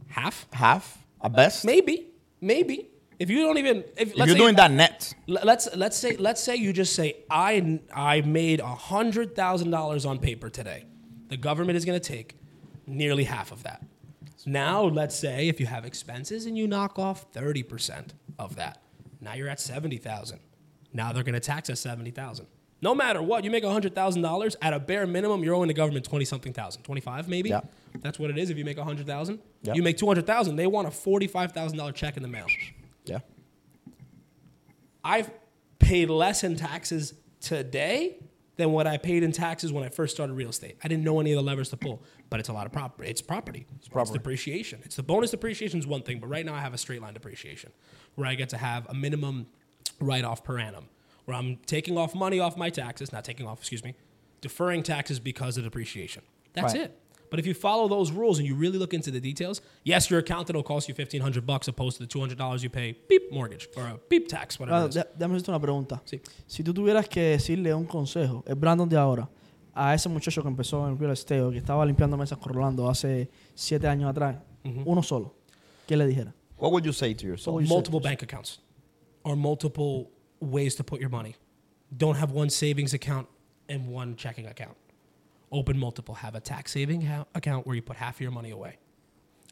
Half? 0.08 0.48
Half, 0.52 0.98
at 1.24 1.34
best. 1.34 1.64
Maybe. 1.66 2.08
Maybe. 2.42 2.90
If 3.20 3.30
you 3.30 3.44
don't 3.44 3.58
even 3.60 3.78
if, 3.98 4.10
if 4.12 4.18
let's 4.18 4.30
you're 4.30 4.36
say- 4.36 4.44
doing 4.44 4.56
that 4.56 4.72
net, 4.72 5.14
Let's 5.28 5.70
let's 5.76 5.96
say 5.98 6.18
let's 6.18 6.42
say 6.44 6.56
you 6.56 6.74
just 6.74 6.94
say 6.96 7.18
I 7.30 7.80
I 7.94 8.22
made 8.22 8.60
hundred 8.62 9.36
thousand 9.36 9.70
dollars 9.70 10.06
on 10.06 10.18
paper 10.20 10.50
today. 10.50 10.86
The 11.30 11.38
government 11.38 11.78
is 11.78 11.86
going 11.86 12.00
to 12.00 12.06
take 12.16 12.36
nearly 12.88 13.24
half 13.26 13.52
of 13.52 13.64
that. 13.64 13.86
Now 14.46 14.82
let's 14.84 15.16
say 15.16 15.48
if 15.48 15.60
you 15.60 15.68
have 15.68 15.86
expenses 15.86 16.46
and 16.48 16.58
you 16.58 16.68
knock 16.68 16.98
off 16.98 17.28
thirty 17.32 17.62
percent 17.64 18.16
of 18.40 18.56
that, 18.56 18.82
now 19.22 19.36
you're 19.36 19.48
at 19.50 19.60
seventy 19.60 19.98
thousand. 19.98 20.40
Now 20.94 21.12
they're 21.12 21.24
going 21.24 21.34
to 21.34 21.40
tax 21.40 21.70
us 21.70 21.80
seventy 21.80 22.12
thousand. 22.12 22.48
No 22.84 22.96
matter 22.96 23.22
what, 23.22 23.44
you 23.44 23.52
make 23.52 23.64
hundred 23.64 23.94
thousand 23.94 24.22
dollars 24.24 24.56
at 24.62 24.74
a 24.74 24.80
bare 24.80 25.06
minimum, 25.06 25.44
you're 25.44 25.54
owing 25.54 25.68
the 25.68 25.74
government 25.74 26.04
twenty 26.06 26.26
something 26.26 26.52
thousand, 26.54 26.84
twenty 26.84 27.02
five 27.02 27.28
maybe. 27.28 27.50
Yeah. 27.50 27.62
That's 28.00 28.18
what 28.18 28.30
it 28.32 28.38
is. 28.38 28.50
If 28.50 28.58
you 28.58 28.66
make 28.66 28.78
a 28.78 28.84
hundred 28.84 29.06
thousand, 29.08 29.40
Yeah. 29.62 29.74
you 29.76 29.84
make 29.84 29.98
two 29.98 30.08
hundred 30.08 30.26
thousand. 30.26 30.56
They 30.56 30.68
want 30.68 30.88
a 30.88 30.92
forty 30.92 31.28
five 31.28 31.52
thousand 31.52 31.78
dollar 31.78 31.92
check 31.92 32.18
in 32.18 32.24
the 32.24 32.30
mail. 32.30 32.48
yeah. 33.06 33.20
I've 35.04 35.32
paid 35.80 36.10
less 36.10 36.44
in 36.44 36.56
taxes 36.56 37.14
today 37.40 38.18
than 38.58 38.72
what 38.72 38.86
I 38.86 38.98
paid 38.98 39.24
in 39.24 39.32
taxes 39.32 39.74
when 39.74 39.84
I 39.84 39.90
first 39.90 40.14
started 40.14 40.34
real 40.34 40.50
estate. 40.50 40.78
I 40.84 40.88
didn't 40.88 41.04
know 41.04 41.20
any 41.20 41.32
of 41.32 41.38
the 41.38 41.42
levers 41.44 41.70
to 41.70 41.78
pull, 41.78 42.04
but 42.30 42.40
it's 42.40 42.50
a 42.50 42.54
lot 42.54 42.68
of 42.68 42.72
property. 42.72 43.10
It's 43.10 43.22
property. 43.22 43.66
It's, 43.78 43.88
property. 43.88 44.14
depreciation. 44.20 44.82
It's 44.84 44.96
the 44.96 45.04
bonus 45.04 45.32
depreciation 45.32 45.80
is 45.80 45.88
one 45.88 46.04
thing, 46.04 46.20
but 46.20 46.28
right 46.28 46.46
now 46.46 46.54
I 46.54 46.60
have 46.60 46.74
a 46.74 46.78
straight 46.78 47.02
line 47.02 47.14
depreciation 47.16 47.72
where 48.16 48.28
I 48.28 48.36
get 48.36 48.50
to 48.50 48.58
have 48.58 48.86
a 48.90 48.94
minimum 48.94 49.48
write 50.00 50.24
off 50.26 50.44
per 50.44 50.60
annum, 50.60 50.86
where 51.26 51.38
I'm 51.38 51.58
taking 51.66 51.98
off 51.98 52.14
money 52.16 52.40
off 52.40 52.58
my 52.58 52.70
taxes, 52.70 53.12
not 53.12 53.24
taking 53.24 53.48
off, 53.48 53.60
excuse 53.60 53.84
me, 53.84 53.94
deferring 54.42 54.84
taxes 54.84 55.20
because 55.20 55.58
of 55.58 55.64
depreciation. 55.64 56.24
That's 56.54 56.74
Right. 56.74 56.84
it. 56.86 56.98
But 57.30 57.40
if 57.40 57.46
you 57.46 57.54
follow 57.54 57.88
those 57.88 58.12
rules 58.12 58.40
and 58.40 58.46
you 58.48 58.56
really 58.56 58.78
look 58.78 58.94
into 58.94 59.10
the 59.10 59.22
details, 59.22 59.62
yes, 59.86 60.10
your 60.10 60.20
accountant 60.20 60.54
will 60.54 60.64
cost 60.64 60.90
you 60.90 60.94
fifteen 60.96 61.22
hundred 61.22 61.46
bucks 61.46 61.68
opposed 61.70 61.96
to 61.98 62.04
the 62.04 62.08
two 62.08 62.20
hundred 62.20 62.38
dollars 62.38 62.62
you 62.62 62.70
pay 62.70 62.94
beep 63.08 63.32
mortgage 63.32 63.70
or 63.78 63.84
a 63.84 64.00
beep 64.10 64.28
tax, 64.28 64.60
whatever. 64.60 64.86
It 64.86 64.90
is. 64.90 64.96
dé- 64.98 65.08
déjame 65.18 65.36
hacerte 65.38 65.48
una 65.50 65.60
pregunta. 65.62 66.02
Sí. 66.06 66.20
Si 66.46 66.62
tú 66.62 66.74
tuvieras 66.74 67.08
que 67.08 67.22
decirle 67.38 67.74
un 67.74 67.86
consejo, 67.86 68.44
el 68.46 68.56
Brandon 68.56 68.90
de 68.90 68.98
ahora, 68.98 69.30
a 69.74 69.94
ese 69.94 70.10
muchacho 70.10 70.42
que 70.42 70.50
empezó 70.50 70.86
en 70.90 70.98
real 71.00 71.14
estate 71.14 71.40
o 71.42 71.52
que 71.52 71.60
estaba 71.60 71.86
limpiando 71.86 72.18
mesas 72.18 72.38
con 72.38 72.52
Rolando 72.54 72.90
hace 72.90 73.30
siete 73.56 73.88
años 73.88 74.10
atrás, 74.10 74.36
uno 74.84 75.02
solo, 75.02 75.34
¿qué 75.88 75.96
le 75.96 76.06
dijera? 76.06 76.34
What 76.58 76.72
would 76.74 76.84
you 76.84 76.92
say 76.92 77.16
to 77.16 77.26
yourself? 77.26 77.62
you 77.62 77.66
say? 77.66 77.74
multiple 77.74 78.02
bank 78.02 78.24
accounts 78.24 78.60
or 79.24 79.36
multiple 79.36 80.12
ways 80.40 80.76
to 80.76 80.84
put 80.84 81.00
your 81.00 81.10
money. 81.10 81.36
Don't 81.96 82.16
have 82.16 82.32
one 82.32 82.50
savings 82.50 82.94
account 82.94 83.28
and 83.70 83.88
one 83.88 84.16
checking 84.16 84.48
account. 84.48 84.78
Open 85.52 85.78
multiple. 85.78 86.16
Have 86.16 86.36
a 86.36 86.40
tax 86.40 86.72
saving 86.72 87.02
ha- 87.02 87.26
account 87.36 87.68
where 87.68 87.76
you 87.76 87.82
put 87.82 87.98
half 87.98 88.16
of 88.16 88.22
your 88.22 88.32
money 88.32 88.52
away. 88.52 88.78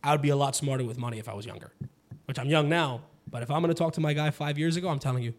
I 0.04 0.12
would 0.12 0.22
be 0.22 0.30
a 0.30 0.36
lot 0.36 0.56
smarter 0.56 0.84
with 0.84 0.98
money 0.98 1.20
if 1.20 1.28
I 1.28 1.34
was 1.34 1.46
younger, 1.46 1.72
which 2.26 2.40
I'm 2.40 2.48
young 2.48 2.70
now. 2.70 3.02
But 3.30 3.44
if 3.44 3.52
I'm 3.52 3.62
going 3.62 3.74
to 3.74 3.78
talk 3.78 3.94
to 3.94 4.02
my 4.02 4.14
guy 4.14 4.32
five 4.32 4.58
years 4.58 4.78
ago, 4.78 4.90
I'm 4.90 5.00
telling 5.00 5.24
you, 5.24 5.34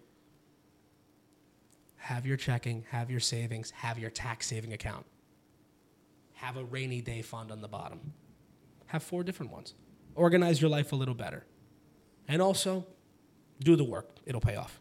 have 1.96 2.26
your 2.26 2.36
checking, 2.36 2.84
have 2.90 3.10
your 3.10 3.20
savings, 3.20 3.70
have 3.70 3.98
your 3.98 4.10
tax 4.10 4.46
saving 4.46 4.72
account. 4.72 5.06
Have 6.34 6.56
a 6.56 6.64
rainy 6.64 7.00
day 7.00 7.22
fund 7.22 7.50
on 7.50 7.60
the 7.60 7.68
bottom. 7.68 8.12
Have 8.86 9.02
four 9.02 9.22
different 9.22 9.52
ones. 9.52 9.74
Organize 10.14 10.60
your 10.60 10.70
life 10.70 10.92
a 10.92 10.96
little 10.96 11.14
better 11.14 11.44
And 12.26 12.42
also, 12.42 12.86
do 13.60 13.76
the 13.76 13.84
work. 13.84 14.08
It'll 14.26 14.40
pay 14.40 14.56
off. 14.56 14.80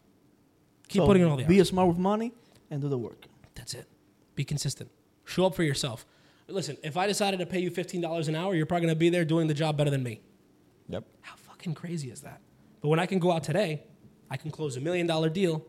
Keep 0.87 1.01
So 1.01 1.05
putting 1.05 1.21
in 1.23 1.29
all 1.29 1.37
the 1.37 1.43
Be 1.43 1.59
hours. 1.59 1.69
smart 1.69 1.87
with 1.87 1.97
money 1.97 2.31
and 2.71 2.81
do 2.81 2.89
the 2.89 2.97
work. 2.97 3.25
That's 3.55 3.73
it. 3.73 3.87
Be 4.35 4.43
consistent. 4.43 4.89
Show 5.25 5.45
up 5.45 5.55
for 5.55 5.63
yourself. 5.63 6.05
Listen, 6.47 6.77
if 6.83 6.97
I 6.97 7.05
decided 7.05 7.39
to 7.41 7.45
pay 7.45 7.59
you 7.59 7.69
$15 7.69 8.27
an 8.27 8.35
hour, 8.35 8.55
you're 8.55 8.65
probably 8.65 8.87
going 8.87 8.95
to 8.95 8.99
be 8.99 9.09
there 9.09 9.23
doing 9.25 9.47
the 9.47 9.53
job 9.53 9.77
better 9.77 9.91
than 9.91 10.01
me. 10.01 10.21
Yep. 10.87 11.03
How 11.21 11.35
fucking 11.35 11.75
crazy 11.75 12.09
is 12.09 12.21
that? 12.21 12.41
But 12.81 12.87
when 12.87 12.99
I 12.99 13.05
can 13.05 13.19
go 13.19 13.31
out 13.31 13.43
today, 13.43 13.83
I 14.31 14.37
can 14.37 14.49
close 14.49 14.75
a 14.75 14.81
million 14.81 15.05
dollar 15.05 15.29
deal. 15.29 15.63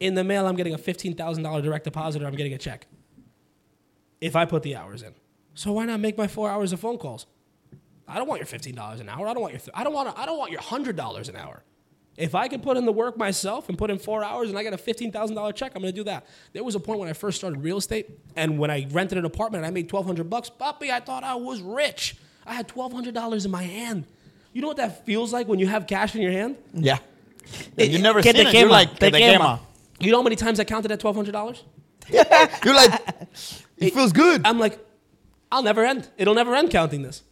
In 0.00 0.14
the 0.14 0.24
mail, 0.24 0.46
I'm 0.46 0.56
getting 0.56 0.72
a 0.74 0.78
$15,000 0.78 1.62
direct 1.62 1.84
deposit 1.84 2.22
or 2.22 2.26
I'm 2.26 2.34
getting 2.34 2.54
a 2.54 2.58
check. 2.58 2.86
If 4.20 4.34
I 4.36 4.44
put 4.46 4.62
the 4.62 4.76
hours 4.76 5.02
in. 5.02 5.14
So 5.54 5.72
why 5.72 5.84
not 5.84 6.00
make 6.00 6.16
my 6.16 6.26
four 6.26 6.48
hours 6.48 6.72
of 6.72 6.80
phone 6.80 6.96
calls? 6.98 7.26
I 8.08 8.16
don't 8.16 8.28
want 8.28 8.40
your 8.40 8.46
$15 8.46 9.00
an 9.00 9.08
hour. 9.08 9.26
I 9.28 9.34
don't 9.34 9.42
want 9.42 9.52
your, 9.52 9.60
th- 9.60 9.70
I 9.74 9.84
don't 9.84 9.92
want, 9.92 10.18
I 10.18 10.24
don't 10.26 10.38
want 10.38 10.50
your 10.50 10.60
$100 10.60 11.28
an 11.28 11.36
hour. 11.36 11.62
If 12.16 12.34
I 12.34 12.46
can 12.46 12.60
put 12.60 12.76
in 12.76 12.84
the 12.84 12.92
work 12.92 13.16
myself 13.16 13.68
and 13.68 13.76
put 13.76 13.90
in 13.90 13.98
four 13.98 14.22
hours 14.22 14.48
and 14.48 14.58
I 14.58 14.62
get 14.62 14.72
a 14.72 14.76
$15,000 14.76 15.54
check, 15.54 15.72
I'm 15.74 15.82
going 15.82 15.92
to 15.92 15.98
do 15.98 16.04
that. 16.04 16.26
There 16.52 16.62
was 16.62 16.76
a 16.76 16.80
point 16.80 17.00
when 17.00 17.08
I 17.08 17.12
first 17.12 17.38
started 17.38 17.62
real 17.62 17.78
estate 17.78 18.08
and 18.36 18.58
when 18.58 18.70
I 18.70 18.86
rented 18.90 19.18
an 19.18 19.24
apartment 19.24 19.64
and 19.64 19.66
I 19.66 19.70
made 19.70 19.90
1200 19.90 20.30
bucks, 20.30 20.48
puppy, 20.48 20.92
I 20.92 21.00
thought 21.00 21.24
I 21.24 21.34
was 21.34 21.60
rich. 21.60 22.16
I 22.46 22.54
had 22.54 22.68
$1,200 22.68 23.44
in 23.44 23.50
my 23.50 23.62
hand. 23.62 24.04
You 24.52 24.62
know 24.62 24.68
what 24.68 24.76
that 24.76 25.04
feels 25.04 25.32
like 25.32 25.48
when 25.48 25.58
you 25.58 25.66
have 25.66 25.86
cash 25.88 26.14
in 26.14 26.22
your 26.22 26.30
hand? 26.30 26.56
Yeah. 26.72 26.98
you 27.76 27.98
never 27.98 28.22
seen 28.22 28.36
it. 28.36 28.54
You're 28.54 28.68
like, 28.68 28.98
te 28.98 29.10
quema. 29.10 29.38
quema. 29.38 29.60
You 29.98 30.12
know 30.12 30.18
how 30.18 30.22
many 30.22 30.36
times 30.36 30.60
I 30.60 30.64
counted 30.64 30.88
that 30.88 31.00
$1,200? 31.00 31.62
Yeah. 32.10 32.58
You're 32.62 32.74
like, 32.74 33.00
it 33.78 33.94
feels 33.94 34.12
good. 34.12 34.42
I'm 34.44 34.58
like, 34.58 34.78
I'll 35.50 35.62
never 35.62 35.82
end. 35.82 36.06
It'll 36.18 36.34
never 36.34 36.54
end 36.54 36.70
counting 36.70 37.00
this. 37.00 37.22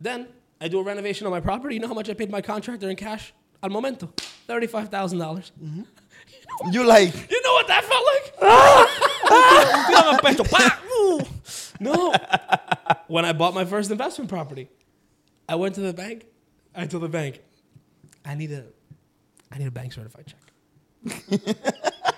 Then 0.00 0.26
I 0.58 0.68
do 0.68 0.78
a 0.78 0.82
renovation 0.82 1.26
on 1.26 1.30
my 1.32 1.40
property. 1.40 1.74
You 1.74 1.82
know 1.82 1.88
how 1.88 1.92
much 1.94 2.08
I 2.08 2.14
paid 2.14 2.30
my 2.30 2.40
contractor 2.40 2.88
in 2.88 2.96
cash? 2.96 3.34
Al 3.62 3.70
momento, 3.70 4.12
$35,000. 4.48 5.18
dollars 5.18 5.52
mm-hmm. 5.62 5.82
You're 6.72 6.84
like, 6.86 7.14
You 7.30 7.42
know 7.42 7.52
what 7.52 7.66
that 7.68 7.84
felt 7.84 8.04
like? 8.12 8.34
Ah. 8.42 8.86
no. 11.80 12.12
When 13.08 13.24
I 13.24 13.32
bought 13.32 13.54
my 13.54 13.64
first 13.64 13.90
investment 13.90 14.28
property, 14.28 14.68
I 15.48 15.54
went 15.56 15.74
to 15.76 15.80
the 15.80 15.92
bank. 15.92 16.26
I 16.74 16.86
told 16.86 17.02
the 17.02 17.08
bank, 17.08 17.40
I 18.24 18.34
need 18.34 18.52
a, 18.52 18.64
I 19.50 19.58
need 19.58 19.66
a 19.66 19.70
bank 19.70 19.92
certified 19.92 20.26
check. 20.26 20.40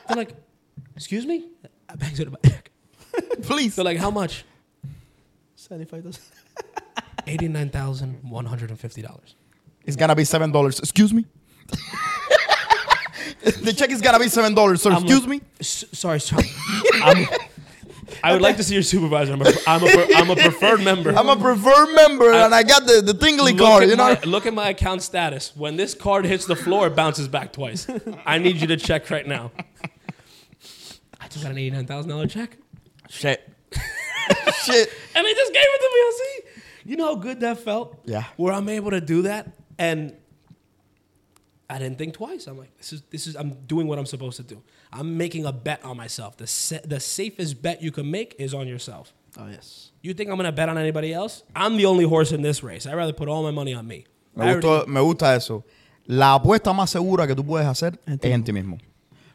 They're 0.07 0.17
like, 0.17 0.35
excuse 0.97 1.25
me, 1.27 1.49
a 1.89 1.97
bank 1.97 2.17
certified 2.17 2.43
check. 2.45 2.71
please. 3.43 3.77
They're 3.77 3.85
like, 3.85 3.99
how 3.99 4.11
much? 4.11 4.45
75,000. 5.57 6.21
Eighty-nine 7.27 7.71
thousand 7.71 8.19
one 8.29 8.47
hundred 8.47 8.71
and 8.71 8.81
fifty 8.81 9.01
dollars. 9.01 9.37
It's 9.85 9.97
gonna 9.97 10.15
be 10.15 10.25
seven 10.25 10.53
dollars. 10.53 10.79
Excuse 10.79 11.13
me. 11.13 11.25
the 13.43 13.73
check 13.77 13.91
is 13.91 14.01
gonna 14.01 14.19
be 14.19 14.29
seven 14.29 14.55
dollars. 14.55 14.83
So 14.83 14.91
I'm 14.91 15.03
excuse 15.03 15.21
like- 15.21 15.29
me. 15.29 15.41
S- 15.61 15.85
sorry, 15.93 16.21
sorry. 16.21 16.51
I'm, 17.03 17.27
I 18.23 18.33
would 18.33 18.43
like 18.43 18.57
to 18.59 18.65
see 18.65 18.75
your 18.75 18.83
supervisor. 18.83 19.33
I'm 19.33 19.43
a, 19.43 19.53
I'm 19.67 19.83
a, 19.83 20.07
I'm 20.17 20.31
a 20.31 20.37
preferred 20.37 20.83
member. 20.83 21.11
I'm 21.11 21.29
a 21.29 21.37
preferred 21.37 21.95
member, 21.95 22.33
and 22.33 22.55
I 22.55 22.63
got 22.63 22.87
the, 22.87 23.01
the 23.01 23.15
tingly 23.15 23.55
card. 23.55 23.89
You 23.89 23.97
know. 23.97 24.15
my, 24.15 24.21
look 24.25 24.47
at 24.47 24.55
my 24.55 24.69
account 24.69 25.03
status. 25.03 25.53
When 25.57 25.77
this 25.77 25.95
card 25.95 26.25
hits 26.27 26.47
the 26.47 26.55
floor, 26.57 26.87
it 26.89 26.97
bounces 26.97 27.27
back 27.27 27.53
twice. 27.53 27.87
I 28.27 28.39
need 28.39 28.57
you 28.61 28.67
to 28.69 28.77
check 28.77 29.11
right 29.11 29.27
now. 29.27 29.51
I 31.21 31.29
just 31.29 31.43
got 31.43 31.53
an 31.53 31.59
eighty-nine 31.59 31.87
thousand 31.87 32.11
dollar 32.11 32.27
check, 32.27 32.57
Shit. 33.09 33.49
Shit. 34.65 34.91
and 35.15 35.27
they 35.27 35.35
just 35.35 35.53
gave 35.53 35.63
it 35.65 35.79
to 35.79 35.91
me. 35.95 36.01
I 36.01 36.19
see. 36.21 36.41
You 36.91 36.97
know 36.97 37.07
how 37.07 37.15
good 37.17 37.41
that 37.41 37.59
felt. 37.61 38.01
Yeah. 38.05 38.25
Where 38.37 38.53
I'm 38.53 38.69
able 38.69 38.91
to 38.91 39.01
do 39.01 39.23
that, 39.23 39.49
and 39.83 40.13
I 41.69 41.79
didn't 41.79 41.97
think 41.99 42.15
twice. 42.15 42.47
I'm 42.47 42.59
like, 42.59 42.77
this 42.77 42.93
is 42.93 43.03
this 43.11 43.27
is. 43.27 43.35
I'm 43.37 43.51
doing 43.67 43.87
what 43.89 43.99
I'm 43.99 44.07
supposed 44.07 44.37
to 44.37 44.43
do. 44.55 44.63
I'm 44.93 45.17
making 45.17 45.47
a 45.47 45.53
bet 45.53 45.81
on 45.85 45.97
myself. 45.97 46.37
The 46.37 46.47
sa- 46.47 46.85
the 46.85 47.01
safest 47.01 47.63
bet 47.63 47.83
you 47.83 47.91
can 47.91 48.11
make 48.11 48.35
is 48.39 48.53
on 48.55 48.67
yourself. 48.69 49.13
Oh, 49.39 49.49
yes. 49.49 49.91
You 50.03 50.13
think 50.15 50.29
I'm 50.31 50.37
gonna 50.37 50.53
bet 50.53 50.69
on 50.69 50.77
anybody 50.77 51.13
else? 51.15 51.43
I'm 51.57 51.77
the 51.79 51.87
only 51.87 52.05
horse 52.05 52.33
in 52.37 52.43
this 52.43 52.63
race. 52.63 52.87
I'd 52.87 52.95
rather 52.97 53.15
put 53.15 53.29
all 53.29 53.43
my 53.43 53.51
money 53.51 53.73
on 53.75 53.87
me. 53.87 54.05
Me, 54.37 54.45
I 54.47 54.55
already- 54.55 54.91
me 54.91 55.01
gusta 55.01 55.35
eso. 55.35 55.65
La 56.07 56.35
apuesta 56.39 56.73
más 56.75 56.91
segura 56.91 57.27
que 57.27 57.35
tú 57.35 57.45
puedes 57.45 57.67
hacer 57.67 57.99
es 58.07 58.19
en 58.23 58.45
ti 58.45 58.53
mismo. 58.53 58.79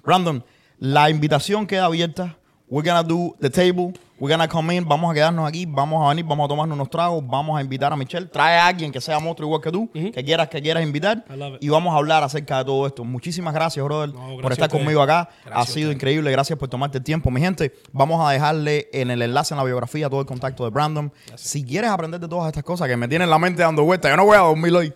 Brandon, 0.03 0.43
la 0.79 1.09
invitación 1.09 1.65
queda 1.65 1.85
abierta. 1.85 2.35
We're 2.69 2.85
gonna 2.85 3.03
do 3.03 3.33
the 3.39 3.49
table. 3.49 3.93
We're 4.19 4.29
gonna 4.29 4.47
come 4.47 4.75
in. 4.75 4.85
Vamos 4.85 5.09
a 5.09 5.13
quedarnos 5.13 5.47
aquí. 5.47 5.65
Vamos 5.65 6.05
a 6.05 6.09
venir. 6.09 6.25
Vamos 6.25 6.45
a 6.45 6.47
tomarnos 6.49 6.75
unos 6.75 6.89
tragos. 6.89 7.25
Vamos 7.25 7.57
a 7.57 7.61
invitar 7.61 7.93
a 7.93 7.95
Michelle. 7.95 8.25
Trae 8.25 8.57
a 8.57 8.67
alguien 8.67 8.91
que 8.91 8.99
sea 8.99 9.19
monstruo 9.19 9.47
igual 9.47 9.61
que 9.61 9.71
tú. 9.71 9.89
Que 9.93 10.23
quieras 10.23 10.49
que 10.49 10.61
quieras 10.61 10.83
invitar. 10.83 11.23
I 11.29 11.37
love 11.37 11.55
it. 11.55 11.63
Y 11.63 11.69
vamos 11.69 11.93
a 11.93 11.97
hablar 11.97 12.23
acerca 12.23 12.57
de 12.57 12.65
todo 12.65 12.85
esto. 12.85 13.05
Muchísimas 13.05 13.53
gracias, 13.53 13.85
brother, 13.85 14.09
No, 14.09 14.19
gracias 14.19 14.41
por 14.41 14.51
estar 14.51 14.69
conmigo 14.69 15.01
acá. 15.01 15.29
Gracias 15.45 15.69
ha 15.69 15.73
sido 15.73 15.91
increíble. 15.93 16.29
Gracias 16.29 16.59
por 16.59 16.67
tomarte 16.67 16.97
el 16.97 17.05
tiempo. 17.05 17.31
Mi 17.31 17.39
gente, 17.39 17.73
vamos 17.93 18.19
a 18.27 18.31
dejarle 18.33 18.89
en 18.91 19.11
el 19.11 19.21
enlace 19.21 19.53
en 19.53 19.59
la 19.59 19.63
biografía 19.63 20.09
todo 20.09 20.19
el 20.19 20.27
contacto 20.27 20.65
de 20.65 20.71
Brandon. 20.71 21.13
Si 21.35 21.63
quieres 21.63 21.89
aprender 21.89 22.19
de 22.19 22.27
todas 22.27 22.47
estas 22.47 22.65
cosas 22.65 22.89
que 22.89 22.97
me 22.97 23.07
tienen 23.07 23.29
la 23.29 23.39
mente 23.39 23.61
dando 23.61 23.83
vueltas, 23.85 24.11
yo 24.11 24.17
no 24.17 24.25
voy 24.25 24.35
a 24.35 24.39
dormir 24.39 24.73
hoy. 24.73 24.93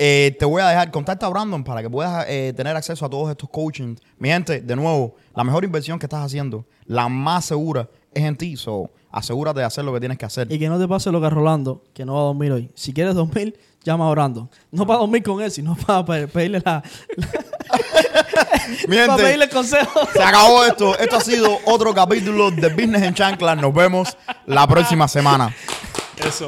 Eh, 0.00 0.36
te 0.38 0.44
voy 0.44 0.62
a 0.62 0.68
dejar, 0.68 0.92
contacta 0.92 1.26
a 1.26 1.28
Brandon 1.28 1.64
para 1.64 1.82
que 1.82 1.90
puedas 1.90 2.24
eh, 2.28 2.52
tener 2.56 2.76
acceso 2.76 3.04
a 3.04 3.10
todos 3.10 3.28
estos 3.30 3.48
coaching. 3.50 3.96
Mi 4.18 4.28
gente, 4.28 4.60
de 4.60 4.76
nuevo, 4.76 5.16
la 5.34 5.42
mejor 5.42 5.64
inversión 5.64 5.98
que 5.98 6.06
estás 6.06 6.24
haciendo, 6.24 6.64
la 6.86 7.08
más 7.08 7.46
segura, 7.46 7.88
es 8.14 8.22
en 8.22 8.36
ti. 8.36 8.56
So, 8.56 8.90
asegúrate 9.10 9.58
de 9.58 9.66
hacer 9.66 9.84
lo 9.84 9.92
que 9.92 9.98
tienes 9.98 10.16
que 10.16 10.24
hacer. 10.24 10.50
Y 10.52 10.58
que 10.58 10.68
no 10.68 10.78
te 10.78 10.86
pase 10.86 11.10
lo 11.10 11.20
que 11.20 11.26
a 11.26 11.30
Rolando, 11.30 11.82
que 11.94 12.04
no 12.04 12.14
va 12.14 12.20
a 12.20 12.24
dormir 12.24 12.52
hoy. 12.52 12.70
Si 12.76 12.92
quieres 12.92 13.16
dormir, 13.16 13.58
llama 13.82 14.06
a 14.06 14.10
Brandon. 14.12 14.48
No 14.70 14.86
para 14.86 15.00
dormir 15.00 15.24
con 15.24 15.40
él, 15.40 15.50
sino 15.50 15.74
para 15.84 16.04
pe- 16.04 16.28
pedirle 16.28 16.62
la, 16.64 16.80
Mi 18.86 18.96
para 18.98 19.06
gente, 19.08 19.22
pedirle 19.24 19.48
consejo. 19.48 20.00
se 20.12 20.22
acabó 20.22 20.64
esto. 20.64 20.96
Esto 20.96 21.16
ha 21.16 21.20
sido 21.20 21.58
otro 21.66 21.92
capítulo 21.92 22.52
de 22.52 22.68
Business 22.68 23.02
en 23.02 23.14
Chancla. 23.14 23.56
Nos 23.56 23.74
vemos 23.74 24.16
la 24.46 24.64
próxima 24.68 25.08
semana. 25.08 25.52
Eso. 26.24 26.46